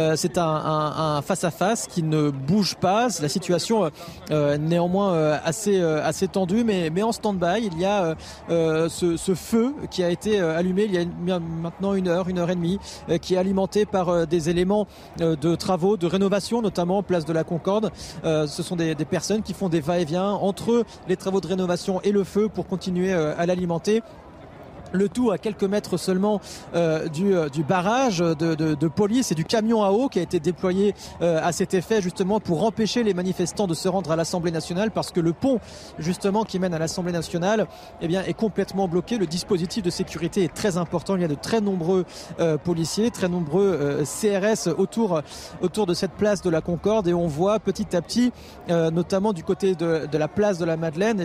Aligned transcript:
Euh, 0.00 0.16
c'est 0.16 0.38
un, 0.38 1.20
face-à-face 1.22 1.86
qui 1.86 2.02
ne 2.02 2.30
bouge 2.30 2.76
pas. 2.76 3.08
La 3.20 3.28
situation 3.28 3.84
euh, 3.84 3.90
euh, 4.30 4.56
néanmoins 4.56 5.38
assez, 5.44 6.28
tendue, 6.28 6.64
mais, 6.64 7.02
en 7.02 7.12
stand-by. 7.12 7.68
Il 7.72 7.78
y 7.78 7.84
a 7.84 8.14
ce, 8.48 9.34
feu 9.34 9.74
qui 9.90 10.02
a 10.02 10.10
été 10.10 10.38
allumé 10.40 10.84
il 10.84 10.94
y 10.94 11.32
a 11.32 11.38
maintenant 11.38 11.94
une 11.94 12.08
heure, 12.08 12.28
une 12.28 12.38
heure 12.38 12.50
et 12.50 12.54
demie, 12.54 12.78
qui 13.22 13.34
est 13.34 13.38
alimenté 13.38 13.86
par 13.86 14.26
des 14.26 14.50
éléments 14.50 14.86
de 15.18 15.54
travaux, 15.54 15.96
de 15.96 16.06
rénovation, 16.06 16.62
notamment 16.62 17.02
place 17.02 17.24
de 17.24 17.32
la 17.32 17.44
Concorde. 17.44 17.90
Ce 18.24 18.62
sont 18.62 18.76
des, 18.76 18.94
personnes 19.04 19.42
qui 19.42 19.54
font 19.54 19.68
des 19.68 19.80
va-et-vient 19.80 20.30
entre 20.30 20.84
les 21.08 21.16
travaux 21.16 21.40
de 21.40 21.46
rénovation 21.46 22.00
et 22.02 22.12
le 22.12 22.24
feu 22.24 22.48
pour 22.48 22.66
continuer 22.66 23.12
à 23.12 23.46
l'alimenter. 23.46 24.02
Le 24.92 25.08
tout 25.08 25.30
à 25.30 25.38
quelques 25.38 25.64
mètres 25.64 25.96
seulement 25.96 26.40
euh, 26.74 27.08
du, 27.08 27.34
euh, 27.34 27.48
du 27.48 27.62
barrage 27.62 28.18
de, 28.18 28.88
police 28.88 29.30
et 29.30 29.34
du 29.34 29.44
camion 29.44 29.84
à 29.84 29.90
eau 29.90 30.08
qui 30.08 30.18
a 30.18 30.22
été 30.22 30.40
déployé 30.40 30.94
euh, 31.22 31.40
à 31.42 31.52
cet 31.52 31.74
effet 31.74 32.02
justement 32.02 32.40
pour 32.40 32.64
empêcher 32.64 33.04
les 33.04 33.14
manifestants 33.14 33.66
de 33.66 33.74
se 33.74 33.88
rendre 33.88 34.10
à 34.10 34.16
l'Assemblée 34.16 34.50
nationale 34.50 34.90
parce 34.90 35.12
que 35.12 35.20
le 35.20 35.32
pont 35.32 35.60
justement 35.98 36.44
qui 36.44 36.58
mène 36.58 36.74
à 36.74 36.78
l'Assemblée 36.78 37.12
nationale 37.12 37.66
eh 38.00 38.08
bien, 38.08 38.22
est 38.24 38.34
complètement 38.34 38.88
bloqué. 38.88 39.16
Le 39.16 39.26
dispositif 39.26 39.82
de 39.82 39.90
sécurité 39.90 40.42
est 40.42 40.52
très 40.52 40.76
important. 40.76 41.14
Il 41.14 41.22
y 41.22 41.24
a 41.24 41.28
de 41.28 41.34
très 41.34 41.60
nombreux 41.60 42.04
policiers, 42.64 43.10
très 43.10 43.28
nombreux 43.28 44.02
CRS 44.04 44.68
autour, 44.76 45.22
autour 45.60 45.86
de 45.86 45.94
cette 45.94 46.12
place 46.12 46.42
de 46.42 46.50
la 46.50 46.60
Concorde 46.60 47.06
et 47.08 47.14
on 47.14 47.26
voit 47.26 47.58
petit 47.60 47.96
à 47.96 48.02
petit, 48.02 48.32
notamment 48.68 49.32
du 49.32 49.44
côté 49.44 49.74
de, 49.74 50.08
la 50.12 50.28
place 50.28 50.58
de 50.58 50.64
la 50.64 50.76
Madeleine, 50.76 51.24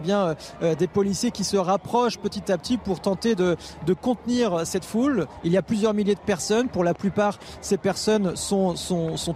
eh 0.62 0.76
des 0.76 0.88
policiers 0.88 1.32
qui 1.32 1.44
se 1.44 1.58
rapprochent 1.58 2.18
petit 2.18 2.52
à 2.52 2.58
petit 2.58 2.78
pour 2.78 3.00
tenter 3.00 3.36
de, 3.36 3.55
de 3.86 3.94
contenir 3.94 4.66
cette 4.66 4.86
foule. 4.86 5.28
Il 5.44 5.52
y 5.52 5.58
a 5.58 5.62
plusieurs 5.62 5.94
milliers 5.94 6.16
de 6.16 6.20
personnes. 6.20 6.68
Pour 6.68 6.84
la 6.84 6.94
plupart, 6.94 7.40
ces 7.62 7.78
personnes 7.78 8.36
sont, 8.36 8.76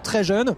très 0.03 0.23
jeunes. 0.23 0.56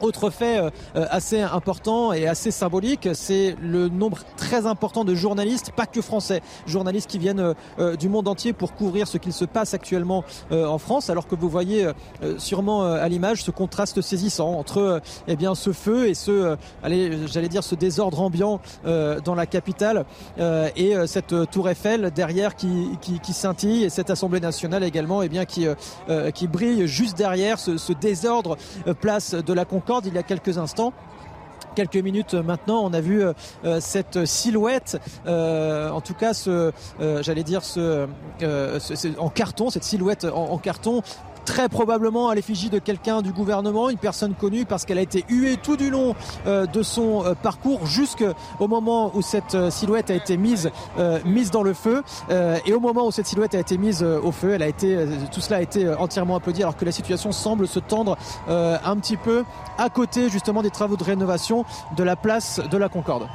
Autre 0.00 0.30
fait 0.30 0.58
euh, 0.58 0.70
euh, 0.96 1.06
assez 1.10 1.40
important 1.40 2.12
et 2.12 2.26
assez 2.26 2.50
symbolique, 2.50 3.08
c'est 3.14 3.56
le 3.62 3.88
nombre 3.88 4.18
très 4.36 4.66
important 4.66 5.04
de 5.04 5.14
journalistes, 5.14 5.72
pas 5.74 5.86
que 5.86 6.02
français, 6.02 6.42
journalistes 6.66 7.08
qui 7.08 7.18
viennent 7.18 7.54
euh, 7.78 7.96
du 7.96 8.08
monde 8.08 8.28
entier 8.28 8.52
pour 8.52 8.74
couvrir 8.74 9.06
ce 9.06 9.18
qu'il 9.18 9.32
se 9.32 9.44
passe 9.44 9.74
actuellement 9.74 10.24
en 10.50 10.78
France, 10.78 11.10
alors 11.10 11.26
que 11.26 11.34
vous 11.34 11.48
voyez 11.48 11.88
sûrement 12.38 12.84
à 12.84 13.08
l'image 13.08 13.42
ce 13.42 13.50
contraste 13.50 14.00
saisissant 14.00 14.54
entre 14.54 15.00
eh 15.28 15.36
bien 15.36 15.54
ce 15.54 15.72
feu 15.72 16.08
et 16.08 16.14
ce, 16.14 16.56
j'allais 16.82 17.48
dire 17.48 17.64
ce 17.64 17.74
désordre 17.74 18.20
ambiant 18.20 18.60
dans 18.84 19.34
la 19.34 19.46
capitale 19.46 20.04
et 20.38 20.94
cette 21.06 21.50
tour 21.50 21.68
Eiffel 21.68 22.10
derrière 22.14 22.56
qui, 22.56 22.90
qui, 23.00 23.20
qui 23.20 23.32
scintille 23.32 23.84
et 23.84 23.90
cette 23.90 24.10
Assemblée 24.10 24.40
nationale 24.40 24.84
également 24.84 25.22
eh 25.22 25.28
bien 25.28 25.44
qui, 25.44 25.66
qui 26.34 26.46
brille 26.46 26.86
juste 26.86 27.16
derrière 27.16 27.58
ce, 27.58 27.76
ce 27.76 27.92
désordre 27.92 28.56
place 29.00 29.34
de 29.34 29.52
la 29.52 29.64
Concorde 29.64 29.83
il 30.04 30.14
y 30.14 30.18
a 30.18 30.22
quelques 30.22 30.58
instants 30.58 30.92
quelques 31.74 31.96
minutes 31.96 32.34
maintenant, 32.34 32.84
on 32.84 32.92
a 32.92 33.00
vu 33.00 33.22
euh, 33.22 33.32
euh, 33.64 33.80
cette 33.80 34.24
silhouette, 34.24 35.00
euh, 35.26 35.90
en 35.90 36.00
tout 36.00 36.14
cas, 36.14 36.32
j'allais 37.20 37.42
dire, 37.42 37.62
ce, 37.64 38.06
en 39.18 39.28
carton, 39.28 39.70
cette 39.70 39.84
silhouette 39.84 40.24
en 40.24 40.56
carton. 40.58 41.02
Très 41.44 41.68
probablement 41.68 42.28
à 42.28 42.34
l'effigie 42.34 42.70
de 42.70 42.78
quelqu'un 42.78 43.20
du 43.20 43.32
gouvernement, 43.32 43.90
une 43.90 43.98
personne 43.98 44.34
connue 44.34 44.64
parce 44.64 44.84
qu'elle 44.84 44.98
a 44.98 45.02
été 45.02 45.24
huée 45.28 45.58
tout 45.62 45.76
du 45.76 45.90
long 45.90 46.14
euh, 46.46 46.66
de 46.66 46.82
son 46.82 47.24
euh, 47.24 47.34
parcours 47.34 47.86
jusqu'au 47.86 48.66
moment 48.66 49.10
où 49.14 49.20
cette 49.20 49.54
euh, 49.54 49.70
silhouette 49.70 50.10
a 50.10 50.14
été 50.14 50.36
mise, 50.36 50.70
mise 51.24 51.50
dans 51.50 51.62
le 51.62 51.74
feu. 51.74 52.02
Et 52.66 52.72
au 52.72 52.80
moment 52.80 53.06
où 53.06 53.10
cette 53.10 53.26
silhouette 53.26 53.54
a 53.54 53.58
été 53.58 53.78
mise 53.78 54.02
au 54.02 54.32
feu, 54.32 54.52
elle 54.54 54.62
a 54.62 54.68
été, 54.68 55.06
tout 55.32 55.40
cela 55.40 55.58
a 55.58 55.60
été 55.60 55.88
entièrement 55.94 56.36
applaudi 56.36 56.62
alors 56.62 56.76
que 56.76 56.84
la 56.84 56.92
situation 56.92 57.32
semble 57.32 57.66
se 57.66 57.78
tendre 57.78 58.16
un 58.48 58.96
petit 58.96 59.16
peu 59.16 59.44
à 59.78 59.90
côté 59.90 60.28
justement 60.30 60.62
des 60.62 60.70
travaux 60.70 60.96
de 60.96 61.04
rénovation 61.04 61.64
de 61.96 62.02
la 62.02 62.16
place 62.16 62.60
de 62.70 62.76
la 62.76 62.88
Concorde. 62.88 63.28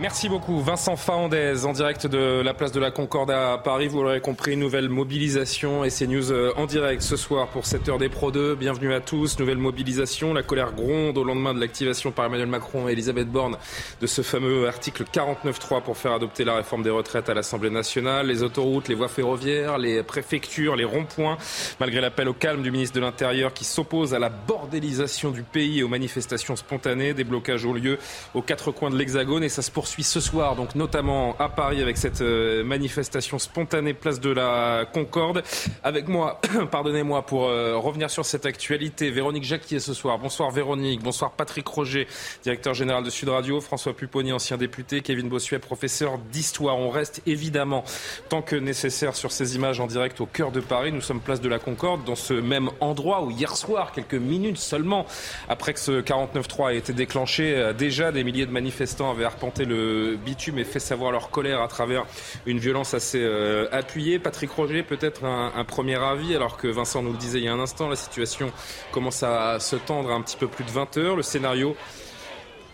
Merci 0.00 0.30
beaucoup. 0.30 0.62
Vincent 0.62 0.96
Fahandez, 0.96 1.66
en 1.66 1.74
direct 1.74 2.06
de 2.06 2.40
la 2.40 2.54
place 2.54 2.72
de 2.72 2.80
la 2.80 2.90
Concorde 2.90 3.30
à 3.30 3.58
Paris. 3.58 3.86
Vous 3.86 4.02
l'aurez 4.02 4.22
compris, 4.22 4.56
nouvelle 4.56 4.88
mobilisation 4.88 5.84
et 5.84 5.90
c'est 5.90 6.06
news 6.06 6.32
euh, 6.32 6.54
en 6.56 6.64
direct 6.64 7.02
ce 7.02 7.18
soir 7.18 7.48
pour 7.48 7.66
cette 7.66 7.86
heure 7.86 7.98
des 7.98 8.08
Pro 8.08 8.30
2. 8.30 8.54
Bienvenue 8.54 8.94
à 8.94 9.00
tous. 9.00 9.38
Nouvelle 9.38 9.58
mobilisation. 9.58 10.32
La 10.32 10.42
colère 10.42 10.72
gronde 10.72 11.18
au 11.18 11.24
lendemain 11.24 11.52
de 11.52 11.60
l'activation 11.60 12.12
par 12.12 12.24
Emmanuel 12.24 12.48
Macron 12.48 12.88
et 12.88 12.92
Elisabeth 12.92 13.28
Borne 13.28 13.58
de 14.00 14.06
ce 14.06 14.22
fameux 14.22 14.66
article 14.66 15.04
49.3 15.04 15.82
pour 15.82 15.98
faire 15.98 16.12
adopter 16.12 16.44
la 16.44 16.54
réforme 16.54 16.82
des 16.82 16.88
retraites 16.88 17.28
à 17.28 17.34
l'Assemblée 17.34 17.68
nationale. 17.68 18.26
Les 18.26 18.42
autoroutes, 18.42 18.88
les 18.88 18.94
voies 18.94 19.08
ferroviaires, 19.08 19.76
les 19.76 20.02
préfectures, 20.02 20.76
les 20.76 20.84
ronds-points. 20.84 21.36
Malgré 21.78 22.00
l'appel 22.00 22.26
au 22.30 22.32
calme 22.32 22.62
du 22.62 22.70
ministre 22.70 22.94
de 22.94 23.02
l'Intérieur 23.02 23.52
qui 23.52 23.66
s'oppose 23.66 24.14
à 24.14 24.18
la 24.18 24.30
bordélisation 24.30 25.30
du 25.30 25.42
pays 25.42 25.80
et 25.80 25.82
aux 25.82 25.88
manifestations 25.88 26.56
spontanées, 26.56 27.12
des 27.12 27.24
blocages 27.24 27.66
ont 27.66 27.74
lieu 27.74 27.98
aux 28.32 28.40
quatre 28.40 28.72
coins 28.72 28.88
de 28.88 28.96
l'Hexagone 28.96 29.44
et 29.44 29.50
ça 29.50 29.60
se 29.60 29.70
poursuit 29.70 29.89
ce 29.98 30.20
soir, 30.20 30.56
donc 30.56 30.74
notamment 30.76 31.36
à 31.38 31.48
Paris 31.48 31.82
avec 31.82 31.98
cette 31.98 32.20
euh, 32.20 32.64
manifestation 32.64 33.38
spontanée 33.38 33.92
place 33.92 34.20
de 34.20 34.30
la 34.30 34.86
Concorde. 34.90 35.42
Avec 35.82 36.08
moi, 36.08 36.40
pardonnez-moi, 36.70 37.26
pour 37.26 37.48
euh, 37.48 37.76
revenir 37.76 38.08
sur 38.08 38.24
cette 38.24 38.46
actualité, 38.46 39.10
Véronique 39.10 39.44
Jacquier 39.44 39.80
ce 39.80 39.92
soir. 39.92 40.18
Bonsoir 40.18 40.50
Véronique, 40.50 41.02
bonsoir 41.02 41.32
Patrick 41.32 41.66
Roger, 41.66 42.06
directeur 42.42 42.72
général 42.72 43.04
de 43.04 43.10
Sud 43.10 43.28
Radio, 43.28 43.60
François 43.60 43.94
Pupponi, 43.94 44.32
ancien 44.32 44.56
député, 44.56 45.00
Kevin 45.02 45.28
Bossuet, 45.28 45.58
professeur 45.58 46.18
d'histoire. 46.18 46.78
On 46.78 46.88
reste 46.88 47.20
évidemment 47.26 47.84
tant 48.28 48.42
que 48.42 48.56
nécessaire 48.56 49.14
sur 49.16 49.32
ces 49.32 49.56
images 49.56 49.80
en 49.80 49.86
direct 49.86 50.20
au 50.20 50.26
cœur 50.26 50.52
de 50.52 50.60
Paris. 50.60 50.92
Nous 50.92 51.00
sommes 51.00 51.20
place 51.20 51.40
de 51.40 51.48
la 51.48 51.58
Concorde, 51.58 52.04
dans 52.04 52.14
ce 52.14 52.32
même 52.32 52.70
endroit 52.80 53.22
où 53.22 53.30
hier 53.30 53.56
soir, 53.56 53.92
quelques 53.92 54.14
minutes 54.14 54.58
seulement 54.58 55.04
après 55.48 55.74
que 55.74 55.80
ce 55.80 56.00
49-3 56.00 56.72
ait 56.72 56.78
été 56.78 56.92
déclenché, 56.92 57.54
euh, 57.56 57.72
déjà 57.72 58.12
des 58.12 58.24
milliers 58.24 58.46
de 58.46 58.52
manifestants 58.52 59.10
avaient 59.10 59.24
arpenté 59.24 59.64
le 59.64 59.79
bitume 60.16 60.58
et 60.58 60.64
fait 60.64 60.80
savoir 60.80 61.12
leur 61.12 61.30
colère 61.30 61.62
à 61.62 61.68
travers 61.68 62.04
une 62.46 62.58
violence 62.58 62.94
assez 62.94 63.20
euh, 63.22 63.68
appuyée. 63.72 64.18
Patrick 64.18 64.50
Roger, 64.50 64.82
peut-être 64.82 65.24
un, 65.24 65.52
un 65.54 65.64
premier 65.64 65.96
avis, 65.96 66.34
alors 66.34 66.56
que 66.56 66.68
Vincent 66.68 67.02
nous 67.02 67.12
le 67.12 67.18
disait 67.18 67.38
il 67.38 67.44
y 67.44 67.48
a 67.48 67.52
un 67.52 67.60
instant, 67.60 67.88
la 67.88 67.96
situation 67.96 68.52
commence 68.92 69.22
à 69.22 69.58
se 69.60 69.76
tendre 69.76 70.10
un 70.10 70.22
petit 70.22 70.36
peu 70.36 70.48
plus 70.48 70.64
de 70.64 70.70
20 70.70 70.96
heures. 70.98 71.16
Le 71.16 71.22
scénario 71.22 71.76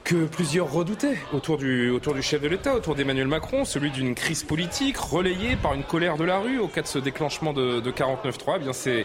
que 0.07 0.25
plusieurs 0.27 0.71
redoutaient 0.73 1.19
autour 1.33 1.59
du, 1.59 1.91
autour 1.91 2.15
du 2.15 2.23
chef 2.23 2.41
de 2.41 2.47
l'État, 2.47 2.77
autour 2.77 2.95
d'Emmanuel 2.95 3.27
Macron, 3.27 3.65
celui 3.65 3.91
d'une 3.91 4.15
crise 4.15 4.45
politique 4.45 4.97
relayée 4.99 5.57
par 5.57 5.75
une 5.75 5.83
colère 5.83 6.17
de 6.17 6.23
la 6.23 6.39
rue 6.39 6.61
au 6.61 6.69
cas 6.69 6.83
de 6.83 6.87
ce 6.87 7.01
déclenchement 7.01 7.53
de, 7.53 7.81
de 7.81 7.91
49.3. 7.91 8.55
Eh 8.55 8.59
bien, 8.61 8.73
c'est, 8.73 9.05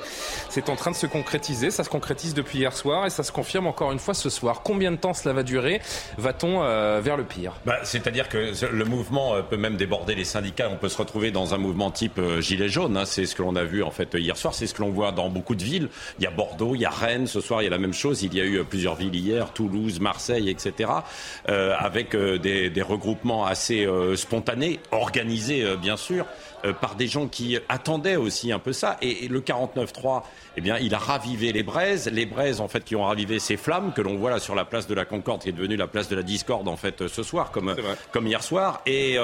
c'est 0.50 0.70
en 0.70 0.76
train 0.76 0.92
de 0.92 0.96
se 0.96 1.08
concrétiser. 1.08 1.72
Ça 1.72 1.84
se 1.84 1.90
concrétise 1.90 2.36
depuis 2.36 2.60
hier 2.60 2.78
soir 2.78 3.08
et 3.08 3.10
ça 3.10 3.24
se 3.24 3.32
confirme 3.32 3.66
encore 3.66 3.92
une 3.92 3.98
fois 3.98 4.14
ce 4.14 4.30
soir. 4.30 4.62
Combien 4.64 4.92
de 4.92 4.98
temps 4.98 5.16
cela 5.16 5.34
va 5.34 5.42
durer 5.42 5.82
Va-t-on 6.20 6.62
euh, 6.62 7.02
vers 7.04 7.18
le 7.18 7.24
pire? 7.24 7.54
Bah, 7.66 7.80
C'est-à-dire 7.84 8.30
que 8.30 8.52
le 8.72 8.86
mouvement 8.86 9.34
euh, 9.34 9.42
peut 9.42 9.58
même 9.58 9.78
déborder 9.78 10.14
les 10.14 10.24
syndicats. 10.24 10.70
On 10.72 10.78
peut 10.78 10.90
se 10.90 10.98
retrouver 11.00 11.32
dans 11.32 11.56
un 11.56 11.58
mouvement 11.58 11.90
type 11.90 12.20
euh, 12.20 12.42
gilet 12.42 12.70
jaune. 12.70 12.96
hein. 12.96 13.06
C'est 13.06 13.26
ce 13.26 13.34
que 13.36 13.42
l'on 13.42 13.56
a 13.56 13.64
vu 13.64 13.82
en 13.82 13.90
fait 13.92 14.14
hier 14.14 14.38
soir. 14.38 14.54
C'est 14.54 14.68
ce 14.68 14.76
que 14.76 14.84
l'on 14.84 14.92
voit 14.92 15.12
dans 15.12 15.30
beaucoup 15.30 15.56
de 15.56 15.64
villes. 15.64 15.90
Il 16.20 16.26
y 16.26 16.28
a 16.28 16.32
Bordeaux, 16.32 16.76
il 16.76 16.82
y 16.82 16.86
a 16.86 16.92
Rennes. 16.92 17.26
Ce 17.26 17.42
soir, 17.42 17.64
il 17.64 17.66
y 17.66 17.68
a 17.68 17.72
la 17.72 17.80
même 17.80 17.94
chose. 17.94 18.22
Il 18.22 18.36
y 18.36 18.40
a 18.40 18.44
eu 18.44 18.60
euh, 18.60 18.64
plusieurs 18.64 18.94
villes 18.94 19.16
hier, 19.16 19.52
Toulouse, 19.52 20.00
Marseille, 20.00 20.48
etc. 20.52 20.90
euh, 21.50 21.74
avec 21.78 22.16
euh, 22.16 22.38
des, 22.38 22.70
des 22.70 22.82
regroupements 22.82 23.46
assez 23.46 23.86
euh, 23.86 24.16
spontanés, 24.16 24.80
organisés 24.92 25.76
bien 25.78 25.98
sûr, 25.98 26.26
par 26.80 26.96
des 26.96 27.08
gens 27.08 27.28
qui 27.28 27.58
attendaient 27.70 28.16
aussi 28.16 28.52
un 28.52 28.60
peu 28.60 28.74
ça. 28.74 28.98
Et, 29.02 29.26
et 29.26 29.28
le 29.28 29.42
49-3, 29.42 30.22
eh 30.58 30.62
bien, 30.62 30.78
il 30.78 30.94
a 30.94 31.00
ravivé 31.00 31.52
les 31.52 31.64
braises, 31.64 32.08
les 32.08 32.26
braises 32.26 32.62
en 32.62 32.68
fait 32.68 32.84
qui 32.84 32.96
ont 32.96 33.04
ravivé 33.04 33.40
ces 33.40 33.58
flammes 33.58 33.94
que 33.94 34.02
l'on 34.02 34.16
voit 34.16 34.30
là 34.30 34.40
sur 34.40 34.54
la 34.54 34.66
place 34.66 34.88
de 34.88 34.94
la 34.94 35.06
Concorde, 35.06 35.42
qui 35.42 35.50
est 35.50 35.54
devenue 35.54 35.76
la 35.76 35.88
place 35.88 36.08
de 36.08 36.16
la 36.16 36.24
discorde 36.24 36.68
en 36.68 36.78
fait 36.78 37.08
ce 37.08 37.24
soir, 37.24 37.52
comme, 37.52 37.76
comme 38.12 38.28
hier 38.28 38.44
soir. 38.44 38.82
Et, 38.86 39.18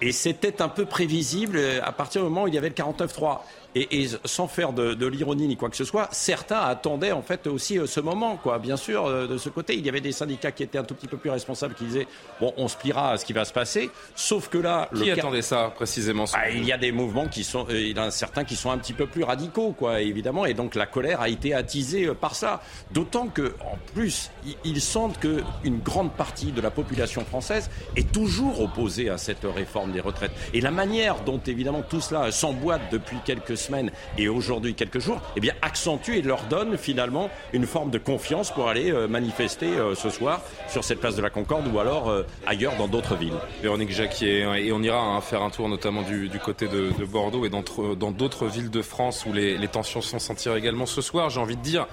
et 0.00 0.12
c'était 0.12 0.62
un 0.62 0.68
peu 0.68 0.84
prévisible 0.84 1.60
à 1.82 1.92
partir 1.92 2.22
du 2.22 2.28
moment 2.28 2.44
où 2.44 2.48
il 2.48 2.54
y 2.54 2.58
avait 2.58 2.68
le 2.68 2.74
49-3. 2.74 3.40
Et, 3.74 4.06
sans 4.24 4.48
faire 4.48 4.72
de, 4.72 5.06
l'ironie 5.06 5.46
ni 5.46 5.56
quoi 5.56 5.70
que 5.70 5.76
ce 5.76 5.84
soit, 5.84 6.08
certains 6.12 6.60
attendaient 6.60 7.12
en 7.12 7.22
fait 7.22 7.46
aussi 7.46 7.78
ce 7.86 8.00
moment. 8.00 8.36
Quoi. 8.36 8.58
Bien 8.58 8.76
sûr, 8.76 9.08
de 9.28 9.38
ce 9.38 9.48
côté, 9.48 9.74
il 9.74 9.84
y 9.84 9.88
avait 9.88 10.00
des 10.00 10.12
syndicats 10.12 10.52
qui 10.52 10.62
étaient 10.62 10.78
un 10.78 10.84
tout 10.84 10.94
petit 10.94 11.08
peu 11.08 11.16
plus 11.16 11.30
responsables, 11.30 11.74
qui 11.74 11.84
disaient 11.84 12.06
bon, 12.40 12.52
on 12.56 12.68
se 12.68 12.76
pliera 12.76 13.12
à 13.12 13.18
ce 13.18 13.24
qui 13.24 13.32
va 13.32 13.44
se 13.44 13.52
passer. 13.52 13.90
Sauf 14.14 14.48
que 14.48 14.58
là, 14.58 14.88
qui 14.94 15.10
attendait 15.10 15.42
ça 15.42 15.72
précisément 15.74 16.24
bah, 16.32 16.50
Il 16.50 16.64
y 16.64 16.72
a 16.72 16.78
des 16.78 16.92
mouvements 16.92 17.28
qui 17.28 17.44
sont, 17.44 17.66
il 17.70 17.96
y 17.96 18.00
en 18.00 18.04
a 18.04 18.10
certains 18.10 18.44
qui 18.44 18.56
sont 18.56 18.70
un 18.70 18.78
petit 18.78 18.92
peu 18.92 19.06
plus 19.06 19.24
radicaux, 19.24 19.72
quoi, 19.72 20.00
évidemment, 20.00 20.44
et 20.44 20.54
donc 20.54 20.74
la 20.74 20.86
colère 20.86 21.20
a 21.20 21.28
été 21.28 21.54
attisée 21.54 22.08
par 22.14 22.34
ça. 22.34 22.62
D'autant 22.90 23.28
que, 23.28 23.54
en 23.60 23.78
plus, 23.94 24.30
ils 24.64 24.80
sentent 24.80 25.18
qu'une 25.18 25.78
grande 25.80 26.12
partie 26.12 26.52
de 26.52 26.60
la 26.60 26.70
population 26.70 27.24
française 27.24 27.70
est 27.96 28.10
toujours 28.10 28.60
opposée 28.60 29.08
à 29.08 29.18
cette 29.18 29.44
réforme 29.44 29.92
des 29.92 30.00
retraites. 30.00 30.32
Et 30.52 30.60
la 30.60 30.70
manière 30.70 31.20
dont, 31.24 31.40
évidemment, 31.46 31.82
tout 31.82 32.00
cela 32.00 32.30
s'emboîte 32.32 32.82
depuis 32.90 33.16
quelques 33.24 33.56
semaines 33.62 33.90
et 34.18 34.28
aujourd'hui 34.28 34.74
quelques 34.74 34.98
jours, 34.98 35.20
eh 35.36 35.40
bien, 35.40 35.54
accentue 35.62 36.12
et 36.12 36.22
leur 36.22 36.42
donne 36.44 36.76
finalement 36.76 37.30
une 37.52 37.66
forme 37.66 37.90
de 37.90 37.98
confiance 37.98 38.50
pour 38.50 38.68
aller 38.68 38.90
euh, 38.90 39.08
manifester 39.08 39.66
euh, 39.66 39.94
ce 39.94 40.10
soir 40.10 40.42
sur 40.68 40.84
cette 40.84 41.00
place 41.00 41.16
de 41.16 41.22
la 41.22 41.30
Concorde 41.30 41.66
ou 41.72 41.78
alors 41.78 42.10
euh, 42.10 42.24
ailleurs 42.46 42.76
dans 42.76 42.88
d'autres 42.88 43.16
villes. 43.16 43.34
Véronique 43.62 43.90
Jacquier, 43.90 44.40
et 44.58 44.72
on 44.72 44.82
ira 44.82 44.98
hein, 44.98 45.20
faire 45.20 45.42
un 45.42 45.50
tour 45.50 45.68
notamment 45.68 46.02
du, 46.02 46.30
côté 46.44 46.68
de, 46.68 46.90
Bordeaux 47.04 47.44
et 47.44 47.50
dans 47.50 48.10
d'autres 48.10 48.46
villes 48.46 48.70
de 48.70 48.82
France 48.82 49.26
où 49.26 49.32
les, 49.32 49.56
les 49.56 49.68
tensions 49.68 50.00
sont 50.00 50.18
sentir 50.18 50.54
également 50.56 50.86
ce 50.86 51.00
soir. 51.00 51.30
J'ai 51.30 51.40
envie 51.40 51.56
de 51.56 51.62
dire, 51.62 51.86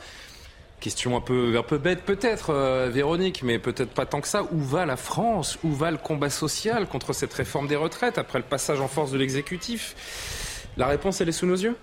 Question 0.80 1.18
un 1.18 1.21
peu, 1.21 1.57
un 1.57 1.63
peu 1.63 1.77
bête 1.77 2.04
peut-être, 2.04 2.54
Véronique, 2.89 3.44
mais 3.44 3.60
peut-être 3.60 3.89
pas 3.89 4.06
tant 4.06 4.21
que 4.21 4.30
ça. 4.30 4.44
Où 4.54 4.62
va 4.62 4.86
la 4.86 4.95
France? 4.95 5.60
Où 5.66 5.74
va 5.74 5.92
le 5.92 5.98
combat 5.98 6.30
social 6.30 6.88
contre 6.88 7.12
cette 7.12 7.33
réforme 7.33 7.68
des 7.68 7.75
retraites 7.75 8.18
après 8.18 8.39
le 8.39 8.45
passage 8.45 8.80
en 8.80 8.88
force 8.88 9.12
de 9.12 9.18
l'exécutif? 9.18 10.49
La 10.80 10.88
réponse, 10.88 11.20
elle 11.20 11.30
est 11.30 11.34
sous 11.34 11.46
nos 11.46 11.58
yeux? 11.58 11.76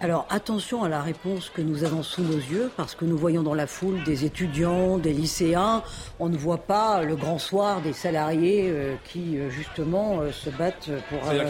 Alors 0.00 0.26
attention 0.28 0.82
à 0.82 0.88
la 0.88 1.00
réponse 1.00 1.48
que 1.48 1.62
nous 1.62 1.84
avons 1.84 2.02
sous 2.02 2.22
nos 2.22 2.36
yeux, 2.36 2.70
parce 2.76 2.96
que 2.96 3.04
nous 3.04 3.16
voyons 3.16 3.44
dans 3.44 3.54
la 3.54 3.68
foule 3.68 4.02
des 4.02 4.24
étudiants, 4.24 4.98
des 4.98 5.12
lycéens, 5.12 5.84
on 6.18 6.28
ne 6.28 6.36
voit 6.36 6.66
pas 6.66 7.04
le 7.04 7.14
grand 7.14 7.38
soir 7.38 7.80
des 7.80 7.92
salariés 7.92 8.64
euh, 8.68 8.96
qui 9.04 9.38
euh, 9.38 9.48
justement 9.48 10.20
se 10.32 10.50
battent 10.50 10.90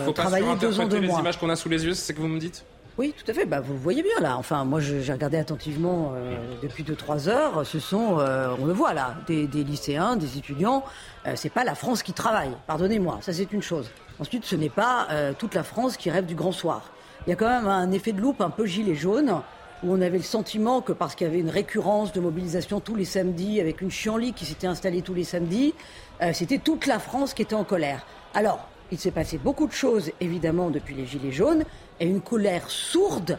pour 0.05 0.13
travailler 0.13 0.55
deux 0.61 0.79
ans 0.79 0.87
de 0.87 0.99
les 0.99 1.09
images 1.09 1.39
qu'on 1.39 1.49
a 1.49 1.57
sous 1.57 1.71
les 1.71 1.83
yeux, 1.87 1.95
c'est 1.95 2.13
ce 2.13 2.17
que 2.17 2.21
vous 2.21 2.29
me 2.29 2.39
dites? 2.39 2.65
Oui, 2.97 3.13
tout 3.17 3.29
à 3.29 3.35
fait. 3.35 3.45
Bah, 3.45 3.61
vous 3.61 3.73
le 3.73 3.79
voyez 3.79 4.03
bien 4.03 4.21
là. 4.21 4.37
Enfin, 4.37 4.65
moi, 4.65 4.79
j'ai 4.79 5.13
regardé 5.13 5.37
attentivement 5.37 6.13
euh, 6.15 6.37
depuis 6.63 6.85
2-3 6.85 7.29
heures. 7.29 7.67
Ce 7.67 7.81
sont, 7.81 8.19
euh, 8.21 8.55
on 8.61 8.67
le 8.67 8.73
voit 8.73 8.95
là, 8.95 9.17
des, 9.27 9.47
lycéens, 9.47 10.17
des 10.17 10.39
étudiants. 10.39 10.85
Euh, 11.27 11.33
c'est 11.35 11.51
pas 11.51 11.65
la 11.65 11.75
France 11.75 12.03
qui 12.05 12.13
travaille. 12.13 12.51
Pardonnez-moi, 12.67 13.19
ça 13.21 13.33
c'est 13.33 13.53
une 13.53 13.63
chose. 13.63 13.91
Ensuite, 14.21 14.45
ce 14.45 14.57
n'est 14.57 14.71
pas 14.71 15.09
toute 15.39 15.55
la 15.55 15.63
France 15.63 15.97
qui 15.97 16.11
rêve 16.11 16.27
du 16.27 16.35
grand 16.35 16.53
soir. 16.53 16.93
Il 17.27 17.31
y 17.31 17.33
a 17.33 17.37
quand 17.37 17.49
même 17.49 17.67
un 17.67 17.91
effet 17.91 18.13
de 18.13 18.21
loupe 18.21 18.41
un 18.41 18.51
peu 18.51 18.67
gilet 18.67 18.95
jaune 18.95 19.41
où 19.83 19.93
on 19.93 20.01
avait 20.01 20.19
le 20.19 20.25
sentiment 20.25 20.81
que 20.81 20.93
parce 20.93 21.15
qu'il 21.15 21.27
y 21.27 21.31
avait 21.31 21.41
une 21.41 21.51
récurrence 21.51 22.13
de 22.13 22.21
mobilisation 22.21 22.81
tous 22.81 22.95
les 22.95 23.05
samedis, 23.05 23.61
avec 23.61 23.81
une 23.81 23.91
chienlit 23.91 24.33
qui 24.33 24.45
s'était 24.45 24.67
installée 24.67 25.03
tous 25.03 25.15
les 25.15 25.25
samedis, 25.25 25.75
c'était 26.33 26.59
toute 26.59 26.87
la 26.87 26.99
France 26.99 27.35
qui 27.35 27.43
était 27.43 27.55
en 27.55 27.65
colère. 27.65 28.07
Alors, 28.35 28.69
il 28.93 28.99
s'est 28.99 29.11
passé 29.11 29.39
beaucoup 29.39 29.67
de 29.67 29.73
choses, 29.73 30.11
évidemment, 30.21 30.71
depuis 30.71 30.95
les 30.95 31.07
Gilets 31.07 31.33
jaunes, 31.33 31.65
et 32.01 32.07
une 32.07 32.21
colère 32.21 32.71
sourde 32.71 33.39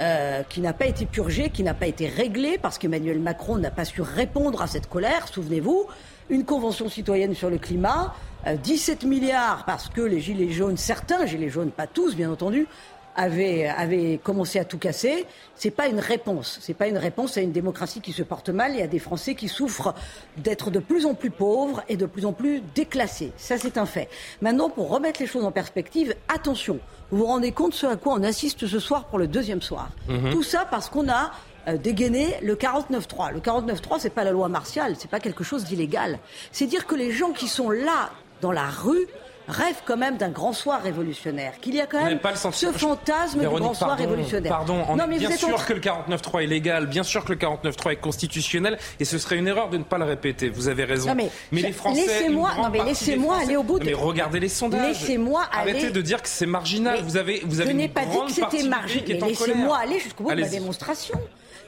euh, 0.00 0.42
qui 0.48 0.60
n'a 0.60 0.72
pas 0.72 0.86
été 0.86 1.06
purgée, 1.06 1.50
qui 1.50 1.62
n'a 1.62 1.74
pas 1.74 1.86
été 1.86 2.06
réglée, 2.06 2.58
parce 2.58 2.78
qu'Emmanuel 2.78 3.18
Macron 3.18 3.56
n'a 3.56 3.70
pas 3.70 3.84
su 3.84 4.02
répondre 4.02 4.62
à 4.62 4.66
cette 4.66 4.88
colère, 4.88 5.28
souvenez-vous. 5.28 5.86
Une 6.30 6.44
convention 6.44 6.88
citoyenne 6.88 7.34
sur 7.34 7.50
le 7.50 7.58
climat, 7.58 8.14
17 8.46 9.02
euh, 9.02 9.08
milliards 9.08 9.64
parce 9.66 9.88
que 9.88 10.00
les 10.00 10.20
gilets 10.20 10.52
jaunes, 10.52 10.76
certains 10.76 11.26
gilets 11.26 11.50
jaunes, 11.50 11.72
pas 11.72 11.88
tous 11.88 12.14
bien 12.14 12.30
entendu, 12.30 12.68
avait 13.16 14.20
commencé 14.22 14.58
à 14.58 14.64
tout 14.64 14.78
casser, 14.78 15.26
c'est 15.56 15.70
pas 15.70 15.88
une 15.88 15.98
réponse. 15.98 16.58
C'est 16.62 16.74
pas 16.74 16.86
une 16.86 16.96
réponse 16.98 17.36
à 17.36 17.40
une 17.40 17.52
démocratie 17.52 18.00
qui 18.00 18.12
se 18.12 18.22
porte 18.22 18.48
mal 18.48 18.76
et 18.76 18.82
à 18.82 18.86
des 18.86 18.98
Français 18.98 19.34
qui 19.34 19.48
souffrent 19.48 19.94
d'être 20.36 20.70
de 20.70 20.78
plus 20.78 21.04
en 21.04 21.14
plus 21.14 21.30
pauvres 21.30 21.82
et 21.88 21.96
de 21.96 22.06
plus 22.06 22.24
en 22.24 22.32
plus 22.32 22.62
déclassés. 22.74 23.32
Ça, 23.36 23.58
c'est 23.58 23.76
un 23.76 23.86
fait. 23.86 24.08
Maintenant, 24.40 24.70
pour 24.70 24.88
remettre 24.88 25.20
les 25.20 25.26
choses 25.26 25.44
en 25.44 25.52
perspective, 25.52 26.14
attention. 26.28 26.78
Vous 27.10 27.18
vous 27.18 27.26
rendez 27.26 27.50
compte 27.52 27.74
ce 27.74 27.86
à 27.86 27.96
quoi 27.96 28.14
on 28.14 28.22
assiste 28.22 28.66
ce 28.66 28.78
soir 28.78 29.06
pour 29.06 29.18
le 29.18 29.26
deuxième 29.26 29.62
soir? 29.62 29.90
Mhm. 30.08 30.30
Tout 30.30 30.44
ça 30.44 30.64
parce 30.70 30.88
qu'on 30.88 31.08
a 31.08 31.32
euh, 31.68 31.76
dégainé 31.76 32.36
le 32.42 32.54
49-3. 32.54 33.32
Le 33.32 33.40
49-3, 33.40 33.98
c'est 33.98 34.10
pas 34.10 34.24
la 34.24 34.32
loi 34.32 34.48
martiale, 34.48 34.94
c'est 34.98 35.10
pas 35.10 35.20
quelque 35.20 35.44
chose 35.44 35.64
d'illégal. 35.64 36.18
C'est 36.52 36.66
dire 36.66 36.86
que 36.86 36.94
les 36.94 37.12
gens 37.12 37.32
qui 37.32 37.48
sont 37.48 37.70
là 37.70 38.10
dans 38.40 38.52
la 38.52 38.66
rue 38.66 39.06
rêve 39.50 39.76
quand 39.84 39.96
même 39.96 40.16
d'un 40.16 40.30
grand 40.30 40.52
soir 40.52 40.82
révolutionnaire, 40.82 41.54
qu'il 41.60 41.74
y 41.74 41.80
a 41.80 41.86
quand 41.86 42.04
même 42.04 42.20
ce 42.34 42.72
fantasme 42.72 43.40
du 43.40 43.46
grand 43.46 43.74
soir 43.74 43.96
révolutionnaire. 43.96 44.50
Pardon, 44.50 44.84
non, 44.96 45.06
mais 45.08 45.18
bien 45.18 45.36
sûr 45.36 45.64
que 45.66 45.72
le 45.72 45.80
49.3 45.80 46.44
est 46.44 46.46
légal, 46.46 46.86
bien 46.86 47.02
sûr 47.02 47.24
que 47.24 47.32
le 47.32 47.38
49.3 47.38 47.92
est 47.92 47.96
constitutionnel, 47.96 48.78
et 48.98 49.04
ce 49.04 49.18
serait 49.18 49.36
une 49.36 49.48
erreur 49.48 49.68
de 49.68 49.78
ne 49.78 49.82
pas 49.82 49.98
le 49.98 50.04
répéter. 50.04 50.48
Vous 50.48 50.68
avez 50.68 50.84
raison. 50.84 51.14
mais, 51.14 51.30
les 51.52 51.72
Français, 51.72 52.06
laissez-moi, 52.06 52.50
mais 52.72 52.84
laissez-moi 52.84 53.36
aller 53.42 53.56
au 53.56 53.62
bout. 53.62 53.78
De... 53.78 53.84
Mais 53.84 53.94
regardez 53.94 54.40
les 54.40 54.48
sondages. 54.48 55.00
Laissez-moi 55.00 55.42
aller. 55.52 55.72
Arrêtez 55.72 55.90
de 55.90 56.00
dire 56.00 56.22
que 56.22 56.28
c'est 56.28 56.46
marginal. 56.46 57.02
vous 57.02 57.16
avez, 57.16 57.42
vous 57.44 57.60
avez 57.60 57.70
je 57.70 57.76
n'ai 57.76 57.88
pas 57.88 58.04
dit 58.04 58.18
que 58.26 58.32
c'était 58.32 58.68
marginal. 58.68 59.28
Laissez-moi 59.28 59.78
aller 59.78 59.98
jusqu'au 59.98 60.24
bout 60.24 60.34
de 60.34 60.40
la 60.40 60.48
démonstration. 60.48 61.18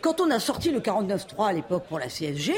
Quand 0.02 0.20
on 0.20 0.32
a 0.32 0.40
sorti 0.40 0.72
le 0.72 0.81
49.3 0.81 1.46
à 1.46 1.52
l'époque 1.52 1.84
pour 1.88 2.00
la 2.00 2.08
CSG, 2.08 2.52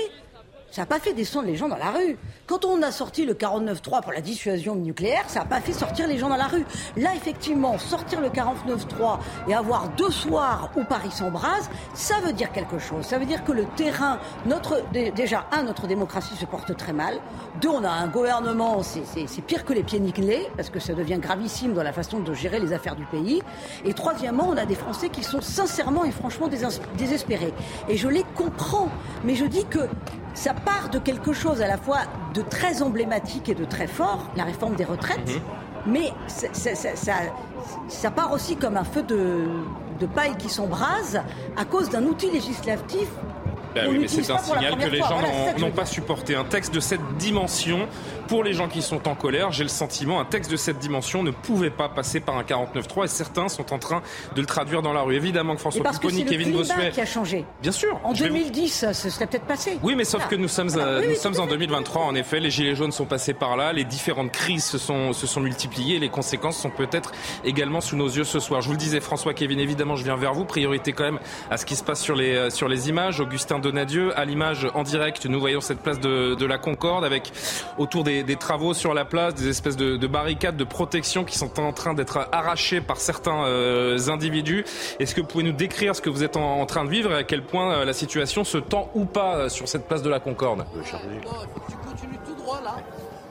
ça 0.75 0.83
n'a 0.83 0.87
pas 0.87 0.99
fait 0.99 1.13
descendre 1.13 1.47
les 1.47 1.55
gens 1.55 1.69
dans 1.69 1.77
la 1.77 1.93
rue. 1.93 2.19
Quand 2.49 2.65
on 2.65 2.83
a 2.83 2.91
sorti 2.91 3.25
le 3.25 3.35
49.3 3.35 4.03
pour 4.03 4.13
la 4.13 4.21
dissuasion 4.21 4.75
nucléaire, 4.75 5.23
ça 5.29 5.39
n'a 5.39 5.45
pas 5.45 5.61
fait 5.61 5.73
sortir 5.73 6.09
les 6.09 6.19
gens 6.19 6.29
dans 6.29 6.37
la 6.37 6.49
rue. 6.49 6.67
Là, 6.97 7.11
effectivement, 7.15 7.79
sortir 7.79 8.21
le 8.21 8.29
49.3 8.29 9.21
et 9.47 9.55
avoir 9.55 9.91
deux 9.91 10.11
soirs 10.11 10.73
où 10.77 10.83
Paris 10.83 11.13
s'embrase, 11.13 11.71
ça 11.95 12.17
veut 12.25 12.33
dire 12.33 12.51
quelque 12.51 12.81
chose. 12.81 13.05
Ça 13.05 13.21
veut 13.21 13.25
dire 13.25 13.45
que 13.45 13.53
le 13.53 13.67
terrain, 13.77 14.19
notre, 14.47 14.83
déjà, 14.91 15.47
un, 15.53 15.63
notre 15.63 15.87
démocratie 15.87 16.35
se 16.35 16.45
porte 16.45 16.77
très 16.77 16.93
mal. 16.93 17.21
Deux, 17.61 17.69
on 17.69 17.85
a 17.85 17.91
un 17.91 18.09
gouvernement, 18.09 18.83
c'est 18.83 19.43
pire 19.47 19.65
que 19.65 19.75
les 19.75 19.85
pieds 19.85 20.01
nickelés, 20.01 20.49
parce 20.57 20.71
que 20.71 20.81
ça 20.81 20.93
devient 20.93 21.19
gravissime 21.21 21.75
dans 21.75 21.85
la 21.85 21.93
façon 21.93 22.19
de 22.19 22.35
gérer 22.35 22.59
les 22.59 22.73
affaires 22.73 22.97
du 22.97 23.05
pays. 23.05 23.43
Et 23.85 23.95
troisièmement, 23.95 24.49
on 24.49 24.57
a 24.57 24.67
des 24.67 24.75
Français 24.75 25.09
qui 25.09 25.23
sont 25.23 25.41
sincèrement 25.41 26.05
et 26.05 26.11
franchement 26.11 26.49
désespérés. 26.99 27.55
Et 27.89 27.97
je 27.97 28.09
les 28.09 28.25
comprends. 28.35 28.89
Mais 29.23 29.37
je 29.37 29.45
dis 29.45 29.65
que 29.67 29.89
ça 30.35 30.53
part 30.53 30.91
de 30.91 30.99
quelque 30.99 31.33
chose 31.33 31.63
à 31.63 31.69
la 31.69 31.79
fois 31.79 32.01
de 32.35 32.43
très 32.43 32.83
emblématique 32.83 33.49
et 33.49 33.55
de 33.55 33.65
très 33.65 33.87
fort, 33.87 34.31
la 34.37 34.45
réforme 34.45 34.75
des 34.75 34.85
retraites, 34.85 35.27
mhm. 35.27 35.41
mais 35.87 36.13
ça, 37.89 38.11
part 38.11 38.33
aussi 38.33 38.57
comme 38.57 38.77
un 38.77 38.85
feu 38.85 39.03
de, 39.03 39.47
de 40.01 40.07
paille 40.07 40.37
qui 40.37 40.49
s'embrase 40.49 41.23
à 41.57 41.65
cause 41.65 41.89
d'un 41.89 42.05
outil 42.05 42.31
législatif 42.31 43.09
bah 43.75 43.81
oui, 43.89 43.99
mais 43.99 44.09
c'est 44.09 44.31
un 44.31 44.39
signal 44.39 44.77
que 44.77 44.89
les 44.89 44.99
gens 44.99 45.21
n'ont 45.59 45.73
pas 45.73 45.85
supporté. 45.85 46.37
Un 46.37 46.45
texte 46.45 46.73
de 46.73 46.81
cette 46.81 47.17
dimension, 47.19 47.89
pour 48.29 48.45
les 48.45 48.53
gens 48.53 48.69
qui 48.69 48.83
sont 48.83 49.09
en 49.09 49.15
colère, 49.15 49.53
j'ai 49.53 49.63
le 49.63 49.69
sentiment, 49.69 50.21
un 50.21 50.25
texte 50.25 50.51
de 50.51 50.57
cette 50.57 50.79
dimension 50.79 51.23
ne 51.23 51.31
pouvait 51.31 51.71
pas 51.71 51.89
passer 51.89 52.21
par 52.21 52.37
un 52.37 52.43
49.3 52.43 53.05
et 53.05 53.09
certains 53.09 53.49
sont 53.49 53.73
en 53.73 53.79
train 53.79 54.03
de 54.35 54.41
le 54.41 54.47
traduire 54.47 54.83
dans 54.83 54.93
la 54.93 55.03
rue. 55.03 55.17
Évidemment 55.17 55.55
que 55.55 55.61
François 55.61 55.85
Pupponi, 55.85 56.25
Kevin 56.25 56.53
Bossuet. 56.53 56.91
qui 56.93 57.01
a 57.01 57.07
changé. 57.07 57.45
Bien 57.63 57.73
sûr. 57.73 58.01
En 58.05 58.13
2010, 58.13 58.93
ce 58.93 59.11
serait 59.11 59.27
peut-être 59.27 59.47
passé. 59.47 59.79
Oui, 59.83 59.95
mais 59.95 60.05
sauf 60.05 60.27
que 60.29 60.37
nous 60.37 60.49
sommes, 60.49 60.69
nous 60.69 61.15
sommes 61.15 61.41
en 61.41 61.47
2023. 61.47 62.03
En 62.03 62.15
effet, 62.15 62.41
les 62.41 62.51
Gilets 62.51 62.75
jaunes 62.75 62.93
sont 62.93 63.07
passés 63.07 63.35
par 63.35 63.57
là, 63.57 63.73
les 63.73 63.85
différentes 63.85 64.33
crises 64.33 64.65
se 64.65 64.79
sont, 64.79 65.13
se 65.13 65.27
sont 65.27 65.41
multipliées, 65.41 65.99
les 65.99 66.09
conséquences 66.09 66.59
sont 66.59 66.71
peut-être 66.71 67.13
également 67.45 67.81
sous 67.81 67.97
nos 67.97 68.09
yeux 68.09 68.25
ce 68.25 68.41
soir. 68.41 68.61
Je 68.61 68.67
vous 68.67 68.73
le 68.73 68.79
disais, 68.79 69.01
François 69.01 69.35
Kevin, 69.35 69.59
évidemment, 69.59 69.97
je 69.97 70.05
viens 70.05 70.17
vers 70.17 70.35
vous. 70.35 70.45
Priorité 70.45 70.93
quand 70.93 71.05
même 71.05 71.19
à 71.51 71.57
ce 71.57 71.67
qui 71.67 71.77
se 71.77 71.85
passe 71.85 72.01
sur 72.01 72.15
les, 72.17 72.51
sur 72.51 72.69
les 72.69 72.89
images. 72.89 73.21
Augustin 73.21 73.59
Donadieu. 73.59 74.17
À 74.19 74.25
l'image 74.25 74.67
en 74.75 74.83
direct, 74.83 75.27
nous 75.27 75.41
voyons 75.41 75.61
cette 75.61 75.81
place 75.81 76.01
de, 76.01 76.45
la 76.45 76.59
Concorde 76.59 77.05
avec 77.05 77.33
autour 77.79 78.05
des, 78.05 78.14
travaux 78.39 78.75
sur 78.75 78.95
la 78.95 79.05
place 79.05 79.35
des 79.35 79.49
espèces 79.49 79.77
de, 79.77 80.07
barricades 80.07 80.57
de 80.57 80.65
protection 80.65 81.25
qui 81.25 81.39
sont 81.39 81.59
en 81.61 81.73
train 81.73 81.95
d'être 81.95 82.29
arrachées 82.33 82.81
par 82.81 82.99
certains 82.99 83.45
euh, 83.45 83.99
individus. 84.09 84.65
Est-ce 85.01 85.15
que 85.15 85.21
vous 85.21 85.27
pouvez 85.27 85.45
nous 85.45 85.53
décrire 85.53 85.97
ce 85.97 86.01
que 86.01 86.11
vous 86.11 86.23
êtes 86.23 86.37
en, 86.37 86.65
train 86.67 86.85
de 86.85 86.91
vivre 86.91 87.13
et 87.13 87.17
à 87.17 87.25
quel 87.25 87.43
point 87.43 87.75
euh, 87.75 87.85
la 87.85 87.93
situation 87.93 88.45
se 88.45 88.59
tend 88.59 88.91
ou 88.95 89.05
pas 89.05 89.37
euh, 89.37 89.49
sur 89.49 89.69
cette 89.69 89.87
place 89.87 90.03
de 90.03 90.11
la 90.11 90.21
Concorde? 90.21 90.65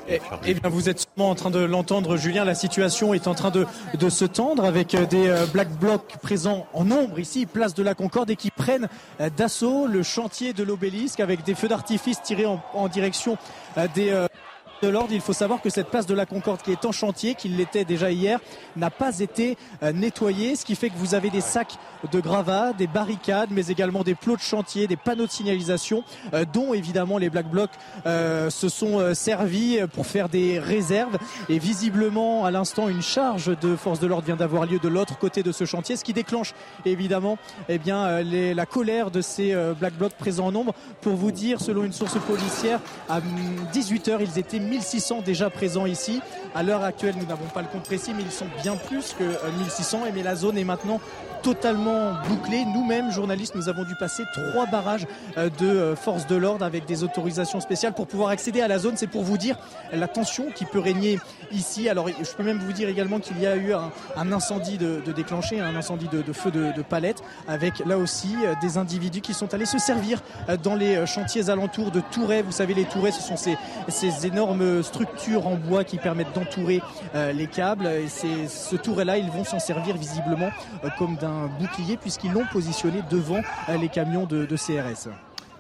Eh, 0.10 0.20
eh, 0.46 0.54
bien, 0.54 0.70
vous 0.70 0.90
êtes 0.90 1.00
sûrement 1.00 1.30
en 1.30 1.36
train 1.36 1.50
de 1.50 1.60
l'entendre, 1.60 2.18
Julien. 2.18 2.44
La 2.44 2.56
situation 2.56 3.14
est 3.14 3.26
en 3.28 3.36
train 3.36 3.52
de, 3.52 3.66
de 3.98 4.10
se 4.10 4.26
tendre 4.26 4.66
avec 4.66 4.98
des 5.10 5.34
black 5.54 5.70
blocs 5.80 6.18
présents 6.22 6.68
en 6.74 6.84
nombre 6.84 7.20
ici, 7.20 7.46
place 7.46 7.74
de 7.74 7.84
la 7.84 7.96
Concorde, 7.96 8.30
et 8.30 8.36
qui 8.36 8.52
prennent 8.52 8.90
d'assaut 9.38 9.88
le 9.88 10.04
chantier 10.04 10.52
de 10.52 10.62
l'obélisque 10.64 11.22
avec 11.22 11.46
des 11.46 11.56
feux 11.56 11.70
d'artifice 11.70 12.22
tirés 12.22 12.46
en, 12.46 12.62
en 12.74 12.90
direction 12.90 13.38
des 13.96 14.28
de 14.84 14.90
l'ordre, 14.90 15.14
il 15.14 15.22
faut 15.22 15.32
savoir 15.32 15.62
que 15.62 15.70
cette 15.70 15.88
place 15.88 16.06
de 16.06 16.14
la 16.14 16.26
Concorde 16.26 16.62
qui 16.62 16.72
est 16.74 16.84
en 16.84 16.92
chantier, 16.92 17.36
qu'il 17.36 17.56
l'était 17.56 17.86
déjà 17.86 18.12
hier, 18.12 18.40
n'a 18.76 18.90
pas 18.90 19.20
été 19.20 19.58
euh, 19.82 19.94
nettoyée, 19.94 20.58
ce 20.58 20.66
qui 20.66 20.76
fait 20.76 20.90
que 20.90 20.98
vous 20.98 21.16
avez 21.16 21.30
des 21.30 21.40
sacs 21.40 21.78
de 22.12 22.20
gravats, 22.20 22.74
des 22.74 22.88
barricades, 22.88 23.50
mais 23.52 23.68
également 23.68 24.04
des 24.04 24.14
plots 24.14 24.36
de 24.36 24.42
chantier, 24.42 24.88
des 24.88 24.98
panneaux 24.98 25.26
de 25.26 25.32
signalisation, 25.32 26.04
euh, 26.34 26.44
dont 26.52 26.74
évidemment 26.74 27.18
les 27.18 27.30
Black 27.30 27.50
Blocs 27.50 27.70
euh, 28.06 28.50
se 28.50 28.68
sont 28.68 29.14
servis 29.14 29.80
pour 29.94 30.06
faire 30.06 30.28
des 30.28 30.60
réserves. 30.60 31.18
Et 31.48 31.60
visiblement, 31.60 32.44
à 32.44 32.52
l'instant, 32.52 32.90
une 32.90 33.02
charge 33.02 33.58
de 33.58 33.78
force 33.78 34.02
de 34.02 34.08
l'ordre 34.08 34.26
vient 34.26 34.36
d'avoir 34.36 34.66
lieu 34.66 34.80
de 34.80 34.90
l'autre 34.90 35.18
côté 35.18 35.44
de 35.44 35.54
ce 35.54 35.64
chantier, 35.64 35.96
ce 35.96 36.04
qui 36.04 36.14
déclenche 36.14 36.54
évidemment 36.84 37.38
eh 37.70 37.78
bien, 37.78 38.20
les, 38.20 38.54
la 38.54 38.66
colère 38.66 39.12
de 39.12 39.22
ces 39.22 39.56
Black 39.80 39.94
Blocs 39.94 40.14
présents 40.14 40.48
en 40.48 40.52
nombre. 40.52 40.74
Pour 41.00 41.16
vous 41.16 41.32
dire, 41.32 41.62
selon 41.62 41.86
une 41.86 41.94
source 41.94 42.18
policière, 42.28 42.82
à 43.08 43.22
18h, 43.74 44.18
ils 44.20 44.40
étaient 44.40 44.60
1600 44.74 45.22
déjà 45.22 45.52
présents 45.52 45.86
ici. 45.86 46.20
À 46.56 46.64
l'heure 46.64 46.84
actuelle, 46.84 47.14
nous 47.20 47.28
n'avons 47.28 47.46
pas 47.54 47.62
le 47.62 47.68
compte 47.68 47.84
précis, 47.84 48.12
mais 48.16 48.24
ils 48.24 48.32
sont 48.32 48.48
bien 48.64 48.76
plus 48.76 49.14
que 49.18 49.24
1600. 49.60 50.02
Euh, 50.02 50.08
et 50.08 50.12
mais 50.12 50.24
la 50.24 50.36
zone 50.36 50.58
est 50.58 50.64
maintenant 50.64 51.00
totalement 51.44 52.14
bouclé. 52.28 52.64
Nous-mêmes, 52.66 53.12
journalistes, 53.12 53.54
nous 53.54 53.70
avons 53.70 53.84
dû 53.84 53.96
passer 54.00 54.24
trois 54.34 54.66
barrages 54.66 55.06
euh, 55.38 55.50
de 55.60 55.68
euh, 55.68 55.96
forces 55.96 56.26
de 56.26 56.36
l'ordre 56.36 56.66
avec 56.66 56.86
des 56.86 57.04
autorisations 57.04 57.60
spéciales 57.60 57.94
pour 57.94 58.08
pouvoir 58.08 58.30
accéder 58.30 58.62
à 58.62 58.68
la 58.68 58.80
zone. 58.80 58.98
C'est 58.98 59.08
pour 59.08 59.24
vous 59.24 59.38
dire 59.38 59.58
la 59.92 60.08
tension 60.08 60.46
qui 60.56 60.66
peut 60.66 60.80
régner 60.80 61.20
ici. 61.52 61.90
Alors, 61.90 62.08
je 62.08 62.32
peux 62.36 62.44
même 62.44 62.60
vous 62.60 62.74
dire 62.74 62.90
également 62.90 63.20
qu'il 63.20 63.40
y 63.40 63.46
a 63.46 63.56
eu 63.56 63.74
un, 63.74 64.32
incendie 64.32 64.78
de, 64.78 65.02
déclenché, 65.12 65.60
un 65.60 65.76
incendie 65.76 66.08
de, 66.08 66.34
feu 66.34 66.50
de, 66.50 66.82
palette, 66.82 67.22
avec 67.48 67.86
là 67.86 67.98
aussi 67.98 68.36
des 68.62 68.78
individus 68.78 69.22
qui 69.22 69.34
sont 69.34 69.54
allés 69.54 69.66
se 69.66 69.78
servir 69.78 70.22
dans 70.64 70.76
les 70.76 71.06
chantiers 71.06 71.50
alentours 71.50 71.92
de 71.92 72.00
tourets. 72.00 72.42
Vous 72.42 72.52
savez, 72.52 72.74
les 72.74 72.86
tourets, 72.86 73.12
ce 73.12 73.22
sont 73.22 73.36
ces 73.36 74.26
énormes 74.26 74.63
structures 74.82 75.48
en 75.48 75.56
bois 75.56 75.84
qui 75.84 75.98
permettent 75.98 76.34
d'entourer 76.34 76.82
les 77.14 77.48
câbles. 77.48 77.88
Et 77.88 78.08
c'est 78.08 78.48
ce 78.48 78.76
touret-là, 78.76 79.18
ils 79.18 79.30
vont 79.30 79.44
s'en 79.44 79.60
servir 79.60 79.98
visiblement 79.98 80.50
comme 80.98 81.16
d'un 81.16 81.48
bouclier 81.60 81.98
puisqu'ils 81.98 82.32
l'ont 82.32 82.46
positionné 82.52 83.02
devant 83.10 83.42
euh, 83.70 83.78
les 83.78 83.90
camions 83.90 84.26
de 84.26 84.56
CRS. 84.56 85.10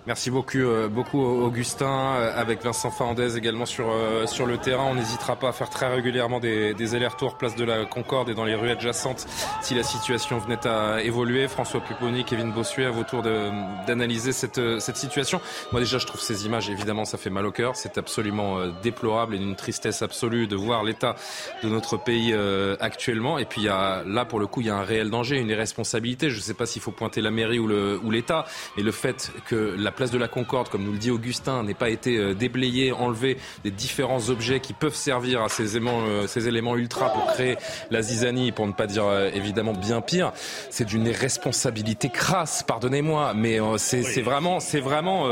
Merci 0.05 0.31
beaucoup, 0.31 0.57
euh, 0.57 0.89
beaucoup 0.89 1.21
Augustin, 1.21 2.15
euh, 2.17 2.33
avec 2.35 2.61
Vincent 2.61 2.91
Fernandez 2.91 3.37
également 3.37 3.65
sur, 3.65 3.89
euh, 3.89 4.27
sur 4.27 4.45
le 4.45 4.57
terrain. 4.57 4.83
On 4.83 4.95
n'hésitera 4.95 5.37
pas 5.37 5.47
à 5.47 5.51
faire 5.53 5.69
très 5.69 5.87
régulièrement 5.87 6.41
des, 6.41 6.73
des 6.73 6.93
allers-retours 6.93 7.37
place 7.37 7.55
de 7.55 7.63
la 7.63 7.85
Concorde 7.85 8.27
et 8.27 8.33
dans 8.33 8.43
les 8.43 8.53
rues 8.53 8.71
adjacentes 8.71 9.25
si 9.61 9.75
la 9.75 9.83
situation 9.83 10.39
venait 10.39 10.67
à 10.67 11.01
évoluer. 11.01 11.47
François 11.47 11.79
Pupponi, 11.79 12.25
Kevin 12.25 12.51
Bossuet, 12.51 12.83
à 12.83 12.91
vos 12.91 13.03
tours 13.03 13.21
d'analyser 13.21 14.33
cette, 14.33 14.59
cette 14.81 14.97
situation. 14.97 15.39
Moi 15.71 15.79
déjà, 15.79 15.99
je 15.99 16.05
trouve 16.05 16.19
ces 16.19 16.45
images, 16.45 16.69
évidemment, 16.69 17.05
ça 17.05 17.17
fait 17.17 17.29
mal 17.29 17.45
au 17.45 17.51
cœur. 17.51 17.77
C'est 17.77 17.97
absolument 17.97 18.57
déplorable 18.81 19.35
et 19.35 19.39
d'une 19.39 19.55
tristesse 19.55 20.01
absolue 20.01 20.47
de 20.47 20.57
voir 20.57 20.83
l'état 20.83 21.15
de 21.63 21.69
notre 21.69 21.95
pays 21.95 22.35
actuellement. 22.81 23.37
Et 23.37 23.45
puis 23.45 23.61
il 23.61 23.65
y 23.65 23.69
a, 23.69 24.03
là, 24.05 24.25
pour 24.25 24.39
le 24.39 24.47
coup, 24.47 24.59
il 24.59 24.67
y 24.67 24.69
a 24.69 24.75
un 24.75 24.83
réel 24.83 25.09
danger, 25.09 25.37
une 25.37 25.49
irresponsabilité. 25.49 26.29
Je 26.29 26.37
ne 26.37 26.41
sais 26.41 26.53
pas 26.53 26.65
s'il 26.65 26.81
faut 26.81 26.91
pointer 26.91 27.21
la 27.21 27.31
mairie 27.31 27.59
ou 27.59 27.67
l'État, 28.09 28.45
ou 28.45 28.77
mais 28.77 28.83
le 28.83 28.91
fait 28.91 29.31
que 29.47 29.75
la 29.77 29.92
place 29.93 30.11
de 30.11 30.17
la 30.17 30.27
Concorde, 30.27 30.69
comme 30.69 30.83
nous 30.83 30.91
le 30.91 30.97
dit 30.97 31.11
Augustin, 31.11 31.63
n'ait 31.63 31.73
pas 31.73 31.89
été 31.89 32.17
euh, 32.17 32.33
déblayé, 32.33 32.91
enlevé 32.91 33.37
des 33.63 33.71
différents 33.71 34.29
objets 34.29 34.59
qui 34.59 34.73
peuvent 34.73 34.95
servir 34.95 35.41
à 35.41 35.49
ces 35.49 35.75
éléments, 35.77 36.01
euh, 36.05 36.27
ces 36.27 36.47
éléments 36.47 36.75
ultra 36.75 37.11
pour 37.11 37.25
créer 37.27 37.57
la 37.91 38.01
zizanie, 38.01 38.51
pour 38.51 38.67
ne 38.67 38.73
pas 38.73 38.87
dire 38.87 39.05
euh, 39.05 39.29
évidemment 39.33 39.73
bien 39.73 40.01
pire, 40.01 40.33
c'est 40.69 40.85
d'une 40.85 41.05
irresponsabilité 41.05 42.09
crasse, 42.09 42.63
pardonnez-moi, 42.63 43.33
mais 43.35 43.59
c'est 43.77 44.21
vraiment, 44.21 44.59
c'est 44.59 44.79
vraiment 44.79 45.27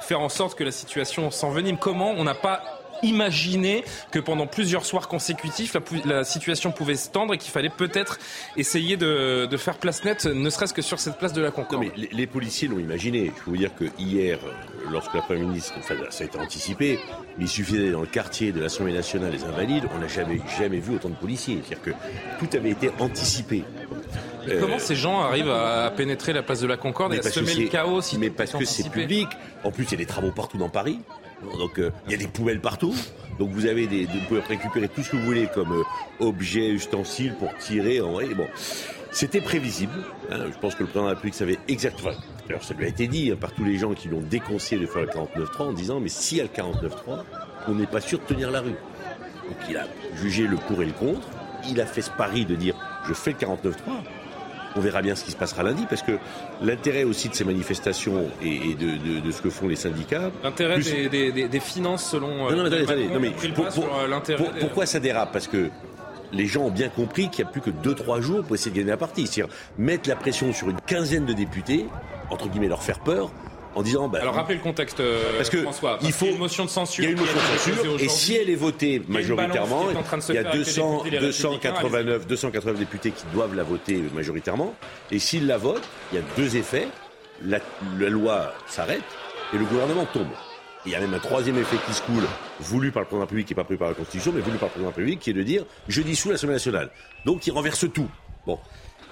faire 0.00 0.20
en 0.20 0.28
sorte 0.28 0.56
que 0.56 0.64
la 0.64 0.72
situation 0.72 1.30
s'envenime. 1.30 1.76
Comment 1.78 2.10
on 2.10 2.24
n'a 2.24 2.34
pas 2.34 2.75
imaginer 3.02 3.84
que 4.10 4.18
pendant 4.18 4.46
plusieurs 4.46 4.84
soirs 4.84 5.08
consécutifs, 5.08 5.76
la, 6.04 6.24
situation 6.24 6.72
pouvait 6.72 6.96
se 6.96 7.10
tendre 7.10 7.34
et 7.34 7.38
qu'il 7.38 7.50
fallait 7.50 7.68
peut-être 7.70 8.18
essayer 8.56 8.96
de, 8.96 9.56
faire 9.56 9.78
place 9.78 10.04
nette, 10.04 10.26
ne 10.26 10.50
serait-ce 10.50 10.74
que 10.74 10.82
sur 10.82 11.00
cette 11.00 11.18
place 11.18 11.32
de 11.32 11.40
la 11.40 11.50
Concorde. 11.50 11.84
mais 11.84 12.08
les, 12.12 12.26
policiers 12.26 12.68
l'ont 12.68 12.78
imaginé. 12.78 13.32
Je 13.36 13.44
peux 13.44 13.50
vous 13.50 13.56
dire 13.56 13.74
que 13.74 13.84
hier, 13.98 14.38
euh, 14.44 14.90
lorsque 14.90 15.14
la 15.14 15.22
Première 15.22 15.46
ministre, 15.46 15.74
enfin, 15.78 15.94
ça 16.10 16.24
a 16.24 16.26
été 16.26 16.38
anticipé, 16.38 16.98
mais 17.38 17.44
il 17.44 17.48
suffisait 17.48 17.90
dans 17.90 18.00
le 18.00 18.06
quartier 18.06 18.52
de 18.52 18.60
l'Assemblée 18.60 18.92
nationale 18.92 19.32
des 19.32 19.44
Invalides, 19.44 19.84
on 19.94 19.98
n'a 19.98 20.08
jamais, 20.08 20.40
jamais 20.58 20.78
vu 20.78 20.96
autant 20.96 21.08
de 21.08 21.14
policiers. 21.14 21.60
C'est-à-dire 21.66 21.94
que 21.94 22.44
tout 22.44 22.56
avait 22.56 22.70
été 22.70 22.90
anticipé. 22.98 23.64
comment 24.60 24.78
ces 24.78 24.96
gens 24.96 25.20
arrivent 25.20 25.50
à 25.50 25.90
pénétrer 25.96 26.32
la 26.32 26.42
place 26.42 26.60
de 26.60 26.66
la 26.66 26.76
Concorde 26.76 27.14
et 27.14 27.18
à 27.18 27.22
semer 27.22 27.54
le 27.54 27.68
chaos 27.68 28.02
Mais 28.18 28.30
parce 28.30 28.52
que 28.52 28.64
c'est 28.64 28.90
public. 28.90 29.28
En 29.64 29.70
plus, 29.70 29.84
il 29.84 29.92
y 29.92 29.94
a 29.94 29.98
des 29.98 30.06
travaux 30.06 30.30
partout 30.30 30.58
dans 30.58 30.68
Paris. 30.68 31.00
Donc 31.42 31.78
euh, 31.78 31.90
il 32.06 32.12
y 32.12 32.14
a 32.14 32.18
des 32.18 32.28
poubelles 32.28 32.60
partout. 32.60 32.94
Donc 33.38 33.50
vous 33.50 33.66
avez 33.66 33.86
des, 33.86 34.06
vous 34.06 34.18
pouvez 34.28 34.40
récupérer 34.40 34.88
tout 34.88 35.02
ce 35.02 35.10
que 35.10 35.16
vous 35.16 35.24
voulez 35.24 35.48
comme 35.54 35.72
euh, 35.72 35.82
objet, 36.20 36.70
ustensile 36.70 37.34
pour 37.34 37.54
tirer. 37.56 38.00
En 38.00 38.12
bon, 38.12 38.48
c'était 39.10 39.40
prévisible. 39.40 39.92
Hein. 40.30 40.46
je 40.50 40.58
pense 40.58 40.74
que 40.74 40.80
le 40.80 40.86
président 40.86 41.04
de 41.04 41.08
la 41.08 41.14
République 41.14 41.34
savait 41.34 41.58
exactement. 41.68 42.12
Alors 42.48 42.62
ça 42.62 42.74
lui 42.74 42.84
a 42.84 42.88
été 42.88 43.06
dit 43.06 43.30
hein, 43.30 43.36
par 43.38 43.52
tous 43.52 43.64
les 43.64 43.76
gens 43.76 43.92
qui 43.92 44.08
l'ont 44.08 44.20
déconseillé 44.20 44.80
de 44.80 44.86
faire 44.86 45.02
le 45.02 45.08
49.3 45.08 45.62
en 45.62 45.72
disant 45.72 46.00
mais 46.00 46.08
si 46.08 46.36
y 46.36 46.40
a 46.40 46.44
le 46.44 46.48
49.3, 46.48 47.24
on 47.68 47.74
n'est 47.74 47.86
pas 47.86 48.00
sûr 48.00 48.18
de 48.18 48.24
tenir 48.24 48.50
la 48.50 48.60
rue. 48.60 48.70
Donc 48.70 49.58
il 49.68 49.76
a 49.76 49.86
jugé 50.14 50.46
le 50.46 50.56
pour 50.56 50.82
et 50.82 50.86
le 50.86 50.92
contre. 50.92 51.28
Il 51.68 51.80
a 51.80 51.86
fait 51.86 52.02
ce 52.02 52.10
pari 52.10 52.44
de 52.44 52.54
dire 52.54 52.74
je 53.06 53.14
fais 53.14 53.32
le 53.32 53.36
49.3 53.36 53.72
on 54.76 54.80
verra 54.80 55.02
bien 55.02 55.14
ce 55.14 55.24
qui 55.24 55.30
se 55.30 55.36
passera 55.36 55.62
lundi, 55.62 55.86
parce 55.88 56.02
que 56.02 56.12
l'intérêt 56.62 57.04
aussi 57.04 57.28
de 57.28 57.34
ces 57.34 57.44
manifestations 57.44 58.28
et, 58.42 58.74
de, 58.74 59.30
ce 59.30 59.40
que 59.42 59.50
font 59.50 59.68
les 59.68 59.76
syndicats. 59.76 60.30
L'intérêt 60.42 60.78
des, 60.78 61.60
finances 61.60 62.10
selon. 62.10 62.50
Non, 62.50 62.56
non, 62.56 62.70
mais, 62.70 62.82
attendez, 62.82 63.08
non, 63.08 63.20
mais 63.20 63.32
pourquoi 64.60 64.86
ça 64.86 65.00
dérape? 65.00 65.32
Parce 65.32 65.48
que 65.48 65.70
les 66.32 66.46
gens 66.46 66.64
ont 66.64 66.70
bien 66.70 66.88
compris 66.88 67.28
qu'il 67.30 67.44
n'y 67.44 67.50
a 67.50 67.52
plus 67.52 67.60
que 67.60 67.70
2-3 67.70 68.20
jours 68.20 68.42
pour 68.42 68.54
essayer 68.54 68.70
de 68.70 68.76
gagner 68.76 68.90
la 68.90 68.96
partie. 68.96 69.26
C'est-à-dire 69.26 69.54
mettre 69.78 70.08
la 70.08 70.16
pression 70.16 70.52
sur 70.52 70.68
une 70.68 70.80
quinzaine 70.80 71.24
de 71.24 71.32
députés, 71.32 71.86
entre 72.30 72.48
guillemets 72.48 72.68
leur 72.68 72.82
faire 72.82 73.00
peur, 73.00 73.30
en 73.76 73.82
disant. 73.82 74.08
Bah, 74.08 74.18
Alors 74.22 74.34
rappelez 74.34 74.56
le 74.56 74.62
contexte, 74.62 74.98
euh, 75.00 75.36
parce 75.36 75.50
que 75.50 75.62
François. 75.62 75.98
il 76.02 76.10
faut 76.10 76.24
y 76.24 76.28
a 76.30 76.32
une 76.32 76.38
motion 76.38 76.64
de 76.64 76.70
censure. 76.70 77.04
Il 77.04 77.06
y 77.06 77.08
a 77.08 77.10
une 77.12 77.20
motion 77.20 77.36
de 77.36 77.58
censure, 77.58 78.00
et 78.00 78.08
si 78.08 78.34
elle 78.34 78.50
est 78.50 78.56
votée 78.56 79.02
majoritairement, 79.06 79.86
il 80.28 80.34
y 80.34 80.38
a 80.38 80.44
200, 80.44 81.04
289, 81.20 82.26
289 82.26 82.78
députés 82.78 83.10
qui 83.12 83.24
doivent 83.32 83.54
la 83.54 83.62
voter 83.62 84.02
majoritairement. 84.14 84.74
Et 85.12 85.18
s'ils 85.18 85.46
la 85.46 85.58
votent, 85.58 85.86
il 86.12 86.16
y 86.16 86.18
a 86.18 86.24
deux 86.36 86.56
effets. 86.56 86.88
La, 87.44 87.58
la 88.00 88.08
loi 88.08 88.54
s'arrête 88.66 89.02
et 89.52 89.58
le 89.58 89.66
gouvernement 89.66 90.06
tombe. 90.06 90.30
Il 90.86 90.92
y 90.92 90.94
a 90.94 91.00
même 91.00 91.12
un 91.12 91.18
troisième 91.18 91.58
effet 91.58 91.76
qui 91.86 91.92
se 91.92 92.00
coule, 92.00 92.24
voulu 92.60 92.92
par 92.92 93.02
le 93.02 93.06
président 93.06 93.24
République, 93.24 93.46
qui 93.48 93.52
n'est 93.52 93.56
pas 93.56 93.64
prévu 93.64 93.76
par 93.78 93.88
la 93.88 93.94
Constitution, 93.94 94.32
mais 94.34 94.40
voulu 94.40 94.56
par 94.56 94.68
le 94.68 94.70
président 94.70 94.88
République, 94.88 95.20
qui 95.20 95.30
est 95.30 95.34
de 95.34 95.42
dire 95.42 95.66
je 95.86 96.00
dissous 96.00 96.30
l'Assemblée 96.30 96.54
nationale. 96.54 96.90
Donc 97.26 97.46
il 97.46 97.50
renverse 97.50 97.84
tout. 97.92 98.08
Bon. 98.46 98.58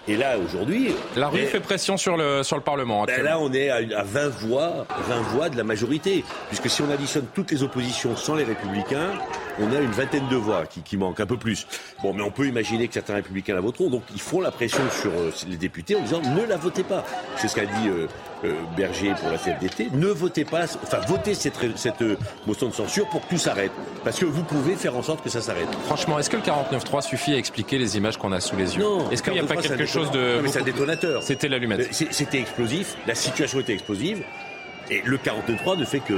Et 0.07 0.17
là, 0.17 0.37
aujourd'hui. 0.39 0.95
La 1.17 1.29
rue 1.29 1.47
fait 1.47 1.61
pression 1.61 1.97
sur 1.97 2.17
le, 2.17 2.43
sur 2.43 2.57
le 2.57 2.63
Parlement. 2.63 3.05
Ben 3.05 3.23
là, 3.23 3.39
on 3.39 3.53
est 3.53 3.71
à, 3.71 3.77
à 3.77 4.03
20 4.03 4.29
voix, 4.29 4.87
20 5.09 5.21
voix 5.33 5.49
de 5.49 5.57
la 5.57 5.65
majorité. 5.65 6.25
Puisque 6.49 6.69
si 6.69 6.83
on 6.83 6.91
additionne 6.91 7.25
toutes 7.35 7.51
les 7.51 7.63
oppositions 7.63 8.15
sans 8.17 8.35
les 8.35 8.45
républicains, 8.45 9.13
on 9.59 9.73
a 9.73 9.79
une 9.79 9.91
vingtaine 9.93 10.29
de 10.29 10.37
voix 10.37 10.67
qui, 10.67 10.83
qui 10.83 10.97
manquent, 10.97 11.21
un 11.21 11.27
peu 11.27 11.37
plus. 11.37 11.67
Bon, 12.03 12.13
mais 12.13 12.23
on 12.23 12.31
peut 12.31 12.47
imaginer 12.47 12.89
que 12.89 12.95
certains 12.95 13.15
républicains 13.15 13.55
la 13.55 13.61
voteront. 13.61 13.89
Donc, 13.89 14.03
ils 14.15 14.21
font 14.21 14.41
la 14.41 14.51
pression 14.51 14.83
sur 14.91 15.11
euh, 15.13 15.31
les 15.49 15.57
députés 15.57 15.97
en 15.97 16.01
disant 16.01 16.21
ne 16.21 16.45
la 16.45 16.57
votez 16.57 16.83
pas. 16.83 17.05
C'est 17.37 17.49
ce 17.49 17.55
qu'a 17.55 17.65
dit 17.65 17.89
euh, 17.89 18.07
euh, 18.45 18.53
Berger 18.77 19.15
pour 19.21 19.31
la 19.31 19.39
CFDT. 19.39 19.89
Ne 19.95 20.09
votez 20.09 20.45
pas, 20.45 20.65
enfin, 20.83 20.99
votez 21.07 21.35
cette, 21.35 21.59
cette 21.77 22.05
motion 22.47 22.69
de 22.69 22.75
censure 22.75 23.09
pour 23.09 23.23
que 23.23 23.31
tout 23.31 23.39
s'arrête. 23.39 23.73
Parce 24.03 24.19
que 24.19 24.27
vous 24.27 24.43
pouvez 24.43 24.75
faire 24.75 24.97
en 24.97 25.03
sorte 25.03 25.23
que 25.23 25.31
ça 25.31 25.41
s'arrête. 25.41 25.69
Franchement, 25.87 26.19
est-ce 26.19 26.29
que 26.29 26.37
le 26.37 26.43
49.3 26.43 27.03
suffit 27.03 27.33
à 27.35 27.39
expliquer 27.39 27.79
les 27.79 27.97
images 27.97 28.19
qu'on 28.19 28.33
a 28.33 28.41
sous 28.41 28.57
les 28.57 28.77
yeux? 28.77 28.83
Non. 28.83 29.11
Est-ce 29.11 29.23
qu'il 29.23 29.33
n'y 29.33 29.39
a 29.39 29.45
pas 29.45 29.57
quelque 29.57 29.87
chose 29.87 29.94
de. 30.03 30.37
Non, 30.37 30.43
mais 30.43 30.49
c'est 30.49 30.61
un 30.61 30.65
détonateur. 30.65 31.23
C'était 31.23 31.49
l'allumette. 31.49 31.89
C'était 31.93 32.39
explosif. 32.39 32.97
La 33.07 33.15
situation 33.15 33.61
était 33.61 33.75
explosive. 33.75 34.23
Et 34.91 35.03
le 35.05 35.17
49.3 35.17 35.79
ne 35.79 35.85
fait 35.85 36.01
que. 36.01 36.15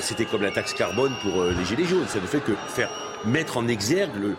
C'était 0.00 0.24
comme 0.24 0.42
la 0.42 0.50
taxe 0.50 0.72
carbone 0.72 1.12
pour 1.22 1.44
les 1.44 1.64
Gilets 1.64 1.84
jaunes. 1.84 2.06
Ça 2.08 2.20
ne 2.20 2.26
fait 2.26 2.40
que 2.40 2.52
faire 2.68 2.90
mettre 3.24 3.56
en 3.56 3.68
exergue 3.68 4.14
le, 4.16 4.36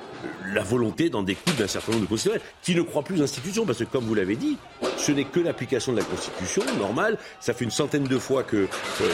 la 0.54 0.64
volonté 0.64 1.10
d'en 1.10 1.24
découdre 1.24 1.58
d'un 1.58 1.68
certain 1.68 1.92
nombre 1.92 2.04
de 2.04 2.10
constitutionnels 2.10 2.42
qui 2.62 2.76
ne 2.76 2.82
croient 2.82 3.04
plus 3.04 3.20
aux 3.20 3.24
institutions. 3.24 3.66
Parce 3.66 3.80
que, 3.80 3.84
comme 3.84 4.06
vous 4.06 4.16
l'avez 4.16 4.36
dit, 4.36 4.58
ce 4.98 5.12
n'est 5.12 5.26
que 5.26 5.40
l'application 5.40 5.92
de 5.92 5.98
la 5.98 6.04
Constitution 6.04 6.64
normale. 6.80 7.18
Ça 7.40 7.54
fait 7.54 7.66
une 7.66 7.72
centaine 7.72 8.04
de 8.04 8.18
fois 8.18 8.44
que 8.44 8.58
euh, 8.58 8.68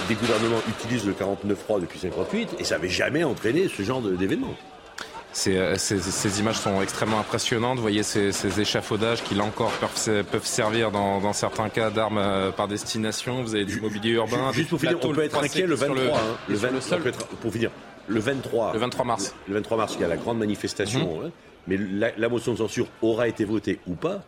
des 0.08 0.16
gouvernements 0.16 0.62
utilisent 0.70 1.06
le 1.06 1.14
49.3 1.14 1.82
depuis 1.82 2.00
58 2.00 2.56
et 2.60 2.64
ça 2.64 2.76
n'avait 2.76 2.90
jamais 2.90 3.24
entraîné 3.24 3.68
ce 3.68 3.84
genre 3.84 4.02
d'événement. 4.02 4.56
Euh, 5.48 5.76
ces, 5.78 6.00
ces, 6.00 6.40
images 6.40 6.58
sont 6.58 6.82
extrêmement 6.82 7.20
impressionnantes. 7.20 7.76
Vous 7.76 7.84
voyez 7.84 8.04
ces, 8.04 8.32
ces 8.32 8.60
échafaudages 8.60 9.24
qui, 9.24 9.36
là 9.36 9.44
encore, 9.44 9.72
peuvent, 9.74 10.24
peuvent 10.24 10.46
servir 10.46 10.92
dans, 10.92 11.22
dans, 11.22 11.34
certains 11.34 11.70
cas 11.70 11.92
d'armes 11.92 12.18
euh, 12.18 12.52
par 12.52 12.68
destination. 12.68 13.44
Vous 13.44 13.56
avez 13.56 13.66
du 13.66 13.80
mobilier 13.80 14.12
urbain. 14.12 14.52
Juste 14.54 14.70
pour 14.70 14.80
finir, 14.80 14.98
on 15.02 15.14
peut 15.14 15.24
être 15.24 15.42
inquiet 15.42 15.68
le 15.68 15.76
23. 15.76 16.04
Le, 16.04 16.12
hein, 16.12 16.18
le 16.48 16.56
20, 16.56 16.70
pour 17.42 17.54
finir, 17.54 17.70
le 18.08 18.20
23. 18.20 18.74
Le 18.74 18.80
23 18.80 19.06
mars. 19.06 19.36
Le, 19.48 19.54
23 19.56 19.78
mars, 19.78 19.96
il 19.98 20.02
y 20.02 20.04
a 20.04 20.08
la 20.08 20.18
grande 20.18 20.40
manifestation. 20.40 21.20
Mhm. 21.20 21.26
Hein. 21.28 21.32
mais 21.68 21.78
la, 22.18 22.30
motion 22.30 22.54
de 22.54 22.58
censure 22.58 22.88
aura 23.02 23.28
été 23.28 23.46
votée 23.46 23.80
ou 23.88 23.94
pas. 23.94 24.24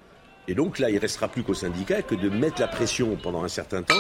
Et 0.48 0.56
donc 0.56 0.80
là, 0.80 0.90
il 0.90 0.98
restera 0.98 1.28
plus 1.28 1.44
qu'au 1.44 1.54
syndicat 1.54 2.02
que 2.02 2.16
de 2.16 2.28
mettre 2.30 2.60
la 2.60 2.68
pression 2.68 3.16
pendant 3.22 3.44
un 3.44 3.48
certain 3.48 3.84
temps 3.84 3.96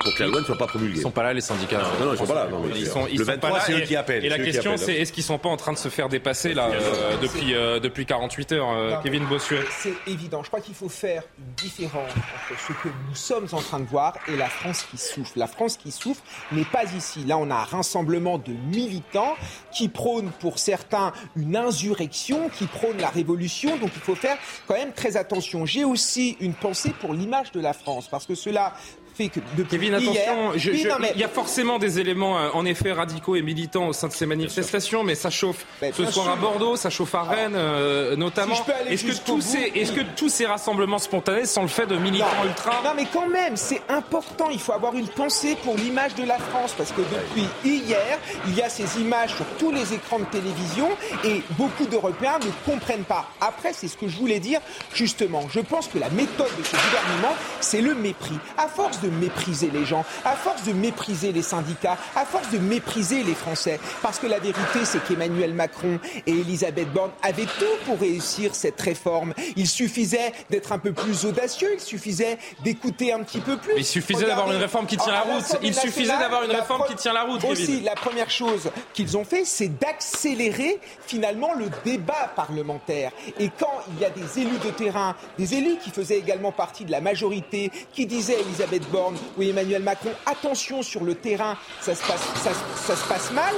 pour 0.00 0.14
que 0.14 0.22
la 0.22 0.28
loi 0.28 0.40
ne 0.40 0.44
soit 0.44 0.58
pas 0.58 0.66
promulguée. 0.66 0.98
Ils 0.98 1.02
sont 1.02 1.10
pas 1.10 1.22
là, 1.22 1.32
les 1.32 1.40
syndicats. 1.40 1.82
Non, 1.98 2.06
non, 2.06 2.12
ils 2.12 2.18
sont 2.18 2.26
pas 2.26 2.34
là. 2.34 2.46
Non, 2.48 2.60
mais 2.60 2.78
Ils 2.78 2.86
sont, 2.86 3.06
ils 3.10 3.18
le 3.18 3.24
sont 3.24 3.30
23, 3.32 3.50
pas 3.50 3.56
là. 3.58 3.62
c'est 3.66 3.72
eux 3.72 3.78
Et- 3.80 3.84
qui 3.84 3.96
appellent. 3.96 4.24
Et 4.24 4.28
la 4.28 4.38
question, 4.38 4.72
appellent. 4.72 4.84
c'est 4.84 4.94
est-ce 4.94 5.12
qu'ils 5.12 5.22
sont 5.24 5.38
pas 5.38 5.48
en 5.48 5.56
train 5.56 5.72
de 5.72 5.78
se 5.78 5.88
faire 5.88 6.08
dépasser 6.08 6.54
là 6.54 6.68
euh, 6.70 7.16
depuis 7.22 7.54
euh, 7.54 7.80
depuis 7.80 8.04
48 8.06 8.52
heures, 8.52 8.70
euh, 8.70 8.96
Kevin 9.02 9.24
Bossuet 9.24 9.58
C'est 9.70 9.94
évident. 10.06 10.42
Je 10.42 10.48
crois 10.48 10.60
qu'il 10.60 10.74
faut 10.74 10.88
faire 10.90 11.22
une 11.38 11.54
différence 11.56 12.10
entre 12.12 12.60
ce 12.60 12.72
que 12.74 12.88
nous 13.08 13.14
sommes 13.14 13.48
en 13.52 13.60
train 13.62 13.80
de 13.80 13.86
voir 13.86 14.14
et 14.28 14.36
la 14.36 14.48
France 14.48 14.86
qui 14.90 14.98
souffre. 14.98 15.32
La 15.34 15.46
France 15.48 15.76
qui 15.76 15.90
souffre 15.90 16.22
n'est 16.52 16.64
pas 16.66 16.84
ici. 16.96 17.24
Là, 17.24 17.38
on 17.38 17.50
a 17.50 17.54
un 17.54 17.64
rassemblement 17.64 18.38
de 18.38 18.52
militants 18.70 19.34
qui 19.72 19.88
prônent 19.88 20.30
pour 20.40 20.58
certains 20.58 21.12
une 21.36 21.56
insurrection, 21.56 22.48
qui 22.50 22.66
prônent 22.66 22.98
la 22.98 23.08
révolution. 23.08 23.76
Donc 23.78 23.90
il 23.96 24.02
faut 24.02 24.14
faire 24.14 24.36
quand 24.68 24.74
même 24.74 24.92
très 24.92 25.16
attention. 25.16 25.64
J'ai 25.66 25.84
aussi 25.96 26.36
une 26.40 26.52
pensée 26.52 26.90
pour 27.00 27.14
l'image 27.14 27.52
de 27.52 27.60
la 27.60 27.72
France 27.72 28.06
parce 28.10 28.26
que 28.26 28.34
cela 28.34 28.74
fait 29.16 29.28
que 29.28 29.40
depuis 29.56 29.70
Kevin, 29.78 29.98
hier, 29.98 30.12
attention, 30.32 30.52
je- 30.56 30.70
Oui, 30.70 30.78
je- 30.78 30.88
non, 30.88 30.96
mais- 31.00 31.12
il 31.14 31.20
y 31.20 31.24
a 31.24 31.28
forcément 31.28 31.78
des 31.78 31.98
éléments 32.00 32.38
euh, 32.38 32.48
en 32.52 32.64
effet 32.66 32.92
radicaux 32.92 33.36
et 33.36 33.42
militants 33.42 33.88
au 33.88 33.92
sein 33.92 34.08
de 34.08 34.12
ces 34.12 34.26
manifestations, 34.26 35.02
mais 35.04 35.14
ça 35.14 35.30
chauffe 35.30 35.64
ce 35.80 35.92
soir 36.04 36.12
sûr. 36.26 36.28
à 36.32 36.36
Bordeaux, 36.36 36.76
ça 36.76 36.90
chauffe 36.90 37.14
à 37.14 37.22
Rennes 37.22 37.54
euh, 37.56 38.16
notamment. 38.16 38.54
Si 38.54 38.62
Est-ce 38.92 39.04
que, 39.04 39.24
tous 39.26 39.40
ces, 39.40 39.72
est-ce 39.74 39.92
que 39.92 40.00
oui. 40.00 40.06
tous 40.16 40.28
ces 40.28 40.46
rassemblements 40.46 40.98
spontanés 40.98 41.46
sont 41.46 41.62
le 41.62 41.68
fait 41.68 41.86
de 41.86 41.96
militants 41.96 42.26
Non, 42.42 42.48
ultra 42.48 42.70
Non, 42.84 42.90
mais 42.96 43.06
quand 43.12 43.28
même, 43.28 43.56
c'est 43.56 43.82
important. 43.88 44.48
Il 44.52 44.60
faut 44.60 44.72
avoir 44.72 44.94
une 44.94 45.08
pensée 45.08 45.56
pour 45.64 45.76
l'image 45.76 46.14
de 46.14 46.24
la 46.24 46.38
France 46.38 46.74
parce 46.76 46.92
que 46.92 47.00
depuis 47.00 47.48
hier, 47.64 48.18
il 48.46 48.54
y 48.54 48.62
a 48.62 48.68
ces 48.68 49.00
images 49.00 49.34
sur 49.34 49.46
tous 49.58 49.70
les 49.72 49.94
écrans 49.94 50.18
de 50.18 50.24
télévision 50.26 50.88
et 51.24 51.42
beaucoup 51.58 51.86
d'Européens 51.86 52.38
ne 52.38 52.70
comprennent 52.70 53.04
pas. 53.04 53.26
Après, 53.40 53.72
c'est 53.72 53.88
ce 53.88 53.96
que 53.96 54.08
je 54.08 54.16
voulais 54.16 54.40
dire 54.40 54.60
justement. 54.94 55.42
Je 55.52 55.60
pense 55.60 55.86
que 55.88 55.98
la 55.98 56.10
méthode 56.10 56.50
de 56.58 56.64
ce 56.64 56.72
gouvernement, 56.76 57.34
c'est 57.60 57.80
le 57.80 57.94
mépris. 57.94 58.38
À 58.58 58.68
force 58.68 59.00
de 59.00 59.05
mépriser 59.08 59.70
les 59.72 59.84
gens, 59.84 60.04
à 60.24 60.36
force 60.36 60.64
de 60.64 60.72
mépriser 60.72 61.32
les 61.32 61.42
syndicats, 61.42 61.96
à 62.14 62.24
force 62.24 62.50
de 62.50 62.58
mépriser 62.58 63.22
les 63.22 63.34
Français, 63.34 63.80
parce 64.02 64.18
que 64.18 64.26
la 64.26 64.38
vérité, 64.38 64.84
c'est 64.84 65.02
qu'Emmanuel 65.04 65.54
Macron 65.54 65.98
et 66.26 66.32
Elisabeth 66.32 66.92
Borne 66.92 67.10
avaient 67.22 67.46
tout 67.46 67.64
pour 67.84 67.98
réussir 67.98 68.54
cette 68.54 68.80
réforme. 68.80 69.34
Il 69.56 69.66
suffisait 69.66 70.32
d'être 70.50 70.72
un 70.72 70.78
peu 70.78 70.92
plus 70.92 71.24
audacieux, 71.24 71.70
il 71.74 71.80
suffisait 71.80 72.38
d'écouter 72.62 73.12
un 73.12 73.22
petit 73.22 73.40
peu 73.40 73.56
plus. 73.56 73.74
Il 73.76 73.84
suffisait 73.84 74.26
d'avoir 74.26 74.50
une 74.50 74.58
réforme 74.58 74.86
qui 74.86 74.96
tient 74.96 75.12
la 75.12 75.22
route. 75.22 75.56
Il 75.62 75.74
suffisait 75.74 76.18
d'avoir 76.18 76.42
une 76.44 76.50
réforme 76.50 76.84
qui 76.88 76.94
tient 76.94 77.12
la 77.12 77.22
route, 77.24 77.44
Aussi, 77.44 77.80
la 77.80 77.94
première 77.94 78.30
chose 78.30 78.70
qu'ils 78.94 79.16
ont 79.16 79.24
fait, 79.24 79.44
c'est 79.44 79.68
d'accélérer 79.68 80.78
finalement 81.06 81.54
le 81.54 81.66
débat 81.84 82.32
parlementaire. 82.34 83.12
Et 83.38 83.50
quand 83.58 83.72
il 83.92 84.00
y 84.00 84.04
a 84.04 84.10
des 84.10 84.40
élus 84.40 84.58
de 84.64 84.70
terrain, 84.70 85.14
des 85.38 85.54
élus 85.54 85.76
qui 85.82 85.90
faisaient 85.90 86.18
également 86.18 86.52
partie 86.52 86.84
de 86.84 86.90
la 86.90 87.00
majorité, 87.00 87.70
qui 87.92 88.06
disaient 88.06 88.40
Elisabeth 88.40 88.88
Borne 88.90 88.95
ou 89.36 89.42
Emmanuel 89.42 89.82
Macron, 89.82 90.12
attention 90.26 90.82
sur 90.82 91.04
le 91.04 91.14
terrain, 91.14 91.56
ça, 91.80 91.94
ça 91.94 92.96
se 92.96 93.08
passe 93.08 93.30
mal, 93.32 93.54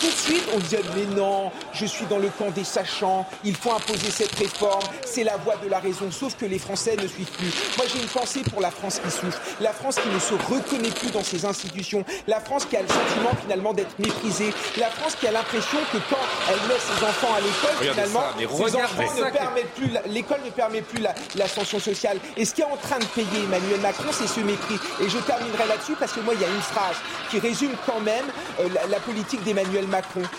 tout 0.00 0.06
de 0.06 0.12
suite 0.12 0.44
on 0.54 0.58
disait 0.58 0.80
mais 0.96 1.04
non, 1.16 1.50
je 1.72 1.86
suis 1.86 2.06
dans 2.06 2.18
le 2.18 2.28
camp 2.38 2.50
des 2.50 2.64
sachants, 2.64 3.26
il 3.44 3.54
faut 3.56 3.72
imposer 3.72 4.10
cette 4.10 4.34
réforme, 4.36 4.82
c'est 5.04 5.24
la 5.24 5.36
voie 5.38 5.56
de 5.62 5.68
la 5.68 5.78
raison, 5.78 6.10
sauf 6.10 6.34
que 6.36 6.46
les 6.46 6.58
Français 6.58 6.96
ne 6.96 7.06
suivent 7.06 7.30
plus. 7.32 7.52
Moi 7.76 7.86
j'ai 7.92 8.00
une 8.00 8.08
pensée 8.08 8.40
pour 8.50 8.60
la 8.60 8.70
France 8.70 9.00
qui 9.04 9.10
souffre, 9.10 9.38
la 9.60 9.72
France 9.72 9.96
qui 9.96 10.08
ne 10.08 10.18
se 10.18 10.34
reconnaît 10.34 10.90
plus 10.90 11.10
dans 11.10 11.22
ses 11.22 11.44
institutions, 11.44 12.04
la 12.26 12.40
France 12.40 12.64
qui 12.64 12.76
a 12.76 12.82
le 12.82 12.88
sentiment 12.88 13.30
finalement 13.42 13.72
d'être 13.72 13.98
méprisée, 13.98 14.52
la 14.78 14.90
France 14.90 15.16
qui 15.18 15.26
a 15.26 15.32
l'impression 15.32 15.78
que 15.92 15.98
quand 16.08 16.18
elle 16.48 16.68
met 16.68 16.78
ses 16.80 17.04
enfants 17.04 17.34
à 17.36 17.40
l'école, 17.40 17.76
finalement, 17.92 18.20
ça, 18.20 18.34
mais 18.38 18.46
ses 18.70 18.76
enfants 18.76 19.14
ne 19.26 19.30
permettent 19.38 19.74
plus, 19.74 19.90
l'école 20.06 20.40
ne 20.44 20.50
permet 20.50 20.82
plus 20.82 21.00
la- 21.00 21.14
l'ascension 21.36 21.78
sociale. 21.78 22.18
Et 22.36 22.44
ce 22.44 22.54
qui 22.54 22.62
est 22.62 22.64
en 22.64 22.76
train 22.76 22.98
de 22.98 23.04
payer 23.06 23.44
Emmanuel 23.44 23.80
Macron, 23.80 24.08
c'est 24.12 24.26
ce 24.26 24.40
mépris. 24.40 24.78
Et 25.02 25.08
je 25.08 25.18
terminerai 25.18 25.66
là-dessus 25.68 25.94
parce 25.98 26.12
que 26.12 26.20
moi, 26.20 26.34
il 26.34 26.40
y 26.40 26.44
a 26.44 26.48
une 26.48 26.60
phrase 26.62 26.96
qui 27.30 27.38
résume 27.38 27.72
quand 27.86 28.00
même 28.00 28.24
euh, 28.60 28.68
la, 28.74 28.86
la 28.86 29.00
politique 29.00 29.42
d'Emmanuel 29.44 29.84
Macron. 29.86 29.89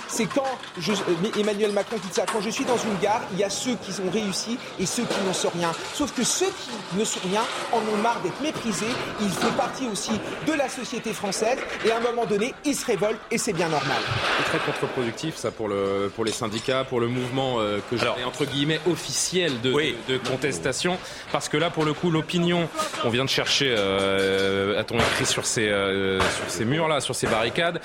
C'est 0.08 0.26
quand 0.26 0.46
je, 0.80 0.92
euh, 0.94 1.40
Emmanuel 1.40 1.72
Macron 1.72 1.98
dit 1.98 2.10
ça, 2.14 2.26
quand 2.32 2.42
je 2.42 2.50
suis 2.50 2.66
dans 2.66 2.78
une 2.78 2.98
gare, 3.02 3.22
il 3.34 3.40
y 3.40 3.44
a 3.44 3.50
ceux 3.50 3.76
qui 3.76 3.92
ont 4.02 4.10
réussi 4.12 4.58
et 4.80 4.86
ceux 4.86 5.04
qui 5.04 5.20
n'en 5.26 5.34
sont 5.34 5.50
rien. 5.56 5.72
Sauf 5.94 6.14
que 6.14 6.24
ceux 6.24 6.48
qui 6.48 6.98
ne 7.00 7.04
sont 7.06 7.20
rien 7.30 7.42
en 7.72 7.78
ont 7.78 7.98
marre 8.02 8.22
d'être 8.22 8.40
méprisés. 8.42 8.86
Ils 9.22 9.30
font 9.30 9.52
partie 9.52 9.88
aussi 9.88 10.12
de 10.48 10.54
la 10.54 10.70
société 10.70 11.14
française 11.14 11.58
et 11.86 11.92
à 11.92 11.98
un 11.98 12.02
moment 12.02 12.26
donné, 12.26 12.54
ils 12.66 12.76
se 12.76 12.86
révoltent 12.86 13.20
et 13.30 13.38
c'est 13.38 13.54
bien 13.54 13.70
normal. 13.70 13.98
C'est 14.38 14.58
très 14.58 14.60
contre-productif 14.72 15.36
ça 15.36 15.52
pour 15.52 15.68
le 15.68 16.12
pour 16.16 16.26
les 16.26 16.32
syndicats, 16.32 16.84
pour 16.84 17.00
le 17.00 17.08
mouvement 17.08 17.60
euh, 17.60 17.80
que 17.90 17.98
j'ai 17.98 18.08
entre 18.26 18.46
guillemets 18.46 18.80
officiel 18.90 19.62
de, 19.62 19.72
Oui. 19.72 19.96
de, 20.08 20.14
de 20.14 20.18
contestation, 20.20 20.98
parce 21.32 21.50
que 21.50 21.58
là 21.58 21.70
pour 21.70 21.86
le 21.86 21.94
coup 21.94 22.10
l'opinion, 22.12 22.68
on 23.04 23.10
vient 23.10 23.26
de 23.26 23.30
chercher, 23.30 23.74
euh, 23.78 24.80
a-t-on 24.80 24.98
écrit 24.98 25.26
sur 25.26 25.46
ces 25.46 25.68
euh, 25.70 26.20
sur 26.20 26.50
ces 26.50 26.66
murs 26.66 26.88
là, 26.88 27.02
sur 27.02 27.16
ces 27.16 27.28
barricades. 27.28 27.82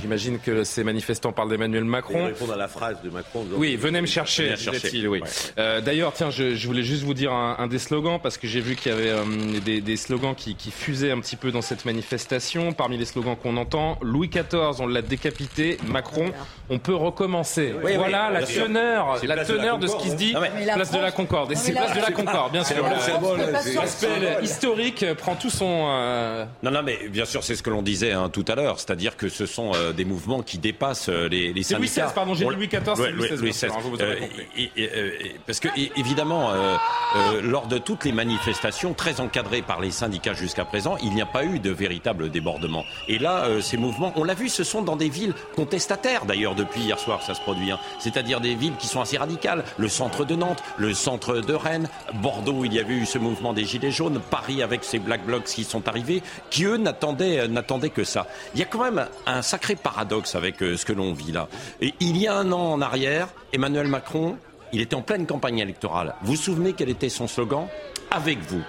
J'imagine 0.00 0.38
que 0.38 0.64
ces 0.64 0.84
manifestants 0.84 1.32
parlent 1.32 1.50
d'Emmanuel 1.50 1.82
Ils 1.82 1.88
Macron. 1.88 2.24
répondent 2.26 2.50
à 2.52 2.56
la 2.56 2.68
phrase 2.68 2.96
de 3.02 3.10
Macron. 3.10 3.44
Oui, 3.56 3.76
venez 3.76 4.00
me 4.00 4.06
chercher, 4.06 4.44
Venez 4.44 4.52
me 4.52 4.56
chercher. 4.58 4.80
disait-il, 4.80 5.08
oui. 5.08 5.20
Ouais. 5.20 5.28
Euh, 5.58 5.80
D'ailleurs, 5.80 6.12
tiens, 6.12 6.30
je, 6.30 6.54
je 6.54 6.66
voulais 6.66 6.82
juste 6.82 7.02
vous 7.02 7.14
dire 7.14 7.32
un, 7.32 7.56
un 7.58 7.66
des 7.66 7.78
slogans, 7.78 8.20
parce 8.22 8.38
que 8.38 8.46
j'ai 8.46 8.60
vu 8.60 8.76
qu'il 8.76 8.92
y 8.92 8.94
avait 8.94 9.10
euh, 9.10 9.24
des, 9.64 9.80
des 9.80 9.96
slogans 9.96 10.34
qui, 10.34 10.54
qui 10.54 10.70
fusaient 10.70 11.10
un 11.10 11.20
petit 11.20 11.36
peu 11.36 11.50
dans 11.50 11.62
cette 11.62 11.84
manifestation. 11.84 12.72
Parmi 12.72 12.96
les 12.96 13.06
slogans 13.06 13.34
qu'on 13.36 13.56
entend, 13.56 13.98
Louis 14.02 14.28
XIV, 14.28 14.80
on 14.80 14.86
l'a 14.86 15.02
décapité, 15.02 15.78
Macron, 15.86 16.30
on 16.70 16.78
peut 16.78 16.94
recommencer. 16.94 17.74
Oui, 17.82 17.96
voilà 17.96 18.28
oui, 18.32 18.40
la 18.40 18.46
teneur, 18.46 19.06
la 19.06 19.34
place 19.34 19.48
de 19.48 19.54
la 19.54 19.60
teneur 19.60 19.78
de, 19.78 19.86
ce 19.86 19.96
qui 19.96 20.10
se 20.10 20.16
dit, 20.16 20.32
hein. 20.36 20.40
Mais 20.54 20.64
la 20.66 20.74
place 20.74 20.92
de 20.92 20.98
la 20.98 21.10
Concorde. 21.10 21.50
Et 21.50 21.54
Non, 21.54 21.60
c'est 21.64 21.72
place 21.72 21.94
de 21.96 22.00
la 22.00 22.10
Concorde, 22.12 22.52
bien 22.52 22.64
sûr. 22.64 22.76
L'aspect 23.74 24.08
historique 24.42 25.04
prend 25.16 25.34
tout 25.34 25.50
son... 25.50 25.86
euh, 25.90 26.44
Non, 26.62 26.70
non, 26.70 26.82
mais 26.82 27.08
bien 27.08 27.24
sûr, 27.24 27.42
c'est 27.42 27.54
ce 27.56 27.62
que 27.62 27.70
l'on 27.70 27.82
disait 27.82 28.12
hein, 28.12 28.28
tout 28.32 28.44
à 28.48 28.54
l'heure, 28.54 28.78
c'est-à-dire 28.78 29.16
que 29.16 29.28
ce 29.28 29.46
sont 29.46 29.72
euh, 29.78 29.92
des 29.92 30.04
mouvements 30.04 30.42
qui 30.42 30.58
dépassent 30.58 31.08
euh, 31.08 31.28
les, 31.28 31.52
les 31.52 31.62
C'est 31.62 31.74
Louis 31.76 31.88
syndicats. 31.88 32.06
XVI, 32.06 32.14
pardon, 32.14 32.34
j'ai 32.34 32.44
dit 32.46 32.54
Louis 32.54 32.68
XIV, 32.68 32.80
c'est 32.96 33.10
Louis 33.12 33.28
XVI, 33.28 33.28
bien 33.28 33.36
Louis 33.36 33.50
XVI. 33.50 33.66
hein, 33.66 33.78
vous 33.82 34.02
avez 34.02 34.12
Euh, 34.22 34.26
et- 34.56 34.70
et- 34.76 34.82
et- 34.84 35.36
parce 35.46 35.60
que 35.60 35.68
évidemment, 35.96 36.50
lors 37.42 37.66
de 37.66 37.78
toutes 37.78 38.04
les 38.04 38.12
manifestations 38.12 38.94
très 38.94 39.20
encadrées 39.20 39.62
par 39.62 39.80
les 39.80 39.90
syndicats 39.90 40.34
jusqu'à 40.34 40.64
présent, 40.64 40.96
il 41.02 41.10
n'y 41.14 41.22
a 41.22 41.26
pas 41.26 41.44
eu 41.44 41.58
de 41.58 41.70
véritable 41.70 42.30
débordement. 42.30 42.84
Et 43.08 43.18
là, 43.18 43.46
ces 43.60 43.76
mouvements, 43.76 44.12
on 44.16 44.24
l'a 44.24 44.34
vu, 44.34 44.48
ce 44.48 44.64
sont 44.64 44.82
dans 44.82 44.96
des 44.96 45.08
villes 45.08 45.34
contestataires 45.56 46.24
d'ailleurs 46.26 46.54
depuis 46.54 46.80
hier 46.82 46.98
soir, 46.98 47.22
ça 47.22 47.34
se 47.34 47.40
produit. 47.40 47.70
hein. 47.70 47.78
C'est-à-dire 47.98 48.40
des 48.40 48.54
villes 48.54 48.76
qui 48.78 48.86
sont 48.86 49.00
assez 49.00 49.16
radicales. 49.16 49.64
Le 49.78 49.88
centre 49.88 50.24
de 50.24 50.34
Nantes, 50.34 50.62
le 50.76 50.94
centre 50.94 51.36
de 51.40 51.54
Rennes, 51.54 51.88
Bordeaux, 52.14 52.64
il 52.64 52.72
y 52.72 52.78
avait 52.78 52.94
eu 52.94 53.06
ce 53.06 53.18
mouvement 53.18 53.52
des 53.52 53.64
Gilets 53.64 53.90
jaunes, 53.90 54.20
Paris 54.30 54.62
avec 54.62 54.84
ces 54.84 54.98
Black 54.98 55.24
Blocs 55.24 55.44
qui 55.44 55.64
sont 55.64 55.86
arrivés, 55.88 56.22
qui 56.50 56.64
eux 56.64 56.76
n'attendaient 56.76 57.48
n'attendaient 57.48 57.90
que 57.90 58.04
ça. 58.04 58.26
Il 58.54 58.60
y 58.60 58.62
a 58.62 58.66
quand 58.66 58.82
même 58.82 59.06
un 59.26 59.42
sacré 59.42 59.67
paradoxe 59.76 60.34
avec 60.34 60.62
euh, 60.62 60.76
ce 60.76 60.84
que 60.84 60.92
l'on 60.92 61.12
vit 61.12 61.32
là. 61.32 61.48
Et 61.80 61.94
il 62.00 62.16
y 62.16 62.26
a 62.26 62.34
un 62.34 62.52
an 62.52 62.72
en 62.72 62.80
arrière, 62.80 63.28
Emmanuel 63.52 63.88
Macron, 63.88 64.36
il 64.72 64.80
était 64.80 64.94
en 64.94 65.02
pleine 65.02 65.26
campagne 65.26 65.58
électorale. 65.58 66.14
Vous 66.22 66.32
vous 66.32 66.36
souvenez 66.36 66.72
quel 66.72 66.88
était 66.88 67.08
son 67.08 67.26
slogan? 67.26 67.68
Avec 68.10 68.38
vous. 68.40 68.62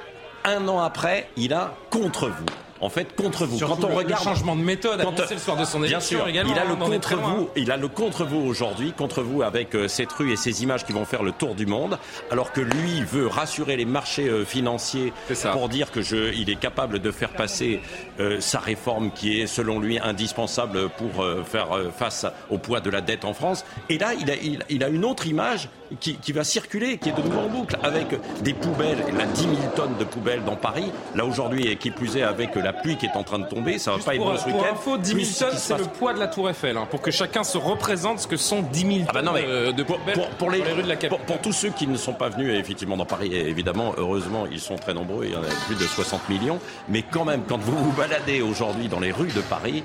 Un 0.45 0.67
an 0.67 0.79
après, 0.79 1.29
il 1.35 1.53
a 1.53 1.75
contre 1.89 2.27
vous. 2.27 2.45
En 2.81 2.89
fait, 2.89 3.15
contre 3.15 3.45
vous. 3.45 3.57
Surtout 3.57 3.75
Quand 3.75 3.83
on 3.85 3.89
le- 3.89 3.95
regarde 3.95 4.23
le 4.23 4.29
changement 4.31 4.55
de 4.55 4.61
méthode 4.61 5.01
quand- 5.03 5.29
le 5.29 5.37
soir 5.37 5.57
de 5.57 5.65
son 5.65 5.79
Bien 5.81 5.99
sûr, 5.99 6.27
également, 6.27 6.53
il 6.53 6.59
a 6.59 6.65
le 6.65 6.75
contre 6.75 7.15
vous, 7.17 7.49
il 7.55 7.71
a 7.71 7.77
le 7.77 7.87
contre 7.89 8.23
vous 8.25 8.39
aujourd'hui, 8.39 8.93
contre 8.93 9.21
vous 9.21 9.41
avec 9.43 9.75
euh, 9.75 9.87
cette 9.87 10.11
rue 10.13 10.31
et 10.31 10.35
ces 10.37 10.63
images 10.63 10.85
qui 10.85 10.93
vont 10.93 11.05
faire 11.05 11.23
le 11.23 11.31
tour 11.31 11.55
du 11.55 11.65
monde, 11.65 11.97
alors 12.31 12.51
que 12.53 12.61
lui 12.61 13.01
veut 13.03 13.27
rassurer 13.27 13.75
les 13.75 13.85
marchés 13.85 14.27
euh, 14.29 14.45
financiers 14.45 15.11
pour 15.51 15.67
dire 15.69 15.91
que 15.91 16.01
je, 16.01 16.33
il 16.33 16.49
est 16.49 16.55
capable 16.59 16.99
de 16.99 17.11
faire 17.11 17.29
passer 17.29 17.81
euh, 18.19 18.39
sa 18.39 18.59
réforme 18.59 19.11
qui 19.11 19.41
est 19.41 19.47
selon 19.47 19.79
lui 19.79 19.99
indispensable 19.99 20.89
pour 20.89 21.25
faire 21.45 21.67
face 21.97 22.25
au 22.49 22.57
poids 22.57 22.79
de 22.79 22.89
la 22.89 23.01
dette 23.01 23.25
en 23.25 23.33
France. 23.33 23.65
Et 23.89 23.97
là, 23.97 24.13
il 24.19 24.29
a, 24.31 24.35
il, 24.35 24.63
il 24.69 24.83
a 24.83 24.87
une 24.89 25.03
autre 25.05 25.27
image 25.27 25.69
qui, 25.99 26.15
qui 26.15 26.31
va 26.31 26.43
circuler, 26.43 26.97
qui 26.97 27.09
est 27.09 27.13
de 27.13 27.21
nouveau 27.21 27.39
en 27.39 27.49
boucle, 27.49 27.77
avec 27.83 28.07
des 28.43 28.53
poubelles, 28.53 29.03
la 29.17 29.25
10 29.25 29.41
000 29.41 29.53
tonnes 29.75 29.95
de 29.99 30.03
poubelles 30.03 30.43
dans 30.43 30.55
Paris. 30.55 30.91
Là 31.15 31.25
aujourd'hui, 31.25 31.67
et 31.67 31.75
qui 31.77 31.91
plus 31.91 32.15
est 32.17 32.21
avec 32.23 32.55
la 32.55 32.73
pluie 32.73 32.97
qui 32.97 33.05
est 33.07 33.15
en 33.15 33.23
train 33.23 33.39
de 33.39 33.45
tomber, 33.47 33.79
ça 33.79 33.91
va 33.91 33.97
Juste 33.97 34.07
pas 34.07 34.15
être 34.15 34.21
bon 34.23 34.37
ce 34.37 34.43
pour 34.49 34.55
week-end. 34.61 34.73
info, 34.73 34.97
10 34.97 35.13
Plus 35.13 35.23
000 35.25 35.33
ce 35.33 35.39
tonnes, 35.39 35.59
c'est 35.59 35.73
passe- 35.73 35.81
le 35.81 35.87
poids 35.87 36.13
de 36.13 36.19
la 36.19 36.27
Tour 36.27 36.49
Eiffel. 36.49 36.77
hein, 36.77 36.87
pour 36.89 37.01
que 37.01 37.11
chacun 37.11 37.43
se 37.43 37.57
représente 37.57 38.19
ce 38.19 38.27
que 38.27 38.37
sont 38.37 38.61
10 38.61 38.79
000 38.81 38.99
Ah 39.07 39.11
bah 39.13 39.21
non, 39.21 39.31
mais 39.33 39.41
tonnes 39.41 39.49
euh, 39.51 39.71
de 39.71 39.83
pour, 39.83 39.97
poubelles 39.99 40.15
pour- 40.15 40.29
pour 40.29 40.51
les, 40.51 40.59
dans 40.59 40.75
rues 40.75 40.83
de 40.83 40.87
la 40.89 40.95
capitale. 40.95 41.25
pour 41.25 41.39
tous 41.39 41.53
ceux 41.53 41.69
qui 41.69 41.87
ne 41.87 41.97
sont 41.97 42.13
pas 42.13 42.29
venus 42.29 42.57
effectivement 42.59 42.97
dans 42.97 43.05
Paris, 43.05 43.29
et 43.33 43.47
évidemment, 43.49 43.93
heureusement, 43.97 44.45
ils 44.51 44.59
sont 44.59 44.75
très 44.75 44.93
nombreux, 44.93 45.25
il 45.25 45.31
y 45.31 45.35
en 45.35 45.41
a 45.43 45.47
plus 45.67 45.75
de 45.75 45.83
60 45.83 46.27
millions, 46.29 46.59
mais 46.87 47.01
quand 47.03 47.25
même, 47.25 47.41
quand 47.47 47.57
vous 47.59 47.77
vous 47.77 47.91
baladez 47.93 48.41
aujourd'hui 48.41 48.87
dans 48.87 48.99
les 48.99 49.11
rues 49.11 49.31
de 49.35 49.41
Paris, 49.41 49.83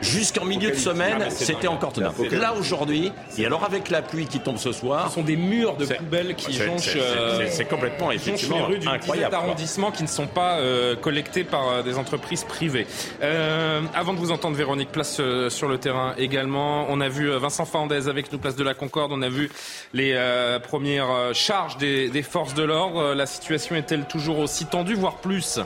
jusqu'en 0.00 0.44
milieu 0.44 0.70
de 0.70 0.76
Ah, 0.76 0.80
semaine, 0.80 1.24
c'est 1.30 1.44
c'était 1.46 1.68
encore 1.68 1.92
tenable. 1.92 2.14
Là 2.32 2.54
aujourd'hui, 2.54 3.12
et 3.38 3.46
alors 3.46 3.64
avec 3.64 3.90
la 3.90 4.02
pluie 4.02 4.26
qui 4.26 4.40
tombe 4.40 4.56
ce 4.58 4.72
soir, 4.72 5.08
Ce 5.08 5.14
sont 5.14 5.22
des 5.22 5.36
murs 5.36 5.76
de 5.76 5.84
poubelles 5.86 6.34
qui 6.34 6.52
c'est- 6.54 6.64
jonchent, 6.66 6.82
c'est- 6.92 6.98
euh, 7.00 7.64
complètement 7.68 8.06
jonchent 8.10 8.14
les 8.14 8.16
effectivement 8.30 8.64
rues 8.66 8.78
d'une 8.78 8.88
incroyable. 8.88 9.30
d'arrondissements 9.32 9.90
qui 9.90 10.02
ne 10.02 10.08
sont 10.08 10.26
pas 10.26 10.58
euh, 10.58 10.96
collectés 10.96 11.44
par 11.44 11.68
euh, 11.68 11.82
des 11.82 11.96
entreprises 11.98 12.44
privées. 12.44 12.86
Euh, 13.22 13.80
avant 13.94 14.12
de 14.14 14.18
vous 14.18 14.30
entendre, 14.30 14.56
Véronique, 14.56 14.90
place 14.92 15.18
euh, 15.20 15.50
sur 15.50 15.68
le 15.68 15.78
terrain 15.78 16.14
également. 16.18 16.86
On 16.88 17.00
a 17.00 17.08
vu 17.08 17.30
euh, 17.30 17.38
Vincent 17.38 17.64
Fernandez 17.64 18.08
avec 18.08 18.32
nous, 18.32 18.38
place 18.38 18.56
de 18.56 18.64
la 18.64 18.74
Concorde. 18.74 19.12
On 19.12 19.22
a 19.22 19.28
vu 19.28 19.50
les 19.92 20.12
euh, 20.14 20.58
premières 20.58 21.10
euh, 21.10 21.32
charges 21.32 21.76
des, 21.78 22.08
des 22.08 22.22
forces 22.22 22.54
de 22.54 22.62
l'ordre. 22.62 23.00
Euh, 23.00 23.14
La 23.14 23.26
situation 23.26 23.76
est-elle 23.76 24.04
toujours 24.06 24.38
aussi 24.38 24.66
tendue, 24.66 24.94
voire 24.94 25.16
plus? 25.16 25.58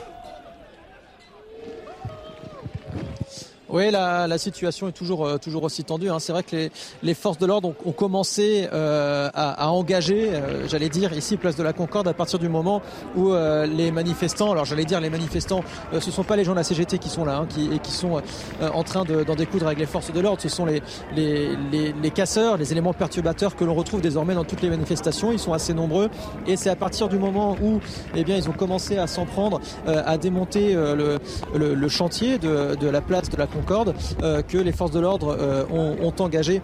Oui, 3.75 3.91
la, 3.91 4.25
la, 4.25 4.37
situation 4.37 4.87
est 4.87 4.93
toujours, 4.93 5.27
euh, 5.27 5.37
toujours 5.37 5.63
aussi 5.63 5.83
tendue. 5.83 6.09
Hein. 6.09 6.19
C'est 6.19 6.31
vrai 6.31 6.43
que 6.43 6.55
les, 6.55 6.71
les, 7.03 7.13
forces 7.13 7.39
de 7.39 7.45
l'ordre 7.45 7.67
ont, 7.67 7.75
ont, 7.83 7.91
commencé 7.91 8.69
euh, 8.71 9.29
à, 9.33 9.65
à, 9.65 9.67
engager, 9.67 10.29
euh, 10.29 10.65
j'allais 10.69 10.87
dire, 10.87 11.11
ici, 11.11 11.35
place 11.35 11.57
de 11.57 11.63
la 11.63 11.73
Concorde, 11.73 12.07
à 12.07 12.13
partir 12.13 12.39
du 12.39 12.47
moment 12.47 12.81
où 13.17 13.33
euh, 13.33 13.65
les 13.65 13.91
manifestants, 13.91 14.53
alors 14.53 14.63
j'allais 14.63 14.85
dire 14.85 15.01
les 15.01 15.09
manifestants, 15.09 15.61
euh, 15.93 15.99
ce 15.99 16.09
sont 16.09 16.23
pas 16.23 16.37
les 16.37 16.45
gens 16.45 16.53
de 16.53 16.59
la 16.59 16.63
CGT 16.63 16.99
qui 16.99 17.09
sont 17.09 17.25
là 17.25 17.35
hein, 17.35 17.47
qui, 17.49 17.65
et 17.65 17.79
qui 17.79 17.91
sont 17.91 18.21
en 18.61 18.83
train 18.83 19.03
d'en 19.03 19.23
de, 19.23 19.35
découdre 19.35 19.65
avec 19.65 19.79
les 19.79 19.85
forces 19.85 20.13
de 20.13 20.21
l'ordre, 20.21 20.41
ce 20.41 20.47
sont 20.47 20.65
les, 20.65 20.81
les, 21.13 21.57
les, 21.69 21.91
les, 21.91 22.11
casseurs, 22.11 22.55
les 22.55 22.71
éléments 22.71 22.93
perturbateurs 22.93 23.57
que 23.57 23.65
l'on 23.65 23.75
retrouve 23.75 23.99
désormais 23.99 24.35
dans 24.35 24.45
toutes 24.45 24.61
les 24.61 24.69
manifestations. 24.69 25.33
Ils 25.33 25.39
sont 25.39 25.51
assez 25.51 25.73
nombreux 25.73 26.09
et 26.47 26.55
c'est 26.55 26.69
à 26.69 26.77
partir 26.77 27.09
du 27.09 27.19
moment 27.19 27.57
où 27.61 27.81
eh 28.15 28.23
bien, 28.23 28.37
ils 28.37 28.47
ont 28.47 28.53
commencé 28.53 28.97
à 28.97 29.07
s'en 29.07 29.25
prendre, 29.25 29.59
à 29.85 30.17
démonter 30.17 30.75
le, 30.75 31.19
le, 31.53 31.75
le, 31.75 31.89
chantier 31.89 32.37
de, 32.37 32.75
de 32.75 32.87
la 32.87 33.01
place 33.01 33.29
de 33.29 33.35
la 33.35 33.47
Concorde 33.47 33.64
euh, 33.71 34.41
que 34.41 34.57
les 34.57 34.71
forces 34.71 34.91
de 34.91 34.99
l'ordre 34.99 35.35
euh, 35.39 35.65
ont, 35.71 35.97
ont 36.01 36.23
engagé 36.23 36.61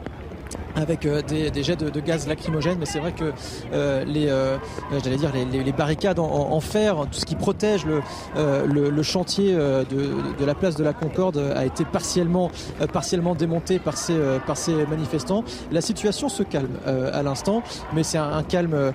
avec 0.76 1.06
euh, 1.06 1.22
des, 1.22 1.52
des, 1.52 1.64
jets 1.64 1.76
de, 1.76 1.90
de, 1.90 2.00
gaz 2.00 2.28
lacrymogène, 2.28 2.78
mais 2.80 2.86
c'est 2.86 3.00
vrai 3.00 3.12
que 3.12 3.32
euh, 3.74 4.04
les, 4.06 4.28
euh, 4.30 4.58
j'allais 5.04 5.18
dire 5.18 5.32
les, 5.34 5.46
les, 5.46 5.64
les 5.64 5.72
barricades 5.72 6.20
en, 6.20 6.26
en, 6.26 6.60
fer, 6.60 6.96
tout 7.12 7.20
ce 7.20 7.26
qui 7.26 7.36
protège 7.36 7.86
le, 7.86 8.02
euh, 8.38 8.66
le, 8.66 8.90
le 8.90 9.04
chantier 9.04 9.54
de, 9.54 9.86
de, 10.40 10.46
la 10.46 10.56
place 10.56 10.76
de 10.76 10.84
la 10.84 10.94
Concorde 10.94 11.38
a 11.56 11.66
été 11.66 11.86
partiellement, 11.86 12.52
partiellement 12.94 13.36
démonté 13.36 13.80
par 13.80 13.98
ces, 13.98 14.18
par 14.46 14.58
ces 14.58 14.86
manifestants. 14.86 15.44
La 15.72 15.82
situation 15.82 16.30
se 16.30 16.44
calme 16.44 16.78
à 16.86 17.24
l'instant, 17.24 17.64
mais 17.94 18.04
c'est 18.04 18.18
un, 18.18 18.32
un, 18.32 18.44
calme 18.44 18.94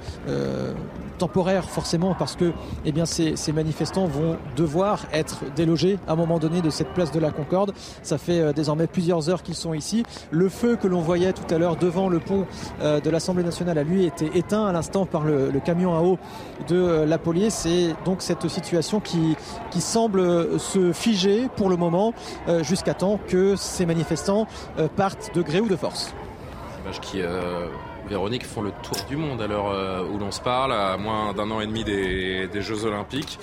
temporaire 1.19 1.65
forcément 1.71 2.15
parce 2.15 2.37
que 2.37 2.53
eh 2.85 2.93
bien, 2.93 3.07
ces, 3.07 3.37
ces, 3.37 3.53
manifestants 3.53 4.07
vont 4.07 4.37
devoir 4.57 5.07
être 5.13 5.45
délogés 5.55 5.99
à 6.07 6.13
un 6.13 6.17
moment 6.17 6.39
donné 6.39 6.61
de 6.61 6.71
cette 6.71 6.93
place 6.93 7.11
de 7.11 7.21
la 7.21 7.31
Concorde. 7.31 7.73
Ça 8.03 8.19
fait 8.19 8.53
désormais 8.53 8.87
plusieurs 8.87 9.31
heures 9.31 9.43
qu'ils 9.43 9.55
sont 9.55 9.75
ici. 9.75 10.05
Le 10.31 10.49
feu 10.49 10.77
que 10.77 10.87
l'on 10.87 11.01
voyait 11.01 11.33
tout 11.33 11.55
à 11.55 11.59
l'heure 11.59 11.66
devant 11.75 12.09
le 12.09 12.21
pont 12.21 12.47
euh, 12.81 13.01
de 13.01 13.11
l'Assemblée 13.11 13.43
nationale 13.43 13.79
a 13.79 13.83
lui 13.83 14.05
été 14.05 14.31
éteint 14.35 14.67
à 14.67 14.73
l'instant 14.73 15.07
par 15.07 15.25
le, 15.25 15.51
le, 15.51 15.59
camion 15.59 15.97
à 15.97 16.03
eau 16.03 16.19
de 16.69 16.77
euh, 16.77 17.07
la 17.07 17.19
police 17.19 17.67
et 17.67 17.95
donc 18.05 18.23
cette 18.23 18.47
situation 18.49 19.01
qui, 19.01 19.37
qui 19.73 19.81
semble 19.81 20.61
se 20.61 20.93
figer 20.93 21.49
pour 21.57 21.69
le 21.69 21.77
moment 21.77 22.15
euh, 22.49 22.63
jusqu'à 22.63 22.95
temps 22.95 23.19
que 23.27 23.57
ces 23.57 23.87
manifestants 23.87 24.47
euh, 24.79 24.87
partent 24.95 25.35
de 25.35 25.43
gré 25.43 25.61
ou 25.61 25.69
de 25.69 25.77
force. 25.77 26.15
Image 26.85 27.01
qui 27.01 27.23
euh, 27.23 27.67
Véronique 28.09 28.47
font 28.47 28.63
le 28.63 28.71
tour 28.83 28.97
du 29.09 29.17
monde 29.17 29.43
à 29.43 29.47
l'heure 29.47 29.71
euh, 29.71 30.05
où 30.05 30.19
l'on 30.19 30.31
se 30.31 30.41
parle, 30.41 30.73
à 30.73 30.97
moins 30.97 31.33
d'un 31.33 31.51
an 31.51 31.61
et 31.61 31.67
demi 31.67 31.83
des, 31.83 32.47
des 32.47 32.63
Jeux 32.63 32.85
Olympiques. 32.85 33.39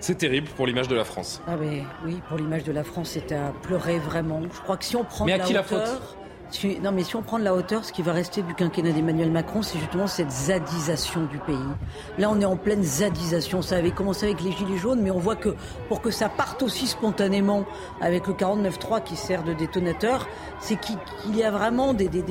C'est 0.00 0.16
terrible 0.16 0.48
pour 0.56 0.66
l'image 0.66 0.88
de 0.88 0.94
la 0.94 1.04
France. 1.04 1.40
Ah 1.46 1.56
mais, 1.58 1.82
oui, 2.04 2.20
pour 2.28 2.36
l'image 2.36 2.64
de 2.64 2.72
la 2.72 2.84
France, 2.84 3.10
c'est 3.12 3.32
à 3.32 3.52
pleurer 3.62 3.98
vraiment. 3.98 4.40
Je 4.42 4.60
crois 4.60 4.76
que 4.76 4.84
si 4.84 4.94
on 4.94 5.04
prend 5.04 5.24
mais 5.24 5.32
à 5.32 5.38
la 5.38 5.44
qui 5.44 5.56
hauteur, 5.56 5.78
la 5.78 5.86
faute? 5.86 6.16
Non, 6.82 6.92
mais 6.92 7.02
si 7.02 7.16
on 7.16 7.22
prend 7.22 7.38
de 7.38 7.44
la 7.44 7.54
hauteur, 7.54 7.84
ce 7.84 7.92
qui 7.92 8.02
va 8.02 8.12
rester 8.12 8.42
du 8.42 8.54
quinquennat 8.54 8.92
d'Emmanuel 8.92 9.30
Macron, 9.30 9.62
c'est 9.62 9.78
justement 9.78 10.06
cette 10.06 10.30
zadisation 10.30 11.24
du 11.24 11.38
pays. 11.38 11.56
Là, 12.18 12.30
on 12.30 12.40
est 12.40 12.44
en 12.44 12.56
pleine 12.56 12.82
zadisation. 12.82 13.62
Ça 13.62 13.76
avait 13.76 13.90
commencé 13.90 14.26
avec 14.26 14.40
les 14.42 14.52
Gilets 14.52 14.78
jaunes, 14.78 15.00
mais 15.02 15.10
on 15.10 15.18
voit 15.18 15.36
que 15.36 15.54
pour 15.88 16.00
que 16.00 16.10
ça 16.10 16.28
parte 16.28 16.62
aussi 16.62 16.86
spontanément 16.86 17.64
avec 18.00 18.26
le 18.26 18.34
49.3 18.34 19.02
qui 19.02 19.16
sert 19.16 19.42
de 19.42 19.52
détonateur, 19.52 20.28
c'est 20.60 20.76
qu'il 20.76 20.98
y 21.34 21.42
a 21.42 21.50
vraiment 21.50 21.94
des, 21.94 22.08
des, 22.08 22.22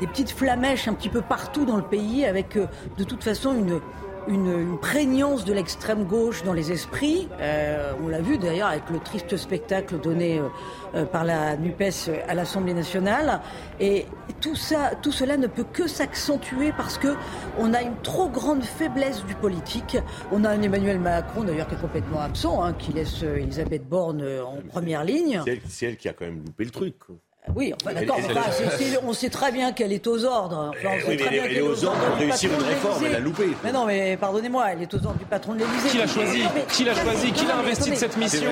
petites 0.00 0.30
flamèches 0.30 0.88
un 0.88 0.94
petit 0.94 1.08
peu 1.08 1.22
partout 1.22 1.64
dans 1.64 1.76
le 1.76 1.82
pays 1.82 2.24
avec 2.24 2.56
euh, 2.56 2.66
de 2.98 3.04
toute 3.04 3.24
façon 3.24 3.54
une 3.54 3.80
une, 4.28 4.46
une, 4.46 4.78
prégnance 4.78 5.44
de 5.44 5.52
l'extrême 5.52 6.04
gauche 6.04 6.42
dans 6.44 6.52
les 6.52 6.72
esprits. 6.72 7.28
Euh, 7.40 7.92
on 8.02 8.08
l'a 8.08 8.20
vu 8.20 8.38
d'ailleurs 8.38 8.68
avec 8.68 8.88
le 8.90 8.98
triste 8.98 9.36
spectacle 9.36 9.98
donné 9.98 10.38
euh, 10.38 10.48
euh, 10.94 11.04
par 11.04 11.24
la 11.24 11.56
NUPES 11.56 12.10
à 12.28 12.34
l'Assemblée 12.34 12.74
nationale. 12.74 13.40
Et 13.80 14.06
tout, 14.40 14.56
ça, 14.56 14.92
tout 15.00 15.12
cela 15.12 15.36
ne 15.36 15.46
peut 15.46 15.64
que 15.64 15.86
s'accentuer 15.86 16.72
parce 16.76 16.98
que 16.98 17.14
on 17.58 17.74
a 17.74 17.82
une 17.82 17.96
trop 18.02 18.28
grande 18.28 18.62
faiblesse 18.62 19.24
du 19.24 19.34
politique. 19.34 19.96
On 20.30 20.44
a 20.44 20.50
un 20.50 20.62
Emmanuel 20.62 20.98
Macron 20.98 21.44
d'ailleurs 21.44 21.68
qui 21.68 21.74
est 21.74 21.80
complètement 21.80 22.20
absent, 22.20 22.62
hein, 22.62 22.74
qui 22.74 22.92
laisse 22.92 23.22
Elisabeth 23.22 23.88
Borne 23.88 24.22
en 24.22 24.58
première 24.68 25.04
ligne. 25.04 25.42
C'est 25.68 25.86
elle, 25.86 25.96
qui 25.96 26.08
a 26.08 26.12
quand 26.12 26.26
même 26.26 26.42
loupé 26.44 26.64
le 26.64 26.70
truc. 26.70 26.96
Quoi. 27.44 27.54
Oui, 27.56 27.74
enfin, 27.82 27.92
d'accord. 27.92 28.18
Enfin, 28.18 28.40
on 29.04 29.12
sait 29.12 29.28
très 29.28 29.50
bien 29.50 29.72
qu'elle 29.72 29.92
est 29.92 30.06
aux 30.06 30.24
ordres. 30.24 30.70
Enfin, 30.78 30.90
on 30.96 31.00
sait 31.00 31.08
oui, 31.08 31.16
très 31.16 31.30
bien 31.30 31.42
elle 31.44 31.56
est 31.56 31.60
aux 31.60 31.84
ordres 31.84 31.98
pour 32.00 32.16
réussir 32.16 32.50
une 32.52 32.62
réforme. 32.66 33.04
Elle 33.06 33.16
a 33.16 33.20
loupé. 33.20 33.48
Mais 33.64 33.72
non, 33.72 33.84
mais 33.84 34.16
pardonnez-moi, 34.16 34.64
elle 34.72 34.82
est 34.82 34.94
aux 34.94 34.98
ordres 34.98 35.18
du 35.18 35.24
patron 35.24 35.54
de 35.54 35.58
l'Élysée. 35.58 35.88
Qui 35.90 35.98
l'a 35.98 36.06
choisi 36.06 36.42
Qui 36.70 36.84
l'a 36.84 36.94
choisi 36.94 37.32
Qui 37.32 37.44
l'a 37.46 37.56
investi 37.56 37.90
de 37.90 37.96
cette 37.96 38.16
mission 38.16 38.50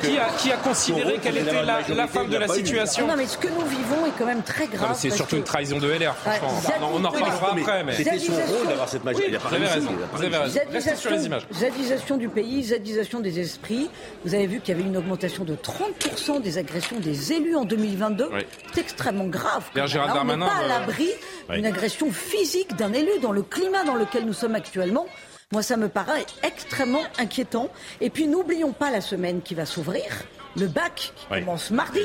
qui 0.00 0.18
a, 0.18 0.28
qui 0.38 0.52
a 0.52 0.56
considéré 0.56 1.18
qu'elle 1.18 1.38
était 1.38 1.62
la, 1.62 1.80
la 1.88 2.06
femme 2.06 2.28
de 2.28 2.36
la 2.36 2.48
situation 2.48 3.06
Non, 3.08 3.16
mais 3.16 3.26
ce 3.26 3.38
que 3.38 3.48
nous 3.48 3.66
vivons 3.66 4.06
est 4.06 4.12
quand 4.16 4.26
même 4.26 4.42
très 4.42 4.66
grave. 4.68 4.96
C'est 4.96 5.10
surtout 5.10 5.36
une 5.36 5.44
trahison 5.44 5.78
de 5.78 5.88
LR, 5.90 6.14
franchement. 6.14 6.90
On 6.94 7.04
en 7.04 7.10
reparlera 7.10 7.52
après. 7.52 7.84
Mais 7.84 7.94
c'était 7.94 8.18
son 8.18 8.32
rôle 8.34 8.68
d'avoir 8.68 8.88
cette 8.88 9.04
magie. 9.04 9.22
Vous 9.48 9.54
avez 9.54 9.66
raison. 9.66 9.90
Vous 10.12 10.22
avez 10.24 10.36
raison. 10.36 10.60
Restez 10.72 10.96
sur 10.96 11.10
les 11.10 11.26
images. 11.26 11.42
Zadisation 11.52 12.16
du 12.16 12.28
pays, 12.28 12.62
zadisation 12.62 13.20
des 13.20 13.40
esprits. 13.40 13.90
Vous 14.24 14.34
avez 14.34 14.46
vu 14.46 14.60
qu'il 14.60 14.76
y 14.76 14.78
avait 14.80 14.88
une 14.88 14.96
augmentation 14.96 15.44
de 15.44 15.54
30% 15.54 16.40
des 16.40 16.58
agressions 16.58 17.00
des 17.00 17.32
élus 17.32 17.56
en 17.56 17.64
2022. 17.64 18.27
C'est 18.72 18.80
extrêmement 18.80 19.26
grave. 19.26 19.64
Gérald 19.86 20.14
Là, 20.14 20.22
on 20.22 20.24
n'est 20.24 20.38
pas 20.38 20.52
à 20.52 20.62
euh, 20.62 20.68
l'abri 20.68 21.08
d'une 21.50 21.66
agression 21.66 22.10
physique 22.10 22.76
d'un 22.76 22.92
élu 22.92 23.10
dans 23.22 23.32
le 23.32 23.42
climat 23.42 23.84
dans 23.84 23.94
lequel 23.94 24.24
nous 24.24 24.32
sommes 24.32 24.54
actuellement. 24.54 25.06
Moi, 25.52 25.62
ça 25.62 25.76
me 25.76 25.88
paraît 25.88 26.26
extrêmement 26.42 27.04
inquiétant. 27.18 27.70
Et 28.00 28.10
puis, 28.10 28.26
n'oublions 28.26 28.72
pas 28.72 28.90
la 28.90 29.00
semaine 29.00 29.40
qui 29.40 29.54
va 29.54 29.64
s'ouvrir, 29.64 30.04
le 30.56 30.66
bac 30.66 31.12
qui 31.16 31.26
commence 31.26 31.70
mardi. 31.70 32.00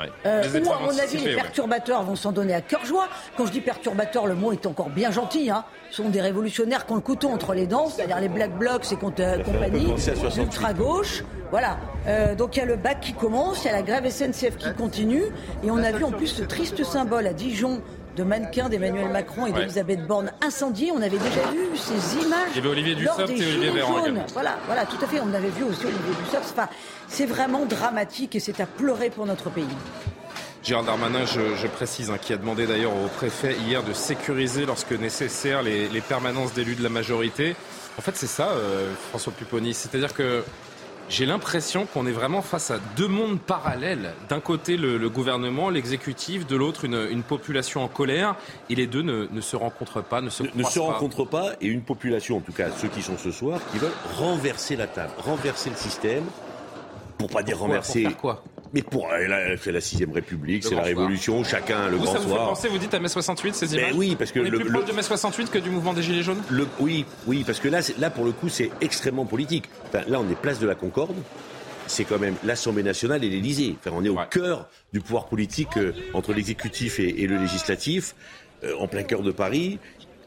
Ouais. 0.00 0.10
Euh, 0.26 0.42
Les 0.52 0.66
où, 0.66 0.72
à 0.72 0.78
mon 0.80 0.98
avis, 0.98 1.18
les 1.18 1.26
ouais. 1.30 1.34
perturbateurs 1.36 2.02
vont 2.02 2.16
s'en 2.16 2.32
donner 2.32 2.52
à 2.54 2.60
cœur 2.60 2.84
joie. 2.84 3.08
Quand 3.36 3.46
je 3.46 3.52
dis 3.52 3.60
perturbateurs, 3.60 4.26
le 4.26 4.34
mot 4.34 4.50
est 4.52 4.66
encore 4.66 4.90
bien 4.90 5.10
gentil. 5.12 5.50
Hein. 5.50 5.64
Ce 5.90 6.02
sont 6.02 6.08
des 6.08 6.20
révolutionnaires 6.20 6.84
qui 6.86 6.92
ont 6.92 6.96
le 6.96 7.00
couteau 7.00 7.28
entre 7.28 7.54
les 7.54 7.66
dents, 7.68 7.88
c'est-à-dire 7.88 8.18
les 8.20 8.28
Black 8.28 8.58
Blocs 8.58 8.90
et 8.90 8.96
compte- 8.96 9.20
euh, 9.20 9.38
compagnie, 9.44 9.86
penser 9.86 10.10
à 10.10 10.16
68. 10.16 10.40
l'ultra-gauche. 10.42 11.22
Voilà. 11.50 11.78
Euh, 12.08 12.34
donc 12.34 12.56
il 12.56 12.58
y 12.58 12.62
a 12.62 12.64
le 12.66 12.74
bac 12.76 13.00
qui 13.00 13.12
commence, 13.12 13.62
il 13.62 13.66
y 13.68 13.70
a 13.70 13.72
la 13.74 13.82
grève 13.82 14.04
SNCF 14.10 14.56
qui 14.56 14.72
continue. 14.74 15.22
Et 15.62 15.70
on 15.70 15.76
a 15.78 15.92
vu 15.92 16.02
en 16.02 16.10
plus 16.10 16.26
ce 16.26 16.42
triste 16.42 16.82
symbole 16.82 17.26
à 17.28 17.32
Dijon 17.32 17.80
de 18.16 18.22
mannequins 18.22 18.68
d'Emmanuel 18.68 19.08
Macron 19.10 19.46
et 19.46 19.52
Ouais. 19.52 19.60
d'Elisabeth 19.60 20.06
Borne 20.06 20.30
incendiés. 20.40 20.90
On 20.92 21.02
avait 21.02 21.18
déjà 21.18 21.50
vu 21.50 21.76
ces 21.76 22.16
images. 22.24 22.48
Il 22.52 22.56
y 22.56 22.58
avait 22.60 22.68
Olivier 22.68 22.94
lors 22.94 23.16
Dussopt 23.16 23.32
des 23.34 23.42
et 23.42 23.46
Olivier 23.48 23.70
Véran. 23.70 23.94
Voilà, 24.32 24.56
voilà, 24.66 24.86
tout 24.86 24.98
à 25.02 25.06
fait. 25.06 25.20
On 25.20 25.34
avait 25.34 25.48
vu 25.50 25.64
aussi 25.64 25.84
Olivier 25.84 26.14
Dussopt. 26.24 26.44
Enfin, 26.52 26.68
c'est 27.08 27.26
vraiment 27.26 27.64
dramatique 27.66 28.34
et 28.36 28.40
c'est 28.40 28.60
à 28.60 28.66
pleurer 28.66 29.10
pour 29.10 29.26
notre 29.26 29.50
pays. 29.50 29.64
Gérald 30.62 30.86
Darmanin, 30.86 31.26
je, 31.26 31.54
je 31.56 31.66
précise, 31.66 32.10
hein, 32.10 32.16
qui 32.20 32.32
a 32.32 32.36
demandé 32.38 32.66
d'ailleurs 32.66 32.92
au 32.94 33.08
préfet 33.08 33.54
hier 33.66 33.82
de 33.82 33.92
sécuriser 33.92 34.64
lorsque 34.64 34.92
nécessaire 34.92 35.62
les, 35.62 35.88
les 35.88 36.00
permanences 36.00 36.54
d'élus 36.54 36.74
de 36.74 36.82
la 36.82 36.88
majorité. 36.88 37.54
En 37.98 38.00
fait, 38.00 38.12
c'est 38.16 38.26
ça, 38.26 38.48
euh, 38.52 38.90
François 39.10 39.32
Pupponi. 39.32 39.74
C'est-à-dire 39.74 40.14
que 40.14 40.42
j'ai 41.08 41.26
l'impression 41.26 41.86
qu'on 41.86 42.06
est 42.06 42.12
vraiment 42.12 42.42
face 42.42 42.70
à 42.70 42.78
deux 42.96 43.08
mondes 43.08 43.38
parallèles. 43.40 44.12
D'un 44.28 44.40
côté, 44.40 44.76
le, 44.76 44.96
le 44.96 45.10
gouvernement, 45.10 45.70
l'exécutif, 45.70 46.46
de 46.46 46.56
l'autre, 46.56 46.84
une, 46.84 47.08
une 47.10 47.22
population 47.22 47.82
en 47.84 47.88
colère. 47.88 48.34
Et 48.70 48.74
les 48.74 48.86
deux 48.86 49.02
ne, 49.02 49.28
ne 49.30 49.40
se 49.40 49.56
rencontrent 49.56 50.02
pas, 50.02 50.20
ne 50.20 50.30
se 50.30 50.42
ne, 50.42 50.48
ne 50.54 50.62
se 50.64 50.78
pas. 50.78 50.84
rencontrent 50.86 51.24
pas 51.24 51.52
et 51.60 51.66
une 51.66 51.82
population, 51.82 52.38
en 52.38 52.40
tout 52.40 52.52
cas 52.52 52.68
ceux 52.80 52.88
qui 52.88 53.02
sont 53.02 53.18
ce 53.18 53.30
soir, 53.30 53.60
qui 53.72 53.78
veulent 53.78 53.90
renverser 54.18 54.76
la 54.76 54.86
table, 54.86 55.12
renverser 55.18 55.70
le 55.70 55.76
système, 55.76 56.24
pour 57.26 57.36
pas 57.38 57.42
dire 57.42 57.58
faire 57.58 58.16
quoi? 58.16 58.42
Mais 58.72 58.82
pour 58.82 59.08
euh, 59.12 59.26
là, 59.28 59.56
c'est 59.62 59.70
la 59.70 59.80
sixième 59.80 60.10
République, 60.12 60.64
Le 60.64 60.68
c'est 60.68 60.74
la 60.74 60.82
grand 60.82 60.90
soir. 60.90 60.98
Révolution, 60.98 61.44
chacun 61.44 61.88
le 61.88 61.96
Vous, 61.96 62.04
grand 62.04 62.12
ça 62.14 62.18
vous 62.18 62.28
fait 62.30 62.34
penser, 62.36 62.68
vous 62.68 62.78
dites 62.78 62.92
à 62.94 62.98
mai 62.98 63.08
68, 63.08 63.54
ces 63.54 63.74
images 63.74 63.92
oui, 63.94 64.16
parce 64.16 64.32
que 64.32 64.40
On 64.40 64.44
est 64.44 64.50
le- 64.50 64.58
plus 64.58 64.68
le- 64.68 64.72
proche 64.72 64.84
de 64.90 64.92
mai 64.92 65.02
68 65.02 65.50
que 65.50 65.58
du 65.58 65.70
mouvement 65.70 65.92
des 65.92 66.02
Gilets 66.02 66.22
jaunes? 66.22 66.42
Le, 66.50 66.66
oui, 66.80 67.04
oui, 67.26 67.44
parce 67.46 67.60
que 67.60 67.68
là, 67.68 67.82
c'est- 67.82 67.96
là 67.98 68.10
pour 68.10 68.24
le 68.24 68.32
coup, 68.32 68.48
c'est 68.48 68.70
extrêmement 68.80 69.26
politique. 69.26 69.64
Enfin, 69.88 70.02
là, 70.08 70.18
on 70.20 70.28
est 70.28 70.34
place 70.34 70.58
de 70.58 70.66
la 70.66 70.74
Concorde. 70.74 71.14
C'est 71.86 72.04
quand 72.04 72.18
même 72.18 72.34
l'Assemblée 72.44 72.82
nationale 72.82 73.22
et 73.24 73.28
l'Élysée. 73.28 73.76
Enfin, 73.78 73.94
on 73.94 74.04
est 74.04 74.08
au 74.08 74.16
Ouais. 74.16 74.24
cœur 74.30 74.68
du 74.92 75.00
pouvoir 75.00 75.26
politique 75.26 75.76
euh, 75.76 75.92
entre 76.14 76.32
l'exécutif 76.32 76.98
et, 76.98 77.22
et 77.22 77.26
le 77.26 77.36
législatif, 77.38 78.14
euh, 78.64 78.72
en 78.80 78.88
plein 78.88 79.02
cœur 79.04 79.22
de 79.22 79.30
Paris. 79.30 79.78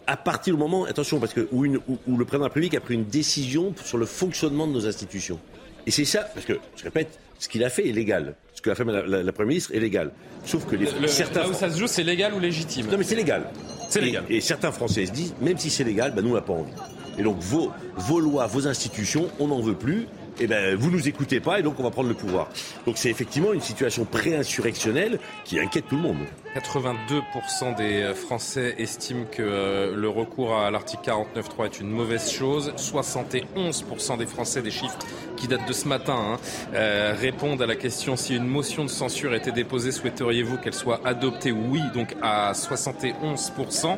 À 0.05 0.15
partir 0.15 0.53
du 0.53 0.59
moment, 0.59 0.85
attention, 0.85 1.19
parce 1.19 1.33
que 1.33 1.49
où, 1.51 1.65
une- 1.65 1.79
où- 1.89 1.97
où 2.07 2.15
le 2.17 2.23
président 2.23 2.43
de 2.45 2.49
la 2.49 2.53
République 2.53 2.75
a 2.75 2.79
pris 2.79 2.93
une 2.93 3.05
décision 3.05 3.73
sur 3.83 3.97
le 3.97 4.05
fonctionnement 4.05 4.67
de 4.67 4.71
nos 4.71 4.87
institutions. 4.87 5.37
Et 5.87 5.91
c'est 5.91 6.05
ça, 6.05 6.19
parce 6.33 6.45
que 6.45 6.53
je 6.75 6.83
répète, 6.83 7.17
ce 7.39 7.47
qu'il 7.47 7.63
a 7.63 7.69
fait 7.69 7.87
est 7.87 7.91
légal. 7.93 8.35
Ce 8.53 8.61
que 8.61 8.69
a 8.69 8.75
fait 8.75 8.83
la, 8.83 9.05
la- 9.07 9.23
la 9.23 9.31
Première 9.31 9.47
ministre 9.49 9.73
est 9.73 9.79
légal. 9.79 10.11
Sauf 10.45 10.65
que 10.65 10.75
les, 10.75 10.85
Le- 10.99 11.07
certains 11.07 11.41
Là 11.43 11.49
où 11.49 11.53
ça 11.53 11.69
se 11.71 11.79
joue, 11.79 11.87
c'est 11.87 12.03
légal 12.03 12.33
ou 12.33 12.39
légitime 12.39 12.87
non 12.91 12.97
mais 12.97 13.03
c'est 13.03 13.15
légal. 13.15 13.43
C'est 13.89 13.99
Et- 14.01 14.05
légal. 14.05 14.23
Et, 14.29 14.41
certains 14.41 14.71
Français 14.71 15.05
se 15.05 15.11
disent, 15.11 15.33
même 15.41 15.57
si 15.57 15.69
c'est 15.69 15.83
légal, 15.85 16.11
ben 16.13 16.21
nous 16.23 16.31
on 16.31 16.35
n'a 16.35 16.41
pas 16.41 16.53
envie. 16.53 16.71
Et 17.17 17.23
donc 17.23 17.37
vos, 17.39 17.71
vos 17.95 18.19
lois, 18.19 18.45
vos 18.47 18.67
institutions, 18.67 19.29
on 19.39 19.47
n'en 19.47 19.61
veut 19.61 19.75
plus. 19.75 20.07
Et 20.39 20.47
ben 20.47 20.75
vous 20.75 20.91
nous 20.91 21.07
écoutez 21.07 21.39
pas 21.39 21.59
et 21.59 21.63
donc 21.63 21.79
on 21.79 21.83
va 21.83 21.89
prendre 21.89 22.09
le 22.09 22.15
pouvoir. 22.15 22.47
Donc 22.85 22.97
c'est 22.97 23.09
effectivement 23.09 23.53
une 23.53 23.61
situation 23.61 24.05
pré-insurrectionnelle 24.05 25.19
qui 25.43 25.59
inquiète 25.59 25.85
tout 25.87 25.95
le 25.95 26.01
monde. 26.01 26.17
82% 26.55 27.75
des 27.75 28.01
euh, 28.01 28.13
Français 28.13 28.75
estiment 28.77 29.25
que 29.25 29.41
euh, 29.41 29.95
le 29.95 30.09
recours 30.09 30.55
à 30.55 30.69
l'article 30.69 31.09
49.3 31.09 31.65
est 31.65 31.79
une 31.79 31.89
mauvaise 31.89 32.31
chose. 32.31 32.71
71% 32.77 34.17
des 34.17 34.25
Français, 34.25 34.61
des 34.61 34.71
chiffres 34.71 34.97
qui 35.35 35.47
date 35.47 35.67
de 35.67 35.73
ce 35.73 35.87
matin, 35.87 36.37
hein, 36.73 37.13
répondent 37.19 37.61
à 37.61 37.67
la 37.67 37.75
question 37.75 38.15
si 38.15 38.35
une 38.35 38.47
motion 38.47 38.83
de 38.83 38.89
censure 38.89 39.35
était 39.35 39.51
déposée, 39.51 39.91
souhaiteriez-vous 39.91 40.57
qu'elle 40.57 40.73
soit 40.73 41.01
adoptée? 41.05 41.51
Oui, 41.51 41.81
donc 41.93 42.15
à 42.21 42.53
71%. 42.53 43.97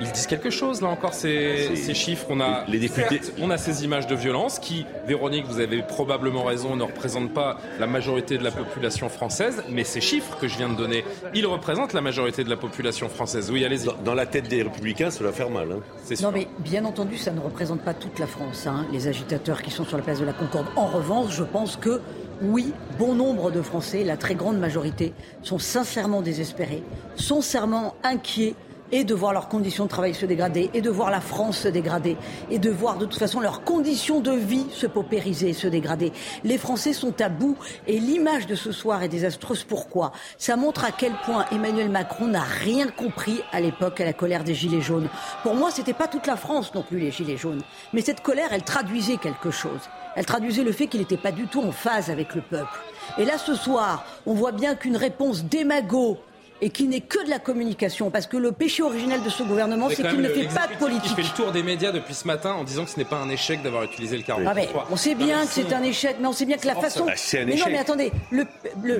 Ils 0.00 0.12
disent 0.12 0.26
quelque 0.26 0.50
chose, 0.50 0.80
là 0.80 0.88
encore, 0.88 1.12
ces, 1.12 1.74
ces 1.74 1.94
chiffres. 1.94 2.26
On 2.30 2.40
a, 2.40 2.64
les 2.68 2.78
députés... 2.78 3.20
on 3.40 3.50
a 3.50 3.58
ces 3.58 3.84
images 3.84 4.06
de 4.06 4.14
violence 4.14 4.58
qui, 4.58 4.86
Véronique, 5.06 5.46
vous 5.46 5.60
avez 5.60 5.82
probablement 5.82 6.44
raison, 6.44 6.76
ne 6.76 6.84
représentent 6.84 7.34
pas 7.34 7.58
la 7.80 7.86
majorité 7.86 8.38
de 8.38 8.44
la 8.44 8.50
population 8.50 9.08
française, 9.08 9.62
mais 9.68 9.84
ces 9.84 10.00
chiffres 10.00 10.36
que 10.40 10.46
je 10.46 10.56
viens 10.56 10.68
de 10.68 10.76
donner, 10.76 11.04
ils 11.34 11.46
représentent 11.46 11.92
la 11.92 12.00
majorité 12.00 12.44
de 12.44 12.50
la 12.50 12.56
population 12.56 13.08
française. 13.08 13.50
Oui, 13.50 13.64
allez-y. 13.64 13.88
Dans, 14.04 14.14
la 14.14 14.26
tête 14.26 14.48
des 14.48 14.62
républicains, 14.62 15.10
ça 15.10 15.24
va 15.24 15.32
faire 15.32 15.50
mal. 15.50 15.68
Hein. 15.72 16.14
Non, 16.22 16.30
mais 16.32 16.48
bien 16.58 16.84
entendu, 16.84 17.16
ça 17.16 17.32
ne 17.32 17.40
représente 17.40 17.80
pas 17.80 17.94
toute 17.94 18.18
la 18.18 18.26
France, 18.26 18.66
hein, 18.66 18.86
les 18.92 19.08
agitateurs 19.08 19.62
qui 19.62 19.70
sont 19.70 19.84
sur 19.84 19.96
la 19.96 20.02
place 20.02 20.20
de 20.20 20.24
la 20.24 20.32
Concorde. 20.32 20.66
En 20.76 20.86
revanche, 20.86 21.34
je 21.34 21.44
pense 21.44 21.76
que 21.76 22.00
oui, 22.42 22.72
bon 22.98 23.14
nombre 23.14 23.50
de 23.50 23.62
Français, 23.62 24.04
la 24.04 24.16
très 24.16 24.34
grande 24.34 24.58
majorité, 24.58 25.12
sont 25.42 25.58
sincèrement 25.58 26.22
désespérés, 26.22 26.82
sont 27.16 27.40
sincèrement 27.40 27.94
inquiets 28.04 28.54
et 28.92 29.04
de 29.04 29.14
voir 29.14 29.32
leurs 29.32 29.48
conditions 29.48 29.84
de 29.84 29.88
travail 29.88 30.14
se 30.14 30.26
dégrader, 30.26 30.70
et 30.74 30.80
de 30.80 30.90
voir 30.90 31.10
la 31.10 31.20
France 31.20 31.58
se 31.58 31.68
dégrader, 31.68 32.16
et 32.50 32.58
de 32.58 32.70
voir 32.70 32.98
de 32.98 33.06
toute 33.06 33.18
façon 33.18 33.40
leurs 33.40 33.64
conditions 33.64 34.20
de 34.20 34.32
vie 34.32 34.66
se 34.72 34.86
paupériser, 34.86 35.52
se 35.52 35.66
dégrader. 35.66 36.12
Les 36.44 36.58
Français 36.58 36.92
sont 36.92 37.20
à 37.20 37.28
bout, 37.28 37.56
et 37.86 37.98
l'image 37.98 38.46
de 38.46 38.54
ce 38.54 38.72
soir 38.72 39.02
est 39.02 39.08
désastreuse. 39.08 39.64
Pourquoi? 39.64 40.12
Ça 40.38 40.56
montre 40.56 40.84
à 40.84 40.90
quel 40.90 41.12
point 41.24 41.44
Emmanuel 41.52 41.90
Macron 41.90 42.26
n'a 42.26 42.42
rien 42.42 42.88
compris 42.88 43.40
à 43.52 43.60
l'époque 43.60 44.00
à 44.00 44.04
la 44.04 44.12
colère 44.12 44.44
des 44.44 44.54
Gilets 44.54 44.80
jaunes. 44.80 45.08
Pour 45.42 45.54
moi, 45.54 45.70
c'était 45.70 45.92
pas 45.92 46.08
toute 46.08 46.26
la 46.26 46.36
France 46.36 46.74
non 46.74 46.82
plus 46.82 46.98
les 46.98 47.10
Gilets 47.10 47.36
jaunes, 47.36 47.62
mais 47.92 48.00
cette 48.00 48.22
colère, 48.22 48.48
elle 48.52 48.64
traduisait 48.64 49.16
quelque 49.16 49.50
chose. 49.50 49.80
Elle 50.16 50.26
traduisait 50.26 50.64
le 50.64 50.72
fait 50.72 50.86
qu'il 50.88 51.00
n'était 51.00 51.16
pas 51.16 51.32
du 51.32 51.46
tout 51.46 51.62
en 51.62 51.70
phase 51.70 52.10
avec 52.10 52.34
le 52.34 52.40
peuple. 52.40 52.78
Et 53.18 53.24
là, 53.24 53.38
ce 53.38 53.54
soir, 53.54 54.04
on 54.26 54.34
voit 54.34 54.52
bien 54.52 54.74
qu'une 54.74 54.96
réponse 54.96 55.44
démago 55.44 56.18
et 56.60 56.70
qui 56.70 56.88
n'est 56.88 57.00
que 57.00 57.24
de 57.24 57.30
la 57.30 57.38
communication. 57.38 58.10
Parce 58.10 58.26
que 58.26 58.36
le 58.36 58.52
péché 58.52 58.82
originel 58.82 59.22
de 59.22 59.30
ce 59.30 59.42
gouvernement, 59.42 59.88
c'est 59.88 60.06
qu'il 60.08 60.20
ne 60.20 60.28
fait 60.28 60.48
pas 60.48 60.66
de 60.66 60.78
politique. 60.78 61.10
Il 61.16 61.22
fait 61.24 61.30
le 61.30 61.36
tour 61.36 61.52
des 61.52 61.62
médias 61.62 61.92
depuis 61.92 62.14
ce 62.14 62.26
matin 62.26 62.52
en 62.52 62.64
disant 62.64 62.84
que 62.84 62.90
ce 62.90 62.98
n'est 62.98 63.04
pas 63.04 63.16
un 63.18 63.30
échec 63.30 63.62
d'avoir 63.62 63.84
utilisé 63.84 64.16
le 64.16 64.22
43. 64.22 64.82
Ah 64.82 64.86
on 64.90 64.96
sait 64.96 65.14
bien 65.14 65.42
que 65.46 65.52
c'est 65.52 65.72
un 65.72 65.82
échec, 65.82 66.16
mais 66.20 66.26
on 66.26 66.32
sait 66.32 66.46
bien 66.46 66.56
que 66.56 66.66
la 66.66 66.74
façon. 66.74 67.06
Bah, 67.06 67.12
mais 67.46 67.56
non, 67.56 67.66
mais 67.68 67.78
attendez, 67.78 68.12
le, 68.30 68.46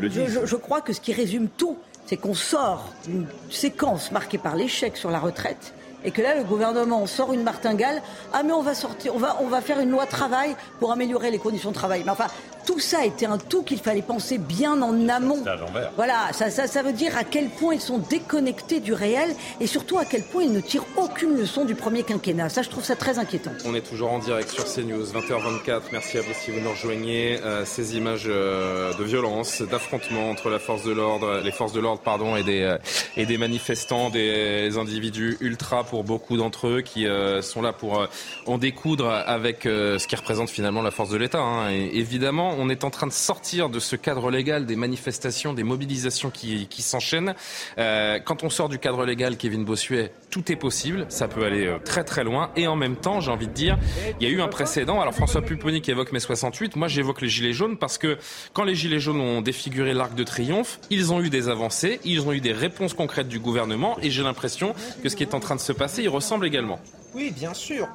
je, 0.08 0.46
je 0.46 0.56
crois 0.56 0.80
que 0.80 0.92
ce 0.92 1.00
qui 1.00 1.12
résume 1.12 1.48
tout, 1.48 1.76
c'est 2.06 2.16
qu'on 2.16 2.34
sort 2.34 2.92
d'une 3.06 3.26
séquence 3.50 4.12
marquée 4.12 4.38
par 4.38 4.56
l'échec 4.56 4.96
sur 4.96 5.10
la 5.10 5.18
retraite 5.18 5.74
et 6.04 6.11
que 6.11 6.22
là 6.22 6.34
le 6.34 6.44
gouvernement 6.44 7.06
sort 7.06 7.32
une 7.32 7.42
martingale 7.42 8.02
ah 8.32 8.42
mais 8.42 8.52
on 8.52 8.62
va 8.62 8.74
sortir 8.74 9.14
on 9.14 9.18
va 9.18 9.37
on 9.40 9.48
va 9.48 9.61
faire 9.61 9.80
une 9.80 9.90
loi 9.90 10.06
travail 10.06 10.56
pour 10.78 10.92
améliorer 10.92 11.30
les 11.30 11.38
conditions 11.38 11.70
de 11.70 11.74
travail 11.74 12.02
mais 12.04 12.12
enfin 12.12 12.28
tout 12.68 12.80
ça 12.80 13.06
était 13.06 13.24
un 13.24 13.38
tout 13.38 13.62
qu'il 13.62 13.78
fallait 13.78 14.02
penser 14.02 14.37
bien 14.37 14.82
en 14.82 15.08
amont. 15.08 15.42
Voilà, 15.96 16.28
ça, 16.32 16.50
ça, 16.50 16.66
ça, 16.66 16.82
veut 16.82 16.92
dire 16.92 17.16
à 17.16 17.24
quel 17.24 17.48
point 17.48 17.72
ils 17.72 17.80
sont 17.80 17.96
déconnectés 17.96 18.80
du 18.80 18.92
réel 18.92 19.34
et 19.58 19.66
surtout 19.66 19.96
à 19.96 20.04
quel 20.04 20.22
point 20.22 20.42
ils 20.42 20.52
ne 20.52 20.61
tirent 20.61 20.84
aucune 20.98 21.34
leçon 21.38 21.64
du 21.64 21.74
premier 21.74 22.02
quinquennat. 22.02 22.50
Ça, 22.50 22.61
je 22.61 22.68
trouve 22.68 22.84
ça 22.84 22.94
très 22.94 23.18
inquiétant. 23.18 23.52
On 23.64 23.74
est 23.74 23.80
toujours 23.80 24.12
en 24.12 24.18
direct 24.18 24.50
sur 24.50 24.66
CNews, 24.66 25.02
20h24. 25.02 25.80
Merci 25.92 26.18
à 26.18 26.20
vous 26.20 26.34
si 26.38 26.50
vous 26.50 26.61
nous 26.61 26.68
rejoignez. 26.68 27.40
Euh, 27.42 27.64
ces 27.64 27.96
images 27.96 28.26
euh, 28.26 28.92
de 28.92 29.04
violence, 29.04 29.62
d'affrontement 29.62 30.28
entre 30.28 30.50
la 30.50 30.58
force 30.58 30.84
de 30.84 30.92
l'ordre, 30.92 31.40
les 31.42 31.52
forces 31.52 31.72
de 31.72 31.80
l'ordre, 31.80 32.02
pardon, 32.02 32.37
et 32.37 32.42
des, 32.42 32.61
euh, 32.61 32.76
et 33.16 33.24
des 33.24 33.38
manifestants, 33.38 34.11
des 34.11 34.76
individus 34.76 35.38
ultra 35.40 35.84
pour 35.88 36.05
beaucoup 36.05 36.37
d'entre 36.37 36.68
eux 36.68 36.81
qui 36.81 37.07
sont 37.42 37.62
là 37.62 37.72
pour 37.72 38.07
en 38.46 38.59
découdre 38.59 39.11
avec 39.11 39.61
ce 39.64 40.07
qui 40.07 40.16
représente 40.16 40.51
finalement 40.51 40.83
la 40.83 40.90
force 40.90 41.11
de 41.11 41.16
l'État. 41.16 41.40
Hein. 41.40 41.70
évidemment, 41.70 42.55
on 42.59 42.68
est 42.68 42.85
en 42.85 42.90
train 42.90 43.07
de 43.07 43.12
sortir 43.12 43.68
de 43.68 43.79
ce 43.79 43.96
cadre 43.96 44.31
légal 44.31 44.66
des 44.66 44.77
manifestations, 44.77 45.53
des 45.55 45.64
mobilisations 45.64 46.31
qui, 46.31 46.83
s'enchaînent. 46.83 47.35
Euh, 47.79 48.18
quand 48.24 48.44
on 48.44 48.51
sort 48.51 48.68
du 48.68 48.79
cadre 48.79 49.05
légal, 49.05 49.37
Kevin 49.37 49.64
Bossuet, 49.64 50.12
tout 50.31 50.51
est 50.53 50.57
possible. 50.57 51.07
Ça 51.09 51.29
peut 51.29 51.44
aller 51.44 51.66
euh, 51.66 51.79
très 51.85 52.05
très 52.05 52.24
loin. 52.24 52.51
Et 52.57 52.66
en 52.66 52.77
même 52.77 52.96
temps, 52.96 53.20
j'ai 53.20 53.31
envie 53.31 53.48
de 53.48 53.53
dire, 53.53 53.79
il 54.20 54.29
y 54.29 54.31
a 54.31 54.35
eu 54.35 54.40
un 54.40 54.48
précédent. 54.48 55.01
Alors 55.01 55.14
François 55.14 55.42
Pupponi 55.42 55.81
qui 55.81 55.90
évoque 55.90 56.12
mai 56.12 56.20
68, 56.20 56.77
moi 56.77 56.88
j'évoque 56.88 57.20
les 57.20 57.29
Gilets 57.29 57.53
jaunes 57.53 57.77
parce 57.77 57.98
que 57.98 58.18
quand 58.53 58.64
les 58.64 58.74
Gilets 58.74 59.01
jaunes 59.01 59.20
ont 59.20 59.40
défiguré 59.40 59.94
l'arc 59.94 60.14
de 60.14 60.24
triomphe, 60.24 60.79
ils 60.90 61.12
ont 61.12 61.20
eu 61.20 61.31
des 61.31 61.48
avancées, 61.48 62.01
ils 62.05 62.22
ont 62.22 62.33
eu 62.33 62.40
des 62.40 62.53
réponses 62.53 62.94
concrètes 62.94 63.29
du 63.29 63.38
gouvernement 63.38 63.96
et 64.03 64.11
j'ai 64.11 64.22
l'impression 64.22 64.74
que 65.03 65.09
ce 65.09 65.16
qui 65.16 65.22
est 65.22 65.35
en 65.35 65.40
train 65.40 65.57
de 65.57 65.61
se 65.61 65.72
passer, 65.78 66.02
il 66.02 66.08
ressemble 66.08 66.46
également. 66.46 66.78
Oui, 67.14 67.30
bien 67.30 67.54
sûr. 67.54 67.88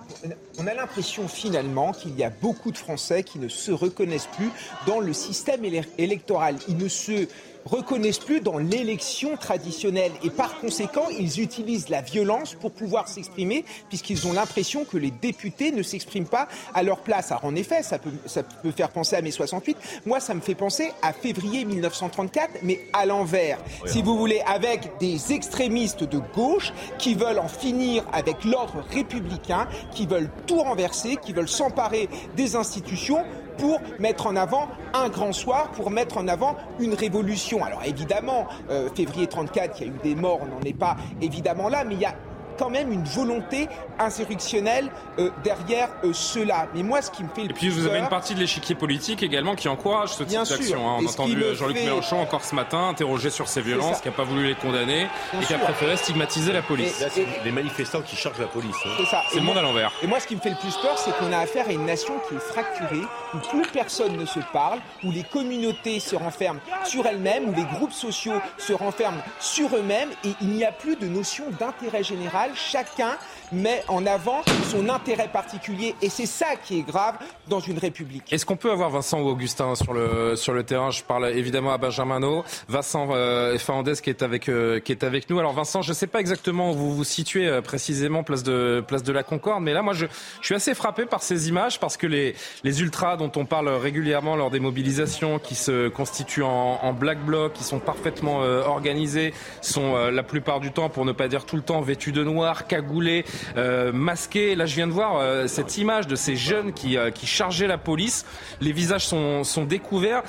On 0.58 0.66
a 0.66 0.74
l'impression 0.74 1.28
finalement 1.28 1.92
qu'il 1.92 2.18
y 2.18 2.24
a 2.24 2.32
beaucoup 2.32 2.72
de 2.72 2.78
Français 2.78 3.24
qui 3.24 3.38
ne 3.38 3.48
se 3.48 3.72
reconnaissent 3.72 4.30
plus 4.36 4.50
dans 4.88 5.00
le 5.00 5.14
système 5.14 5.62
électoral. 6.00 6.56
Ils 6.68 6.78
ne 6.78 6.88
se 6.88 7.28
reconnaissent 7.66 8.20
plus 8.20 8.42
dans 8.42 8.58
l'élection 8.58 9.38
traditionnelle 9.38 10.12
et 10.24 10.30
par 10.30 10.60
conséquent, 10.60 11.08
ils 11.10 11.42
utilisent 11.42 11.90
la 11.90 12.02
violence 12.02 12.56
pour 12.56 12.72
pouvoir 12.72 13.08
s'exprimer 13.08 13.66
puisqu'ils 13.90 14.28
ont 14.28 14.34
l'impression 14.34 14.86
que 14.86 14.98
les 14.98 15.12
députés 15.12 15.72
ne 15.72 15.84
s'expriment 15.84 16.28
pas 16.28 16.48
à 16.74 16.84
leur 16.84 17.00
place. 17.00 17.32
Alors 17.32 17.46
en 17.46 17.56
effet, 17.56 17.84
ça 17.84 18.00
peut, 18.00 18.12
ça 18.26 18.44
peut 18.44 18.72
faire 18.72 18.90
penser 18.90 19.16
à 19.16 19.22
mai 19.22 19.32
68. 19.32 19.78
Moi, 20.06 20.20
ça 20.20 20.34
me 20.34 20.42
fait 20.42 20.56
penser 20.56 20.92
à 21.02 21.14
février 21.14 21.66
1934, 21.66 22.60
mais 22.64 22.88
à 22.94 23.06
l'envers. 23.06 23.60
Si 23.86 24.02
vous 24.02 24.18
voulez, 24.18 24.42
avec 24.46 24.98
des 25.00 25.34
extrémistes 25.34 26.04
de 26.04 26.20
gauche 26.36 26.74
qui 26.98 27.16
veulent 27.16 27.40
en 27.40 27.48
finir 27.48 28.06
avec 28.12 28.44
l'ordre 28.44 28.84
républicain, 28.92 29.68
qui 29.94 30.06
veulent 30.06 30.30
tout 30.48 30.60
renverser, 30.60 31.18
qui 31.18 31.34
veulent 31.34 31.48
s'emparer 31.48 32.10
des 32.36 32.56
institutions 32.56 33.24
pour 33.58 33.82
mettre 34.00 34.28
en 34.28 34.36
avant 34.36 34.68
un 34.94 35.10
grand 35.10 35.34
soir, 35.34 35.72
pour 35.72 35.92
mettre 35.92 36.18
en 36.18 36.28
avant 36.28 36.56
une 36.80 36.94
révolution. 36.94 37.64
Alors 37.64 37.84
évidemment, 37.86 38.48
euh, 38.70 38.90
février 38.96 39.28
34, 39.28 39.82
il 39.82 39.88
y 39.88 39.90
a 39.90 39.94
eu 39.94 40.00
des 40.04 40.16
morts, 40.16 40.40
on 40.42 40.48
n'en 40.48 40.62
est 40.62 40.78
pas 40.78 40.98
évidemment 41.22 41.70
là, 41.70 41.84
mais 41.84 41.96
il 41.96 42.02
y 42.02 42.06
a 42.06 42.16
quand 42.58 42.70
même 42.70 42.92
une 42.92 43.04
volonté 43.04 43.68
insurrectionnelle 44.00 44.90
euh, 45.20 45.30
derrière 45.44 45.90
euh, 46.04 46.14
cela. 46.14 46.68
Mais 46.76 46.84
moi, 46.84 47.02
ce 47.02 47.12
qui 47.12 47.24
me 47.24 47.30
fait 47.30 47.44
le 47.44 47.52
Et 47.52 47.54
puis 47.54 47.70
vous 47.70 47.86
avez 47.86 48.00
une 48.00 48.10
partie 48.10 48.36
de 48.36 48.40
l'échiquier 48.40 48.76
politique 48.76 49.24
également 49.24 49.56
qui 49.56 49.68
encourage 49.68 50.10
ce 50.10 50.24
type 50.24 50.40
d'action. 50.40 50.90
Hein. 50.90 50.98
On 51.02 51.06
a 51.06 51.10
entendu 51.10 51.44
Jean-Luc 51.54 51.78
Mélenchon 51.78 52.20
encore 52.20 52.44
ce 52.44 52.56
matin 52.56 52.90
interrogé 52.90 53.30
sur 53.30 53.48
ces 53.48 53.62
violences, 53.62 54.02
qui 54.02 54.08
n'a 54.08 54.14
pas 54.14 54.24
voulu 54.24 54.48
les 54.48 54.56
condamner 54.56 55.08
et 55.40 55.46
qui 55.46 55.54
a 55.54 55.60
préféré 55.60 55.98
stigmatiser 55.98 56.54
la 56.54 56.62
police. 56.62 57.04
C'est 57.10 57.26
les 57.44 57.52
manifestants 57.52 58.02
qui 58.02 58.16
chargent 58.16 58.40
la 58.40 58.48
police. 58.48 58.76
Hein. 58.86 58.90
C'est 58.98 59.06
ça. 59.06 59.22
C'est 59.30 59.40
le 59.40 59.46
monde 59.46 59.58
à 59.58 59.62
l'envers. 59.62 59.92
Et 60.02 60.08
moi, 60.08 60.20
ce 60.20 60.28
qui 60.28 60.36
me 60.36 60.42
fait 60.42 60.52
le 60.52 60.58
plus 60.58 60.76
peur, 60.78 60.98
c'est 60.98 61.16
qu'on 61.18 61.32
a 61.32 61.40
affaire 61.40 61.68
à 61.68 61.72
une 61.72 61.86
nation 61.86 62.14
qui 62.28 62.36
est 62.36 62.40
fracturée, 62.40 63.04
où 63.34 63.38
plus 63.50 63.68
personne 63.72 64.18
ne 64.18 64.26
se 64.26 64.40
parle, 64.52 64.80
où 65.04 65.12
les 65.12 65.24
communautés 65.24 66.00
se 66.00 66.16
renferment 66.16 66.60
sur 66.86 67.06
elles-mêmes, 67.06 67.50
où 67.50 67.54
les 67.54 67.66
groupes 67.66 67.92
sociaux 67.92 68.40
se 68.58 68.74
renferment 68.74 69.22
sur 69.40 69.76
eux-mêmes, 69.76 70.10
et 70.24 70.34
il 70.42 70.50
n'y 70.50 70.66
a 70.66 70.72
plus 70.72 70.96
de 70.96 71.08
notion 71.08 71.46
d'intérêt 71.60 72.04
général 72.04 72.43
chacun 72.56 73.18
met 73.52 73.84
en 73.88 74.06
avant 74.06 74.42
son 74.72 74.90
intérêt 74.90 75.28
particulier 75.28 75.96
et 76.02 76.10
c'est 76.10 76.26
ça 76.26 76.56
qui 76.56 76.80
est 76.80 76.82
grave 76.82 77.16
dans 77.48 77.60
une 77.60 77.78
république. 77.78 78.34
Est-ce 78.34 78.46
qu'on 78.46 78.56
peut 78.56 78.72
avoir 78.72 78.90
Vincent 78.90 79.22
ou 79.22 79.28
Augustin 79.28 79.76
sur 79.76 79.94
le, 79.94 80.36
sur 80.36 80.54
le 80.54 80.64
terrain? 80.64 80.90
Je 80.90 81.04
parle 81.04 81.30
évidemment 81.30 81.72
à 81.72 81.78
Benjamin 81.78 82.20
No, 82.20 82.44
Vincent 82.68 83.10
euh, 83.12 83.58
Fernandez 83.60 83.94
qui 84.02 84.10
est, 84.10 84.24
avec, 84.24 84.50
euh, 84.50 84.80
qui 84.80 84.92
est 84.92 85.04
avec 85.04 85.30
nous. 85.30 85.40
Alors 85.40 85.54
Vincent, 85.54 85.82
je 85.82 85.90
ne 85.90 85.94
sais 85.96 86.08
pas 86.08 86.20
exactement 86.20 86.72
où 86.72 86.74
vous 86.74 86.96
vous 86.96 87.04
situez 87.04 87.48
euh, 87.48 87.62
précisément, 87.62 88.24
place 88.24 88.44
de, 88.44 88.84
place 88.88 89.04
de 89.04 89.14
la 89.14 89.24
Concorde, 89.24 89.64
mais 89.64 89.74
là 89.74 89.82
moi 89.84 89.94
je, 89.94 90.08
je 90.42 90.46
suis 90.46 90.56
assez 90.56 90.74
frappé 90.74 91.06
par 91.06 91.22
ces 91.22 91.50
images 91.50 91.80
parce 91.80 91.98
que 91.98 92.08
les, 92.08 92.36
les 92.64 92.82
ultras 92.82 93.18
dont 93.18 93.32
on 93.36 93.46
parle 93.46 93.70
régulièrement 93.70 94.36
lors 94.36 94.50
des 94.50 94.60
mobilisations 94.60 95.38
qui 95.38 95.56
se 95.56 95.90
constituent 95.90 96.44
en, 96.44 96.80
en 96.82 96.94
black 96.94 97.24
bloc, 97.24 97.54
qui 97.54 97.64
sont 97.64 97.80
parfaitement 97.80 98.42
euh, 98.42 98.64
organisés, 98.64 99.34
sont 99.62 99.96
la 100.10 100.24
plupart 100.24 100.60
du 100.60 100.72
temps, 100.72 100.90
pour 100.90 101.06
ne 101.06 101.12
pas 101.12 101.28
dire 101.28 101.46
tout 101.46 101.56
le 101.56 101.62
temps, 101.62 101.82
vêtus 101.82 102.12
de 102.12 102.24
noir, 102.24 102.33
cagoulés, 102.68 103.26
euh, 103.58 103.92
masqués. 103.92 104.56
Là, 104.56 104.66
je 104.66 104.76
viens 104.76 104.88
de 104.88 104.92
voir 104.92 105.18
euh, 105.18 105.48
cette 105.48 105.78
image 105.78 106.08
de 106.08 106.16
ces 106.16 106.36
jeunes 106.36 106.74
qui, 106.74 106.98
euh, 106.98 107.12
qui 107.12 107.28
chargeaient 107.28 107.68
la 107.68 107.78
police. 107.78 108.26
Les 108.62 108.72
visages 108.72 109.06
sont, 109.06 109.44
découverts. 109.68 110.24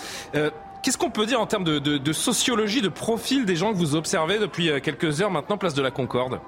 Qu'est-ce 0.83 0.99
qu'on 0.99 1.11
peut 1.11 1.27
dire 1.27 1.41
en 1.41 1.47
termes 1.47 1.65
de, 1.65 2.13
sociologie, 2.13 2.83
de 2.83 2.89
profil 2.89 3.47
des 3.47 3.57
gens 3.57 3.73
que 3.73 3.79
vous 3.79 3.97
observez 3.97 4.39
depuis 4.39 4.71
quelques 4.83 5.23
heures 5.23 5.31
maintenant, 5.31 5.57
place 5.57 5.75
de 5.75 5.83
la 5.83 5.91
Concorde? 5.91 6.41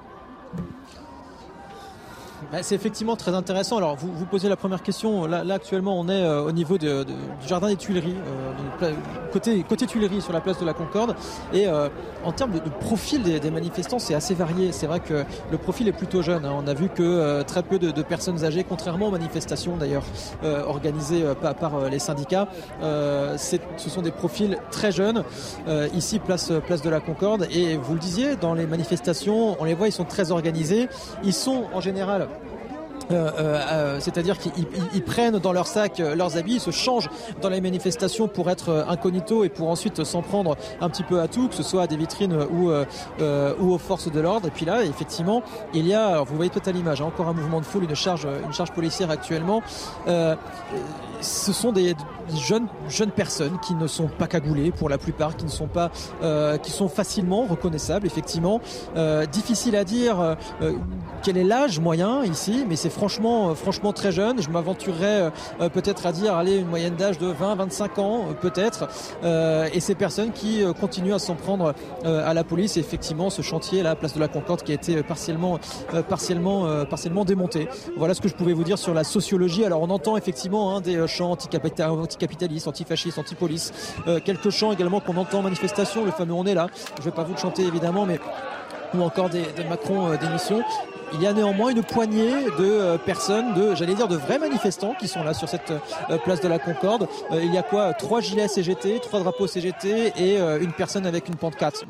C'est 2.61 2.75
effectivement 2.75 3.15
très 3.15 3.33
intéressant. 3.33 3.77
Alors, 3.77 3.95
vous, 3.95 4.11
vous 4.13 4.25
posez 4.25 4.49
la 4.49 4.55
première 4.55 4.81
question. 4.81 5.25
Là, 5.25 5.43
là 5.43 5.55
actuellement, 5.55 5.99
on 5.99 6.07
est 6.07 6.23
euh, 6.23 6.43
au 6.43 6.51
niveau 6.51 6.77
de, 6.77 7.03
de, 7.03 7.13
du 7.13 7.47
jardin 7.47 7.67
des 7.67 7.75
Tuileries, 7.75 8.15
euh, 8.81 8.93
côté, 9.31 9.63
côté 9.63 9.85
Tuileries, 9.85 10.21
sur 10.21 10.33
la 10.33 10.41
place 10.41 10.59
de 10.59 10.65
la 10.65 10.73
Concorde. 10.73 11.15
Et 11.53 11.67
euh, 11.67 11.89
en 12.23 12.31
termes 12.31 12.51
de, 12.51 12.59
profil 12.79 13.21
des, 13.23 13.39
des 13.39 13.51
manifestants, 13.51 13.99
c'est 13.99 14.13
assez 14.13 14.33
varié. 14.33 14.71
C'est 14.71 14.87
vrai 14.87 14.99
que 14.99 15.23
le 15.51 15.57
profil 15.57 15.87
est 15.87 15.93
plutôt 15.93 16.21
jeune. 16.21 16.45
Hein. 16.45 16.53
On 16.57 16.67
a 16.67 16.73
vu 16.73 16.89
que 16.89 17.03
euh, 17.03 17.43
très 17.43 17.63
peu 17.63 17.79
de, 17.79 18.01
personnes 18.01 18.45
âgées, 18.45 18.63
contrairement 18.63 19.07
aux 19.07 19.11
manifestations 19.11 19.75
d'ailleurs 19.75 20.05
euh, 20.43 20.63
organisées 20.63 21.23
par, 21.41 21.55
par, 21.55 21.89
les 21.89 21.99
syndicats, 21.99 22.47
ce 22.81 23.89
sont 23.89 24.01
des 24.01 24.11
profils 24.11 24.57
très 24.71 24.91
jeunes. 24.91 25.23
ici, 25.93 26.19
place, 26.19 26.51
place 26.65 26.81
de 26.81 26.89
la 26.89 26.99
Concorde. 26.99 27.47
Et 27.51 27.75
vous 27.75 27.93
le 27.93 27.99
disiez, 27.99 28.35
dans 28.35 28.53
les 28.53 28.65
manifestations, 28.65 29.57
on 29.59 29.65
les 29.65 29.73
voit, 29.73 29.87
ils 29.87 29.91
sont 29.91 30.05
très 30.05 30.31
organisés. 30.31 30.87
Ils 31.23 31.33
sont 31.33 31.65
en 31.73 31.81
général 31.81 32.07
Euh, 32.17 32.19
euh, 32.19 32.36
c'est-à-dire 33.99 34.37
qu'ils 34.37 35.03
prennent 35.03 35.39
dans 35.39 35.53
leur 35.53 35.67
sac 35.67 35.99
euh, 35.99 36.15
leurs 36.15 36.37
habits, 36.37 36.55
ils 36.55 36.59
se 36.59 36.71
changent 36.71 37.09
dans 37.41 37.49
les 37.49 37.61
manifestations 37.61 38.27
pour 38.27 38.49
être 38.49 38.85
incognito 38.87 39.43
et 39.43 39.49
pour 39.49 39.69
ensuite 39.69 40.03
s'en 40.03 40.21
prendre 40.21 40.55
un 40.81 40.89
petit 40.89 41.03
peu 41.03 41.19
à 41.19 41.27
tout, 41.27 41.47
que 41.47 41.55
ce 41.55 41.63
soit 41.63 41.83
à 41.83 41.87
des 41.87 41.97
vitrines 41.97 42.35
ou, 42.51 42.71
ou 42.71 43.73
aux 43.73 43.77
forces 43.77 44.11
de 44.11 44.19
l'ordre. 44.19 44.47
Et 44.47 44.51
puis 44.51 44.65
là, 44.65 44.83
effectivement, 44.83 45.43
il 45.73 45.87
y 45.87 45.93
a, 45.93 46.21
vous 46.21 46.35
voyez 46.35 46.49
peut-être 46.49 46.67
à 46.67 46.71
l'image, 46.71 47.01
hein, 47.01 47.05
encore 47.05 47.27
un 47.27 47.33
mouvement 47.33 47.59
de 47.59 47.65
foule, 47.65 47.83
une 47.83 47.95
charge, 47.95 48.27
une 48.45 48.53
charge 48.53 48.71
policière 48.71 49.09
actuellement. 49.11 49.61
ce 50.07 51.53
sont 51.53 51.71
des, 51.71 51.95
jeunes 52.35 52.67
jeunes 52.87 53.11
personnes 53.11 53.59
qui 53.59 53.75
ne 53.75 53.87
sont 53.87 54.07
pas 54.07 54.27
cagoulées 54.27 54.71
pour 54.71 54.89
la 54.89 54.97
plupart, 54.97 55.35
qui 55.35 55.45
ne 55.45 55.49
sont 55.49 55.67
pas, 55.67 55.91
qui 56.61 56.71
sont 56.71 56.89
facilement 56.89 57.45
reconnaissables. 57.45 58.05
Effectivement, 58.05 58.61
difficile 59.31 59.75
à 59.75 59.83
dire 59.83 60.37
quel 61.23 61.37
est 61.37 61.43
l'âge 61.43 61.79
moyen 61.79 62.23
ici, 62.23 62.65
mais 62.67 62.75
c'est 62.75 62.89
franchement, 62.89 63.49
euh, 63.49 63.53
franchement 63.53 63.93
très 63.93 64.11
jeune. 64.11 64.41
Je 64.41 64.49
m'aventurerais 64.49 65.21
euh, 65.21 65.29
euh, 65.61 65.69
peut-être 65.69 66.05
à 66.05 66.11
dire, 66.11 66.35
allez, 66.35 66.57
une 66.57 66.67
moyenne 66.67 66.95
d'âge 66.95 67.17
de 67.17 67.27
20, 67.27 67.55
25 67.55 67.99
ans, 67.99 68.25
peut-être. 68.41 68.87
et 69.73 69.79
ces 69.79 69.95
personnes 69.95 70.31
qui 70.31 70.63
continuent 70.79 71.13
à 71.13 71.19
s'en 71.19 71.35
prendre 71.35 71.73
à 72.03 72.33
la 72.33 72.43
police. 72.43 72.77
Et 72.77 72.79
effectivement, 72.79 73.29
ce 73.29 73.41
chantier, 73.41 73.83
la 73.83 73.95
place 73.95 74.13
de 74.13 74.19
la 74.19 74.27
Concorde, 74.27 74.63
qui 74.63 74.71
a 74.71 74.75
été 74.75 75.03
partiellement, 75.03 75.59
partiellement, 76.07 76.85
partiellement 76.85 77.25
démonté. 77.25 77.67
Voilà 77.97 78.13
ce 78.13 78.21
que 78.21 78.27
je 78.27 78.35
pouvais 78.35 78.53
vous 78.53 78.63
dire 78.63 78.77
sur 78.77 78.93
la 78.93 79.03
sociologie. 79.03 79.65
Alors, 79.65 79.81
on 79.81 79.89
entend 79.89 80.17
effectivement 80.17 80.75
hein, 80.75 80.81
des 80.81 81.07
chants 81.07 81.35
anticapitalistes, 82.17 82.67
antifascistes, 82.67 83.17
anti-police. 83.17 83.73
quelques 84.25 84.49
chants 84.49 84.71
également 84.71 84.99
qu'on 84.99 85.17
entend 85.17 85.39
en 85.39 85.43
manifestation. 85.43 86.03
Le 86.03 86.11
fameux 86.11 86.33
On 86.33 86.45
est 86.45 86.53
là. 86.53 86.67
Je 86.95 87.01
ne 87.01 87.05
vais 87.05 87.11
pas 87.11 87.23
vous 87.23 87.33
le 87.33 87.39
chanter 87.39 87.63
évidemment, 87.63 88.05
mais 88.05 88.19
ou 88.93 89.01
encore 89.01 89.29
des, 89.29 89.43
Macron 89.69 90.15
d'émission 90.15 90.63
il 91.13 91.21
y 91.21 91.27
a 91.27 91.33
néanmoins 91.33 91.71
une 91.71 91.83
poignée 91.83 92.45
de 92.57 92.65
euh, 92.65 92.97
personnes, 92.97 93.53
de, 93.53 93.75
j'allais 93.75 93.95
dire, 93.95 94.07
de 94.07 94.15
vrais 94.15 94.39
manifestants 94.39 94.93
qui 94.99 95.07
sont 95.07 95.23
là 95.23 95.33
sur 95.33 95.47
cette 95.47 95.71
euh, 95.71 96.17
place 96.17 96.41
de 96.41 96.47
la 96.47 96.59
Concorde. 96.59 97.07
Euh, 97.31 97.41
il 97.43 97.53
y 97.53 97.57
a 97.57 97.63
quoi? 97.63 97.93
Trois 97.93 98.21
gilets 98.21 98.47
CGT, 98.47 98.99
trois 98.99 99.19
drapeaux 99.21 99.47
CGT 99.47 100.13
et 100.17 100.37
une 100.37 100.73
personne 100.73 101.05
avec 101.05 101.27
une 101.27 101.35
pancarte. 101.35 101.85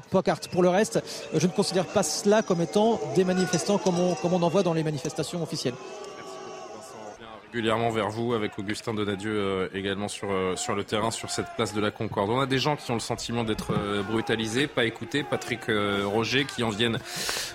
Pour 0.51 0.63
le 0.63 0.69
reste, 0.69 1.01
je 1.33 1.45
ne 1.45 1.51
considère 1.51 1.85
pas 1.85 2.03
cela 2.03 2.41
comme 2.41 2.61
étant 2.61 2.99
des 3.15 3.23
manifestants 3.23 3.77
comme 3.77 3.99
on, 3.99 4.15
comme 4.15 4.33
on 4.33 4.41
en 4.41 4.49
voit 4.49 4.63
dans 4.63 4.73
les 4.73 4.83
manifestations 4.83 5.41
officielles 5.41 5.73
régulièrement 7.57 7.89
vers 7.89 8.09
vous 8.09 8.35
avec 8.35 8.59
Augustin 8.59 8.93
Donadieu 8.93 9.31
euh, 9.31 9.67
également 9.73 10.07
sur, 10.07 10.29
euh, 10.29 10.55
sur 10.55 10.75
le 10.75 10.83
terrain, 10.83 11.09
sur 11.09 11.31
cette 11.31 11.47
place 11.55 11.73
de 11.73 11.81
la 11.81 11.89
Concorde. 11.89 12.29
On 12.29 12.39
a 12.39 12.45
des 12.45 12.59
gens 12.59 12.75
qui 12.75 12.91
ont 12.91 12.93
le 12.93 12.99
sentiment 12.99 13.43
d'être 13.43 13.73
euh, 13.73 14.03
brutalisés, 14.03 14.67
pas 14.67 14.85
écoutés. 14.85 15.23
Patrick 15.23 15.61
Roger 16.05 16.45
qui 16.45 16.61
en 16.63 16.69
viennent 16.69 16.99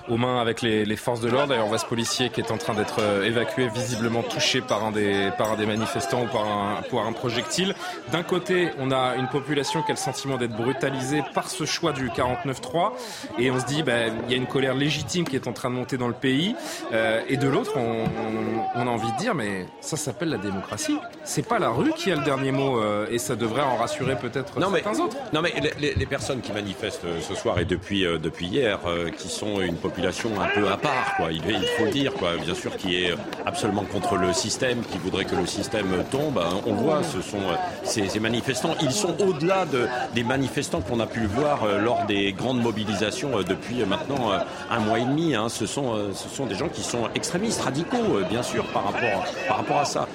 aux 0.08 0.16
mains 0.16 0.40
avec 0.40 0.60
les, 0.60 0.96
forces 0.96 1.20
de 1.20 1.28
l'ordre. 1.28 1.50
D'ailleurs, 1.50 1.66
on 1.66 1.68
voit 1.68 1.78
ce 1.78 1.86
policier 1.86 2.30
qui 2.30 2.40
est 2.40 2.50
en 2.50 2.58
train 2.58 2.74
d'être 2.74 3.00
évacué, 3.24 3.68
visiblement 3.68 4.24
touché 4.24 4.60
par 4.60 4.84
un 4.84 4.90
des, 4.90 5.30
par 5.38 5.52
un 5.52 5.56
des 5.56 5.66
manifestants 5.66 6.24
ou 6.24 6.26
par 6.26 6.44
un, 6.46 6.82
par 6.82 7.06
un 7.06 7.12
projectile. 7.12 7.74
D'un 8.10 8.24
côté, 8.24 8.70
on 8.78 8.90
a 8.90 9.14
une 9.16 9.28
population 9.28 9.82
qui 9.82 9.92
a 9.92 9.94
le 9.94 10.00
sentiment 10.00 10.36
d'être 10.36 10.56
brutalisée 10.56 11.22
par 11.32 11.48
ce 11.48 11.64
choix 11.64 11.92
du 11.92 12.08
49-3 12.08 12.92
et 13.38 13.50
on 13.50 13.60
se 13.60 13.66
dit, 13.66 13.82
ben, 13.84 14.12
il 14.24 14.32
y 14.32 14.34
a 14.34 14.36
une 14.36 14.46
colère 14.46 14.74
légitime 14.74 15.24
qui 15.24 15.36
est 15.36 15.46
en 15.46 15.52
train 15.52 15.70
de 15.70 15.76
monter 15.76 15.96
dans 15.96 16.08
le 16.08 16.14
pays. 16.14 16.56
et 16.92 17.36
de 17.36 17.48
l'autre, 17.48 17.76
on, 17.76 18.04
on 18.74 18.86
a 18.86 18.90
envie 18.90 19.12
de 19.12 19.18
dire, 19.18 19.34
mais 19.34 19.66
ça 19.96 20.04
s'appelle 20.04 20.30
la 20.30 20.38
démocratie. 20.38 20.96
C'est 21.22 21.46
pas 21.46 21.58
la 21.58 21.68
rue 21.68 21.92
qui 21.92 22.10
a 22.10 22.16
le 22.16 22.24
dernier 22.24 22.50
mot 22.50 22.78
euh, 22.78 23.06
et 23.10 23.18
ça 23.18 23.36
devrait 23.36 23.62
en 23.62 23.76
rassurer 23.76 24.16
peut-être 24.16 24.54
certains 24.58 25.00
autres. 25.00 25.16
Non 25.34 25.42
mais 25.42 25.52
les, 25.78 26.06
personnes 26.06 26.40
qui 26.40 26.52
manifestent 26.52 27.04
euh, 27.04 27.20
ce 27.20 27.34
soir 27.34 27.58
et 27.58 27.64
depuis 27.64 28.06
euh, 28.06 28.18
depuis 28.18 28.46
hier, 28.46 28.80
qui 29.18 29.28
sont 29.28 29.60
une 29.60 29.76
population 29.76 30.30
un 30.40 30.48
peu 30.48 30.68
à 30.68 30.76
part, 30.76 31.16
quoi. 31.16 31.30
Il, 31.30 31.42
il, 31.46 31.66
faut 31.78 31.86
dire, 31.86 32.11
quoi. 32.22 32.36
Bien 32.36 32.54
sûr, 32.54 32.76
qui 32.76 33.02
est 33.02 33.14
absolument 33.44 33.84
contre 33.84 34.16
le 34.16 34.32
système, 34.32 34.82
qui 34.82 34.98
voudrait 34.98 35.24
que 35.24 35.34
le 35.34 35.46
système 35.46 36.04
tombe. 36.10 36.38
Hein. 36.38 36.60
On 36.66 36.74
voit, 36.74 37.02
ce 37.02 37.20
sont 37.20 37.42
ces, 37.82 38.08
ces 38.08 38.20
manifestants. 38.20 38.74
Ils 38.80 38.92
sont 38.92 39.14
au-delà 39.20 39.66
de, 39.66 39.86
des 40.14 40.22
manifestants 40.22 40.80
qu'on 40.80 41.00
a 41.00 41.06
pu 41.06 41.26
voir 41.26 41.66
lors 41.80 42.06
des 42.06 42.32
grandes 42.32 42.62
mobilisations 42.62 43.30
depuis 43.42 43.84
maintenant 43.84 44.30
un 44.70 44.78
mois 44.80 44.98
et 44.98 45.04
demi. 45.04 45.34
Hein. 45.34 45.48
Ce 45.48 45.66
sont 45.66 46.12
ce 46.14 46.28
sont 46.28 46.46
des 46.46 46.54
gens 46.54 46.68
qui 46.68 46.82
sont 46.82 47.08
extrémistes, 47.14 47.60
radicaux, 47.60 48.20
bien 48.28 48.42
sûr, 48.42 48.64
par 48.66 48.84
rapport 48.84 49.24
par 49.48 49.56
rapport 49.58 49.78
à 49.78 49.84
ça. 49.84 50.08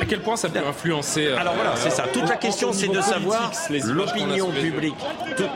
à 0.00 0.04
quel 0.04 0.20
point 0.20 0.36
ça 0.36 0.48
peut 0.48 0.58
influencer 0.58 1.26
euh, 1.26 1.38
Alors 1.38 1.54
voilà, 1.54 1.76
c'est 1.76 1.90
ça. 1.90 2.04
Toute 2.12 2.28
la 2.28 2.36
question, 2.36 2.72
c'est 2.72 2.88
de 2.88 3.00
savoir 3.00 3.52
l'opinion 3.84 4.50
publique. 4.50 4.94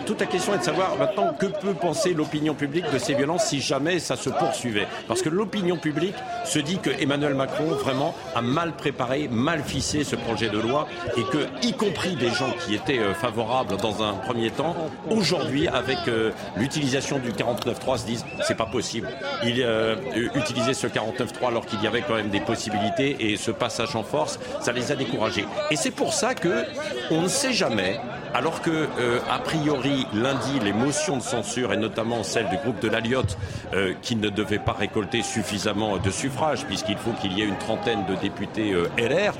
toute 0.07 0.21
la 0.21 0.27
question 0.27 0.55
est 0.55 0.59
de 0.59 0.64
savoir 0.64 0.97
maintenant 0.97 1.35
que 1.38 1.47
peut 1.47 1.75
penser 1.75 2.14
l'opinion 2.14 2.55
publique 2.55 2.90
de 2.92 2.99
ces 2.99 3.14
violences 3.14 3.47
si 3.47 3.61
jamais 3.61 3.99
ça 3.99 4.16
se 4.16 4.31
poursuivait? 4.31 4.87
Parce 5.07 5.23
que 5.23 5.29
l'opinion 5.29 5.47
publique 5.48 6.14
se 6.44 6.58
dit 6.58 6.78
que 6.78 6.90
Emmanuel 6.90 7.34
Macron 7.34 7.66
vraiment 7.66 8.14
a 8.34 8.42
mal 8.42 8.72
préparé, 8.72 9.28
mal 9.28 9.62
ficelé 9.62 10.04
ce 10.04 10.16
projet 10.16 10.48
de 10.48 10.58
loi 10.58 10.87
et 11.16 11.22
que, 11.24 11.46
y 11.66 11.72
compris 11.72 12.16
des 12.16 12.30
gens 12.30 12.50
qui 12.64 12.74
étaient 12.74 12.98
euh, 12.98 13.14
favorables 13.14 13.76
dans 13.76 14.02
un 14.02 14.14
premier 14.14 14.50
temps, 14.50 14.76
aujourd'hui, 15.11 15.68
avec 15.68 15.98
euh, 16.08 16.30
l'utilisation 16.56 17.18
du 17.18 17.30
49.3, 17.32 17.98
se 17.98 18.06
disent 18.06 18.24
c'est 18.42 18.56
pas 18.56 18.66
possible. 18.66 19.08
Il 19.44 19.66
utilisait 20.34 20.74
ce 20.74 20.87
49.3 20.87 21.48
alors 21.48 21.66
qu'il 21.66 21.82
y 21.82 21.87
avait 21.87 22.02
quand 22.02 22.14
même 22.14 22.30
des 22.30 22.40
possibilités 22.40 23.16
et 23.20 23.37
ce 23.37 23.50
passage 23.50 23.96
en 23.96 24.02
force, 24.02 24.38
ça 24.61 24.72
les 24.72 24.92
a 24.92 24.96
découragés. 24.96 25.44
Et 25.70 25.76
c'est 25.76 25.90
pour 25.90 26.12
ça 26.12 26.34
que 26.34 26.64
on 27.11 27.22
ne 27.22 27.28
sait 27.28 27.52
jamais, 27.52 28.00
alors 28.34 28.62
que 28.62 28.70
euh, 28.70 29.18
a 29.30 29.38
priori 29.38 30.06
lundi 30.12 30.58
les 30.62 30.72
motions 30.72 31.16
de 31.16 31.22
censure 31.22 31.72
et 31.72 31.76
notamment 31.76 32.22
celle 32.22 32.48
du 32.48 32.56
groupe 32.56 32.80
de 32.80 32.88
l'Aliotte 32.88 33.38
euh, 33.74 33.94
qui 34.02 34.16
ne 34.16 34.28
devait 34.28 34.58
pas 34.58 34.72
récolter 34.72 35.22
suffisamment 35.22 35.96
de 35.98 36.10
suffrages 36.10 36.64
puisqu'il 36.66 36.98
faut 36.98 37.12
qu'il 37.20 37.32
y 37.32 37.42
ait 37.42 37.46
une 37.46 37.58
trentaine 37.58 38.04
de 38.06 38.14
députés 38.14 38.72
euh, 38.72 38.88
LR, 38.98 39.34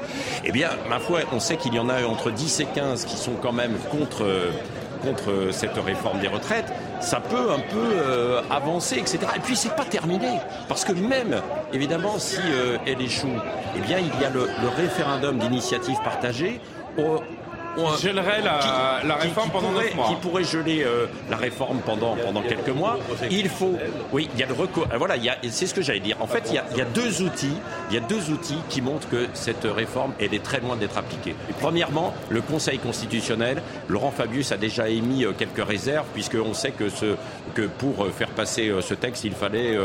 eh 0.45 0.53
bien 0.53 0.71
ma 0.89 0.99
foi 0.99 1.21
on 1.33 1.41
sait 1.41 1.57
qu'il 1.57 1.75
y 1.75 1.79
en 1.79 1.89
a 1.89 2.05
entre 2.05 2.31
10 2.31 2.61
et 2.61 2.67
15 2.67 3.05
qui 3.05 3.17
sont 3.17 3.35
quand 3.43 3.53
même 3.53 3.77
contre 3.91 4.25
contre 4.99 5.53
cette 5.53 5.77
réforme 5.79 6.21
des 6.21 6.29
retraites, 6.29 6.73
ça 7.01 7.21
peut 7.21 7.51
un 7.51 7.61
peu 7.61 7.93
euh, 7.95 8.43
avancer, 8.51 8.97
etc. 8.97 9.19
Et 9.37 9.41
puis 9.41 9.57
c'est 9.57 9.75
pas 9.75 9.85
terminé, 9.85 10.29
parce 10.69 10.85
que 10.85 10.93
même, 10.93 11.41
évidemment, 11.73 12.19
si 12.19 12.41
euh, 12.45 12.79
elle 12.87 13.01
échoue, 13.01 13.29
eh 13.77 13.81
bien 13.81 13.99
il 13.99 14.21
y 14.21 14.25
a 14.25 14.31
le, 14.31 14.41
le 14.41 14.69
référendum 14.69 15.39
d'initiative 15.39 15.99
partagée 16.03 16.61
qui 17.79 18.03
gèlerait 18.03 18.43
la, 18.43 19.01
la 19.05 19.17
réforme 19.17 19.51
pendant 19.51 19.71
pourrait, 19.71 19.95
mois. 19.95 20.09
Qui 20.09 20.15
pourrait 20.17 20.45
geler 20.45 20.83
euh, 20.85 21.07
la 21.31 21.37
réforme 21.37 21.81
pendant, 21.81 22.17
pendant 22.17 22.43
quelques 22.43 22.69
mois. 22.69 22.99
Il 23.31 23.49
faut, 23.49 23.77
oui, 24.13 24.29
il 24.35 24.41
y 24.41 24.43
a 24.43 24.47
le 24.47 24.55
recours. 24.55 24.87
Euh, 24.93 24.99
voilà, 24.99 25.15
c'est 25.51 25.67
ce 25.67 25.75
que 25.75 25.83
j'allais 25.83 26.01
dire. 26.01 26.17
En 26.21 26.27
fait, 26.27 26.45
il 26.49 26.55
y, 26.55 26.59
a, 26.59 26.65
il 26.73 26.79
y, 26.79 26.81
a, 26.81 26.85
deux 26.85 27.23
outils. 27.23 27.57
Il 27.91 27.95
y 27.95 27.99
a 27.99 28.01
deux 28.01 28.31
outils 28.31 28.59
qui 28.69 28.83
montrent 28.83 29.09
que 29.09 29.27
cette 29.35 29.65
réforme, 29.65 30.13
elle 30.19 30.35
est 30.35 30.43
très 30.43 30.61
loin 30.61 30.77
d'être 30.77 30.99
appliquée. 30.99 31.35
premièrement, 31.61 32.15
le 32.29 32.41
Conseil 32.41 32.79
constitutionnel. 32.79 33.63
Laurent 33.89 34.11
Fabius 34.11 34.53
a 34.53 34.57
déjà 34.57 34.89
émis 34.89 35.25
euh, 35.25 35.33
quelques 35.33 35.67
réserves, 35.67 36.07
puisqu'on 36.15 36.55
sait 36.55 36.73
que, 36.73 36.89
ce, 36.89 37.17
que 37.55 37.63
pour 37.63 38.07
faire 38.09 38.31
passer 38.31 38.73
ce 38.81 38.95
texte, 38.95 39.25
il 39.25 39.33
fallait 39.33 39.77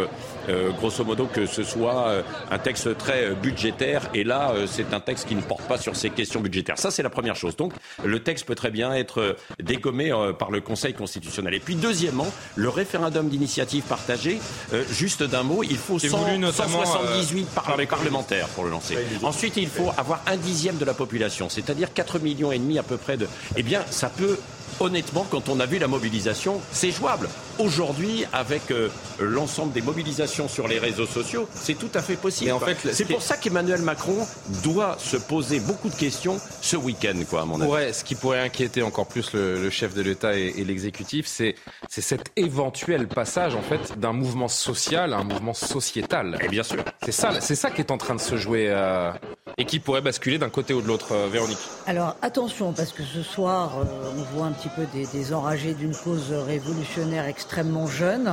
grosso 0.77 1.03
modo 1.03 1.25
que 1.25 1.45
ce 1.45 1.63
soit 1.63 2.23
un 2.51 2.58
texte 2.58 2.97
très 2.97 3.32
budgétaire. 3.32 4.10
Et 4.13 4.23
là, 4.23 4.53
c'est 4.67 4.93
un 4.93 4.99
texte 4.99 5.27
qui 5.27 5.36
ne 5.36 5.41
porte 5.41 5.63
pas 5.63 5.77
sur 5.77 5.95
ces 5.95 6.10
questions 6.10 6.39
budgétaires. 6.39 6.77
Ça, 6.77 6.91
c'est 6.91 7.03
la 7.03 7.10
première 7.10 7.36
chose. 7.36 7.56
Donc, 7.56 7.73
le 8.04 8.22
texte 8.22 8.46
peut 8.46 8.56
très 8.56 8.72
bien 8.72 8.93
être 8.93 9.22
euh, 9.22 9.38
dégommé 9.62 10.12
euh, 10.12 10.34
par 10.34 10.52
le 10.52 10.62
Conseil 10.62 10.93
constitutionnel. 10.93 11.54
Et 11.54 11.60
puis 11.60 11.76
deuxièmement, 11.76 12.28
le 12.56 12.69
référendum 12.69 13.30
d'initiative 13.30 13.84
partagée, 13.84 14.39
euh, 14.74 14.84
juste 14.91 15.24
d'un 15.24 15.43
mot, 15.43 15.63
il 15.63 15.78
faut 15.78 16.00
178 16.00 17.48
parlementaires 17.88 18.48
pour 18.50 18.63
le 18.63 18.69
lancer. 18.69 18.98
Ensuite, 19.22 19.58
il 19.58 19.67
faut 19.67 19.91
avoir 19.98 20.22
un 20.28 20.38
dixième 20.38 20.78
de 20.78 20.86
la 20.86 20.93
population, 20.93 21.50
c'est-à-dire 21.50 21.93
4 21.93 22.19
millions 22.19 22.52
et 22.52 22.60
demi 22.60 22.80
à 22.80 22.84
peu 22.84 22.98
près 22.98 23.17
de. 23.17 23.28
Eh 23.56 23.63
bien, 23.63 23.84
ça 23.89 24.10
peut 24.10 24.38
honnêtement, 24.80 25.26
quand 25.30 25.50
on 25.50 25.60
a 25.60 25.65
vu 25.65 25.78
la 25.78 25.88
mobilisation, 25.88 26.60
c'est 26.72 26.91
jouable. 26.91 27.30
Aujourd'hui, 27.59 28.25
avec 28.33 28.71
euh, 28.71 28.89
l'ensemble 29.19 29.73
des 29.73 29.81
mobilisations 29.81 30.47
sur 30.47 30.67
les 30.67 30.79
réseaux 30.79 31.05
sociaux, 31.05 31.47
c'est 31.53 31.75
tout 31.75 31.89
à 31.93 32.01
fait 32.01 32.15
possible. 32.15 32.51
En 32.51 32.59
fait, 32.59 32.77
c'est 32.91 33.05
pour 33.05 33.21
ça 33.21 33.37
qu'Emmanuel 33.37 33.81
Macron 33.81 34.27
doit 34.63 34.97
se 34.97 35.17
poser 35.17 35.59
beaucoup 35.59 35.89
de 35.89 35.95
questions 35.95 36.39
ce 36.61 36.75
week-end, 36.77 37.15
quoi, 37.29 37.41
à 37.41 37.45
mon 37.45 37.61
avis. 37.61 37.93
ce 37.93 38.03
qui 38.03 38.15
pourrait 38.15 38.41
inquiéter 38.41 38.81
encore 38.81 39.05
plus 39.05 39.33
le, 39.33 39.69
chef 39.69 39.93
de 39.93 40.01
l'État 40.01 40.35
et, 40.35 40.63
l'exécutif, 40.63 41.27
c'est 41.27 41.55
cet 41.89 42.31
éventuel 42.35 43.07
passage, 43.07 43.55
en 43.55 43.61
fait, 43.61 43.99
d'un 43.99 44.13
mouvement 44.13 44.47
social 44.47 45.13
à 45.13 45.17
un 45.17 45.23
mouvement 45.23 45.53
sociétal. 45.53 46.39
Et 46.43 46.47
bien 46.47 46.63
sûr. 46.63 46.83
C'est 47.03 47.11
ça, 47.11 47.39
c'est 47.39 47.55
ça 47.55 47.69
qui 47.69 47.81
est 47.81 47.91
en 47.91 47.97
train 47.97 48.15
de 48.15 48.21
se 48.21 48.35
jouer 48.35 48.67
euh, 48.69 49.11
et 49.57 49.65
qui 49.65 49.79
pourrait 49.79 50.01
basculer 50.01 50.37
d'un 50.37 50.49
côté 50.49 50.73
ou 50.73 50.81
de 50.81 50.87
l'autre, 50.87 51.13
euh, 51.13 51.27
Véronique. 51.27 51.57
Alors 51.85 52.15
attention, 52.21 52.73
parce 52.73 52.91
que 52.91 53.03
ce 53.03 53.21
soir, 53.21 53.71
on 54.17 54.35
voit 54.35 54.47
un 54.47 54.51
petit 54.51 54.69
peu 54.69 54.85
des, 54.93 55.33
enragés 55.33 55.73
d'une 55.73 55.95
cause 55.95 56.31
révolutionnaire 56.31 57.27
extrêmement 57.43 57.88
jeune 57.88 58.32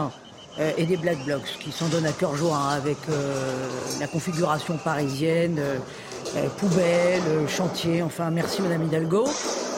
euh, 0.59 0.71
et 0.79 0.87
des 0.87 0.97
Black 0.97 1.19
Blocs 1.25 1.59
qui 1.59 1.73
s'en 1.73 1.89
donnent 1.89 2.07
à 2.07 2.13
cœur 2.13 2.37
joie 2.37 2.71
avec 2.71 2.97
euh, 3.09 3.67
la 3.99 4.07
configuration 4.07 4.77
parisienne, 4.77 5.59
euh, 5.59 6.49
poubelle, 6.59 7.49
chantier, 7.49 8.03
enfin 8.03 8.31
merci 8.31 8.63
Madame 8.63 8.85
Hidalgo. 8.85 9.27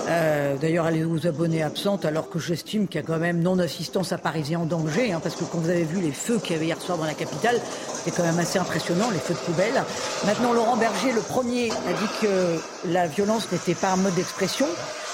Euh, 0.09 0.57
d'ailleurs, 0.57 0.85
allez 0.85 1.05
vous 1.05 1.27
abonner 1.27 1.62
absente, 1.62 2.05
alors 2.05 2.29
que 2.29 2.38
j'estime 2.38 2.88
qu'il 2.88 3.01
y 3.01 3.05
a 3.05 3.07
quand 3.07 3.18
même 3.18 3.40
non-assistance 3.40 4.12
à 4.12 4.18
Parisiens 4.18 4.61
en 4.61 4.66
danger, 4.66 5.12
hein, 5.12 5.21
parce 5.23 5.37
que 5.37 5.45
quand 5.45 5.59
vous 5.59 5.71
avez 5.71 5.85
vu 5.85 6.01
les 6.01 6.11
feux 6.11 6.39
qu'il 6.39 6.53
y 6.53 6.57
avait 6.57 6.66
hier 6.66 6.80
soir 6.80 6.99
dans 6.99 7.05
la 7.05 7.14
capitale, 7.14 7.61
c'est 8.05 8.11
quand 8.11 8.24
même 8.24 8.39
assez 8.39 8.59
impressionnant, 8.59 9.11
les 9.12 9.20
feux 9.20 9.35
de 9.35 9.39
poubelle. 9.39 9.83
Maintenant, 10.26 10.53
Laurent 10.53 10.76
Berger, 10.76 11.12
le 11.12 11.20
premier, 11.20 11.70
a 11.70 11.93
dit 11.93 12.11
que 12.20 12.61
la 12.89 13.07
violence 13.07 13.51
n'était 13.53 13.76
pas 13.76 13.93
un 13.93 13.97
mode 13.97 14.14
d'expression 14.14 14.66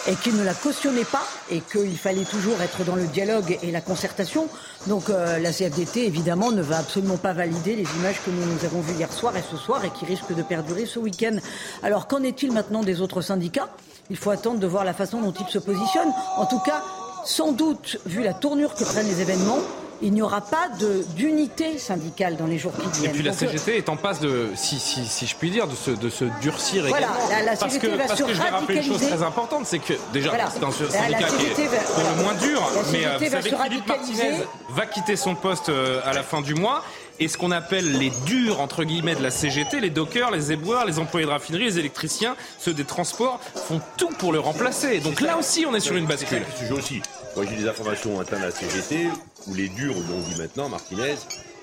et 0.07 0.15
qu'il 0.15 0.37
ne 0.37 0.45
la 0.45 0.55
cautionnait 0.55 1.05
pas 1.05 1.25
et 1.51 1.61
qu'il 1.61 1.97
fallait 1.99 2.25
toujours 2.25 2.61
être 2.63 2.85
dans 2.85 2.95
le 2.95 3.07
dialogue 3.07 3.59
et 3.63 3.71
la 3.71 3.81
concertation. 3.81 4.49
Donc 4.87 5.11
euh, 5.11 5.39
la 5.39 5.53
CFDT, 5.53 6.07
évidemment, 6.07 6.53
ne 6.53 6.63
va 6.63 6.79
absolument 6.79 7.17
pas 7.17 7.33
valider 7.33 7.77
les 7.77 7.87
images 7.99 8.23
que 8.25 8.31
nous, 8.31 8.45
nous 8.45 8.65
avons 8.65 8.81
vues 8.81 8.95
hier 8.95 9.13
soir 9.13 9.37
et 9.37 9.43
ce 9.51 9.57
soir 9.57 9.85
et 9.85 9.91
qui 9.91 10.05
risquent 10.05 10.35
de 10.35 10.43
perdurer 10.43 10.87
ce 10.87 10.99
week-end. 10.99 11.37
Alors 11.83 12.07
qu'en 12.07 12.23
est-il 12.23 12.53
maintenant 12.53 12.83
des 12.83 13.01
autres 13.01 13.21
syndicats? 13.21 13.69
Il 14.11 14.17
faut 14.17 14.31
attendre 14.31 14.59
de 14.59 14.67
voir 14.67 14.85
la 14.85 14.95
façon 14.95 15.21
dont 15.21 15.33
ils 15.33 15.51
se 15.53 15.59
positionnent. 15.59 16.13
En 16.37 16.47
tout 16.47 16.61
cas, 16.61 16.83
sans 17.25 17.53
doute, 17.53 17.99
vu 18.07 18.23
la 18.23 18.33
tournure 18.33 18.75
que 18.75 18.85
prennent 18.85 19.09
les 19.09 19.21
événements, 19.21 19.59
il 20.03 20.13
n'y 20.13 20.23
aura 20.23 20.41
pas 20.41 20.69
d'unité 21.17 21.79
syndicale 21.79 22.37
dans 22.37 22.47
les 22.47 22.59
jours 22.59 22.73
qui 22.73 23.01
viennent. 23.01 23.11
Et 23.11 23.15
puis 23.15 23.23
la 23.23 23.33
CGT 23.33 23.77
est 23.79 23.89
en 23.89 23.97
passe 23.97 24.21
de, 24.21 24.49
si, 24.55 24.79
si, 24.79 25.05
si 25.07 25.27
je 25.27 25.35
puis 25.37 25.51
dire, 25.51 25.67
de 25.67 25.75
se, 25.75 25.91
de 25.91 26.09
se 26.11 26.25
durcir 26.41 26.85
voilà, 26.87 27.07
également. 27.09 27.29
La, 27.31 27.43
la 27.43 27.57
parce 27.57 27.73
CGT 27.75 27.87
que, 27.89 27.97
va 27.97 28.05
parce 28.07 28.19
se 28.21 28.25
que 28.25 28.33
je 28.35 28.41
vais 28.43 28.49
rappeler 28.49 28.77
une 28.77 28.83
chose 28.85 29.01
très 29.09 29.23
importante, 29.23 29.67
c'est 29.67 29.79
que 29.79 29.95
déjà 30.13 30.29
Voilà. 30.31 30.49
c'est 30.51 30.65
un 30.65 30.69
La- 30.69 30.73
syndicat 30.91 31.21
la 31.21 31.27
qui 31.29 31.45
est 31.47 31.55
CGT 31.55 31.67
va- 31.69 31.77
pour 31.79 32.05
le 32.17 32.23
moins 32.23 32.35
dur, 32.35 32.71
mais 32.93 33.07
euh, 33.07 33.19
vous 33.19 33.25
va 33.25 33.31
savez 33.31 33.51
que 33.51 33.57
Philippe. 33.57 33.87
Martinez 33.87 34.43
va 34.71 34.87
quitter 34.87 35.17
son 35.17 35.35
poste 35.35 35.69
euh, 35.69 36.01
à 36.05 36.13
la 36.13 36.23
fin 36.23 36.41
du 36.41 36.55
mois. 36.55 36.83
Et 37.21 37.27
ce 37.27 37.37
qu'on 37.37 37.51
appelle 37.51 37.99
les 37.99 38.11
durs, 38.27 38.61
entre 38.61 38.85
guillemets, 38.85 39.17
de 39.17 39.23
la 39.25 39.33
CGT, 39.33 39.81
les 39.81 39.91
dockers, 39.91 40.31
les 40.31 40.53
éboueurs, 40.53 40.85
les 40.87 41.01
employés 41.01 41.27
de 41.27 41.31
raffinerie, 41.33 41.65
les 41.65 41.79
électriciens, 41.81 42.37
ceux 42.61 42.73
des 42.73 42.85
transports, 42.85 43.41
font 43.57 43.81
tout 43.97 44.11
pour 44.19 44.33
le 44.33 44.39
remplacer. 44.39 45.01
Donc 45.01 45.21
là 45.21 45.37
aussi, 45.37 45.67
on 45.67 45.75
est 45.75 45.81
sur 45.81 45.97
une 45.97 46.07
bascule. 46.07 46.45
C'est 46.51 46.53
ce 46.61 46.69
sujet 46.69 46.79
aussi. 46.79 47.03
Moi, 47.37 47.45
j'ai 47.49 47.57
des 47.57 47.69
informations 47.69 48.21
internes 48.21 48.43
à 48.43 48.47
la 48.47 48.51
CGT 48.53 49.09
où 49.47 49.55
les 49.55 49.69
durs 49.69 49.95
lui 49.95 50.13
ont 50.15 50.21
dit 50.29 50.39
maintenant, 50.41 50.69
Martinez, 50.69 51.15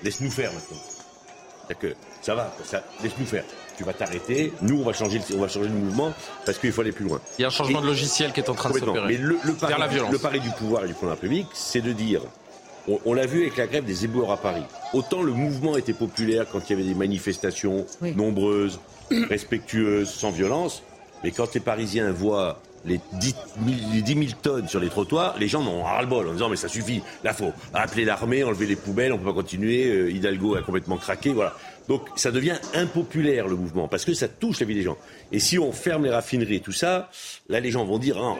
laisse-nous 0.02 0.30
faire 0.30 0.52
maintenant. 0.52 0.78
C'est-à-dire 1.68 1.78
que 1.90 1.96
ça 2.22 2.34
va, 2.34 2.54
ça, 2.64 2.82
laisse-nous 3.02 3.26
faire. 3.26 3.44
Tu 3.76 3.84
vas 3.84 3.92
t'arrêter. 3.92 4.52
Nous, 4.62 4.80
on 4.80 4.84
va 4.84 4.92
changer, 4.94 5.18
le- 5.28 5.36
on 5.36 5.40
va 5.40 5.48
changer 5.48 5.68
le 5.68 5.74
mouvement 5.74 6.12
parce 6.46 6.58
qu'il 6.58 6.72
faut 6.72 6.80
aller 6.80 6.92
plus 6.92 7.04
loin. 7.04 7.20
Il 7.38 7.42
y 7.42 7.44
a 7.44 7.48
un 7.48 7.50
changement 7.50 7.80
Et- 7.80 7.82
de 7.82 7.86
logiciel 7.88 8.32
qui 8.32 8.40
est 8.40 8.48
en 8.48 8.54
train 8.54 8.70
de 8.70 8.78
s'opérer. 8.78 9.06
Mais 9.06 9.16
le, 9.18 9.36
le 9.44 9.52
Vers 9.52 9.56
pari, 9.68 9.74
la 9.80 9.86
violence. 9.88 10.12
le 10.12 10.18
pari 10.18 10.40
du 10.40 10.50
pouvoir 10.50 10.84
et 10.84 10.88
du 10.88 10.94
la 11.02 11.10
République, 11.10 11.48
c'est 11.52 11.82
de 11.82 11.92
dire, 11.92 12.22
on, 12.88 12.98
on 13.04 13.12
l'a 13.12 13.26
vu 13.26 13.42
avec 13.42 13.56
la 13.58 13.66
grève 13.66 13.84
des 13.84 14.04
éboueurs 14.04 14.30
à 14.32 14.38
Paris. 14.38 14.62
Autant 14.94 15.22
le 15.22 15.32
mouvement 15.32 15.76
était 15.76 15.92
populaire 15.92 16.46
quand 16.50 16.60
il 16.70 16.70
y 16.70 16.80
avait 16.80 16.88
des 16.88 16.94
manifestations 16.94 17.84
Oui. 18.00 18.14
nombreuses, 18.16 18.78
respectueuses, 19.28 20.08
sans 20.08 20.30
violence, 20.30 20.82
mais 21.22 21.32
quand 21.32 21.52
les 21.52 21.60
Parisiens 21.60 22.10
voient 22.12 22.60
les 22.86 23.00
10 23.14 23.34
000, 23.66 23.76
les 23.94 24.02
10 24.02 24.14
000 24.14 24.24
tonnes 24.42 24.68
sur 24.68 24.80
les 24.80 24.88
trottoirs, 24.88 25.36
les 25.38 25.48
gens 25.48 25.62
en 25.62 25.68
ont 25.68 25.82
ras-le-bol 25.82 26.28
en 26.28 26.32
disant 26.32 26.48
mais 26.48 26.56
ça 26.56 26.68
suffit, 26.68 27.02
là 27.24 27.32
faut 27.32 27.52
appeler 27.74 28.04
l'armée, 28.04 28.44
enlever 28.44 28.66
les 28.66 28.76
poubelles, 28.76 29.12
on 29.12 29.18
peut 29.18 29.26
pas 29.26 29.32
continuer, 29.32 29.86
euh, 29.86 30.10
Hidalgo 30.10 30.56
a 30.56 30.62
complètement 30.62 30.96
craqué, 30.96 31.32
voilà. 31.32 31.54
Donc 31.88 32.08
ça 32.16 32.32
devient 32.32 32.56
impopulaire 32.74 33.46
le 33.46 33.56
mouvement 33.56 33.86
parce 33.88 34.04
que 34.04 34.14
ça 34.14 34.28
touche 34.28 34.60
la 34.60 34.66
vie 34.66 34.74
des 34.74 34.82
gens. 34.82 34.96
Et 35.30 35.38
si 35.38 35.58
on 35.58 35.72
ferme 35.72 36.04
les 36.04 36.10
raffineries 36.10 36.56
et 36.56 36.60
tout 36.60 36.72
ça, 36.72 37.10
là 37.48 37.60
les 37.60 37.70
gens 37.70 37.84
vont 37.84 37.98
dire 37.98 38.16
ah, 38.18 38.36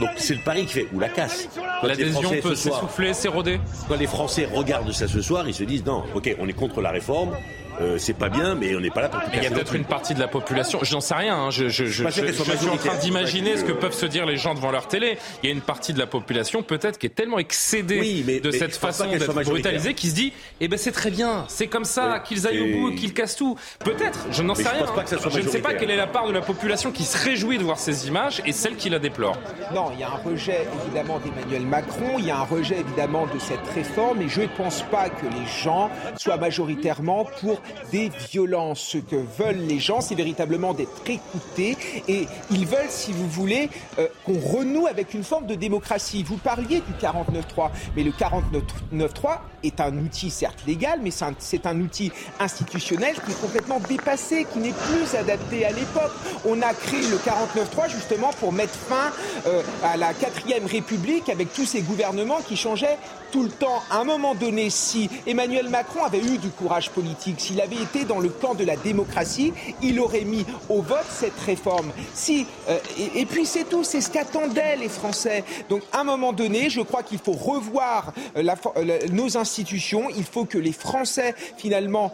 donc 0.00 0.10
c'est 0.16 0.34
le 0.34 0.44
pari 0.44 0.66
qui 0.66 0.72
fait 0.72 0.88
ou 0.92 1.00
la 1.00 1.08
casse. 1.08 1.48
L'adhésion 1.82 2.30
peut 2.42 2.54
s'essouffler, 2.54 3.12
s'éroder. 3.14 3.60
quand 3.88 3.96
les 3.96 4.06
Français 4.06 4.46
regardent 4.46 4.92
ça 4.92 5.08
ce 5.08 5.20
soir, 5.20 5.46
ils 5.48 5.54
se 5.54 5.64
disent 5.64 5.84
non, 5.84 6.04
ok, 6.14 6.34
on 6.38 6.48
est 6.48 6.54
contre 6.54 6.80
la 6.80 6.90
réforme, 6.90 7.36
euh, 7.80 7.98
c'est 7.98 8.14
pas 8.14 8.28
bien, 8.28 8.54
mais 8.54 8.74
on 8.76 8.80
n'est 8.80 8.90
pas 8.90 9.02
là 9.02 9.08
pour 9.08 9.20
tout 9.20 9.30
Il 9.34 9.42
y 9.42 9.46
a 9.46 9.50
peut-être 9.50 9.74
une 9.74 9.84
partie 9.84 10.14
de 10.14 10.20
la 10.20 10.28
population, 10.28 10.80
je 10.82 10.94
n'en 10.94 11.00
sais 11.00 11.14
rien, 11.14 11.36
hein, 11.36 11.50
je, 11.50 11.68
je, 11.68 11.84
je, 11.86 12.04
je- 12.08 12.32
suis 12.32 12.68
en 12.68 12.76
train 12.76 12.96
d'imaginer 12.98 13.56
ce 13.56 13.64
que 13.64 13.72
peuvent 13.72 13.92
se 13.94 14.06
dire 14.06 14.26
les 14.26 14.36
gens 14.36 14.54
devant 14.54 14.70
leur 14.70 14.88
télé. 14.88 15.18
Il 15.42 15.48
y 15.48 15.52
a 15.52 15.54
une 15.54 15.60
partie 15.60 15.92
de 15.92 15.98
la 15.98 16.06
population 16.06 16.62
peut-être 16.62 16.98
qui 16.98 17.06
est 17.06 17.10
tellement 17.14 17.38
excédée 17.38 18.00
Oui, 18.00 18.24
mais- 18.26 18.40
de 18.40 18.50
mais 18.50 18.58
cette 18.58 18.76
façon 18.76 19.06
d'être 19.10 19.32
brutalisée 19.44 19.94
qui 19.94 20.08
se 20.08 20.14
dit 20.14 20.32
eh 20.60 20.68
ben 20.68 20.78
c'est 20.78 20.92
très 20.92 21.10
bien, 21.10 21.44
c'est 21.48 21.66
comme 21.68 21.84
ça, 21.84 22.14
Oui. 22.14 22.18
qu'ils 22.26 22.46
aillent 22.46 22.58
Et- 22.58 22.74
au 22.74 22.80
bout, 22.90 22.94
qu'ils 22.94 23.14
cassent 23.14 23.36
tout. 23.36 23.56
Peut-être, 23.84 24.26
je 24.30 24.42
n'en 24.42 24.54
sais 24.54 24.64
je 24.64 24.68
rien. 24.68 24.80
pense 24.84 24.94
pas 24.94 25.02
que 25.04 25.10
ça 25.10 25.18
soit 25.18 25.30
je 25.30 25.40
ne 25.40 25.48
sais 25.48 25.60
pas 25.60 25.74
quelle 25.74 25.90
est 25.90 25.96
la 25.96 26.06
part 26.06 26.26
de 26.26 26.32
la 26.32 26.40
population 26.40 26.90
qui 26.92 27.04
se 27.04 27.16
réjouit 27.24 27.58
de 27.58 27.64
voir 27.64 27.78
ces 27.78 28.08
images 28.08 28.42
et 28.46 28.52
celle 28.52 28.76
qui 28.76 28.90
la 28.90 28.98
déplore. 28.98 29.36
Non, 29.74 29.90
il 29.94 30.00
y 30.00 30.02
a 30.02 30.08
un 30.08 30.28
rejet 30.30 30.66
évidemment 30.84 31.20
d'Emmanuel 31.20 31.62
Macron, 31.66 32.16
il 32.18 32.26
y 32.26 32.30
a 32.30 32.38
un 32.38 32.44
rejet 32.44 32.78
évidemment 32.80 33.26
de 33.26 33.38
cette 33.38 33.66
réforme 33.74 34.22
et 34.22 34.28
je 34.28 34.40
ne 34.42 34.46
pense 34.46 34.82
pas 34.90 35.08
que 35.08 35.26
les 35.26 35.46
gens 35.62 35.90
soient 36.16 36.36
majoritairement 36.36 37.24
pour 37.40 37.60
des 37.92 38.10
violences. 38.30 38.80
Ce 38.80 38.98
que 38.98 39.16
veulent 39.16 39.66
les 39.66 39.78
gens, 39.78 40.00
c'est 40.00 40.14
véritablement 40.14 40.74
d'être 40.74 41.08
écoutés 41.08 41.76
et 42.08 42.26
ils 42.50 42.66
veulent, 42.66 42.90
si 42.90 43.12
vous 43.12 43.28
voulez, 43.28 43.70
euh, 43.98 44.08
qu'on 44.24 44.38
renoue 44.38 44.86
avec 44.86 45.14
une 45.14 45.24
forme 45.24 45.46
de 45.46 45.54
démocratie. 45.54 46.22
Vous 46.22 46.36
parliez 46.36 46.80
du 46.80 46.92
49.3, 47.00 47.70
mais 47.96 48.02
le 48.02 48.10
49.3 48.10 49.38
est 49.64 49.80
un 49.80 49.96
outil 49.98 50.30
certes 50.30 50.62
légal, 50.66 51.00
mais 51.02 51.10
c'est 51.38 51.66
un, 51.66 51.80
outil 51.80 52.12
institutionnel 52.40 53.14
qui 53.24 53.32
est 53.32 53.40
complètement 53.40 53.80
dépassé, 53.80 54.46
qui 54.52 54.58
n'est 54.58 54.72
plus 54.72 55.14
adapté 55.16 55.64
à 55.64 55.70
l'époque. 55.70 56.12
On 56.44 56.60
a 56.62 56.74
créé 56.74 57.02
le 57.02 57.16
49.3 57.16 57.90
justement 57.90 58.30
pour 58.40 58.52
mettre 58.52 58.74
fin 58.74 59.12
euh, 59.46 59.62
à 59.84 59.96
la 59.96 60.12
quatrième 60.14 60.66
République 60.66 61.28
avec 61.28 61.52
tous 61.52 61.66
ces 61.66 61.82
gouvernements 61.82 62.40
qui 62.46 62.56
changeaient 62.56 62.98
tout 63.30 63.42
le 63.42 63.50
temps. 63.50 63.82
À 63.90 63.98
un 63.98 64.04
moment 64.04 64.34
donné, 64.34 64.70
si 64.70 65.08
Emmanuel 65.26 65.68
Macron 65.68 66.04
avait 66.04 66.20
eu 66.20 66.38
du 66.38 66.50
courage 66.50 66.90
politique, 66.90 67.40
s'il 67.40 67.60
avait 67.60 67.76
été 67.76 68.04
dans 68.04 68.18
le 68.18 68.28
camp 68.28 68.54
de 68.54 68.64
la 68.64 68.76
démocratie, 68.76 69.52
il 69.82 70.00
aurait 70.00 70.24
mis 70.24 70.44
au 70.68 70.82
vote 70.82 71.06
cette 71.08 71.38
réforme. 71.40 71.90
Si 72.14 72.46
euh, 72.68 72.78
et, 73.14 73.26
puis 73.26 73.46
c'est 73.46 73.64
tout, 73.64 73.84
c'est 73.84 74.00
ce 74.00 74.10
qu'attendaient 74.10 74.76
les 74.76 74.88
Français. 74.88 75.44
Donc 75.68 75.82
à 75.92 76.00
un 76.00 76.04
moment 76.04 76.32
donné, 76.32 76.70
je 76.70 76.80
crois 76.80 77.02
qu'il 77.02 77.18
faut 77.18 77.32
revoir 77.32 78.12
euh, 78.36 78.44
euh, 78.76 78.98
nos 79.10 79.36
institutions. 79.36 80.08
Il 80.16 80.24
faut 80.24 80.44
que 80.44 80.58
les 80.58 80.72
Français 80.72 81.34
finalement 81.56 82.12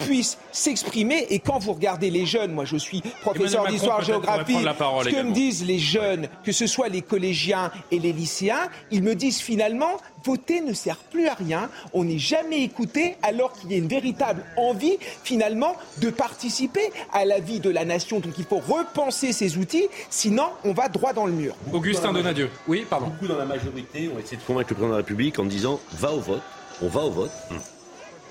puissent 0.00 0.38
s'exprimer 0.52 1.26
et 1.30 1.38
quand 1.38 1.58
vous 1.58 1.72
regardez 1.72 2.10
les 2.10 2.26
jeunes, 2.26 2.52
moi 2.52 2.64
je 2.64 2.76
suis 2.76 3.02
professeur 3.22 3.62
Macron, 3.62 3.72
d'histoire 3.72 3.96
peut-être, 3.98 4.20
pourrait 4.20 4.26
géographie, 4.26 4.52
prendre 4.52 4.66
la 4.66 4.74
parole 4.74 5.04
ce 5.04 5.10
que 5.10 5.22
me 5.22 5.32
disent 5.32 5.64
les 5.64 5.78
jeunes, 5.78 6.28
que 6.44 6.52
ce 6.52 6.66
soit 6.66 6.88
les 6.88 7.02
collégiens 7.02 7.70
et 7.90 7.98
les 7.98 8.12
lycéens, 8.12 8.68
ils 8.90 9.02
me 9.02 9.14
disent 9.14 9.40
finalement 9.40 9.98
voter 10.24 10.60
ne 10.60 10.72
sert 10.72 10.96
plus 10.96 11.28
à 11.28 11.34
rien, 11.34 11.70
on 11.92 12.04
n'est 12.04 12.18
jamais 12.18 12.62
écouté 12.62 13.16
alors 13.22 13.52
qu'il 13.52 13.70
y 13.70 13.74
a 13.74 13.78
une 13.78 13.88
véritable 13.88 14.44
envie 14.56 14.98
finalement 15.24 15.76
de 15.98 16.10
participer 16.10 16.92
à 17.12 17.24
la 17.24 17.40
vie 17.40 17.60
de 17.60 17.70
la 17.70 17.84
nation. 17.84 18.20
Donc 18.20 18.34
il 18.38 18.44
faut 18.44 18.58
repenser 18.58 19.32
ces 19.32 19.56
outils, 19.56 19.88
sinon 20.10 20.48
on 20.64 20.72
va 20.72 20.88
droit 20.88 21.12
dans 21.12 21.26
le 21.26 21.32
mur. 21.32 21.54
Augustin 21.72 22.12
Donadieu. 22.12 22.50
Oui, 22.68 22.86
pardon. 22.88 23.06
Beaucoup 23.06 23.26
dans 23.26 23.38
la 23.38 23.44
majorité 23.44 24.10
ont 24.14 24.18
essayé 24.18 24.36
de 24.36 24.42
convaincre 24.42 24.70
le 24.70 24.74
président 24.74 24.88
de 24.88 24.92
la 24.92 24.98
République 24.98 25.38
en 25.38 25.44
disant 25.44 25.80
va 25.92 26.12
au 26.12 26.20
vote, 26.20 26.42
on 26.82 26.88
va 26.88 27.00
au 27.00 27.10
vote, 27.10 27.32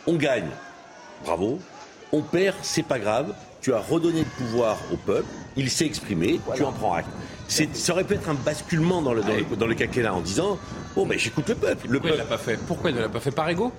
on 0.08 0.16
gagne, 0.16 0.50
bravo, 1.24 1.60
on 2.12 2.22
perd, 2.22 2.56
c'est 2.62 2.84
pas 2.84 3.00
grave, 3.00 3.34
tu 3.62 3.74
as 3.74 3.80
redonné 3.80 4.20
le 4.22 4.46
pouvoir 4.46 4.78
au 4.94 4.96
peuple, 4.98 5.28
il 5.58 5.70
s'est 5.70 5.86
exprimé, 5.86 6.40
tu 6.56 6.64
en 6.64 6.72
prends 6.72 6.94
acte. 6.94 7.10
C'est- 7.48 7.76
Ça 7.76 7.94
aurait 7.94 8.04
pu 8.04 8.14
être 8.14 8.30
un 8.30 8.36
basculement 8.36 9.02
dans 9.02 9.12
le, 9.14 9.22
dans 9.22 9.34
le, 9.34 9.56
dans 9.58 9.66
le 9.66 9.74
quinquennat 9.74 10.14
en 10.14 10.22
disant 10.22 10.60
bon 10.96 11.08
ben 11.08 11.18
j'écoute 11.18 11.50
le 11.50 11.56
peuple. 11.56 11.88
Le 11.90 12.00
Pourquoi 12.00 12.12
il 12.12 12.18
peuple 12.18 12.30
l'a 12.32 12.38
pas 12.38 12.44
fait? 12.44 12.60
Pourquoi 12.68 12.90
il 12.92 12.96
ne 12.96 13.02
l'a 13.02 13.10
pas 13.10 13.20
fait? 13.20 13.32
Par 13.32 13.50
ego? 13.50 13.72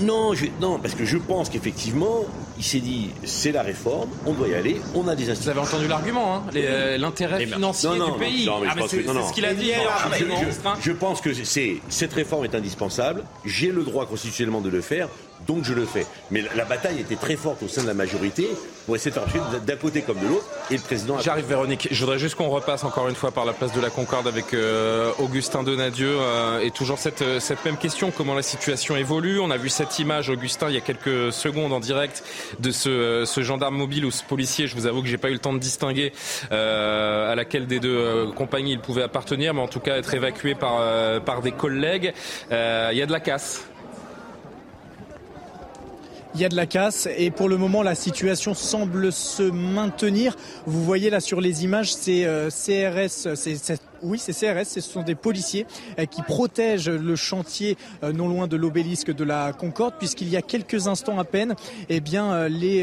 Non, 0.00 0.32
je- 0.32 0.46
non, 0.62 0.78
parce 0.78 0.94
que 0.94 1.04
je 1.04 1.18
pense 1.18 1.50
qu'effectivement, 1.50 2.24
il 2.56 2.64
s'est 2.64 2.80
dit, 2.80 3.10
c'est 3.24 3.52
la 3.52 3.60
réforme, 3.62 4.08
on 4.24 4.32
doit 4.32 4.48
y 4.48 4.54
aller, 4.54 4.80
on 4.94 5.06
a 5.08 5.14
des 5.14 5.24
Vous 5.24 5.30
institutions. 5.30 5.50
avez 5.62 5.68
entendu 5.68 5.88
l'argument, 5.88 6.36
hein, 6.36 6.42
euh, 6.56 6.96
l'intérêt 6.96 7.44
financier 7.46 7.90
non, 7.90 7.96
non, 7.96 8.04
du 8.06 8.10
non, 8.12 8.18
pays. 8.18 8.46
non, 8.46 8.60
mais 8.60 8.66
je 8.66 8.70
Ah, 8.70 8.74
mais 8.76 8.80
pense 8.80 8.90
c'est 8.90 9.04
non, 9.04 9.12
non. 9.14 9.28
ce 9.28 9.32
qu'il 9.34 9.44
a 9.44 9.52
dit. 9.54 9.72
Non, 9.72 10.10
mais 10.10 10.20
non. 10.26 10.40
ministre, 10.40 10.66
hein. 10.66 10.74
Je 10.80 10.92
pense 10.92 11.20
que 11.20 11.34
c'est 11.34 11.76
cette 11.90 12.14
réforme 12.14 12.44
est 12.46 12.54
indispensable. 12.54 13.24
J'ai 13.44 13.70
le 13.70 13.82
droit 13.82 14.06
constitutionnellement 14.06 14.62
de 14.62 14.70
le 14.70 14.80
faire, 14.80 15.08
donc 15.46 15.64
je 15.64 15.74
le 15.74 15.86
fais. 15.86 16.06
Mais 16.30 16.42
la, 16.42 16.54
la 16.54 16.64
bataille 16.64 17.00
était 17.00 17.16
très 17.16 17.36
forte 17.36 17.62
au 17.62 17.68
sein 17.68 17.82
de 17.82 17.86
la 17.86 17.94
majorité 17.94 18.48
pour 18.86 18.96
essayer 18.96 19.14
de 19.14 19.58
d'un 19.58 19.76
côté 19.76 20.02
comme 20.02 20.18
de 20.18 20.26
l'autre. 20.26 20.46
Et 20.70 20.76
le 20.76 20.82
président. 20.82 21.18
J'arrive 21.20 21.46
Véronique. 21.46 21.88
Je 21.90 22.00
voudrais 22.00 22.18
juste 22.18 22.34
qu'on 22.34 22.48
repasse 22.48 22.84
encore 22.84 23.08
une 23.08 23.14
fois 23.14 23.30
par 23.30 23.44
la 23.44 23.52
place 23.52 23.72
de 23.72 23.80
la 23.80 23.90
Concorde 23.90 24.26
avec 24.26 24.54
euh, 24.54 25.12
Augustin 25.18 25.62
Donadieu 25.62 26.16
euh, 26.18 26.60
et 26.60 26.70
toujours 26.70 26.98
cette, 26.98 27.22
euh, 27.22 27.40
cette 27.40 27.64
même 27.64 27.76
question 27.76 28.10
comment 28.10 28.34
la 28.34 28.42
situation 28.42 28.96
évolue? 28.96 29.40
On 29.40 29.50
a 29.50 29.56
vu 29.56 29.68
cette 29.68 29.98
image 29.98 30.30
Augustin 30.30 30.68
il 30.68 30.74
y 30.74 30.78
a 30.78 30.80
quelques 30.80 31.32
secondes 31.32 31.72
en 31.72 31.80
direct 31.80 32.22
de 32.60 32.70
ce, 32.70 32.88
euh, 32.88 33.24
ce 33.26 33.42
gendarme 33.42 33.76
mobile 33.76 34.04
ou 34.04 34.10
ce 34.10 34.22
policier. 34.24 34.66
Je 34.66 34.74
vous 34.74 34.86
avoue 34.86 35.02
que 35.02 35.08
j'ai 35.08 35.18
pas 35.18 35.28
eu 35.28 35.34
le 35.34 35.38
temps 35.38 35.52
de 35.52 35.58
distinguer 35.58 36.12
euh, 36.52 37.32
à 37.32 37.34
laquelle 37.34 37.66
des 37.66 37.80
deux 37.80 37.96
euh, 37.96 38.32
compagnies 38.32 38.72
il 38.72 38.80
pouvait 38.80 39.02
appartenir, 39.02 39.54
mais 39.54 39.60
en 39.60 39.68
tout 39.68 39.80
cas 39.80 39.96
être 39.96 40.12
évacué 40.14 40.54
par 40.54 40.78
euh, 40.80 41.20
par 41.20 41.42
des 41.42 41.52
collègues. 41.52 42.12
Euh, 42.52 42.90
Il 42.92 42.98
y 42.98 43.02
a 43.02 43.06
de 43.06 43.12
la 43.12 43.20
casse. 43.20 43.64
Il 46.38 46.42
y 46.42 46.44
a 46.44 46.48
de 46.48 46.54
la 46.54 46.66
casse 46.66 47.08
et 47.16 47.32
pour 47.32 47.48
le 47.48 47.56
moment 47.56 47.82
la 47.82 47.96
situation 47.96 48.54
semble 48.54 49.10
se 49.10 49.42
maintenir. 49.42 50.36
Vous 50.66 50.84
voyez 50.84 51.10
là 51.10 51.18
sur 51.18 51.40
les 51.40 51.64
images, 51.64 51.92
c'est 51.92 52.26
euh, 52.26 52.48
CRS, 52.48 53.34
c'est 53.34 53.56
cette 53.56 53.82
Oui, 54.02 54.18
c'est 54.18 54.32
CRS, 54.32 54.64
ce 54.66 54.80
sont 54.80 55.02
des 55.02 55.14
policiers 55.14 55.66
euh, 55.98 56.06
qui 56.06 56.22
protègent 56.22 56.88
le 56.88 57.16
chantier 57.16 57.76
euh, 58.04 58.12
non 58.12 58.28
loin 58.28 58.46
de 58.46 58.56
l'obélisque 58.56 59.12
de 59.12 59.24
la 59.24 59.52
Concorde, 59.52 59.94
puisqu'il 59.98 60.28
y 60.28 60.36
a 60.36 60.42
quelques 60.42 60.86
instants 60.86 61.18
à 61.18 61.24
peine, 61.24 61.54
eh 61.88 62.00
bien, 62.00 62.32
euh, 62.32 62.48
les 62.48 62.78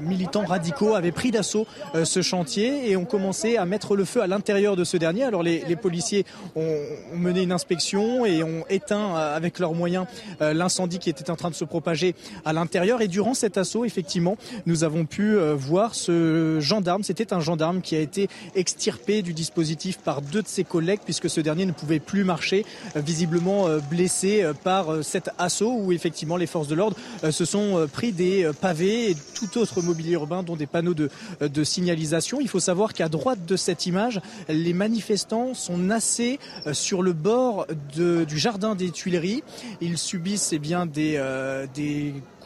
militants 0.00 0.44
radicaux 0.44 0.94
avaient 0.94 1.12
pris 1.12 1.30
d'assaut 1.30 1.66
ce 2.04 2.22
chantier 2.22 2.90
et 2.90 2.96
ont 2.96 3.04
commencé 3.04 3.56
à 3.56 3.64
mettre 3.64 3.96
le 3.96 4.04
feu 4.04 4.20
à 4.20 4.26
l'intérieur 4.26 4.76
de 4.76 4.84
ce 4.84 4.96
dernier. 4.96 5.24
Alors 5.24 5.42
les, 5.42 5.76
policiers 5.76 6.24
ont, 6.54 6.78
mené 7.14 7.42
une 7.42 7.52
inspection 7.52 8.24
et 8.24 8.42
ont 8.42 8.64
éteint 8.68 9.14
avec 9.14 9.58
leurs 9.58 9.74
moyens 9.74 10.06
l'incendie 10.40 10.98
qui 10.98 11.10
était 11.10 11.30
en 11.30 11.36
train 11.36 11.50
de 11.50 11.54
se 11.54 11.64
propager 11.64 12.14
à 12.44 12.52
l'intérieur. 12.52 13.02
Et 13.02 13.08
durant 13.08 13.34
cet 13.34 13.58
assaut, 13.58 13.84
effectivement, 13.84 14.36
nous 14.66 14.84
avons 14.84 15.04
pu 15.04 15.36
voir 15.54 15.94
ce 15.94 16.58
gendarme. 16.60 17.02
C'était 17.02 17.32
un 17.32 17.40
gendarme 17.40 17.80
qui 17.80 17.96
a 17.96 18.00
été 18.00 18.28
extirpé 18.54 19.22
du 19.22 19.32
dispositif 19.32 19.98
par 19.98 20.22
deux 20.22 20.35
de 20.42 20.48
ses 20.48 20.64
collègues 20.64 21.00
puisque 21.04 21.30
ce 21.30 21.40
dernier 21.40 21.66
ne 21.66 21.72
pouvait 21.72 22.00
plus 22.00 22.24
marcher, 22.24 22.64
euh, 22.96 23.00
visiblement 23.00 23.66
euh, 23.68 23.78
blessé 23.78 24.42
euh, 24.42 24.52
par 24.52 25.04
cet 25.04 25.30
assaut 25.38 25.72
où 25.72 25.92
effectivement 25.92 26.36
les 26.36 26.46
forces 26.46 26.68
de 26.68 26.74
l'ordre 26.74 26.96
se 27.30 27.44
sont 27.44 27.86
pris 27.92 28.12
des 28.12 28.50
pavés 28.60 29.10
et 29.10 29.16
tout 29.34 29.58
autre 29.58 29.82
mobilier 29.82 30.12
urbain 30.12 30.42
dont 30.42 30.56
des 30.56 30.66
panneaux 30.66 30.94
de, 30.94 31.10
signalisation. 31.64 32.40
Il 32.40 32.48
faut 32.48 32.60
savoir 32.60 32.92
qu'à 32.92 33.08
droite 33.08 33.44
de 33.46 33.56
cette 33.56 33.86
image, 33.86 34.20
les 34.48 34.72
manifestants 34.72 35.54
sont 35.54 35.78
nassés 35.78 36.38
sur 36.72 37.02
le 37.02 37.12
bord 37.12 37.66
du 37.94 38.38
jardin 38.38 38.74
des 38.74 38.90
Tuileries. 38.90 39.42
Ils 39.80 39.98
subissent 39.98 40.52
eh 40.52 40.58
bien 40.58 40.86
des 40.86 41.20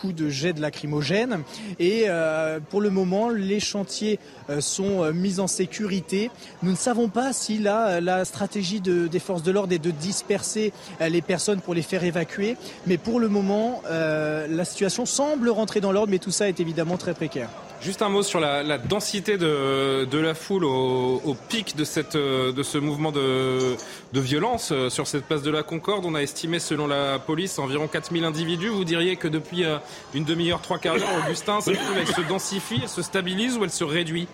de 0.09 0.29
jet 0.29 0.53
de 0.53 0.61
lacrymogène. 0.61 1.43
Et 1.79 2.05
euh, 2.09 2.61
pour 2.61 2.81
le 2.81 2.91
moment, 2.91 3.29
les 3.29 3.61
chantiers 3.61 4.19
euh, 4.49 4.61
sont 4.61 5.05
euh, 5.05 5.13
mis 5.13 5.41
en 5.41 5.47
sécurité. 5.47 6.31
Nous 6.63 6.73
ne 6.73 6.77
savons 6.77 7.09
pas 7.09 7.33
si 7.33 7.59
la, 7.59 8.01
la 8.01 8.25
stratégie 8.25 8.81
de, 8.81 9.07
des 9.07 9.19
forces 9.19 9.43
de 9.43 9.51
l'ordre 9.51 9.73
est 9.73 9.79
de 9.79 9.91
disperser 9.91 10.73
les 11.01 11.23
personnes 11.23 11.61
pour 11.61 11.75
les 11.75 11.83
faire 11.83 12.05
évacuer. 12.05 12.57
Mais 12.87 12.99
pour 12.99 13.21
le 13.21 13.29
moment, 13.29 13.83
la 13.89 14.65
situation 14.65 15.07
semble 15.07 15.49
rentrer 15.49 15.81
dans 15.81 15.93
l'ordre, 15.93 16.11
mais 16.11 16.19
tout 16.19 16.31
ça 16.31 16.49
est 16.49 16.61
évidemment 16.61 16.97
très 16.97 17.15
précaire. 17.15 17.49
Juste 17.81 18.03
un 18.03 18.11
mot 18.11 18.23
sur 18.23 18.41
la, 18.41 18.77
densité 18.77 19.39
de, 19.39 20.07
la 20.13 20.35
foule 20.35 20.67
au, 20.67 21.37
pic 21.49 21.77
de, 21.77 21.85
cette, 21.85 22.15
de 22.15 22.63
ce 22.63 22.77
mouvement 22.77 23.11
de, 23.11 23.75
de, 24.13 24.21
violence 24.21 24.71
euh, 24.71 24.91
sur 24.91 25.07
cette 25.07 25.25
place 25.25 25.43
de 25.43 25.51
la 25.51 25.63
Concorde. 25.63 26.05
On 26.05 26.15
a 26.15 26.21
estimé, 26.21 26.59
selon 26.59 26.87
la 26.87 27.19
police, 27.19 27.59
environ 27.59 27.89
4000 27.89 28.25
individus. 28.25 28.69
Vous 28.69 28.85
diriez 28.85 29.17
que 29.17 29.29
depuis 29.29 29.65
euh, 29.65 29.79
une 30.13 30.25
demi-heure, 30.25 30.61
trois 30.61 30.79
quarts 30.79 30.97
d'heure, 30.97 31.25
Augustin, 31.25 31.63
cette 31.63 31.79
foule, 31.79 31.97
elle 31.99 32.07
se 32.07 32.21
densifie, 32.29 32.81
elle 32.83 32.89
se 32.89 33.01
stabilise 33.01 33.57
ou 33.57 33.65
elle 33.65 33.71
se 33.71 33.85
réduit? 33.85 34.29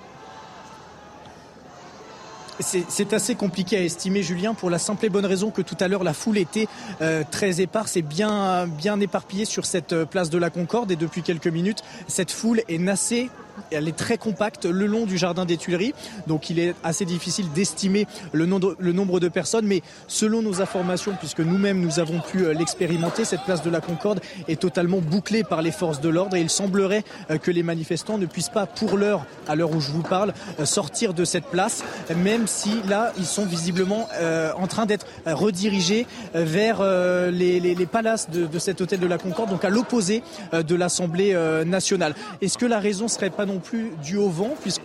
C'est 2.60 3.12
assez 3.12 3.34
compliqué 3.34 3.76
à 3.76 3.82
estimer, 3.82 4.22
Julien, 4.22 4.54
pour 4.54 4.70
la 4.70 4.78
simple 4.78 5.06
et 5.06 5.08
bonne 5.08 5.26
raison 5.26 5.50
que 5.50 5.62
tout 5.62 5.76
à 5.80 5.88
l'heure 5.88 6.04
la 6.04 6.14
foule 6.14 6.38
était 6.38 6.68
euh, 7.02 7.22
très 7.30 7.60
éparse 7.60 7.96
et 7.96 8.02
bien, 8.02 8.66
bien 8.66 8.98
éparpillée 9.00 9.44
sur 9.44 9.66
cette 9.66 9.92
euh, 9.92 10.04
place 10.04 10.30
de 10.30 10.38
la 10.38 10.50
Concorde. 10.50 10.90
Et 10.90 10.96
depuis 10.96 11.22
quelques 11.22 11.46
minutes, 11.46 11.82
cette 12.08 12.30
foule 12.30 12.62
est 12.68 12.78
nassée 12.78 13.30
elle 13.70 13.88
est 13.88 13.96
très 13.96 14.18
compacte 14.18 14.64
le 14.64 14.86
long 14.86 15.06
du 15.06 15.18
jardin 15.18 15.44
des 15.44 15.56
Tuileries, 15.56 15.94
donc 16.26 16.50
il 16.50 16.58
est 16.58 16.74
assez 16.84 17.04
difficile 17.04 17.46
d'estimer 17.54 18.06
le, 18.32 18.46
nombre 18.46 19.20
de 19.20 19.28
personnes, 19.28 19.66
mais 19.66 19.82
selon 20.08 20.42
nos 20.42 20.60
informations, 20.60 21.14
puisque 21.18 21.40
nous-mêmes 21.40 21.80
nous 21.80 22.00
avons 22.00 22.20
pu 22.20 22.44
euh, 22.44 22.52
l'expérimenter, 22.52 23.24
cette 23.24 23.42
place 23.42 23.62
de 23.62 23.70
la 23.70 23.80
Concorde 23.80 24.20
est 24.48 24.60
totalement 24.60 24.98
bouclée 24.98 25.44
par 25.44 25.62
les 25.62 25.70
forces 25.70 26.00
de 26.00 26.08
l'ordre. 26.08 26.36
Et 26.36 26.40
il 26.40 26.50
semblerait 26.50 27.04
euh, 27.30 27.38
que 27.38 27.50
les 27.50 27.62
manifestants 27.62 28.18
ne 28.18 28.26
puissent 28.26 28.48
pas, 28.48 28.66
pour 28.66 28.96
l'heure, 28.96 29.24
à 29.48 29.54
l'heure 29.54 29.70
où 29.70 29.80
je 29.80 29.90
vous 29.90 30.02
parle, 30.02 30.32
euh, 30.60 30.64
sortir 30.64 31.14
de 31.14 31.24
cette 31.24 31.46
place, 31.46 31.84
même 32.16 32.46
si 32.46 32.82
là, 32.88 33.12
ils 33.18 33.26
sont 33.26 33.46
visiblement 33.46 34.08
en 34.56 34.66
train 34.66 34.86
d'être 34.86 35.06
redirigés 35.26 36.06
vers 36.34 36.82
les, 37.30 37.88
palaces 37.90 38.28
de, 38.30 38.46
de, 38.46 38.58
cet 38.58 38.80
hôtel 38.80 39.00
de 39.00 39.06
la 39.06 39.18
Concorde, 39.18 39.50
donc 39.50 39.64
à 39.64 39.70
l'opposé 39.70 40.22
de 40.52 40.74
l'Assemblée 40.74 41.34
nationale. 41.64 42.14
Est-ce 42.40 42.58
que 42.58 42.66
la 42.66 42.78
raison 42.78 43.08
serait 43.08 43.30
pas 43.30 43.45
non 43.46 43.58
plus 43.58 43.92
dû 44.02 44.16
au 44.16 44.28
vent, 44.28 44.54
puisque... 44.60 44.82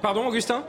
Pardon, 0.00 0.26
Augustin? 0.26 0.64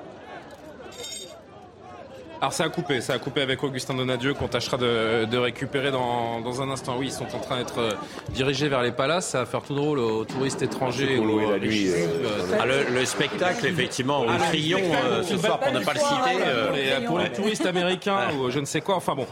Alors 2.46 2.54
ça 2.54 2.66
a 2.66 2.70
coupé, 2.70 3.02
ça 3.02 3.14
a 3.14 3.18
coupé 3.18 3.42
avec 3.42 3.64
Augustin 3.64 3.96
Donadieu 3.96 4.36
qu'on 4.36 4.48
tâchera 4.48 4.78
de, 4.78 5.36
récupérer 5.36 5.90
dans, 5.90 6.42
dans, 6.42 6.62
un 6.62 6.70
instant. 6.70 6.96
Oui, 7.00 7.08
ils 7.08 7.12
sont 7.12 7.36
en 7.36 7.40
train 7.40 7.58
d'être 7.58 7.80
euh, 7.80 7.94
dirigés 8.30 8.70
vers 8.70 8.84
les 8.84 8.92
palaces. 8.92 9.30
Ça 9.30 9.40
va 9.40 9.46
faire 9.48 9.64
tout 9.64 9.74
drôle 9.74 9.98
aux 9.98 10.26
touristes 10.26 10.62
étrangers. 10.62 11.16
la 11.16 11.58
nuit, 11.58 11.88
euh, 11.90 12.60
ah, 12.60 12.66
le, 12.68 13.04
spectacle, 13.06 13.66
effectivement, 13.66 14.22
au 14.22 14.28
Crillon 14.50 14.78
euh, 14.78 15.24
ce 15.24 15.40
soir, 15.40 15.60
pour 15.60 15.72
ne 15.72 15.80
pas 15.80 15.94
le 15.94 16.00
citer. 16.00 17.06
Pour 17.08 17.18
les, 17.18 17.32
touristes 17.32 17.66
américains 17.66 18.28
ou 18.38 18.52
je 18.52 18.60
ne 18.60 18.66
sais 18.66 18.82
quoi. 18.82 18.96
Enfin 18.96 19.16
bon, 19.16 19.26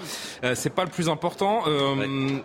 c'est 0.56 0.74
pas 0.74 0.84
le 0.84 0.90
plus 0.90 1.08
important. 1.08 1.66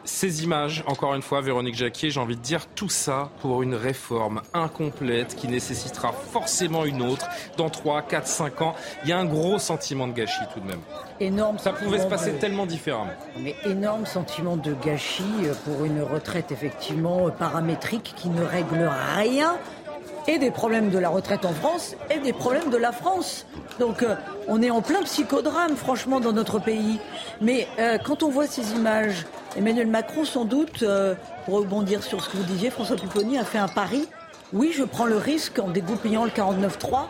Ces 0.04 0.44
images, 0.44 0.84
encore 0.86 1.14
une 1.14 1.22
fois, 1.22 1.40
Véronique 1.40 1.76
Jacquier, 1.76 2.10
j'ai 2.10 2.20
envie 2.20 2.36
de 2.36 2.42
dire 2.42 2.66
tout 2.74 2.90
ça 2.90 3.30
pour 3.40 3.62
une 3.62 3.74
réforme 3.74 4.42
incomplète 4.52 5.34
qui 5.34 5.48
nécessitera 5.48 6.12
forcément 6.12 6.84
une 6.84 7.00
autre 7.00 7.26
dans 7.56 7.70
3, 7.70 8.02
4, 8.02 8.26
5 8.26 8.60
ans. 8.60 8.74
Il 9.04 9.08
y 9.08 9.12
a 9.12 9.18
un 9.18 9.24
gros 9.24 9.58
sentiment 9.58 10.06
de 10.06 10.12
gâchis 10.12 10.44
tout 10.52 10.57
de 10.58 10.66
même. 10.66 10.80
Énorme 11.20 11.58
Ça 11.58 11.72
pouvait 11.72 11.98
se 11.98 12.06
passer 12.06 12.32
tellement 12.34 12.66
différemment. 12.66 13.12
Mais 13.38 13.54
énorme 13.64 14.06
sentiment 14.06 14.56
de 14.56 14.74
gâchis 14.74 15.24
euh, 15.44 15.54
pour 15.64 15.84
une 15.84 16.02
retraite 16.02 16.52
effectivement 16.52 17.26
euh, 17.26 17.30
paramétrique 17.30 18.14
qui 18.16 18.28
ne 18.28 18.42
règle 18.42 18.88
rien 19.16 19.56
et 20.26 20.38
des 20.38 20.50
problèmes 20.50 20.90
de 20.90 20.98
la 20.98 21.08
retraite 21.08 21.44
en 21.44 21.52
France 21.52 21.96
et 22.10 22.18
des 22.18 22.32
problèmes 22.32 22.70
de 22.70 22.76
la 22.76 22.92
France. 22.92 23.46
Donc 23.80 24.02
euh, 24.02 24.14
on 24.46 24.62
est 24.62 24.70
en 24.70 24.82
plein 24.82 25.02
psychodrame, 25.02 25.74
franchement, 25.76 26.20
dans 26.20 26.32
notre 26.32 26.58
pays. 26.58 26.98
Mais 27.40 27.66
quand 28.04 28.22
on 28.22 28.28
voit 28.28 28.46
ces 28.46 28.72
images, 28.72 29.26
Emmanuel 29.56 29.86
Macron, 29.86 30.24
sans 30.24 30.44
doute, 30.44 30.84
pour 31.44 31.54
rebondir 31.54 32.02
sur 32.02 32.22
ce 32.22 32.28
que 32.28 32.36
vous 32.36 32.42
disiez, 32.44 32.70
François 32.70 32.96
Pupponi 32.96 33.38
a 33.38 33.44
fait 33.44 33.58
un 33.58 33.68
pari. 33.68 34.08
Oui, 34.52 34.72
je 34.74 34.84
prends 34.84 35.06
le 35.06 35.16
risque 35.16 35.58
en 35.58 35.68
dégoupillant 35.68 36.24
le 36.24 36.30
49-3 36.30 37.06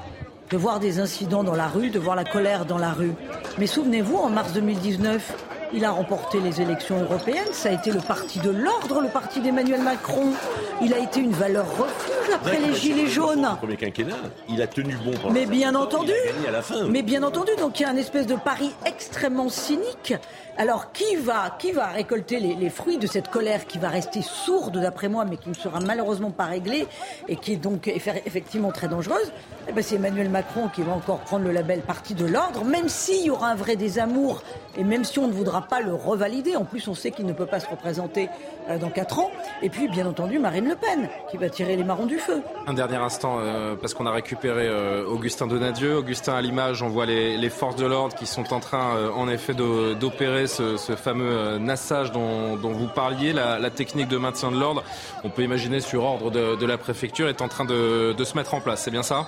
de 0.50 0.56
voir 0.56 0.80
des 0.80 1.00
incidents 1.00 1.44
dans 1.44 1.54
la 1.54 1.68
rue, 1.68 1.90
de 1.90 1.98
voir 1.98 2.16
la 2.16 2.24
colère 2.24 2.64
dans 2.64 2.78
la 2.78 2.92
rue. 2.92 3.12
Mais 3.58 3.66
souvenez-vous, 3.66 4.16
en 4.16 4.30
mars 4.30 4.52
2019, 4.52 5.34
il 5.74 5.84
a 5.84 5.90
remporté 5.90 6.40
les 6.40 6.62
élections 6.62 7.02
européennes. 7.02 7.52
Ça 7.52 7.68
a 7.68 7.72
été 7.72 7.90
le 7.90 8.00
parti 8.00 8.38
de 8.38 8.50
l'ordre, 8.50 9.00
le 9.00 9.08
parti 9.08 9.40
d'Emmanuel 9.40 9.82
Macron. 9.82 10.32
Il 10.80 10.94
a 10.94 10.98
été 10.98 11.20
une 11.20 11.32
valeur 11.32 11.66
refuge 11.76 12.34
après 12.34 12.58
les 12.58 12.74
gilets 12.74 13.08
jaunes. 13.08 13.46
Premier 13.58 13.76
quinquennat, 13.76 14.16
il 14.48 14.62
a 14.62 14.66
tenu 14.66 14.94
bon. 15.04 15.12
Pendant 15.20 15.34
mais 15.34 15.44
bien 15.44 15.74
entendu. 15.74 16.12
à 16.46 16.50
la 16.50 16.62
fin. 16.62 16.86
Mais 16.86 17.02
bien 17.02 17.22
entendu, 17.22 17.52
donc 17.58 17.78
il 17.80 17.82
y 17.82 17.86
a 17.86 17.90
un 17.90 17.96
espèce 17.96 18.26
de 18.26 18.36
pari 18.36 18.70
extrêmement 18.86 19.48
cynique. 19.48 20.14
Alors 20.60 20.90
qui 20.90 21.14
va, 21.14 21.56
récolter 21.94 22.40
les, 22.40 22.68
fruits 22.68 22.98
de 22.98 23.06
cette 23.06 23.28
colère 23.28 23.64
qui 23.68 23.78
va 23.78 23.88
rester 23.90 24.22
sourde 24.22 24.80
d'après 24.80 25.08
moi, 25.08 25.24
mais 25.24 25.36
qui 25.36 25.48
ne 25.48 25.54
sera 25.54 25.78
malheureusement 25.78 26.32
pas 26.32 26.46
réglée 26.46 26.88
et 27.28 27.36
qui 27.36 27.52
est 27.52 27.56
donc 27.56 27.86
effectivement 27.86 28.72
très 28.72 28.88
dangereuse? 28.88 29.32
Eh 29.68 29.72
ben, 29.72 29.84
C'est 29.84 29.94
Emmanuel 29.94 30.28
Macron 30.28 30.68
qui 30.74 30.82
va 30.82 30.92
encore 30.92 31.20
prendre 31.20 31.44
le 31.44 31.52
label 31.52 31.82
parti 31.82 32.14
de 32.14 32.26
l'ordre, 32.26 32.64
même 32.64 32.88
s'il 32.88 33.24
y 33.24 33.30
aura 33.30 33.50
un 33.50 33.54
vrai 33.54 33.76
désamour 33.76 34.42
et 34.76 34.82
même 34.82 35.04
si 35.04 35.20
on 35.20 35.28
ne 35.28 35.32
voudra 35.32 35.62
pas 35.62 35.80
le 35.80 35.94
revalider. 35.94 36.56
En 36.56 36.64
plus, 36.64 36.88
on 36.88 36.94
sait 36.94 37.12
qu'il 37.12 37.26
ne 37.26 37.32
peut 37.32 37.46
pas 37.46 37.60
se 37.60 37.68
représenter 37.68 38.28
euh, 38.68 38.78
dans 38.78 38.90
4 38.90 39.20
ans. 39.20 39.30
Et 39.62 39.68
puis, 39.68 39.88
bien 39.88 40.06
entendu, 40.06 40.38
Marine 40.40 40.68
Le 40.68 40.74
Pen 40.74 41.08
qui 41.30 41.36
va 41.36 41.50
tirer 41.50 41.76
les 41.76 41.84
marrons 41.84 42.06
du 42.06 42.18
feu. 42.18 42.42
Un 42.66 42.74
dernier 42.74 42.96
instant, 42.96 43.38
euh, 43.40 43.76
parce 43.76 43.94
qu'on 43.94 44.06
a 44.06 44.12
récupéré 44.12 44.66
euh, 44.66 45.04
Augustin 45.06 45.46
Donadieu. 45.46 45.96
Augustin, 45.96 46.34
à 46.34 46.40
l'image, 46.40 46.82
on 46.82 46.88
voit 46.88 47.06
les, 47.06 47.48
forces 47.50 47.76
de 47.76 47.86
l'ordre 47.86 48.14
qui 48.14 48.26
sont 48.26 48.52
en 48.52 48.60
train, 48.60 49.10
en 49.14 49.28
effet, 49.28 49.54
d'opérer 49.54 50.47
ce, 50.48 50.76
fameux 50.96 51.58
nassage 51.58 52.12
dont, 52.12 52.56
vous 52.56 52.88
parliez. 52.88 53.32
La, 53.32 53.70
technique 53.70 54.08
de 54.08 54.16
maintien 54.16 54.50
de 54.50 54.58
l'ordre, 54.58 54.82
on 55.24 55.30
peut 55.30 55.42
imaginer 55.42 55.80
sur 55.80 56.02
ordre 56.04 56.30
de, 56.30 56.66
la 56.66 56.78
préfecture, 56.78 57.28
est 57.28 57.42
en 57.42 57.48
train 57.48 57.64
de, 57.64 58.14
de 58.16 58.24
se 58.24 58.36
mettre 58.36 58.54
en 58.54 58.60
place. 58.60 58.82
C'est 58.82 58.90
bien 58.90 59.02
ça? 59.02 59.26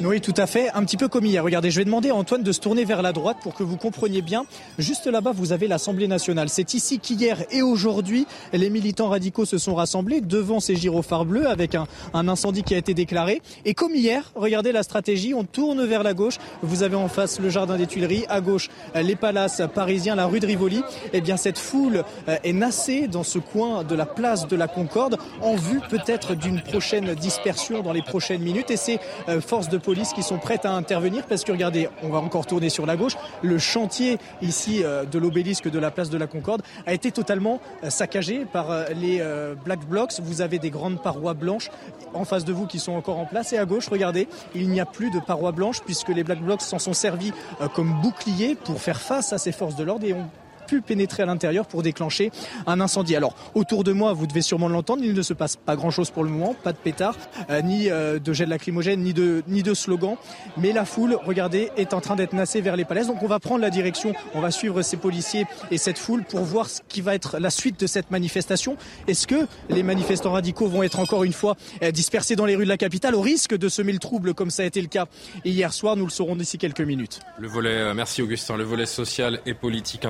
Oui, 0.00 0.20
tout 0.20 0.34
à 0.36 0.46
fait. 0.46 0.70
Un 0.74 0.84
petit 0.84 0.96
peu 0.96 1.08
comme 1.08 1.26
hier. 1.26 1.42
Regardez, 1.42 1.72
je 1.72 1.78
vais 1.78 1.84
demander 1.84 2.10
à 2.10 2.14
Antoine 2.14 2.44
de 2.44 2.52
se 2.52 2.60
tourner 2.60 2.84
vers 2.84 3.02
la 3.02 3.12
droite 3.12 3.38
pour 3.42 3.54
que 3.54 3.64
vous 3.64 3.76
compreniez 3.76 4.22
bien. 4.22 4.46
Juste 4.78 5.06
là-bas, 5.06 5.32
vous 5.34 5.50
avez 5.50 5.66
l'Assemblée 5.66 6.06
nationale. 6.06 6.48
C'est 6.48 6.72
ici 6.74 7.00
qu'hier 7.00 7.44
et 7.50 7.62
aujourd'hui, 7.62 8.24
les 8.52 8.70
militants 8.70 9.08
radicaux 9.08 9.44
se 9.44 9.58
sont 9.58 9.74
rassemblés 9.74 10.20
devant 10.20 10.60
ces 10.60 10.76
gyrophares 10.76 11.24
bleus 11.24 11.48
avec 11.48 11.74
un, 11.74 11.88
un, 12.14 12.28
incendie 12.28 12.62
qui 12.62 12.76
a 12.76 12.78
été 12.78 12.94
déclaré. 12.94 13.42
Et 13.64 13.74
comme 13.74 13.92
hier, 13.92 14.30
regardez 14.36 14.70
la 14.70 14.84
stratégie. 14.84 15.34
On 15.34 15.42
tourne 15.42 15.84
vers 15.84 16.04
la 16.04 16.14
gauche. 16.14 16.36
Vous 16.62 16.84
avez 16.84 16.96
en 16.96 17.08
face 17.08 17.40
le 17.40 17.50
jardin 17.50 17.76
des 17.76 17.88
Tuileries. 17.88 18.24
À 18.28 18.40
gauche, 18.40 18.68
les 18.94 19.16
palaces 19.16 19.62
parisiens, 19.74 20.14
la 20.14 20.26
rue 20.26 20.38
de 20.38 20.46
Rivoli. 20.46 20.82
Eh 21.12 21.20
bien, 21.20 21.36
cette 21.36 21.58
foule 21.58 22.04
euh, 22.28 22.36
est 22.44 22.52
nassée 22.52 23.08
dans 23.08 23.24
ce 23.24 23.40
coin 23.40 23.82
de 23.82 23.96
la 23.96 24.06
place 24.06 24.46
de 24.46 24.54
la 24.54 24.68
Concorde 24.68 25.18
en 25.42 25.56
vue 25.56 25.80
peut-être 25.88 26.36
d'une 26.36 26.62
prochaine 26.62 27.14
dispersion 27.14 27.82
dans 27.82 27.92
les 27.92 28.02
prochaines 28.02 28.42
minutes. 28.42 28.70
Et 28.70 28.76
ces 28.76 29.00
euh, 29.28 29.40
forces 29.40 29.68
de 29.68 29.78
police 29.88 30.12
qui 30.12 30.22
sont 30.22 30.36
prêtes 30.36 30.66
à 30.66 30.72
intervenir 30.72 31.24
parce 31.26 31.44
que 31.44 31.50
regardez, 31.50 31.88
on 32.02 32.10
va 32.10 32.18
encore 32.18 32.44
tourner 32.44 32.68
sur 32.68 32.84
la 32.84 32.94
gauche, 32.94 33.16
le 33.40 33.56
chantier 33.58 34.18
ici 34.42 34.84
euh, 34.84 35.06
de 35.06 35.18
l'obélisque 35.18 35.70
de 35.70 35.78
la 35.78 35.90
place 35.90 36.10
de 36.10 36.18
la 36.18 36.26
Concorde 36.26 36.60
a 36.84 36.92
été 36.92 37.10
totalement 37.10 37.58
euh, 37.82 37.88
saccagé 37.88 38.44
par 38.44 38.70
euh, 38.70 38.84
les 38.94 39.24
Black 39.64 39.88
Blocs. 39.88 40.20
Vous 40.20 40.42
avez 40.42 40.58
des 40.58 40.68
grandes 40.68 41.00
parois 41.02 41.32
blanches 41.32 41.70
en 42.12 42.26
face 42.26 42.44
de 42.44 42.52
vous 42.52 42.66
qui 42.66 42.78
sont 42.78 42.92
encore 42.92 43.18
en 43.18 43.24
place 43.24 43.54
et 43.54 43.56
à 43.56 43.64
gauche, 43.64 43.88
regardez, 43.88 44.28
il 44.54 44.68
n'y 44.68 44.78
a 44.78 44.84
plus 44.84 45.10
de 45.10 45.20
parois 45.20 45.52
blanches 45.52 45.80
puisque 45.80 46.10
les 46.10 46.22
Black 46.22 46.42
Blocs 46.42 46.60
s'en 46.60 46.78
sont 46.78 46.92
servis 46.92 47.32
comme 47.74 47.98
bouclier 48.02 48.56
pour 48.56 48.82
faire 48.82 49.00
face 49.00 49.32
à 49.32 49.38
ces 49.38 49.52
forces 49.52 49.76
de 49.76 49.84
l'ordre 49.84 50.04
et 50.04 50.12
ont 50.12 50.28
pu 50.68 50.82
pénétrer 50.82 51.24
à 51.24 51.26
l'intérieur 51.26 51.66
pour 51.66 51.82
déclencher 51.82 52.30
un 52.66 52.80
incendie. 52.80 53.16
Alors 53.16 53.34
autour 53.54 53.82
de 53.82 53.92
moi, 53.92 54.12
vous 54.12 54.26
devez 54.26 54.42
sûrement 54.42 54.68
l'entendre, 54.68 55.02
il 55.02 55.14
ne 55.14 55.22
se 55.22 55.32
passe 55.32 55.56
pas 55.56 55.74
grand-chose 55.74 56.10
pour 56.10 56.22
le 56.22 56.30
moment, 56.30 56.54
pas 56.54 56.72
de 56.72 56.78
pétard, 56.78 57.16
euh, 57.50 57.62
ni 57.62 57.90
euh, 57.90 58.18
de 58.18 58.32
gel 58.32 58.50
lacrymogène, 58.50 59.00
ni 59.00 59.14
de 59.14 59.42
ni 59.48 59.62
de 59.62 59.74
slogan, 59.74 60.16
mais 60.56 60.72
la 60.72 60.84
foule, 60.84 61.18
regardez, 61.24 61.70
est 61.76 61.94
en 61.94 62.00
train 62.00 62.16
d'être 62.16 62.34
nassée 62.34 62.60
vers 62.60 62.76
les 62.76 62.84
palais. 62.84 63.04
Donc 63.06 63.22
on 63.22 63.26
va 63.26 63.40
prendre 63.40 63.62
la 63.62 63.70
direction, 63.70 64.12
on 64.34 64.40
va 64.40 64.50
suivre 64.50 64.82
ces 64.82 64.98
policiers 64.98 65.46
et 65.70 65.78
cette 65.78 65.98
foule 65.98 66.22
pour 66.22 66.40
voir 66.40 66.68
ce 66.68 66.80
qui 66.86 67.00
va 67.00 67.14
être 67.14 67.38
la 67.38 67.50
suite 67.50 67.80
de 67.80 67.86
cette 67.86 68.10
manifestation. 68.10 68.76
Est-ce 69.06 69.26
que 69.26 69.46
les 69.70 69.82
manifestants 69.82 70.32
radicaux 70.32 70.68
vont 70.68 70.82
être 70.82 71.00
encore 71.00 71.24
une 71.24 71.32
fois 71.32 71.56
euh, 71.82 71.90
dispersés 71.90 72.36
dans 72.36 72.44
les 72.44 72.56
rues 72.56 72.64
de 72.64 72.68
la 72.68 72.76
capitale 72.76 73.14
au 73.14 73.22
risque 73.22 73.56
de 73.56 73.68
semer 73.68 73.92
le 73.92 73.98
trouble 73.98 74.34
comme 74.34 74.50
ça 74.50 74.62
a 74.62 74.66
été 74.66 74.82
le 74.82 74.88
cas 74.88 75.06
hier 75.46 75.72
soir? 75.72 75.96
Nous 75.96 76.04
le 76.04 76.10
saurons 76.10 76.36
d'ici 76.36 76.58
quelques 76.58 76.82
minutes. 76.82 77.20
Le 77.38 77.48
volet, 77.48 77.94
merci 77.94 78.20
Augustin, 78.20 78.56
le 78.56 78.64
volet 78.64 78.86
social 78.86 79.40
et 79.46 79.54
politique 79.54 80.04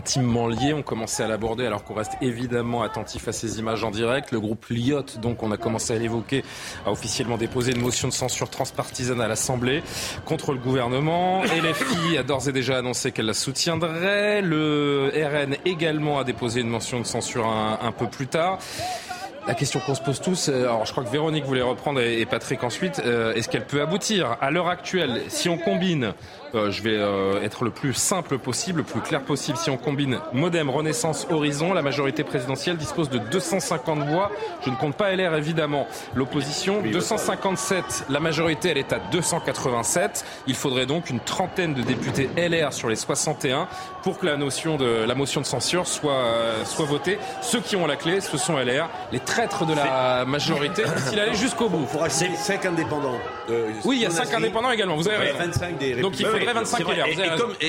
intimement 0.00 0.48
liés. 0.48 0.72
On 0.72 0.82
commençait 0.82 1.22
à 1.22 1.28
l'aborder 1.28 1.66
alors 1.66 1.84
qu'on 1.84 1.92
reste 1.92 2.12
évidemment 2.22 2.82
attentif 2.82 3.28
à 3.28 3.32
ces 3.32 3.58
images 3.58 3.84
en 3.84 3.90
direct. 3.90 4.32
Le 4.32 4.40
groupe 4.40 4.64
Lyot, 4.70 5.04
donc 5.20 5.42
on 5.42 5.52
a 5.52 5.58
commencé 5.58 5.94
à 5.94 5.98
l'évoquer, 5.98 6.42
a 6.86 6.90
officiellement 6.90 7.36
déposé 7.36 7.72
une 7.72 7.82
motion 7.82 8.08
de 8.08 8.14
censure 8.14 8.48
transpartisane 8.48 9.20
à 9.20 9.28
l'Assemblée 9.28 9.82
contre 10.24 10.52
le 10.52 10.58
gouvernement. 10.58 11.42
LFI 11.42 12.16
a 12.16 12.22
d'ores 12.22 12.48
et 12.48 12.52
déjà 12.52 12.78
annoncé 12.78 13.12
qu'elle 13.12 13.26
la 13.26 13.34
soutiendrait. 13.34 14.40
Le 14.40 15.12
RN 15.14 15.56
également 15.66 16.18
a 16.18 16.24
déposé 16.24 16.62
une 16.62 16.70
motion 16.70 16.98
de 16.98 17.04
censure 17.04 17.46
un, 17.46 17.78
un 17.82 17.92
peu 17.92 18.06
plus 18.06 18.26
tard. 18.26 18.58
La 19.46 19.54
question 19.54 19.80
qu'on 19.80 19.94
se 19.94 20.02
pose 20.02 20.20
tous, 20.20 20.48
euh, 20.48 20.64
alors 20.64 20.84
je 20.84 20.92
crois 20.92 21.02
que 21.02 21.08
Véronique 21.08 21.44
voulait 21.44 21.62
reprendre 21.62 22.00
et 22.00 22.24
Patrick 22.26 22.62
ensuite, 22.62 23.02
euh, 23.04 23.34
est-ce 23.34 23.48
qu'elle 23.48 23.66
peut 23.66 23.80
aboutir? 23.80 24.36
À 24.40 24.50
l'heure 24.50 24.68
actuelle, 24.68 25.22
si 25.28 25.48
on 25.48 25.56
combine 25.56 26.12
euh, 26.54 26.70
je 26.70 26.82
vais 26.82 26.96
euh, 26.96 27.42
être 27.42 27.64
le 27.64 27.70
plus 27.70 27.94
simple 27.94 28.38
possible, 28.38 28.78
le 28.78 28.84
plus 28.84 29.00
clair 29.00 29.22
possible. 29.22 29.56
Si 29.56 29.70
on 29.70 29.76
combine 29.76 30.18
Modem, 30.32 30.70
Renaissance, 30.70 31.26
Horizon, 31.30 31.72
la 31.72 31.82
majorité 31.82 32.24
présidentielle 32.24 32.76
dispose 32.76 33.08
de 33.08 33.18
250 33.18 34.00
voix. 34.08 34.30
Je 34.64 34.70
ne 34.70 34.76
compte 34.76 34.96
pas 34.96 35.14
LR 35.14 35.34
évidemment. 35.34 35.86
L'opposition, 36.14 36.82
257. 36.82 38.06
La 38.08 38.20
majorité, 38.20 38.70
elle 38.70 38.78
est 38.78 38.92
à 38.92 38.98
287. 39.12 40.24
Il 40.46 40.54
faudrait 40.54 40.86
donc 40.86 41.10
une 41.10 41.20
trentaine 41.20 41.74
de 41.74 41.82
députés 41.82 42.30
LR 42.36 42.72
sur 42.72 42.88
les 42.88 42.96
61 42.96 43.68
pour 44.02 44.18
que 44.18 44.26
la 44.26 44.36
notion 44.36 44.76
de 44.76 45.04
la 45.06 45.14
motion 45.14 45.40
de 45.40 45.46
censure 45.46 45.86
soit 45.86 46.12
euh, 46.12 46.64
soit 46.64 46.86
votée. 46.86 47.18
Ceux 47.42 47.60
qui 47.60 47.76
ont 47.76 47.86
la 47.86 47.96
clé, 47.96 48.20
ce 48.20 48.36
sont 48.36 48.56
LR, 48.56 48.88
les 49.12 49.20
traîtres 49.20 49.66
de 49.66 49.74
la 49.74 50.24
majorité. 50.24 50.82
S'il 51.08 51.20
allait 51.20 51.34
jusqu'au 51.34 51.68
bout. 51.68 51.82
Il 51.82 51.86
faudra 51.86 52.08
5 52.08 52.66
indépendants. 52.66 53.18
oui, 53.84 53.96
il 53.96 54.02
y 54.02 54.06
a 54.06 54.10
5 54.10 54.34
indépendants 54.34 54.70
également. 54.70 54.96
Vous 54.96 55.08
avez 55.08 55.32
25 55.32 55.78
des 55.78 55.94
Donc 56.00 56.18
il 56.18 56.26
faudrait 56.40 56.54
25 56.54 56.86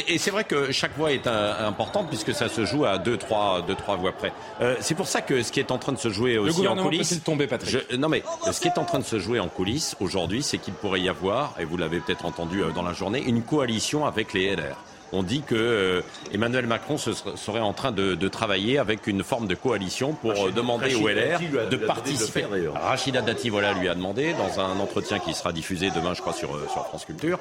Et, 0.08 0.18
c'est 0.18 0.32
vrai 0.32 0.44
que 0.44 0.72
chaque 0.72 0.98
voix 0.98 1.12
est 1.12 1.28
importante 1.28 2.08
puisque 2.10 2.34
ça 2.34 2.50
se 2.50 2.66
joue 2.66 2.86
à 2.86 2.98
2 2.98 3.18
trois, 3.18 3.62
deux, 3.62 3.76
trois 3.76 3.96
voix 3.96 4.12
près. 4.12 4.32
Euh, 4.62 4.76
c'est 4.80 4.96
pour 4.96 5.08
ça 5.08 5.22
que 5.22 5.44
ce 5.44 5.52
qui 5.52 5.60
est 5.60 5.72
en 5.72 5.78
train 5.78 5.92
de 5.92 5.98
se 5.98 6.10
jouer 6.10 6.38
aussi 6.38 6.68
en 6.68 6.76
coulisses. 6.76 7.24
tomber, 7.24 7.48
Patrick 7.48 7.92
Non 7.98 8.10
mais 8.10 8.24
ce 8.52 8.60
qui 8.60 8.68
est 8.68 8.78
en 8.78 8.86
train 8.86 9.00
de 9.00 9.04
se 9.04 9.20
jouer 9.20 9.40
en 9.40 9.48
coulisses 9.48 9.96
aujourd'hui, 10.00 10.44
c'est 10.44 10.58
qu'il 10.58 10.74
pourrait 10.74 11.02
y 11.02 11.10
avoir, 11.10 11.56
et 11.60 11.66
vous 11.66 11.78
l'avez 11.78 12.00
peut-être 12.00 12.26
entendu 12.26 12.62
euh, 12.64 12.72
dans 12.72 12.84
la 12.84 12.94
journée, 12.94 13.24
une 13.24 13.44
coalition 13.44 14.06
avec 14.06 14.34
les 14.34 14.56
LR 14.56 14.78
on 15.12 15.24
dit 15.24 15.42
que 15.42 15.56
euh, 15.56 16.02
Emmanuel 16.34 16.68
Macron 16.68 16.98
serait 16.98 17.60
en 17.60 17.74
train 17.74 17.92
de, 17.92 18.28
travailler 18.28 18.80
avec 18.80 19.08
une 19.08 19.24
forme 19.24 19.48
de 19.48 19.56
coalition 19.56 20.14
pour 20.14 20.52
demander 20.52 20.96
au 20.96 21.08
LR 21.08 21.40
de 21.70 21.78
participer. 21.78 22.46
Rachida 22.74 23.22
Dati, 23.22 23.50
voilà, 23.50 23.74
lui 23.74 23.90
a 23.90 23.96
demandé 23.96 24.34
dans 24.34 24.60
un 24.62 24.80
entretien 24.80 25.20
qui 25.20 25.34
sera 25.34 25.52
diffusé 25.52 25.90
demain, 25.92 26.14
je 26.14 26.22
crois, 26.22 26.34
sur, 26.34 26.50
sur 26.72 26.86
France 26.86 27.06
Culture, 27.06 27.40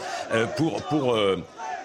pour 0.57 0.83
pour 0.83 1.17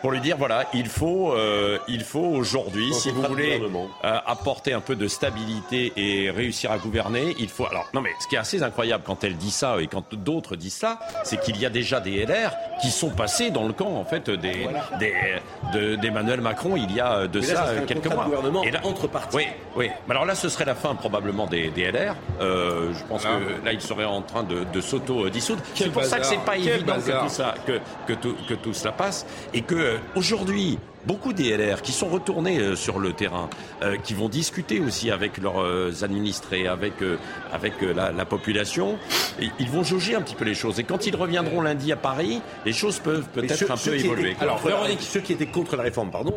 pour 0.02 0.12
lui 0.12 0.20
dire 0.20 0.38
voilà, 0.38 0.66
il 0.74 0.88
faut, 0.88 1.34
euh, 1.34 1.78
il 1.88 2.04
faut 2.04 2.20
aujourd'hui, 2.20 2.94
si 2.94 3.12
vous 3.12 3.24
voulez 3.24 3.62
euh, 3.62 4.18
apporter 4.26 4.74
un 4.74 4.82
peu 4.82 4.96
de 4.96 5.08
stabilité 5.08 5.94
et 5.96 6.30
réussir 6.30 6.72
à 6.72 6.78
gouverner, 6.78 7.36
il 7.40 7.50
faut. 7.50 7.66
Alors 7.66 7.88
non, 7.94 8.02
mais 8.02 8.12
ce 8.20 8.28
qui 8.28 8.36
est 8.36 8.40
assez 8.40 8.64
incroyable 8.64 9.04
quand 9.06 9.24
elle 9.24 9.36
dit 9.36 9.52
ça 9.52 9.78
et 9.82 9.88
quand 9.88 10.14
d'autres 10.14 10.56
disent 10.56 10.76
ça, 10.76 11.00
c'est 11.24 11.40
qu'il 11.42 11.58
y 11.58 11.66
a 11.66 11.70
déjà 11.70 12.00
des 12.00 12.26
LR 12.26 12.52
qui 12.82 12.92
sont 12.92 13.10
passés 13.10 13.52
dans 13.52 13.66
le 13.66 13.74
camp 13.74 13.96
en 13.96 14.06
fait 14.06 14.30
des, 14.30 14.68
d'Emmanuel 15.98 16.42
Macron 16.42 16.76
il 16.76 16.94
y 16.94 17.00
a 17.00 17.28
de 17.28 17.42
ça, 17.42 17.68
quelques 17.88 18.08
mois. 18.08 18.28
Et 18.64 18.72
là, 18.72 18.82
entre 18.84 19.08
partis. 19.08 19.38
Oui, 19.38 19.48
oui. 19.76 19.90
Mais 20.08 20.14
alors 20.14 20.26
là, 20.26 20.36
ce 20.36 20.50
serait 20.50 20.66
la 20.66 20.76
fin 20.76 20.96
probablement 20.96 21.48
des, 21.48 21.72
LR. 21.76 22.16
Euh, 22.42 22.94
je 22.94 23.04
pense 23.06 23.24
que 23.24 23.66
là, 23.66 23.74
il 23.74 23.82
serait 23.82 24.06
en 24.06 24.22
train 24.22 24.44
de, 24.44 24.82
s'auto 24.82 25.30
dissoudre. 25.30 25.62
C'est 25.74 25.92
pour 25.92 26.04
ça 26.04 26.20
que 26.20 26.26
c'est 26.26 26.38
pas 26.38 26.58
évident 26.58 26.96
que 26.96 27.24
tout 27.24 27.30
ça, 27.30 27.56
que, 27.66 27.80
que, 28.08 28.14
tout, 28.14 28.36
que 28.48 28.54
tout 28.54 28.74
cela 28.74 28.92
passe 28.92 29.26
et 29.54 29.62
que 29.62 29.95
euh, 29.96 30.00
aujourd'hui, 30.16 30.78
beaucoup 31.06 31.34
DLR 31.34 31.82
qui 31.82 31.92
sont 31.92 32.08
retournés 32.08 32.60
euh, 32.60 32.76
sur 32.76 33.00
le 33.00 33.14
terrain, 33.14 33.50
euh, 33.82 33.98
qui 33.98 34.14
vont 34.14 34.30
discuter 34.30 34.80
aussi 34.80 35.12
avec 35.12 35.38
leurs 35.38 36.04
administrés, 36.04 36.68
avec, 36.68 36.94
avec 37.52 37.74
la, 37.82 38.26
population, 38.26 38.98
et 39.40 39.50
ils 39.60 39.70
vont 39.70 39.84
jauger 39.84 40.16
un 40.16 40.22
petit 40.22 40.36
peu 40.36 40.46
les 40.46 40.56
choses. 40.56 40.80
Et 40.80 40.84
quand 40.84 41.06
ils 41.06 41.16
reviendront 41.16 41.62
lundi 41.62 41.92
à 41.92 41.96
Paris, 41.96 42.42
les 42.66 42.74
choses 42.74 43.00
peuvent 43.00 43.28
peut-être 43.34 43.72
un 43.72 43.78
peu 43.78 43.96
évoluer. 43.96 44.36
alors, 44.40 44.62
ceux 45.00 45.20
qui 45.20 45.34
étaient 45.34 45.46
contre 45.46 45.76
la 45.76 45.84
réforme, 45.84 46.12
pardon, 46.12 46.34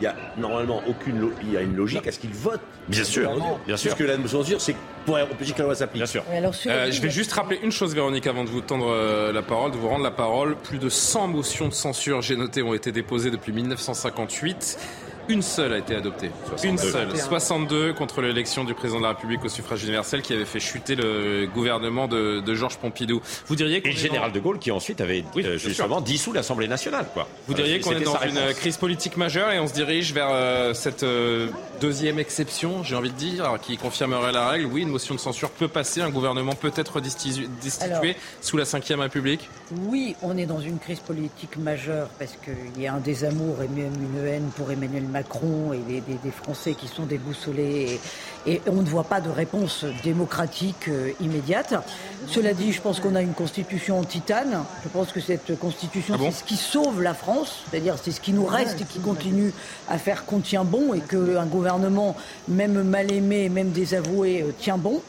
il 0.00 0.04
y 0.04 0.06
a 0.06 0.14
normalement 0.36 0.82
aucune 0.88 1.30
il 1.42 1.52
y 1.52 1.56
a 1.56 1.60
une 1.60 1.76
logique 1.76 2.06
à 2.06 2.12
ce 2.12 2.18
qu'ils 2.18 2.34
votent. 2.34 2.60
Bien 2.88 3.04
sûr, 3.04 3.30
bien 3.66 3.76
sûr. 3.76 3.90
Parce 3.90 4.00
que 4.00 4.04
la 4.04 4.16
mesure, 4.16 4.60
c'est 4.60 4.76
pour 5.06 5.16
empêcher 5.16 5.52
que 5.52 5.58
la 5.58 5.64
loi 5.64 5.74
s'applique. 5.74 6.02
Bien 6.02 6.06
sûr. 6.06 6.24
Euh, 6.66 6.90
je 6.90 7.00
vais 7.00 7.10
juste 7.10 7.32
rappeler 7.32 7.60
une 7.62 7.72
chose, 7.72 7.94
Véronique, 7.94 8.26
avant 8.26 8.44
de 8.44 8.50
vous 8.50 8.60
tendre 8.60 8.88
euh, 8.88 9.32
la 9.32 9.42
parole, 9.42 9.70
de 9.70 9.76
vous 9.76 9.88
rendre 9.88 10.04
la 10.04 10.10
parole. 10.10 10.56
Plus 10.56 10.78
de 10.78 10.88
100 10.88 11.28
motions 11.28 11.68
de 11.68 11.74
censure, 11.74 12.22
j'ai 12.22 12.36
noté, 12.36 12.62
ont 12.62 12.74
été 12.74 12.92
déposées 12.92 13.30
depuis 13.30 13.52
1958. 13.52 14.78
Une 15.28 15.42
seule 15.42 15.72
a 15.72 15.78
été 15.78 15.94
adoptée. 15.96 16.30
Une 16.62 16.78
seule. 16.78 17.16
62 17.16 17.94
contre 17.94 18.20
l'élection 18.20 18.64
du 18.64 18.74
président 18.74 18.98
de 18.98 19.04
la 19.04 19.10
République 19.10 19.44
au 19.44 19.48
suffrage 19.48 19.82
universel 19.82 20.22
qui 20.22 20.34
avait 20.34 20.44
fait 20.44 20.60
chuter 20.60 20.96
le 20.96 21.46
gouvernement 21.46 22.08
de, 22.08 22.54
Georges 22.54 22.76
Pompidou. 22.76 23.20
Vous 23.46 23.56
diriez 23.56 23.78
Et 23.84 23.90
le 23.90 23.96
général 23.96 24.32
de 24.32 24.40
Gaulle 24.40 24.58
qui 24.58 24.70
ensuite 24.70 25.00
avait 25.00 25.24
euh, 25.36 25.58
justement 25.58 26.00
dissous 26.00 26.32
l'Assemblée 26.32 26.68
nationale. 26.68 27.06
Quoi. 27.12 27.26
Vous 27.48 27.54
diriez 27.54 27.80
qu'on 27.80 27.92
est 27.92 28.00
dans 28.00 28.20
une 28.20 28.54
crise 28.54 28.76
politique 28.76 29.16
majeure 29.16 29.50
et 29.50 29.58
on 29.58 29.66
se 29.66 29.72
dirige 29.72 30.12
vers 30.12 30.28
euh, 30.30 30.74
cette 30.74 31.02
euh, 31.02 31.48
deuxième 31.80 32.18
exception, 32.18 32.84
j'ai 32.84 32.94
envie 32.94 33.10
de 33.10 33.16
dire, 33.16 33.58
qui 33.62 33.76
confirmerait 33.76 34.32
la 34.32 34.48
règle. 34.48 34.66
Oui, 34.66 34.82
une 34.82 34.90
motion 34.90 35.14
de 35.14 35.20
censure 35.20 35.50
peut 35.50 35.68
passer, 35.68 36.00
un 36.00 36.10
gouvernement 36.10 36.52
peut 36.52 36.72
être 36.76 37.00
destitué 37.00 37.48
sous 38.40 38.56
la 38.56 38.64
Ve 38.64 39.00
République 39.00 39.48
Oui, 39.86 40.14
on 40.22 40.36
est 40.36 40.46
dans 40.46 40.60
une 40.60 40.78
crise 40.78 41.00
politique 41.00 41.56
majeure 41.56 42.08
parce 42.18 42.36
qu'il 42.44 42.82
y 42.82 42.86
a 42.86 42.94
un 42.94 43.00
désamour 43.00 43.62
et 43.62 43.68
même 43.68 43.92
une 43.94 44.26
haine 44.26 44.50
pour 44.56 44.70
Emmanuel 44.70 45.04
Macron 45.04 45.13
et 45.16 46.00
des, 46.00 46.30
Français 46.30 46.74
qui 46.74 46.88
sont 46.88 47.04
déboussolés 47.04 48.00
et, 48.46 48.60
on 48.66 48.82
ne 48.82 48.88
voit 48.88 49.04
pas 49.04 49.20
de 49.20 49.30
réponse 49.30 49.84
démocratique 50.02 50.88
euh, 50.88 51.12
immédiate. 51.20 51.74
Cela 52.26 52.52
dit, 52.52 52.72
je 52.72 52.80
pense 52.80 53.00
qu'on 53.00 53.14
a 53.14 53.22
une 53.22 53.32
constitution 53.32 53.98
en 53.98 54.04
titane. 54.04 54.64
Je 54.82 54.88
pense 54.88 55.12
que 55.12 55.20
cette 55.20 55.58
constitution, 55.58 56.16
ah 56.18 56.22
c'est 56.24 56.40
ce 56.40 56.44
qui 56.44 56.56
sauve 56.56 57.02
la 57.02 57.14
France, 57.14 57.64
c'est-à-dire 57.70 57.96
c'est 58.02 58.10
ce 58.10 58.20
qui 58.20 58.32
nous 58.32 58.44
reste 58.44 58.80
et 58.80 58.84
qui 58.84 59.00
continue 59.00 59.52
à 59.88 59.98
faire 59.98 60.26
qu'on 60.26 60.40
tient 60.40 60.64
bon 60.64 60.92
et 60.94 61.00
qu'un 61.00 61.46
gouvernement, 61.46 62.16
même 62.48 62.82
mal 62.82 63.12
aimé, 63.12 63.48
même 63.48 63.70
désavoué, 63.70 64.42
euh, 64.42 64.52
tient 64.58 64.78
bon. 64.78 65.00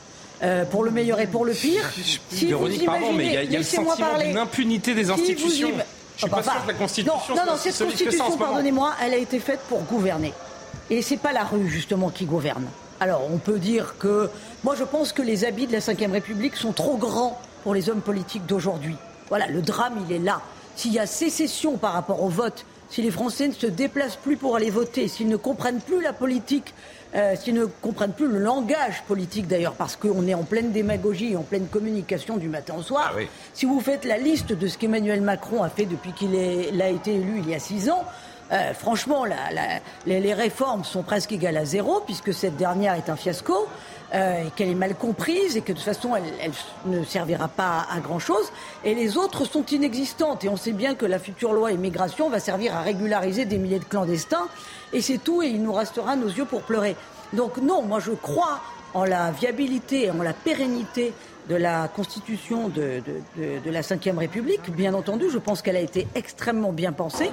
Euh, 0.44 0.66
pour 0.66 0.84
le 0.84 0.92
meilleur 0.92 1.22
et 1.22 1.28
pour 1.28 1.46
le 1.46 1.54
pire. 1.54 1.90
Si 2.30 2.48
Véronique, 2.48 2.86
pardon, 2.86 3.14
mais 3.14 3.26
il 3.26 3.52
y 3.52 3.56
a, 3.56 3.60
le 3.60 3.64
sentiment 3.64 4.20
d'une 4.20 4.38
impunité 4.38 4.94
des 4.94 5.10
institutions. 5.10 5.72
Je 6.16 6.22
suis 6.22 6.30
pas 6.30 6.44
sûr 6.44 6.54
que 6.64 6.68
la 6.68 6.74
Constitution. 6.74 7.14
Non, 7.30 7.36
non, 7.36 7.52
non 7.52 7.58
cette 7.58 7.78
Constitution, 7.78 8.38
pardonnez-moi, 8.38 8.94
elle 9.02 9.14
a 9.14 9.18
été 9.18 9.40
faite 9.40 9.60
pour 9.68 9.82
gouverner. 9.82 10.34
Et 10.90 11.02
c'est 11.02 11.18
pas 11.18 11.34
la 11.34 11.44
rue, 11.44 11.68
justement, 11.68 12.10
qui 12.10 12.26
gouverne. 12.26 12.66
Alors, 13.00 13.24
on 13.30 13.38
peut 13.38 13.60
dire 13.60 13.96
que. 13.98 14.30
Moi, 14.64 14.76
je 14.76 14.84
pense 14.84 15.12
que 15.14 15.22
les 15.22 15.46
habits 15.46 15.68
de 15.68 15.74
la 15.74 15.80
Ve 15.80 16.12
République 16.12 16.56
sont 16.56 16.72
trop 16.72 16.98
grands 16.98 17.40
pour 17.64 17.74
les 17.74 17.90
hommes 17.90 18.02
politiques 18.02 18.46
d'aujourd'hui. 18.46 18.96
Voilà, 19.30 19.48
le 19.48 19.62
drame, 19.62 20.06
il 20.08 20.16
est 20.16 20.20
là. 20.20 20.42
S'il 20.76 20.94
y 20.94 21.00
a 21.00 21.08
sécession 21.08 21.78
par 21.78 21.94
rapport 21.94 22.22
au 22.22 22.30
vote, 22.30 22.66
si 22.90 23.02
les 23.02 23.12
Français 23.12 23.48
ne 23.48 23.54
se 23.54 23.68
déplacent 23.68 24.18
plus 24.18 24.38
pour 24.38 24.56
aller 24.56 24.70
voter, 24.70 25.08
s'ils 25.08 25.28
ne 25.28 25.38
comprennent 25.38 25.82
plus 25.82 26.02
la 26.02 26.14
politique 26.14 26.74
euh, 27.16 27.36
s'ils 27.36 27.54
ne 27.54 27.66
comprennent 27.66 28.14
plus 28.14 28.28
le 28.28 28.40
langage 28.40 29.04
politique 29.08 29.48
d'ailleurs, 29.48 29.74
parce 29.74 29.96
qu'on 29.96 30.28
est 30.28 30.34
en 30.34 30.44
pleine 30.44 30.72
démagogie, 30.72 31.36
en 31.36 31.44
pleine 31.44 31.68
communication 31.68 32.38
du 32.38 32.50
matin 32.50 32.76
au 32.78 32.82
soir. 32.82 33.14
Ah 33.16 33.22
si 33.54 33.66
vous 33.66 33.80
faites 33.80 34.06
la 34.06 34.18
liste 34.18 34.52
de 34.52 34.68
ce 34.68 34.78
qu'Emmanuel 34.78 35.22
Macron 35.22 35.64
a 35.64 35.70
fait 35.70 35.86
depuis 35.86 36.12
qu'il 36.14 36.36
a 36.82 36.90
été 36.90 37.16
élu 37.16 37.40
il 37.40 37.50
y 37.50 37.56
a 37.56 37.60
six 37.60 37.90
ans, 37.90 38.04
euh, 38.52 38.74
franchement, 38.74 39.26
les, 40.06 40.34
réformes 40.34 40.84
sont 40.84 41.04
presque 41.04 41.32
égales 41.32 41.58
à 41.58 41.66
zéro, 41.66 42.02
puisque 42.02 42.34
cette 42.34 42.58
dernière 42.58 42.94
est 42.94 43.10
un 43.10 43.16
fiasco. 43.16 43.68
Euh, 44.14 44.44
et 44.46 44.52
qu'elle 44.52 44.70
est 44.70 44.76
mal 44.76 44.96
comprise 44.96 45.58
et 45.58 45.62
que 45.62 45.72
de 45.72 45.78
toute 45.78 45.86
façon 45.86 46.16
elle, 46.16 46.52
ne 46.86 47.04
servira 47.04 47.48
pas 47.48 47.86
à, 47.90 48.00
grand 48.00 48.20
chose. 48.20 48.52
Et 48.84 48.94
les 48.94 49.18
autres 49.18 49.46
sont 49.46 49.66
inexistantes. 49.66 50.44
Et 50.44 50.50
on 50.50 50.58
sait 50.58 50.74
bien 50.74 50.96
que 50.96 51.06
la 51.06 51.20
future 51.20 51.54
loi 51.54 51.72
immigration 51.72 52.30
va 52.30 52.40
servir 52.40 52.76
à 52.76 52.82
régulariser 52.82 53.46
des 53.46 53.58
milliers 53.58 53.80
de 53.80 53.86
clandestins. 53.86 54.48
Et 54.94 55.02
c'est 55.02 55.18
tout. 55.18 55.42
Et 55.42 55.48
il 55.48 55.64
nous 55.64 55.74
restera 55.74 56.16
nos 56.16 56.28
yeux 56.28 56.46
pour 56.46 56.62
pleurer. 56.62 56.96
Donc 57.34 57.58
non, 57.58 57.82
moi 57.82 58.00
je 58.00 58.12
crois 58.12 58.62
en 58.94 59.06
la 59.06 59.32
viabilité, 59.32 60.12
en 60.12 60.22
la 60.22 60.34
pérennité 60.34 61.14
de 61.50 61.56
la 61.56 61.88
constitution 61.88 62.70
de, 62.70 63.02
la 63.66 63.82
Ve 63.82 64.18
République. 64.18 64.72
Bien 64.72 64.94
entendu, 64.94 65.26
je 65.32 65.38
pense 65.38 65.62
qu'elle 65.62 65.76
a 65.76 65.82
été 65.82 66.08
extrêmement 66.16 66.72
bien 66.72 66.92
pensée 66.92 67.32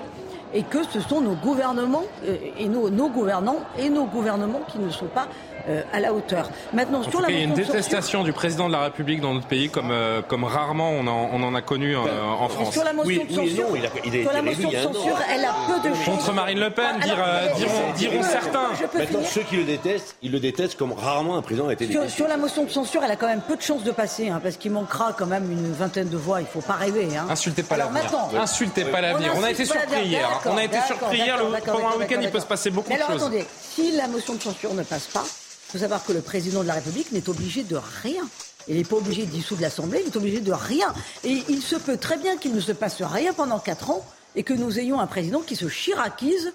et 0.54 0.64
que 0.64 0.82
ce 0.84 1.00
sont 1.00 1.20
nos 1.20 1.34
gouvernements 1.34 2.04
euh, 2.24 2.36
et 2.58 2.68
nos 2.68 3.08
gouvernants 3.08 3.60
et 3.78 3.88
nos 3.88 4.04
gouvernements 4.04 4.60
qui 4.70 4.78
ne 4.78 4.90
sont 4.90 5.06
pas 5.06 5.28
euh, 5.68 5.82
à 5.92 6.00
la 6.00 6.12
hauteur. 6.12 6.50
Maintenant, 6.72 7.02
sur 7.02 7.20
la 7.20 7.30
il 7.30 7.38
y 7.38 7.40
a 7.40 7.44
une 7.44 7.54
détestation 7.54 8.22
du 8.22 8.32
président 8.32 8.66
de 8.68 8.72
la 8.72 8.80
République 8.82 9.20
dans 9.20 9.34
notre 9.34 9.46
pays 9.46 9.68
comme, 9.70 9.90
euh, 9.90 10.22
comme 10.22 10.44
rarement 10.44 10.90
on 10.90 11.06
en, 11.06 11.30
on 11.32 11.42
en 11.42 11.54
a 11.54 11.62
connu 11.62 11.96
en, 11.96 12.04
en 12.04 12.48
France. 12.48 12.72
Sur 12.72 12.84
la 12.84 12.92
motion 12.92 13.24
de 13.24 13.32
censure, 13.32 13.70
oui, 13.70 13.80
il 14.04 14.16
a, 14.16 14.22
sur 14.22 14.32
la 14.32 14.42
motion 14.42 14.70
de 14.70 14.76
censure 14.76 15.18
elle 15.32 15.44
a 15.44 15.54
peu 15.66 15.88
de 15.88 15.94
Contre 16.04 16.32
Marine 16.32 16.60
Le 16.60 16.70
Pen, 16.70 16.98
dire, 17.00 17.16
diront, 17.56 17.92
diront 17.96 18.22
certains. 18.22 18.70
Maintenant, 18.94 19.20
ceux 19.24 19.42
qui 19.42 19.56
le 19.56 19.64
détestent, 19.64 20.16
ils 20.22 20.32
le 20.32 20.40
détestent 20.40 20.76
comme 20.76 20.92
rarement 20.92 21.36
un 21.36 21.42
président 21.42 21.68
a 21.68 21.72
été 21.72 21.86
détesté. 21.86 22.08
Sur, 22.08 22.28
la 22.28 22.36
motion 22.36 22.64
de 22.64 22.70
censure, 22.70 23.02
elle 23.04 23.10
a 23.10 23.16
quand 23.16 23.26
même 23.26 23.40
peu 23.40 23.56
de 23.56 23.62
chances 23.62 23.84
de 23.84 23.90
passer, 23.90 24.28
hein, 24.28 24.40
parce 24.42 24.56
qu'il 24.56 24.72
manquera 24.72 25.12
quand 25.16 25.26
même 25.26 25.50
une 25.50 25.72
vingtaine 25.72 26.08
de 26.08 26.16
voix. 26.16 26.40
Il 26.40 26.44
ne 26.44 26.48
faut 26.48 26.60
pas 26.60 26.74
rêver. 26.74 27.08
Hein. 27.16 27.26
Insultez 27.30 27.62
pas 27.62 27.76
l'avenir. 27.76 28.02
Insultez 28.38 28.84
pas 28.84 29.00
l'avenir. 29.00 29.32
On 29.36 29.44
a 29.44 29.50
été 29.50 29.64
surpris 29.64 30.06
hier. 30.06 30.40
On 30.46 30.56
a 30.56 30.64
été 30.64 30.78
surpris 30.86 31.18
hier. 31.18 31.38
Pendant 31.64 31.88
un 31.94 31.98
week-end, 31.98 32.20
il 32.20 32.30
peut 32.30 32.40
se 32.40 32.46
passer 32.46 32.70
beaucoup 32.70 32.90
de 32.90 32.94
choses. 32.94 33.04
Alors 33.04 33.16
attendez, 33.16 33.44
si 33.60 33.92
la 33.92 34.08
motion 34.08 34.34
de 34.34 34.42
censure 34.42 34.74
ne 34.74 34.82
passe 34.82 35.06
pas, 35.06 35.24
il 35.24 35.51
faut 35.72 35.78
savoir 35.78 36.04
que 36.04 36.12
le 36.12 36.20
président 36.20 36.62
de 36.62 36.68
la 36.68 36.74
République 36.74 37.12
n'est 37.12 37.28
obligé 37.30 37.62
de 37.62 37.78
rien. 38.02 38.28
Il 38.68 38.76
n'est 38.76 38.84
pas 38.84 38.96
obligé 38.96 39.24
de 39.24 39.30
dissoudre 39.30 39.62
l'Assemblée, 39.62 40.02
il 40.04 40.12
est 40.12 40.16
obligé 40.16 40.40
de 40.40 40.52
rien. 40.52 40.92
Et 41.24 41.42
il 41.48 41.62
se 41.62 41.76
peut 41.76 41.96
très 41.96 42.18
bien 42.18 42.36
qu'il 42.36 42.54
ne 42.54 42.60
se 42.60 42.72
passe 42.72 43.00
rien 43.00 43.32
pendant 43.32 43.58
quatre 43.58 43.90
ans 43.90 44.06
et 44.36 44.42
que 44.42 44.52
nous 44.52 44.78
ayons 44.78 45.00
un 45.00 45.06
président 45.06 45.40
qui 45.40 45.56
se 45.56 45.66
chiraquise 45.66 46.52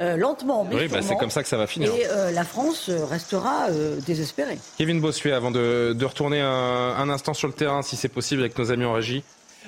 euh, 0.00 0.16
lentement. 0.16 0.64
Mais 0.64 0.76
oui, 0.76 0.88
bah, 0.88 1.02
c'est 1.02 1.16
comme 1.16 1.30
ça 1.30 1.42
que 1.42 1.48
ça 1.48 1.56
va 1.56 1.66
finir. 1.66 1.92
Et 1.92 2.06
euh, 2.06 2.30
la 2.30 2.44
France 2.44 2.88
restera 2.88 3.66
euh, 3.70 3.98
désespérée. 4.06 4.58
Kevin 4.78 5.00
Bossuet, 5.00 5.32
avant 5.32 5.50
de, 5.50 5.96
retourner 6.02 6.40
un, 6.40 7.08
instant 7.10 7.34
sur 7.34 7.48
le 7.48 7.54
terrain, 7.54 7.82
si 7.82 7.96
c'est 7.96 8.08
possible, 8.08 8.40
avec 8.42 8.56
nos 8.56 8.70
amis 8.70 8.84
en 8.84 8.92
régie. 8.92 9.24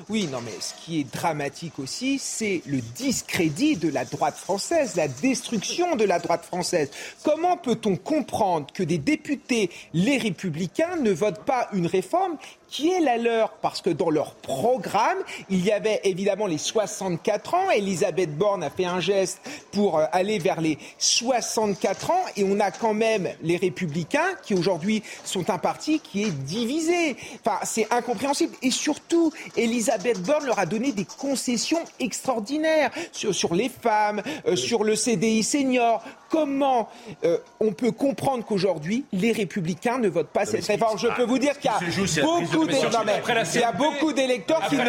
Oui, 0.08 0.26
non, 0.30 0.40
mais 0.40 0.52
ce 0.60 0.74
qui 0.74 1.00
est 1.00 1.12
dramatique 1.12 1.78
aussi, 1.78 2.18
c'est 2.18 2.62
le 2.66 2.80
discrédit 2.80 3.76
de 3.76 3.88
la 3.88 4.04
droite 4.04 4.36
française, 4.36 4.96
la 4.96 5.08
destruction 5.08 5.96
de 5.96 6.04
la 6.04 6.18
droite 6.18 6.44
française. 6.44 6.90
Comment 7.22 7.56
peut-on 7.56 7.96
comprendre 7.96 8.66
que 8.72 8.82
des 8.82 8.98
députés, 8.98 9.70
les 9.92 10.16
républicains, 10.18 10.96
ne 10.96 11.12
votent 11.12 11.44
pas 11.44 11.68
une 11.72 11.86
réforme 11.86 12.36
qui 12.72 12.90
est 12.90 13.00
la 13.00 13.18
leur, 13.18 13.50
parce 13.60 13.82
que 13.82 13.90
dans 13.90 14.08
leur 14.08 14.34
programme, 14.34 15.18
il 15.50 15.62
y 15.62 15.70
avait 15.70 16.00
évidemment 16.04 16.46
les 16.46 16.56
64 16.56 17.54
ans. 17.54 17.70
Elisabeth 17.70 18.34
Borne 18.34 18.64
a 18.64 18.70
fait 18.70 18.86
un 18.86 18.98
geste 18.98 19.40
pour 19.72 19.98
euh, 19.98 20.06
aller 20.10 20.38
vers 20.38 20.58
les 20.58 20.78
64 20.96 22.10
ans, 22.10 22.24
et 22.34 22.44
on 22.44 22.58
a 22.60 22.70
quand 22.70 22.94
même 22.94 23.28
les 23.42 23.58
républicains 23.58 24.34
qui 24.42 24.54
aujourd'hui 24.54 25.02
sont 25.22 25.50
un 25.50 25.58
parti 25.58 26.00
qui 26.00 26.22
est 26.22 26.30
divisé. 26.30 27.14
Enfin, 27.44 27.58
c'est 27.64 27.92
incompréhensible. 27.92 28.56
Et 28.62 28.70
surtout, 28.70 29.32
Elisabeth 29.54 30.22
Borne 30.22 30.46
leur 30.46 30.58
a 30.58 30.64
donné 30.64 30.92
des 30.92 31.04
concessions 31.04 31.84
extraordinaires 32.00 32.90
sur, 33.12 33.34
sur 33.34 33.54
les 33.54 33.68
femmes, 33.68 34.22
euh, 34.46 34.56
sur 34.56 34.82
le 34.82 34.96
CDI 34.96 35.42
senior. 35.42 36.02
Comment 36.32 36.88
euh, 37.24 37.36
on 37.60 37.72
peut 37.72 37.92
comprendre 37.92 38.42
qu'aujourd'hui, 38.42 39.04
les 39.12 39.32
républicains 39.32 39.98
ne 39.98 40.08
votent 40.08 40.32
pas 40.32 40.46
cette 40.46 40.66
réforme. 40.66 40.98
Je 40.98 41.08
peux 41.08 41.24
vous 41.24 41.38
dire 41.38 41.58
qu'il 41.58 41.70
y 41.70 43.64
a 43.64 43.72
beaucoup 43.72 44.12
d'électeurs 44.14 44.66
qui, 44.66 44.76
ne 44.76 44.88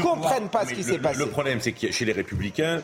comprennent 0.00 0.48
pas. 0.48 0.64
ce 0.64 0.74
qui 0.74 0.84
s'est 0.84 0.98
passé. 0.98 1.18
Le 1.18 1.26
problème, 1.26 1.58
c'est 1.60 1.72
que 1.72 1.90
chez 1.90 2.04
les 2.04 2.12
Républicains, 2.12 2.82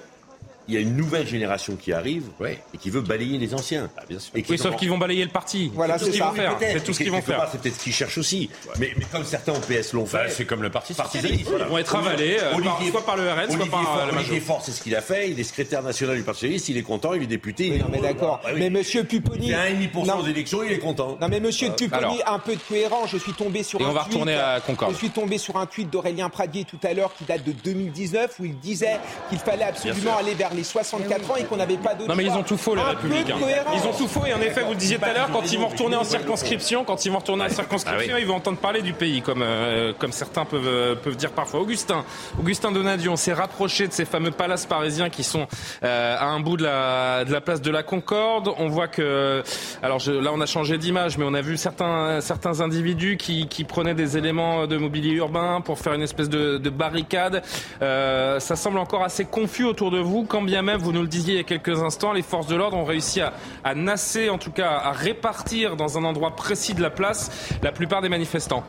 il 0.69 0.75
y 0.75 0.77
a 0.77 0.81
une 0.81 0.97
nouvelle 0.97 1.27
génération 1.27 1.77
qui 1.77 1.93
arrive 1.93 2.25
et 2.45 2.79
qui 2.79 2.91
veut 2.91 3.01
balayer 3.01 3.39
les 3.39 3.55
anciens. 3.55 3.91
Ah, 3.97 4.03
et 4.35 4.45
oui, 4.49 4.59
sauf 4.59 4.77
qu'ils 4.77 4.91
vont 4.91 4.99
balayer 4.99 5.25
le 5.25 5.31
parti. 5.31 5.71
Voilà, 5.75 5.99
c'est 5.99 6.13
ça. 6.13 6.33
C'est 6.61 6.85
tout 6.85 6.93
ce 6.93 6.99
qu'ils 6.99 7.11
vont 7.11 7.23
faire. 7.23 7.49
C'est 7.51 7.61
peut-être 7.61 7.77
ce 7.77 7.85
qu'ils 7.85 7.93
cherchent 7.93 8.19
aussi. 8.19 8.51
Mais, 8.79 8.93
comme 9.11 9.25
certains 9.25 9.53
au 9.53 9.61
PS 9.61 9.93
l'ont 9.93 10.05
bah, 10.05 10.25
fait. 10.25 10.31
c'est 10.31 10.45
comme 10.45 10.63
le 10.63 10.71
parti 10.71 10.95
socialiste. 10.95 11.51
Ils 11.59 11.65
vont 11.65 11.79
être 11.79 11.97
avalés, 11.97 12.39
euh, 12.41 12.91
soit 12.91 13.05
par 13.05 13.17
le 13.17 13.31
RN, 13.31 13.51
soit 13.51 13.67
par 13.67 14.07
le 14.07 14.13
Olivier 14.17 14.41
Faure, 14.41 14.63
c'est 14.65 14.73
ce 14.73 14.83
qu'il 14.83 14.95
a 14.97 15.01
fait. 15.01 15.31
Il 15.31 15.41
est 15.41 15.45
secrétaire 15.45 15.83
national 15.83 16.17
du 16.17 16.23
Parti 16.23 16.41
socialiste. 16.41 16.69
Il 16.69 16.77
est 16.77 16.83
content. 16.83 17.15
Il 17.15 17.23
est 17.23 17.27
député. 17.27 17.79
non, 17.79 17.87
mais 17.91 18.01
d'accord. 18.01 18.41
Bah 18.43 18.51
mais 18.57 18.71
Monsieur 18.71 19.05
Pupponi. 19.05 19.49
Il 19.49 19.55
a 19.55 19.71
1,5% 19.71 20.21
aux 20.21 20.27
élections. 20.27 20.63
Il 20.63 20.73
est 20.73 20.79
content. 20.79 21.19
Non, 21.21 21.29
mais 21.29 21.41
Monsieur 21.41 21.71
Pupponi, 21.71 22.21
un 22.27 22.39
peu 22.39 22.55
de 22.55 22.61
cohérence. 22.69 23.11
Je 23.11 23.19
suis 23.19 23.33
tombé 23.33 23.63
sur 23.63 23.81
un 23.81 23.91
on 23.91 23.93
va 23.93 24.03
retourner 24.03 24.35
à 24.35 24.61
Concorde. 24.61 24.93
Je 24.93 24.99
suis 24.99 25.11
tombé 25.11 25.39
sur 25.39 25.57
un 25.57 25.67
tweet 25.67 25.91
d'Aurélien 25.91 26.29
Pradier 26.29 26.65
tout 26.65 26.81
à 26.83 26.95
l'heure 26.95 27.13
qui 27.15 27.25
date 27.25 27.45
de 27.45 27.53
2019 27.53 28.37
où 28.41 28.45
il 28.45 28.59
disait 28.59 28.99
qu'il 29.29 29.39
fallait 29.39 29.65
absolument 29.65 30.17
aller 30.17 30.35
vers 30.35 30.52
les 30.55 30.65
64 30.65 31.31
ans 31.31 31.37
et 31.37 31.45
qu'on 31.45 31.57
n'avait 31.57 31.77
pas 31.77 31.95
d'autre 31.95 32.09
Non 32.09 32.17
mais 32.17 32.25
ils 32.25 32.33
ont 32.33 32.43
tout 32.43 32.57
faux 32.57 32.75
les 32.75 32.83
républicains. 32.83 33.37
Ils 33.75 33.87
ont 33.87 33.93
tout 33.93 34.09
faux 34.09 34.27
et 34.27 34.33
en 34.33 34.41
effet 34.41 34.63
vous 34.63 34.71
le 34.71 34.77
disiez 34.77 34.99
tout 34.99 35.05
à 35.05 35.13
l'heure 35.13 35.31
quand 35.33 35.51
ils 35.53 35.59
vont 35.59 35.69
retourner 35.69 35.97
en 35.97 36.05
circonscription, 36.05 36.85
quand 36.85 37.05
ils 37.05 37.13
vont 37.13 37.19
retourner 37.19 37.45
en 37.45 37.49
circonscription, 37.49 38.17
ils 38.19 38.27
vont 38.27 38.37
entendre 38.37 38.59
parler 38.59 38.83
du 38.83 38.93
pays 38.93 39.23
comme 39.23 39.43
euh, 39.43 39.93
comme 39.99 40.13
certains 40.13 40.45
peuvent 40.45 40.67
euh, 40.67 40.95
peuvent 40.95 41.17
dire 41.17 41.31
parfois. 41.33 41.61
Augustin, 41.61 42.05
Augustin 42.39 42.73
Donadion 42.73 43.17
s'est 43.17 43.33
rapproché 43.33 43.89
de 43.89 43.93
ces 43.93 44.05
fameux 44.05 44.31
palaces 44.31 44.67
parisiens 44.67 45.11
qui 45.11 45.25
sont 45.25 45.47
euh, 45.83 46.17
à 46.19 46.27
un 46.27 46.41
bout 46.41 46.57
de 46.57 46.65
la 46.65 47.25
de 47.25 47.33
la 47.33 47.41
place 47.41 47.61
de 47.63 47.71
la 47.71 47.83
Concorde. 47.83 48.51
On 48.59 48.69
voit 48.69 48.89
que 48.89 49.43
alors 49.83 49.99
je, 49.99 50.13
là 50.13 50.31
on 50.35 50.41
a 50.41 50.47
changé 50.47 50.79
d'image 50.79 51.19
mais 51.19 51.25
on 51.27 51.35
a 51.35 51.41
vu 51.41 51.57
certains 51.57 52.21
certains 52.21 52.61
individus 52.61 53.17
qui 53.17 53.49
qui 53.49 53.65
prenaient 53.65 53.95
des 53.95 54.17
éléments 54.17 54.67
de 54.67 54.77
mobilier 54.77 55.13
urbain 55.13 55.61
pour 55.61 55.79
faire 55.79 55.95
une 55.95 56.03
espèce 56.03 56.29
de, 56.29 56.59
de 56.59 56.71
barricade. 56.71 57.43
ça 57.81 58.57
semble 58.57 58.79
encore 58.79 59.05
assez 59.05 59.25
confus 59.25 59.65
autour 59.65 59.91
de 59.91 59.99
vous 59.99 60.25
quand 60.25 60.42
bien 60.43 60.63
même 60.63 60.81
vous 60.81 60.93
nous 60.93 61.03
le 61.03 61.09
disiez 61.09 61.35
il 61.35 61.37
y 61.37 61.41
a 61.41 61.45
quelques 61.45 61.83
instants, 61.83 62.13
les 62.13 62.23
forces 62.23 62.47
de 62.47 62.57
l'ordre 62.57 62.77
ont 62.77 62.85
réussi 62.85 63.21
à, 63.21 63.33
à 63.65 63.75
nasser, 63.75 64.31
en 64.31 64.39
tout 64.39 64.51
cas 64.53 64.71
à 64.71 64.93
répartir 64.93 65.77
dans 65.77 65.99
un 65.99 66.05
endroit 66.05 66.37
précis 66.37 66.75
de 66.75 66.83
la 66.83 66.91
place 66.91 67.31
la 67.63 67.73
plupart 67.73 68.03
des 68.03 68.09
manifestants. 68.09 68.65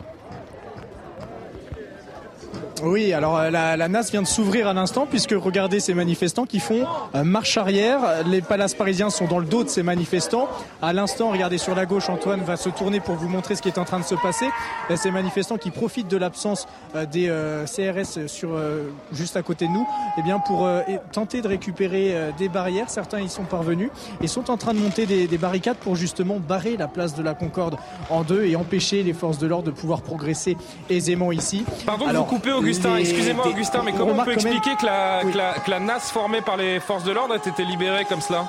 Oui, 2.86 3.14
alors 3.14 3.38
euh, 3.38 3.50
la, 3.50 3.78
la 3.78 3.88
NAS 3.88 4.12
vient 4.12 4.22
de 4.22 4.28
s'ouvrir 4.28 4.68
à 4.68 4.74
l'instant 4.74 5.08
puisque 5.10 5.32
regardez 5.32 5.80
ces 5.80 5.94
manifestants 5.94 6.46
qui 6.46 6.60
font 6.60 6.86
euh, 7.16 7.24
marche 7.24 7.58
arrière. 7.58 8.00
Les 8.28 8.42
palaces 8.42 8.74
parisiens 8.74 9.10
sont 9.10 9.26
dans 9.26 9.40
le 9.40 9.46
dos 9.46 9.64
de 9.64 9.70
ces 9.70 9.84
manifestants. 9.84 10.50
À 10.82 10.92
l'instant, 10.92 11.32
regardez 11.32 11.58
sur 11.58 11.76
la 11.76 11.86
gauche, 11.86 12.10
Antoine 12.10 12.42
va 12.42 12.58
se 12.58 12.68
tourner 12.68 13.00
pour 13.00 13.16
vous 13.16 13.30
montrer 13.30 13.56
ce 13.56 13.62
qui 13.62 13.70
est 13.70 13.78
en 13.78 13.86
train 13.86 14.00
de 14.00 14.06
se 14.06 14.16
passer. 14.16 14.48
Ces 14.96 15.12
manifestants 15.12 15.58
qui 15.58 15.72
profitent 15.72 16.10
de 16.10 16.18
l'absence 16.18 16.68
euh, 16.96 17.06
des 17.06 17.32
CRS 17.66 18.28
sur 18.28 18.50
juste 19.14 19.38
à 19.38 19.42
côté 19.42 19.68
de 19.68 19.72
nous, 19.72 19.88
eh 20.18 20.22
bien 20.22 20.40
pour 20.40 20.68
tenter 21.12 21.42
de 21.42 21.48
récupérer 21.48 22.16
des 22.38 22.50
barrières. 22.50 22.90
Certains 22.90 23.22
y 23.22 23.30
sont 23.30 23.44
parvenus 23.44 23.90
et 24.22 24.28
sont 24.28 24.52
en 24.52 24.58
train 24.58 24.74
de 24.74 24.80
monter 24.80 25.06
des, 25.06 25.28
des 25.28 25.38
barricades 25.38 25.78
pour 25.78 25.96
justement 25.96 26.40
barrer 26.40 26.76
la 26.78 26.88
place 26.88 27.16
de 27.16 27.24
la 27.24 27.34
Concorde 27.34 27.78
en 28.10 28.24
deux 28.24 28.44
et 28.46 28.56
empêcher 28.56 29.04
les 29.04 29.14
forces 29.14 29.38
de 29.38 29.48
l'ordre 29.48 29.66
de 29.68 29.72
pouvoir 29.72 30.02
progresser 30.02 30.58
aisément 30.90 31.32
ici. 31.32 31.64
Pardon 31.86 32.08
de 32.08 32.18
vous 32.18 32.24
couper. 32.24 32.52
Augustin, 32.74 32.98
excusez-moi 32.98 33.48
Augustin, 33.48 33.84
mais 33.84 33.92
comment 33.92 34.14
on, 34.20 34.24
peut 34.24 34.34
expliquer 34.34 34.76
que 34.76 34.86
la, 34.86 35.22
que, 35.22 35.38
la, 35.38 35.54
que 35.60 35.70
la 35.70 35.80
NAS 35.80 36.12
formée 36.12 36.42
par 36.42 36.58
les 36.58 36.80
forces 36.80 37.04
de 37.04 37.12
l'ordre 37.12 37.36
ait 37.36 37.50
été 37.50 37.64
libérée 37.64 38.06
comme 38.06 38.22
cela? 38.22 38.46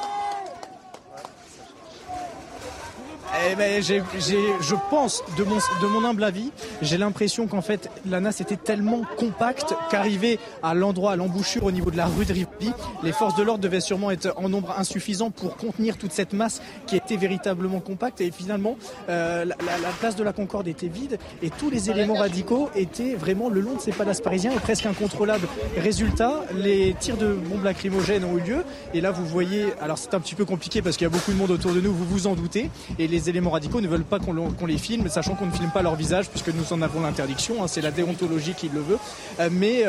Eh 3.46 3.56
ben, 3.56 3.82
je 3.82 4.74
pense, 4.90 5.22
de 5.36 5.44
mon, 5.44 5.56
de 5.56 5.86
mon 5.86 6.04
humble 6.04 6.24
avis, 6.24 6.50
j'ai 6.80 6.96
l'impression 6.96 7.46
qu'en 7.46 7.60
fait, 7.60 7.90
la 8.08 8.20
NAS 8.20 8.40
était 8.40 8.56
tellement 8.56 9.02
compacte 9.18 9.74
qu'arrivé 9.90 10.38
à 10.62 10.72
l'endroit, 10.72 11.12
à 11.12 11.16
l'embouchure 11.16 11.64
au 11.64 11.70
niveau 11.70 11.90
de 11.90 11.96
la 11.96 12.06
rue 12.06 12.24
de 12.24 12.32
Rivoli, 12.32 12.72
les 13.02 13.12
forces 13.12 13.36
de 13.36 13.42
l'ordre 13.42 13.62
devaient 13.62 13.80
sûrement 13.80 14.10
être 14.10 14.32
en 14.36 14.48
nombre 14.48 14.74
insuffisant 14.78 15.30
pour 15.30 15.56
contenir 15.56 15.98
toute 15.98 16.12
cette 16.12 16.32
masse 16.32 16.62
qui 16.86 16.96
était 16.96 17.16
véritablement 17.16 17.80
compacte. 17.80 18.20
Et 18.22 18.30
finalement, 18.30 18.76
euh, 19.08 19.44
la, 19.44 19.54
place 20.00 20.16
de 20.16 20.24
la 20.24 20.32
Concorde 20.32 20.66
était 20.66 20.88
vide 20.88 21.18
et 21.42 21.50
tous 21.50 21.68
les 21.68 21.90
éléments 21.90 22.14
radicaux 22.14 22.70
étaient 22.74 23.14
vraiment 23.14 23.50
le 23.50 23.60
long 23.60 23.74
de 23.74 23.80
ces 23.80 23.92
palaces 23.92 24.20
parisiens 24.20 24.52
et 24.52 24.60
presque 24.60 24.86
incontrôlables. 24.86 25.46
Résultat, 25.76 26.44
les 26.56 26.94
tirs 26.98 27.16
de 27.16 27.34
bombes 27.34 27.64
lacrymogènes 27.64 28.24
ont 28.24 28.38
eu 28.38 28.40
lieu. 28.40 28.64
Et 28.94 29.00
là, 29.00 29.10
vous 29.10 29.26
voyez, 29.26 29.66
alors 29.82 29.98
c'est 29.98 30.14
un 30.14 30.20
petit 30.20 30.34
peu 30.34 30.44
compliqué 30.46 30.80
parce 30.80 30.96
qu'il 30.96 31.04
y 31.04 31.08
a 31.08 31.10
beaucoup 31.10 31.32
de 31.32 31.36
monde 31.36 31.50
autour 31.50 31.72
de 31.72 31.80
nous, 31.80 31.92
vous 31.92 32.06
vous 32.06 32.26
en 32.26 32.34
doutez. 32.34 32.70
Et 32.98 33.06
les 33.06 33.28
éléments 33.34 33.50
radicaux 33.50 33.80
ne 33.80 33.88
veulent 33.88 34.04
pas 34.04 34.18
qu'on 34.18 34.66
les 34.66 34.78
filme, 34.78 35.08
sachant 35.08 35.34
qu'on 35.34 35.46
ne 35.46 35.52
filme 35.52 35.70
pas 35.70 35.82
leur 35.82 35.94
visage 35.94 36.28
puisque 36.30 36.48
nous 36.48 36.72
en 36.72 36.82
avons 36.82 37.00
l'interdiction. 37.00 37.62
Hein, 37.62 37.66
c'est 37.68 37.80
la 37.80 37.90
déontologie 37.90 38.54
qui 38.54 38.68
le 38.68 38.80
veut. 38.80 38.98
mais 39.50 39.84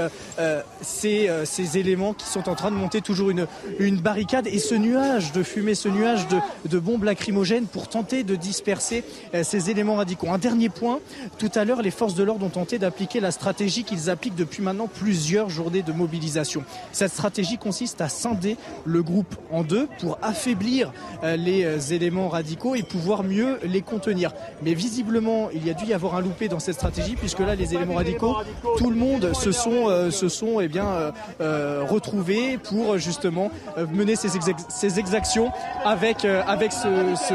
c'est 0.82 1.30
ces 1.46 1.78
éléments 1.78 2.14
qui 2.14 2.26
sont 2.26 2.50
en 2.50 2.56
train 2.56 2.72
de 2.72 2.76
monter 2.76 3.02
toujours 3.02 3.30
une, 3.30 3.48
une 3.80 3.98
barricade 3.98 4.48
et 4.48 4.60
ce 4.60 4.76
nuage 4.76 5.32
de 5.32 5.44
fumée, 5.44 5.76
ce 5.76 5.88
nuage 5.90 6.28
de, 6.28 6.38
de 6.68 6.80
bombes 6.80 7.04
lacrymogènes 7.04 7.68
pour 7.68 7.88
tenter 7.88 8.24
de 8.24 8.36
disperser 8.36 9.04
ces 9.44 9.70
éléments 9.70 9.96
radicaux. 9.96 10.28
Un 10.30 10.38
dernier 10.38 10.70
point, 10.70 11.00
tout 11.38 11.52
à 11.56 11.66
l'heure, 11.66 11.82
les 11.82 11.92
forces 11.92 12.16
de 12.16 12.24
l'ordre 12.24 12.46
ont 12.46 12.50
tenté 12.50 12.80
d'appliquer 12.80 13.20
la 13.20 13.32
stratégie 13.32 13.84
qu'ils 13.84 14.10
appliquent 14.10 14.36
depuis 14.36 14.64
maintenant 14.64 14.88
plusieurs 14.88 15.50
journées 15.50 15.84
de 15.84 15.92
mobilisation. 15.92 16.64
Cette 16.92 17.12
stratégie 17.12 17.58
consiste 17.58 18.02
à 18.02 18.10
scinder 18.10 18.58
le 18.86 19.04
groupe 19.04 19.36
en 19.52 19.64
deux 19.64 19.88
pour 20.00 20.18
affaiblir 20.22 20.92
euh, 21.24 21.36
les 21.36 21.64
euh, 21.64 21.80
éléments 21.80 22.30
radicaux 22.30 22.76
et 22.76 22.84
pouvoir 22.84 23.24
mieux 23.24 23.35
les 23.64 23.82
contenir. 23.82 24.32
Mais 24.62 24.74
visiblement, 24.74 25.50
il 25.54 25.66
y 25.66 25.70
a 25.70 25.74
dû 25.74 25.86
y 25.86 25.94
avoir 25.94 26.16
un 26.16 26.22
loupé 26.22 26.48
dans 26.48 26.60
cette 26.60 26.76
stratégie 26.76 27.16
puisque 27.16 27.40
là, 27.40 27.56
les 27.56 27.74
éléments 27.74 27.96
radicaux, 27.96 28.38
tout 28.78 28.90
le 28.90 28.96
monde 28.96 29.34
se 29.34 29.52
sont, 29.52 29.90
euh, 29.90 30.12
se 30.12 30.30
sont 30.30 30.60
eh 30.60 30.68
bien, 30.68 31.14
retrouvés 31.40 32.58
pour 32.58 32.98
justement 32.98 33.52
mener 33.92 34.16
ces, 34.16 35.00
exactions 35.00 35.52
avec, 35.84 36.26
avec 36.26 36.72
ce, 36.72 37.16
ce, 37.16 37.34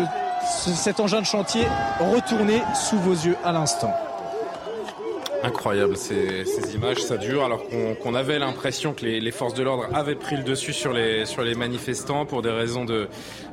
cet 0.74 1.01
engin 1.01 1.20
de 1.20 1.26
chantier 1.26 1.62
retourné 2.01 2.62
sous 2.74 2.98
vos 2.98 3.12
yeux 3.12 3.36
à 3.44 3.53
l'instant. 3.53 3.92
Incroyable 5.43 5.97
ces, 5.97 6.45
ces, 6.45 6.74
images, 6.74 6.99
ça 6.99 7.16
dure 7.16 7.45
alors 7.45 7.62
qu'on 8.03 8.14
avait 8.14 8.38
l'impression 8.38 8.93
que 8.93 9.07
les, 9.07 9.20
les, 9.20 9.30
forces 9.30 9.55
de 9.55 9.62
l'ordre 9.62 9.86
avaient 9.95 10.14
pris 10.14 10.36
le 10.36 10.43
dessus 10.43 10.72
sur 10.72 10.93
les, 10.93 11.24
sur 11.24 11.43
les 11.43 11.55
manifestants 11.55 12.26
pour 12.26 12.43
des 12.43 12.51
raisons 12.51 12.84
de, 12.84 13.09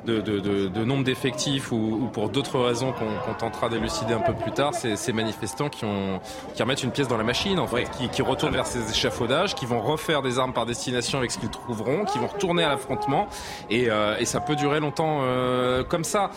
de, 0.05 0.19
de, 0.19 0.39
de 0.67 0.83
nombre 0.83 1.03
d'effectifs 1.03 1.71
ou, 1.71 1.99
ou, 2.01 2.07
pour 2.07 2.29
d'autres 2.29 2.59
raisons 2.59 2.93
qu'on 2.93 3.33
tentera 3.33 3.69
d'élucider 3.69 4.13
un 4.13 4.19
peu 4.19 4.33
plus 4.33 4.51
tard. 4.51 4.73
Ces 4.73 5.13
manifestants 5.13 5.69
qui, 5.69 5.85
ont, 5.85 6.19
qui 6.55 6.61
remettent 6.61 6.83
une 6.83 6.91
pièce 6.91 7.07
dans 7.07 7.17
la 7.17 7.23
machine, 7.23 7.59
en 7.59 7.67
fait, 7.67 7.89
qui, 7.97 8.09
qui, 8.09 8.21
retournent 8.21 8.53
vers 8.53 8.67
ces 8.67 8.89
échafaudages, 8.89 9.55
qui 9.55 9.65
vont 9.65 9.81
refaire 9.81 10.21
des 10.21 10.39
armes 10.39 10.53
par 10.53 10.65
destination 10.65 11.19
avec 11.19 11.31
ce 11.31 11.38
qu'ils 11.39 11.49
trouveront, 11.49 12.05
qui 12.05 12.19
vont 12.19 12.27
retourner 12.27 12.63
à 12.63 12.69
l'affrontement 12.69 13.27
et, 13.69 13.89
euh, 13.89 14.17
et, 14.19 14.25
ça 14.25 14.41
peut 14.41 14.55
durer 14.55 14.79
longtemps 14.79 15.21
euh, 15.21 15.83
comme 15.83 16.03
ça. 16.03 16.31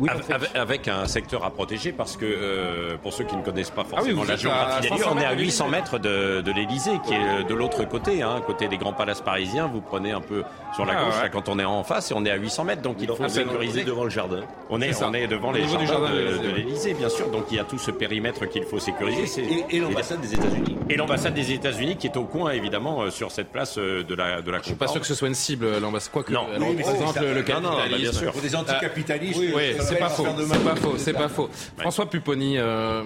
Oui, 0.00 0.08
avec, 0.54 0.88
un 0.88 1.06
secteur 1.06 1.44
à 1.44 1.50
protéger 1.50 1.92
parce 1.92 2.16
que 2.16 2.24
euh, 2.24 2.96
pour 3.02 3.12
ceux 3.12 3.24
qui 3.24 3.36
ne 3.36 3.42
connaissent 3.42 3.70
pas 3.70 3.84
ah 3.86 3.96
forcément 3.96 4.24
la 4.24 4.36
géographie 4.36 4.90
on 5.08 5.18
est 5.18 5.24
à 5.24 5.32
800 5.32 5.68
mètres 5.68 5.98
de, 5.98 6.40
de 6.40 6.52
l'Elysée 6.52 6.98
qui 7.06 7.14
est 7.14 7.44
de 7.44 7.54
l'autre 7.54 7.84
côté, 7.84 8.22
hein, 8.22 8.42
côté 8.46 8.68
des 8.68 8.76
grands 8.76 8.92
palaces 8.92 9.20
parisiens. 9.20 9.66
Vous 9.66 9.80
prenez 9.80 10.12
un 10.12 10.20
peu 10.20 10.42
sur 10.74 10.84
la 10.84 10.94
ah, 10.98 11.04
gauche 11.04 11.30
quand 11.32 11.48
on 11.48 11.58
est 11.58 11.64
en 11.64 11.84
face 11.84 12.10
et 12.10 12.14
on 12.14 12.24
est 12.24 12.30
à 12.30 12.36
800 12.36 12.64
mètres, 12.64 12.82
donc 12.82 12.96
il 13.00 13.08
faut 13.08 13.28
sécuriser 13.28 13.84
devant 13.84 14.04
le 14.04 14.10
jardin. 14.10 14.40
On 14.70 14.80
est, 14.80 15.02
on 15.02 15.14
est 15.14 15.26
devant 15.26 15.52
les 15.52 15.66
jardins 15.66 16.10
de, 16.10 16.54
l'Elysée, 16.56 16.94
bien 16.94 17.08
sûr. 17.08 17.30
Donc 17.30 17.46
il 17.50 17.56
y 17.56 17.60
a 17.60 17.64
tout 17.64 17.78
ce 17.78 17.90
périmètre 17.90 18.46
qu'il 18.46 18.64
faut 18.64 18.78
sécuriser. 18.78 19.42
Et, 19.70 19.76
et 19.76 19.80
l'ambassade 19.80 20.20
des 20.20 20.34
États-Unis. 20.34 20.76
Et 20.90 20.96
l'ambassade 20.96 21.34
des 21.34 21.52
États-Unis 21.52 21.96
qui 21.96 22.06
est 22.06 22.16
au 22.16 22.24
coin 22.24 22.50
évidemment 22.52 23.02
euh, 23.02 23.10
sur 23.10 23.30
cette 23.30 23.48
place 23.48 23.78
euh, 23.78 24.02
de 24.02 24.14
la 24.14 24.42
de 24.42 24.50
la. 24.50 24.58
Je 24.58 24.64
suis 24.64 24.74
pas 24.74 24.88
sûr 24.88 25.00
que 25.00 25.06
ce 25.06 25.14
soit 25.14 25.28
une 25.28 25.34
cible 25.34 25.78
l'ambassade. 25.78 26.12
Quoi 26.12 26.24
que 26.24 26.32
non, 26.32 26.46
le 26.58 27.42
capitalisme. 27.42 28.30
Pour 28.30 28.42
des 28.42 28.56
anticapitalistes. 28.56 29.40
Oui, 29.84 29.90
c'est 29.90 29.98
pas 29.98 30.08
faux. 30.08 30.26
C'est 30.46 30.62
pas 30.64 30.76
faux, 30.76 30.94
c'est 30.98 31.12
pas 31.12 31.28
faux. 31.28 31.50
François 31.78 32.08
Pupponi, 32.08 32.58
euh, 32.58 33.02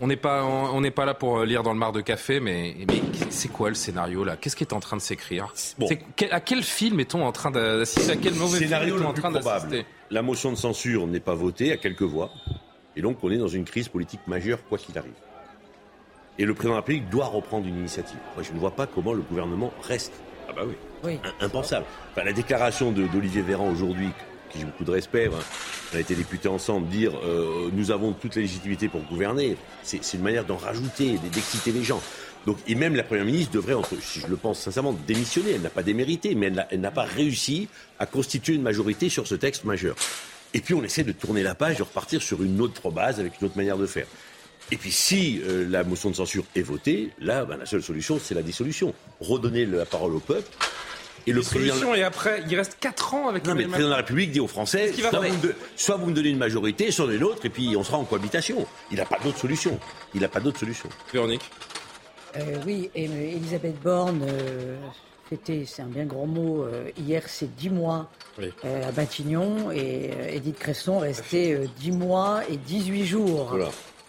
on 0.00 0.06
n'est 0.06 0.16
pas, 0.16 0.44
on 0.44 0.80
n'est 0.80 0.90
pas 0.90 1.04
là 1.04 1.14
pour 1.14 1.42
lire 1.44 1.62
dans 1.62 1.72
le 1.72 1.78
mar 1.78 1.92
de 1.92 2.00
café, 2.00 2.40
mais, 2.40 2.76
mais 2.88 3.02
c'est 3.30 3.48
quoi 3.48 3.68
le 3.68 3.74
scénario 3.74 4.24
là? 4.24 4.36
Qu'est-ce 4.36 4.56
qui 4.56 4.64
est 4.64 4.72
en 4.72 4.80
train 4.80 4.96
de 4.96 5.02
s'écrire? 5.02 5.52
À 6.30 6.40
quel 6.40 6.62
film 6.62 7.00
est-on 7.00 7.22
en 7.22 7.32
train 7.32 7.50
d'assister? 7.50 8.12
À 8.12 8.16
quel 8.16 8.34
mauvais 8.34 8.58
scénario 8.58 8.94
film 8.94 9.06
est-on 9.06 9.10
en 9.10 9.14
train 9.14 9.30
d'assister? 9.30 9.84
La 10.10 10.22
motion 10.22 10.52
de 10.52 10.56
censure 10.56 11.06
n'est 11.06 11.20
pas 11.20 11.34
votée 11.34 11.72
à 11.72 11.76
quelques 11.76 12.02
voix, 12.02 12.30
et 12.96 13.02
donc 13.02 13.18
on 13.22 13.30
est 13.30 13.38
dans 13.38 13.48
une 13.48 13.64
crise 13.64 13.88
politique 13.88 14.20
majeure 14.26 14.58
quoi 14.68 14.78
qu'il 14.78 14.96
arrive. 14.96 15.12
Et 16.38 16.44
le 16.46 16.54
président 16.54 16.74
de 16.74 16.76
la 16.76 16.80
République 16.80 17.10
doit 17.10 17.26
reprendre 17.26 17.66
une 17.66 17.76
initiative. 17.76 18.16
Moi, 18.34 18.42
je 18.42 18.52
ne 18.52 18.58
vois 18.58 18.70
pas 18.70 18.86
comment 18.86 19.12
le 19.12 19.20
gouvernement 19.20 19.72
reste. 19.82 20.12
Ah 20.48 20.52
bah 20.56 20.62
oui. 21.04 21.18
Impensable. 21.40 21.84
Enfin, 22.12 22.24
la 22.24 22.32
déclaration 22.32 22.92
d'Olivier 22.92 23.42
Véran 23.42 23.68
aujourd'hui, 23.68 24.08
qui 24.50 24.58
j'ai 24.58 24.64
beaucoup 24.64 24.84
de 24.84 24.90
respect, 24.90 25.26
hein. 25.26 25.38
on 25.92 25.96
a 25.96 26.00
été 26.00 26.14
députés 26.14 26.48
ensemble, 26.48 26.88
dire 26.88 27.12
euh, 27.24 27.70
nous 27.72 27.90
avons 27.90 28.12
toute 28.12 28.36
la 28.36 28.42
légitimité 28.42 28.88
pour 28.88 29.02
gouverner, 29.02 29.56
c'est 29.82 30.14
une 30.14 30.22
manière 30.22 30.44
d'en 30.44 30.56
rajouter, 30.56 31.18
d'exciter 31.32 31.72
les 31.72 31.84
gens. 31.84 32.02
Donc, 32.46 32.56
et 32.66 32.74
même 32.74 32.96
la 32.96 33.02
Première 33.02 33.24
ministre 33.24 33.52
devrait, 33.52 33.74
si 34.00 34.20
je 34.20 34.26
le 34.26 34.36
pense 34.36 34.60
sincèrement, 34.60 34.96
démissionner. 35.06 35.52
Elle 35.52 35.62
n'a 35.62 35.70
pas 35.70 35.82
démérité, 35.82 36.34
mais 36.34 36.50
elle 36.70 36.80
n'a 36.80 36.90
pas 36.90 37.04
réussi 37.04 37.68
à 37.98 38.06
constituer 38.06 38.54
une 38.54 38.62
majorité 38.62 39.08
sur 39.08 39.26
ce 39.26 39.34
texte 39.34 39.64
majeur. 39.64 39.94
Et 40.54 40.60
puis 40.60 40.74
on 40.74 40.82
essaie 40.82 41.04
de 41.04 41.12
tourner 41.12 41.42
la 41.42 41.54
page, 41.54 41.76
de 41.76 41.82
repartir 41.82 42.22
sur 42.22 42.42
une 42.42 42.60
autre 42.60 42.90
base, 42.90 43.20
avec 43.20 43.40
une 43.40 43.46
autre 43.46 43.56
manière 43.56 43.76
de 43.76 43.86
faire. 43.86 44.06
Et 44.72 44.76
puis 44.76 44.92
si 44.92 45.40
euh, 45.44 45.66
la 45.68 45.84
motion 45.84 46.10
de 46.10 46.16
censure 46.16 46.44
est 46.54 46.62
votée, 46.62 47.10
là, 47.18 47.44
ben, 47.44 47.56
la 47.56 47.66
seule 47.66 47.82
solution, 47.82 48.20
c'est 48.22 48.34
la 48.34 48.42
dissolution. 48.42 48.94
Redonner 49.20 49.66
la 49.66 49.84
parole 49.84 50.14
au 50.14 50.20
peuple 50.20 50.48
et 51.26 51.32
le 51.32 51.42
président... 51.42 51.94
et 51.94 52.02
après, 52.02 52.42
il 52.48 52.56
reste 52.56 52.76
4 52.80 53.14
ans 53.14 53.28
avec 53.28 53.46
non, 53.46 53.54
mais 53.54 53.62
le 53.62 53.68
président 53.68 53.88
de 53.88 53.92
la 53.92 53.98
République 53.98 54.32
dit 54.32 54.40
aux 54.40 54.46
Français 54.46 54.92
soit, 55.76 55.96
vous 55.96 56.06
me 56.06 56.12
donnez 56.12 56.30
une 56.30 56.38
majorité, 56.38 56.90
soit 56.90 57.12
une 57.12 57.24
autre, 57.24 57.44
et 57.46 57.50
puis 57.50 57.74
on 57.76 57.84
sera 57.84 57.98
en 57.98 58.04
cohabitation. 58.04 58.66
Il 58.90 58.98
n'a 58.98 59.04
pas 59.04 59.18
d'autre 59.22 59.38
solution. 59.38 59.78
Il 60.14 60.20
n'a 60.20 60.28
pas 60.28 60.40
d'autre 60.40 60.58
solution. 60.58 60.88
Véronique 61.12 61.50
euh, 62.36 62.56
Oui, 62.66 62.90
et, 62.94 63.08
euh, 63.08 63.36
Elisabeth 63.36 63.80
Borne, 63.82 64.22
euh, 64.28 64.76
c'est 65.46 65.82
un 65.82 65.86
bien 65.86 66.06
grand 66.06 66.26
mot, 66.26 66.64
euh, 66.64 66.90
hier 66.96 67.22
c'est 67.26 67.54
10 67.54 67.70
mois 67.70 68.10
à 68.64 68.92
Matignon, 68.96 69.70
et 69.70 70.10
Edith 70.32 70.58
Cresson 70.58 70.98
restait 70.98 71.60
10 71.78 71.92
mois 71.92 72.40
et 72.48 72.56
18 72.56 73.04
jours. 73.04 73.48
Voilà. 73.50 73.68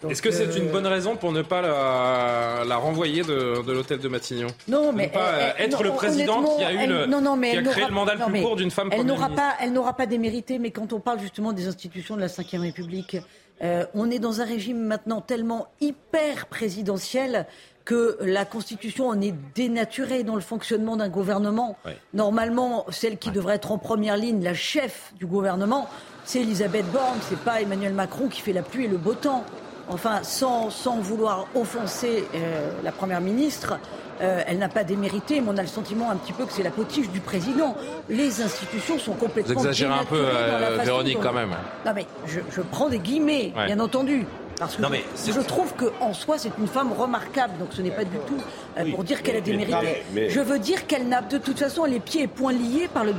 Est-ce 0.10 0.22
que 0.22 0.32
c'est 0.32 0.58
une 0.58 0.70
bonne 0.70 0.88
raison 0.88 1.16
pour 1.16 1.32
ne 1.32 1.41
pas 1.41 1.62
la, 1.62 2.76
renvoyer 2.78 3.24
de, 3.24 3.72
l'hôtel 3.72 3.99
de 3.99 4.08
Matignon 4.08 4.47
Non, 4.68 4.91
mais 4.91 5.08
ne 5.08 5.12
pas 5.14 5.60
être 5.60 5.84
le 5.84 5.91
président 5.91 6.43
qui 6.58 6.64
a 6.64 6.74
eu 6.74 6.88
le, 6.88 7.06
non, 7.06 7.22
non, 7.22 7.36
mais 7.36 7.52
qui 7.52 7.58
a 7.58 7.64
créé 7.64 7.86
le 7.88 7.93
mandat 7.93 8.16
le 8.16 8.26
plus 8.26 8.41
court 8.41 8.56
d'une 8.56 8.72
femme. 8.72 8.89
Elle 8.91 9.06
n'aura 9.06 9.30
pas, 9.30 9.56
elle 9.60 9.74
n'aura 9.74 9.93
pas 9.95 10.06
démérité. 10.06 10.60
Mais 10.60 10.72
quand 10.72 10.93
on 10.93 10.99
parle 10.99 11.20
justement 11.20 11.54
des 11.54 11.68
institutions 11.68 12.16
de 12.16 12.22
la 12.22 12.28
Ve 12.28 12.62
République, 12.62 13.18
euh, 13.62 13.86
on 13.93 14.10
est 14.10 14.20
dans 14.20 14.41
un 14.41 14.45
régime 14.45 14.80
maintenant 14.80 15.22
tellement 15.22 15.68
hyper 15.80 16.47
présidentiel 16.47 17.45
que 17.86 18.18
la 18.22 18.45
Constitution 18.45 19.08
en 19.08 19.20
est 19.22 19.34
dénaturée 19.56 20.24
dans 20.24 20.36
le 20.36 20.41
fonctionnement 20.41 20.97
d'un 20.97 21.10
gouvernement. 21.10 21.78
Normalement, 22.14 22.86
celle 22.89 23.18
qui 23.18 23.32
devrait 23.32 23.56
être 23.56 23.72
en 23.72 23.78
première 23.78 24.18
ligne, 24.18 24.43
la 24.43 24.54
chef 24.54 25.14
du 25.18 25.26
gouvernement, 25.26 25.88
c'est 26.24 26.41
Elisabeth 26.41 26.86
Borne, 26.91 27.18
c'est 27.28 27.39
pas 27.39 27.62
Emmanuel 27.62 27.93
Macron 27.93 28.28
qui 28.28 28.41
fait 28.41 28.54
la 28.54 28.62
pluie 28.62 28.86
et 28.86 28.88
le 28.88 28.97
beau 28.97 29.16
temps 29.16 29.43
enfin 29.90 30.20
sans, 30.24 30.70
sans 30.70 30.98
vouloir 30.98 31.48
offenser 31.56 32.26
euh, 32.36 32.72
la 32.84 32.92
Première 32.92 33.22
ministre, 33.22 33.78
euh, 34.22 34.44
elle 34.46 34.60
n'a 34.60 34.70
pas 34.70 34.84
démérité, 34.84 35.42
mais 35.42 35.48
on 35.50 35.58
a 35.58 35.62
le 35.62 35.68
sentiment 35.68 36.12
un 36.12 36.16
petit 36.16 36.34
peu 36.34 36.46
que 36.46 36.54
c'est 36.54 36.64
la 36.64 36.70
potiche 36.70 37.10
du 37.10 37.20
président. 37.20 37.76
Les 38.10 38.42
institutions 38.42 39.00
sont 39.00 39.14
complètement. 39.14 39.54
Vous 39.54 39.60
exagérez 39.62 39.94
un 39.94 40.06
peu, 40.06 40.20
euh, 40.20 40.78
Véronique, 40.84 41.20
quand 41.22 41.34
même. 41.34 41.56
Non, 41.86 41.92
mais 41.96 42.06
je, 42.28 42.40
je 42.52 42.62
prends 42.62 42.90
des 42.90 43.00
guillemets, 43.00 43.54
bien 43.68 43.80
entendu. 43.80 44.26
Parce 44.62 44.76
que 44.76 44.84
je, 45.32 45.40
trouve 45.40 45.74
qu'en 45.74 46.14
soi, 46.14 46.38
c'est 46.38 46.52
une 46.60 46.68
femme 46.68 46.94
remarquable. 46.94 47.54
Donc 47.58 47.70
ce 47.72 47.82
n'est 47.82 47.90
pas 47.90 48.04
du 48.04 48.18
tout 48.28 48.38
euh, 48.78 48.91
pour 48.91 49.03
dire 49.03 49.24
qu'elle 49.24 49.38
a 49.38 49.41
démérité. 49.41 50.03
Je 50.30 50.39
veux 50.39 50.59
dire 50.59 50.88
qu'elle 50.88 51.07
n'a 51.07 51.22
de 51.22 51.38
toute 51.38 51.59
façon 51.59 51.86
les 51.86 51.99
pieds 51.99 52.24
et 52.24 52.28
poings 52.28 52.53
liés 52.53 52.89
par, 52.93 53.03
le 53.03 53.13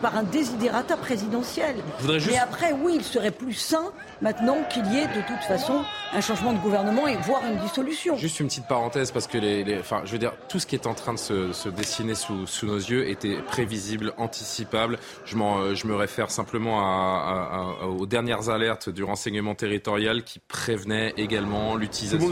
par 0.00 0.16
un 0.16 0.22
désidérata 0.22 0.96
présidentiel. 0.96 1.76
Mais 2.06 2.38
après, 2.38 2.72
oui, 2.72 2.94
il 2.96 3.04
serait 3.04 3.30
plus 3.30 3.54
sain 3.54 3.92
maintenant 4.20 4.58
qu'il 4.70 4.86
y 4.92 4.98
ait 4.98 5.06
de 5.06 5.26
toute 5.26 5.42
façon 5.46 5.84
un 6.12 6.20
changement 6.20 6.52
de 6.52 6.58
gouvernement 6.58 7.06
et 7.06 7.16
voire 7.16 7.42
une 7.50 7.58
dissolution. 7.58 8.16
Juste 8.16 8.40
une 8.40 8.46
petite 8.46 8.68
parenthèse 8.68 9.10
parce 9.10 9.26
que 9.26 9.38
les, 9.38 9.78
enfin, 9.78 10.02
je 10.04 10.12
veux 10.12 10.18
dire, 10.18 10.32
tout 10.48 10.58
ce 10.58 10.66
qui 10.66 10.74
est 10.74 10.86
en 10.86 10.94
train 10.94 11.14
de 11.14 11.18
se, 11.18 11.68
dessiner 11.68 12.14
sous, 12.14 12.46
sous, 12.46 12.66
nos 12.66 12.76
yeux 12.76 13.08
était 13.08 13.36
prévisible, 13.46 14.12
anticipable. 14.16 14.98
Je, 15.24 15.36
euh, 15.36 15.74
je 15.74 15.86
me 15.86 15.94
réfère 15.94 16.30
simplement 16.30 16.80
à, 16.80 17.86
aux 17.86 18.06
dernières 18.06 18.48
alertes 18.48 18.88
du 18.90 19.04
renseignement 19.04 19.54
territorial 19.54 20.22
qui 20.24 20.40
prévenaient 20.40 21.14
également 21.16 21.76
l'utilisation 21.76 22.30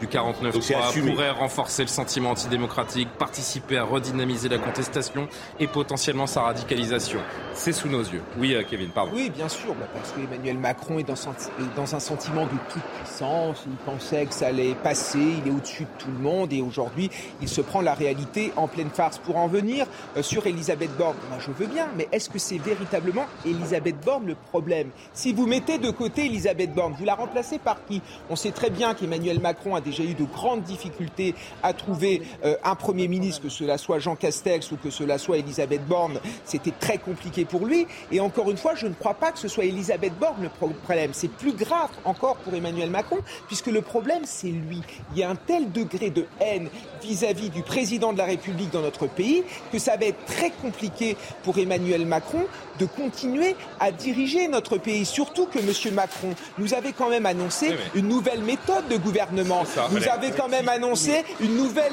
du 0.00 0.06
49.3 0.06 1.10
pourrait 1.10 1.30
renforcer 1.30 1.82
le 1.82 1.88
sentiment 1.88 2.09
antidémocratique, 2.18 3.08
participer 3.18 3.78
à 3.78 3.84
redynamiser 3.84 4.48
la 4.48 4.58
contestation 4.58 5.28
et 5.58 5.66
potentiellement 5.66 6.26
sa 6.26 6.42
radicalisation. 6.42 7.20
C'est 7.54 7.72
sous 7.72 7.88
nos 7.88 8.02
yeux. 8.02 8.22
Oui, 8.38 8.54
euh, 8.54 8.62
Kevin, 8.68 8.90
pardon. 8.90 9.12
Oui, 9.14 9.30
bien 9.30 9.48
sûr, 9.48 9.74
bah, 9.74 9.86
parce 9.92 10.12
qu'Emmanuel 10.12 10.58
Macron 10.58 10.98
est 10.98 11.04
dans, 11.04 11.94
un 11.94 12.00
sentiment 12.00 12.44
de 12.44 12.50
toute 12.70 12.82
puissance. 12.82 13.64
Il 13.66 13.76
pensait 13.76 14.26
que 14.26 14.34
ça 14.34 14.48
allait 14.48 14.74
passer, 14.74 15.18
il 15.18 15.48
est 15.48 15.54
au-dessus 15.54 15.84
de 15.84 16.02
tout 16.02 16.10
le 16.10 16.22
monde 16.22 16.52
et 16.52 16.62
aujourd'hui, 16.62 17.10
il 17.40 17.48
se 17.48 17.60
prend 17.60 17.80
la 17.80 17.94
réalité 17.94 18.52
en 18.56 18.68
pleine 18.68 18.90
farce. 18.90 19.18
Pour 19.18 19.36
en 19.36 19.48
venir 19.48 19.86
euh, 20.16 20.22
sur 20.22 20.46
Elisabeth 20.46 20.96
Borne, 20.96 21.16
moi 21.28 21.38
je 21.40 21.50
veux 21.50 21.66
bien, 21.66 21.88
mais 21.96 22.08
est-ce 22.12 22.30
que 22.30 22.38
c'est 22.38 22.58
véritablement 22.58 23.26
Elisabeth 23.44 23.96
Borne 24.04 24.26
le 24.26 24.34
problème? 24.34 24.90
Si 25.12 25.32
vous 25.32 25.46
mettez 25.46 25.78
de 25.78 25.90
côté 25.90 26.26
Elisabeth 26.26 26.72
Borne, 26.74 26.94
vous 26.98 27.04
la 27.04 27.14
remplacez 27.14 27.58
par 27.58 27.80
compris. 27.80 28.02
On 28.28 28.36
sait 28.36 28.50
très 28.50 28.70
bien 28.70 28.94
qu'Emmanuel 28.94 29.40
Macron 29.40 29.74
a 29.74 29.80
déjà 29.80 30.02
eu 30.02 30.14
de 30.14 30.24
grandes 30.24 30.62
difficultés 30.62 31.34
à 31.62 31.72
trouver 31.72 31.99
euh, 32.44 32.56
un 32.64 32.74
Premier 32.74 33.08
ministre, 33.08 33.42
que 33.42 33.48
cela 33.48 33.78
soit 33.78 33.98
Jean 33.98 34.16
Castex 34.16 34.72
ou 34.72 34.76
que 34.76 34.90
cela 34.90 35.18
soit 35.18 35.38
Elisabeth 35.38 35.86
Borne. 35.86 36.20
C'était 36.44 36.72
très 36.78 36.98
compliqué 36.98 37.44
pour 37.44 37.66
lui. 37.66 37.86
Et 38.10 38.20
encore 38.20 38.50
une 38.50 38.56
fois, 38.56 38.74
je 38.74 38.86
ne 38.86 38.94
crois 38.94 39.14
pas 39.14 39.32
que 39.32 39.38
ce 39.38 39.48
soit 39.48 39.64
Elisabeth 39.64 40.18
Borne 40.18 40.42
le 40.42 40.48
problème. 40.48 41.10
C'est 41.12 41.30
plus 41.30 41.52
grave 41.52 41.90
encore 42.04 42.36
pour 42.36 42.54
Emmanuel 42.54 42.90
Macron, 42.90 43.18
puisque 43.46 43.66
le 43.66 43.82
problème, 43.82 44.22
c'est 44.24 44.48
lui. 44.48 44.82
Il 45.12 45.18
y 45.18 45.22
a 45.22 45.30
un 45.30 45.36
tel 45.36 45.70
degré 45.72 46.10
de 46.10 46.26
haine 46.40 46.68
vis-à-vis 47.02 47.50
du 47.50 47.62
président 47.62 48.12
de 48.12 48.18
la 48.18 48.24
République 48.24 48.70
dans 48.70 48.82
notre 48.82 49.06
pays 49.06 49.44
que 49.72 49.78
ça 49.78 49.96
va 49.96 50.06
être 50.06 50.24
très 50.26 50.50
compliqué 50.50 51.16
pour 51.42 51.58
Emmanuel 51.58 52.06
Macron 52.06 52.46
de 52.78 52.86
continuer 52.86 53.56
à 53.78 53.92
diriger 53.92 54.48
notre 54.48 54.78
pays. 54.78 55.04
Surtout 55.04 55.46
que 55.46 55.58
M. 55.58 55.94
Macron 55.94 56.34
nous 56.58 56.74
avait 56.74 56.92
quand 56.92 57.10
même 57.10 57.26
annoncé 57.26 57.76
une 57.94 58.08
nouvelle 58.08 58.42
méthode 58.42 58.88
de 58.88 58.96
gouvernement. 58.96 59.64
Vous 59.90 60.08
avez 60.08 60.30
quand 60.30 60.48
même 60.48 60.68
annoncé 60.68 61.24
une 61.40 61.56
nouvelle, 61.56 61.89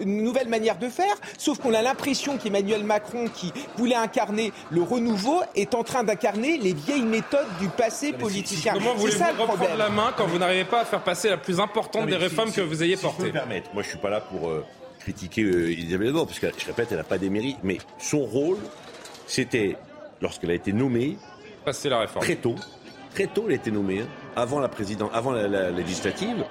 une 0.00 0.22
nouvelle 0.22 0.48
manière 0.48 0.78
de 0.78 0.88
faire, 0.88 1.14
sauf 1.38 1.58
qu'on 1.58 1.74
a 1.74 1.82
l'impression 1.82 2.36
qu'Emmanuel 2.36 2.84
Macron, 2.84 3.26
qui 3.32 3.52
voulait 3.76 3.94
incarner 3.94 4.52
le 4.70 4.82
renouveau, 4.82 5.42
est 5.54 5.74
en 5.74 5.82
train 5.82 6.04
d'incarner 6.04 6.58
les 6.58 6.72
vieilles 6.72 7.02
méthodes 7.02 7.46
du 7.60 7.68
passé 7.68 8.12
politicien. 8.12 8.74
Comment 8.74 8.94
voulez-vous 8.94 9.42
reprendre 9.42 9.76
la 9.76 9.90
main 9.90 10.12
quand 10.16 10.26
vous 10.26 10.38
n'arrivez 10.38 10.64
pas 10.64 10.80
à 10.80 10.84
faire 10.84 11.02
passer 11.02 11.28
la 11.28 11.36
plus 11.36 11.60
importante 11.60 12.06
des 12.06 12.16
réformes 12.16 12.52
que 12.52 12.60
vous 12.60 12.82
ayez 12.82 12.96
portées 12.96 13.30
permettre, 13.30 13.70
moi 13.74 13.82
je 13.82 13.88
suis 13.88 13.98
pas 13.98 14.10
là 14.10 14.20
pour 14.20 14.48
euh, 14.48 14.64
critiquer 15.00 15.42
euh, 15.42 15.72
Elisabeth 15.72 16.12
Borne, 16.12 16.26
parce 16.26 16.38
que 16.38 16.46
je 16.56 16.66
répète, 16.66 16.88
elle 16.90 16.98
n'a 16.98 17.04
pas 17.04 17.18
d'émérite, 17.18 17.58
mais 17.62 17.78
son 17.98 18.20
rôle, 18.20 18.58
c'était, 19.26 19.76
lorsqu'elle 20.20 20.50
a 20.50 20.54
été 20.54 20.72
nommée, 20.72 21.16
passer 21.64 21.88
la 21.88 22.00
réforme. 22.00 22.24
Très 22.24 22.36
tôt, 22.36 22.54
très 23.14 23.26
tôt, 23.26 23.44
elle 23.46 23.52
a 23.52 23.56
été 23.56 23.70
nommée, 23.70 24.00
hein, 24.00 24.08
avant 24.36 24.60
la 24.60 24.68
présidente, 24.68 25.10
avant 25.12 25.32
la, 25.32 25.70
législative, 25.70 26.44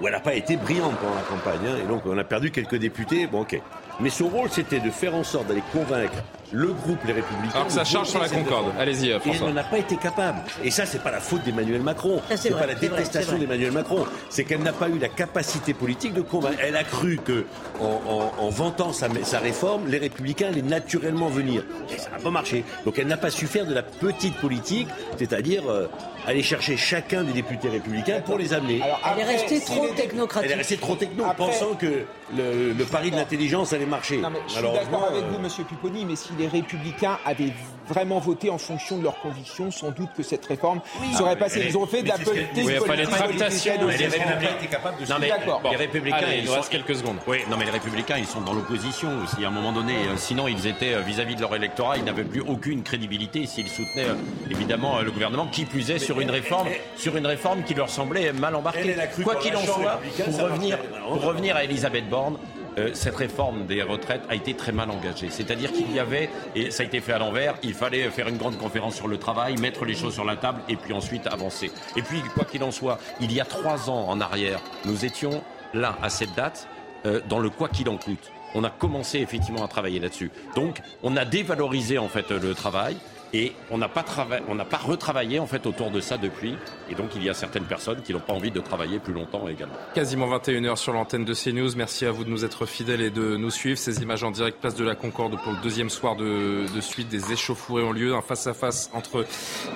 où 0.00 0.06
elle 0.06 0.14
n'a 0.14 0.20
pas 0.20 0.34
été 0.34 0.56
brillante 0.56 0.96
pendant 0.96 1.14
la 1.14 1.22
campagne, 1.22 1.66
hein, 1.68 1.76
et 1.82 1.86
donc 1.86 2.02
on 2.06 2.16
a 2.18 2.24
perdu 2.24 2.50
quelques 2.50 2.76
députés. 2.76 3.26
Bon, 3.26 3.42
ok. 3.42 3.60
Mais 4.00 4.10
son 4.10 4.28
rôle, 4.28 4.50
c'était 4.50 4.80
de 4.80 4.90
faire 4.90 5.14
en 5.14 5.22
sorte 5.22 5.46
d'aller 5.46 5.62
convaincre 5.72 6.22
le 6.54 6.72
groupe 6.72 7.04
Les 7.04 7.12
Républicains. 7.12 7.54
Alors 7.54 7.66
que 7.66 7.72
ça 7.72 7.84
charge 7.84 8.08
sur 8.08 8.20
la 8.20 8.28
Concorde. 8.28 8.72
Allez-y, 8.78 9.10
François. 9.10 9.32
Et 9.32 9.36
elle 9.36 9.54
n'en 9.54 9.60
a 9.60 9.64
pas 9.64 9.78
été 9.78 9.96
capable. 9.96 10.38
Et 10.62 10.70
ça, 10.70 10.86
c'est 10.86 11.02
pas 11.02 11.10
la 11.10 11.20
faute 11.20 11.42
d'Emmanuel 11.42 11.82
Macron. 11.82 12.22
C'est 12.36 12.50
pas 12.50 12.66
la 12.66 12.74
détestation 12.74 13.36
d'Emmanuel 13.38 13.72
Macron. 13.72 14.06
C'est 14.30 14.44
qu'elle 14.44 14.62
n'a 14.62 14.72
pas 14.72 14.88
eu 14.88 14.98
la 14.98 15.08
capacité 15.08 15.74
politique 15.74 16.14
de 16.14 16.20
convaincre. 16.20 16.58
Elle 16.62 16.76
a 16.76 16.84
cru 16.84 17.18
que, 17.24 17.44
en, 17.80 18.48
vantant 18.50 18.92
sa, 18.92 19.08
sa, 19.24 19.40
réforme, 19.40 19.88
les 19.88 19.98
Républicains 19.98 20.48
allaient 20.48 20.62
naturellement 20.62 21.28
venir. 21.28 21.64
Et 21.92 21.98
ça 21.98 22.10
n'a 22.10 22.18
pas 22.18 22.30
marché. 22.30 22.64
Donc 22.84 22.98
elle 22.98 23.08
n'a 23.08 23.16
pas 23.16 23.30
su 23.30 23.46
faire 23.46 23.66
de 23.66 23.74
la 23.74 23.82
petite 23.82 24.36
politique, 24.36 24.88
c'est-à-dire 25.18 25.68
euh, 25.68 25.88
aller 26.26 26.42
chercher 26.42 26.76
chacun 26.76 27.24
des 27.24 27.32
députés 27.32 27.68
républicains 27.68 28.20
pour 28.20 28.38
les 28.38 28.52
amener. 28.52 28.80
elle 28.80 29.18
est 29.18 29.24
restée 29.24 29.60
trop 29.60 29.88
technocratique. 29.88 30.50
Elle 30.50 30.56
est 30.56 30.60
restée 30.60 30.76
trop 30.76 30.94
techno, 30.94 31.24
pensant 31.36 31.74
que 31.74 32.04
le, 32.36 32.84
pari 32.84 33.10
de 33.10 33.16
l'intelligence 33.16 33.72
allait 33.72 33.86
marcher. 33.86 34.20
je 34.48 34.52
suis 34.52 34.62
d'accord 34.62 35.08
avec 35.10 35.24
vous, 35.24 35.38
Monsieur 35.38 35.64
Pupponi, 35.64 36.04
mais 36.04 36.16
si 36.16 36.32
les 36.44 36.50
Républicains 36.50 37.18
avaient 37.24 37.52
vraiment 37.88 38.18
voté 38.18 38.50
en 38.50 38.58
fonction 38.58 38.98
de 38.98 39.02
leurs 39.02 39.18
convictions, 39.20 39.70
sans 39.70 39.90
doute 39.90 40.10
que 40.16 40.22
cette 40.22 40.44
réforme 40.44 40.80
serait 41.16 41.32
ah, 41.32 41.36
passée. 41.36 41.64
Ils 41.68 41.76
ont 41.76 41.86
fait 41.86 42.02
de 42.02 42.08
la 42.08 42.18
politique. 42.18 42.48
Oui, 42.56 42.72
il 42.74 42.86
fallait 42.86 43.04
Les 43.04 44.06
Républicains 44.06 44.56
étaient 44.58 44.66
capables 44.66 45.02
de. 45.02 45.10
Non 45.10 45.16
mais 45.20 45.30
les 45.70 45.76
Républicains, 45.76 46.32
il 46.42 46.50
reste 46.50 46.70
quelques 46.70 46.96
secondes. 46.96 47.16
Oui, 47.26 47.38
non 47.50 47.56
mais 47.56 47.64
les 47.64 47.70
Républicains, 47.70 48.16
ils 48.18 48.26
sont 48.26 48.42
dans 48.42 48.52
l'opposition 48.52 49.08
aussi 49.22 49.44
à 49.44 49.48
un 49.48 49.50
moment 49.50 49.72
donné. 49.72 49.94
Euh, 49.94 50.16
sinon, 50.16 50.48
ils 50.48 50.66
étaient 50.66 50.94
euh, 50.94 51.00
vis-à-vis 51.00 51.36
de 51.36 51.40
leur 51.40 51.54
électorat, 51.54 51.96
ils 51.96 52.04
n'avaient 52.04 52.24
plus 52.24 52.42
aucune 52.42 52.82
crédibilité 52.82 53.46
s'ils 53.46 53.68
soutenaient 53.68 54.08
euh, 54.08 54.50
évidemment 54.50 55.00
le 55.00 55.10
gouvernement, 55.10 55.46
qui 55.46 55.64
plus 55.64 55.90
est 55.90 55.98
sur 55.98 56.20
une 56.20 56.30
réforme, 56.30 56.68
sur 56.96 57.16
une 57.16 57.26
réforme 57.26 57.62
qui 57.64 57.74
leur 57.74 57.88
semblait 57.88 58.32
mal 58.32 58.54
embarquée. 58.54 58.96
Quoi 59.22 59.36
qu'il 59.36 59.56
en 59.56 59.60
soit, 59.60 60.00
pour 60.24 60.40
revenir, 60.40 60.78
pour 61.08 61.22
revenir 61.22 61.56
à 61.56 61.64
Elisabeth 61.64 62.08
Borne. 62.08 62.36
Euh, 62.78 62.90
cette 62.92 63.16
réforme 63.16 63.66
des 63.66 63.82
retraites 63.82 64.22
a 64.28 64.34
été 64.34 64.54
très 64.54 64.72
mal 64.72 64.90
engagée. 64.90 65.28
C'est-à-dire 65.30 65.72
qu'il 65.72 65.92
y 65.92 65.98
avait, 65.98 66.28
et 66.54 66.70
ça 66.70 66.82
a 66.82 66.86
été 66.86 67.00
fait 67.00 67.12
à 67.12 67.18
l'envers, 67.18 67.54
il 67.62 67.74
fallait 67.74 68.08
faire 68.10 68.28
une 68.28 68.36
grande 68.36 68.58
conférence 68.58 68.96
sur 68.96 69.08
le 69.08 69.18
travail, 69.18 69.56
mettre 69.56 69.84
les 69.84 69.94
choses 69.94 70.14
sur 70.14 70.24
la 70.24 70.36
table 70.36 70.60
et 70.68 70.76
puis 70.76 70.92
ensuite 70.92 71.26
avancer. 71.26 71.70
Et 71.96 72.02
puis, 72.02 72.20
quoi 72.34 72.44
qu'il 72.44 72.62
en 72.64 72.70
soit, 72.70 72.98
il 73.20 73.32
y 73.32 73.40
a 73.40 73.44
trois 73.44 73.90
ans 73.90 74.08
en 74.08 74.20
arrière, 74.20 74.60
nous 74.84 75.04
étions 75.04 75.42
là, 75.72 75.96
à 76.02 76.10
cette 76.10 76.34
date, 76.34 76.68
euh, 77.06 77.20
dans 77.28 77.38
le 77.38 77.50
quoi 77.50 77.68
qu'il 77.68 77.88
en 77.88 77.96
coûte. 77.96 78.32
On 78.54 78.64
a 78.64 78.70
commencé 78.70 79.18
effectivement 79.18 79.64
à 79.64 79.68
travailler 79.68 80.00
là-dessus. 80.00 80.30
Donc, 80.54 80.80
on 81.02 81.16
a 81.16 81.24
dévalorisé 81.24 81.98
en 81.98 82.08
fait 82.08 82.30
le 82.30 82.54
travail. 82.54 82.96
Et 83.34 83.52
on 83.68 83.78
n'a 83.78 83.88
pas, 83.88 84.04
pas 84.04 84.76
retravaillé 84.76 85.40
en 85.40 85.46
fait 85.46 85.66
autour 85.66 85.90
de 85.90 85.98
ça 85.98 86.16
depuis. 86.18 86.54
Et 86.88 86.94
donc 86.94 87.10
il 87.16 87.24
y 87.24 87.28
a 87.28 87.34
certaines 87.34 87.64
personnes 87.64 88.00
qui 88.00 88.12
n'ont 88.12 88.20
pas 88.20 88.32
envie 88.32 88.52
de 88.52 88.60
travailler 88.60 89.00
plus 89.00 89.12
longtemps 89.12 89.48
également. 89.48 89.74
Quasiment 89.92 90.28
21h 90.28 90.76
sur 90.76 90.92
l'antenne 90.92 91.24
de 91.24 91.34
CNews. 91.34 91.70
Merci 91.76 92.06
à 92.06 92.12
vous 92.12 92.22
de 92.22 92.30
nous 92.30 92.44
être 92.44 92.64
fidèles 92.64 93.00
et 93.00 93.10
de 93.10 93.36
nous 93.36 93.50
suivre. 93.50 93.76
Ces 93.76 94.02
images 94.02 94.22
en 94.22 94.30
direct 94.30 94.60
place 94.60 94.76
de 94.76 94.84
la 94.84 94.94
Concorde 94.94 95.36
pour 95.42 95.50
le 95.50 95.58
deuxième 95.64 95.90
soir 95.90 96.14
de, 96.14 96.64
suite. 96.80 97.08
Des 97.08 97.32
échauffourées 97.32 97.82
ont 97.82 97.90
lieu, 97.90 98.14
un 98.14 98.22
face-à-face 98.22 98.88
entre 98.94 99.26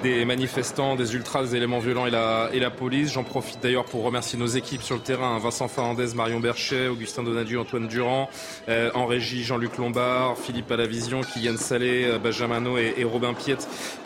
des 0.04 0.24
manifestants, 0.24 0.94
des 0.94 1.16
ultras, 1.16 1.42
des 1.42 1.56
éléments 1.56 1.80
violents 1.80 2.06
et 2.06 2.10
la, 2.10 2.50
et 2.52 2.60
la 2.60 2.70
police. 2.70 3.14
J'en 3.14 3.24
profite 3.24 3.60
d'ailleurs 3.60 3.86
pour 3.86 4.04
remercier 4.04 4.38
nos 4.38 4.46
équipes 4.46 4.82
sur 4.82 4.94
le 4.94 5.02
terrain. 5.02 5.36
Vincent 5.40 5.66
Fernandez, 5.66 6.14
Marion 6.14 6.38
Berchet, 6.38 6.86
Augustin 6.86 7.24
Donadieu, 7.24 7.58
Antoine 7.58 7.88
Durand. 7.88 8.30
Euh, 8.68 8.92
en 8.94 9.06
régie, 9.06 9.42
Jean-Luc 9.42 9.78
Lombard, 9.78 10.38
Philippe 10.38 10.70
Alavision, 10.70 11.22
Kylian 11.22 11.56
Salé, 11.56 12.04
euh, 12.04 12.18
Benjamin 12.20 12.62
et, 12.76 12.94
et 12.98 13.04
Robin 13.04 13.34
Pierre 13.34 13.47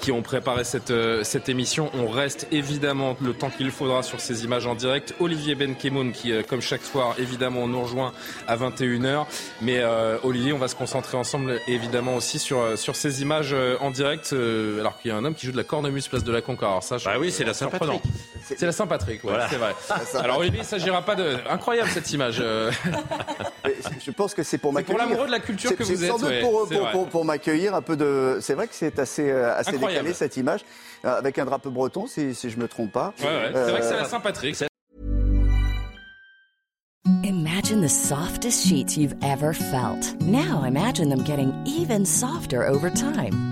qui 0.00 0.12
ont 0.12 0.22
préparé 0.22 0.64
cette, 0.64 0.90
euh, 0.90 1.22
cette 1.24 1.48
émission. 1.48 1.90
On 1.94 2.08
reste 2.08 2.46
évidemment 2.50 3.16
le 3.20 3.32
temps 3.32 3.50
qu'il 3.50 3.70
faudra 3.70 4.02
sur 4.02 4.20
ces 4.20 4.44
images 4.44 4.66
en 4.66 4.74
direct. 4.74 5.14
Olivier 5.20 5.54
Benkemoun 5.54 6.12
qui, 6.12 6.32
euh, 6.32 6.42
comme 6.42 6.60
chaque 6.60 6.82
soir, 6.82 7.14
évidemment, 7.18 7.68
nous 7.68 7.80
rejoint 7.80 8.12
à 8.48 8.56
21h. 8.56 9.26
Mais 9.60 9.78
euh, 9.78 10.18
Olivier, 10.24 10.52
on 10.52 10.58
va 10.58 10.68
se 10.68 10.74
concentrer 10.74 11.16
ensemble 11.16 11.60
évidemment 11.68 12.16
aussi 12.16 12.38
sur, 12.38 12.76
sur 12.76 12.96
ces 12.96 13.22
images 13.22 13.54
en 13.80 13.90
direct. 13.90 14.32
alors 14.32 14.98
qu'il 14.98 15.10
y 15.10 15.14
a 15.14 15.16
un 15.16 15.24
homme 15.24 15.34
qui 15.34 15.46
joue 15.46 15.52
de 15.52 15.56
la 15.56 15.64
cornemuse 15.64 16.08
place 16.08 16.24
de 16.24 16.32
la 16.32 16.42
Concorde. 16.42 16.72
Alors 16.72 16.82
ça, 16.82 16.96
bah 17.04 17.16
oui, 17.18 17.30
c'est 17.30 17.44
la 17.44 17.54
Saint-Patrick. 17.54 18.02
C'est 18.42 18.62
la 18.62 18.72
Saint-Patrick, 18.72 19.20
c'est 19.50 19.56
vrai. 19.56 19.74
Alors 20.22 20.38
Olivier, 20.38 20.60
il 20.60 20.66
s'agira 20.66 21.02
pas 21.02 21.14
de... 21.14 21.36
Incroyable 21.48 21.90
cette 21.90 22.10
image. 22.12 22.42
Je 24.04 24.10
pense 24.10 24.34
que 24.34 24.42
c'est 24.42 24.58
pour 24.58 24.72
m'accueillir. 24.72 24.98
pour 24.98 25.08
l'amoureux 25.08 25.26
de 25.26 25.32
la 25.32 25.40
culture 25.40 25.76
que 25.76 25.82
vous 25.82 25.92
êtes. 25.92 25.98
C'est 25.98 26.08
sans 26.08 26.18
doute 26.18 26.40
pour, 26.40 26.68
pour, 26.68 27.08
pour, 27.08 27.24
m'accueillir 27.24 27.74
un 27.74 27.82
peu 27.82 27.96
de... 27.96 28.38
C'est 28.40 28.54
vrai 28.54 28.66
que 28.66 28.74
c'est 28.74 28.98
assez 28.98 29.21
assez 29.30 29.78
décalé 29.78 30.12
cette 30.12 30.36
image, 30.36 30.64
euh, 31.04 31.18
avec 31.18 31.38
un 31.38 31.44
drapeau 31.44 31.70
breton, 31.70 32.06
si, 32.06 32.34
si 32.34 32.50
je 32.50 32.58
me 32.58 32.66
trompe 32.68 32.92
pas. 32.92 33.12
Ouais, 33.20 33.26
ouais. 33.26 33.50
C'est 33.54 33.70
vrai 33.70 33.80
que 33.80 33.86
c'est 33.86 33.96
la 33.96 34.04
Saint-Patrick. 34.04 34.56
Imagine 37.24 37.80
the 37.80 37.88
softest 37.88 38.66
sheets 38.66 38.96
you've 38.96 39.14
ever 39.22 39.52
felt. 39.52 40.20
Now 40.20 40.64
imagine 40.64 41.08
them 41.08 41.22
getting 41.22 41.52
even 41.66 42.04
softer 42.04 42.66
over 42.66 42.90
time. 42.90 43.51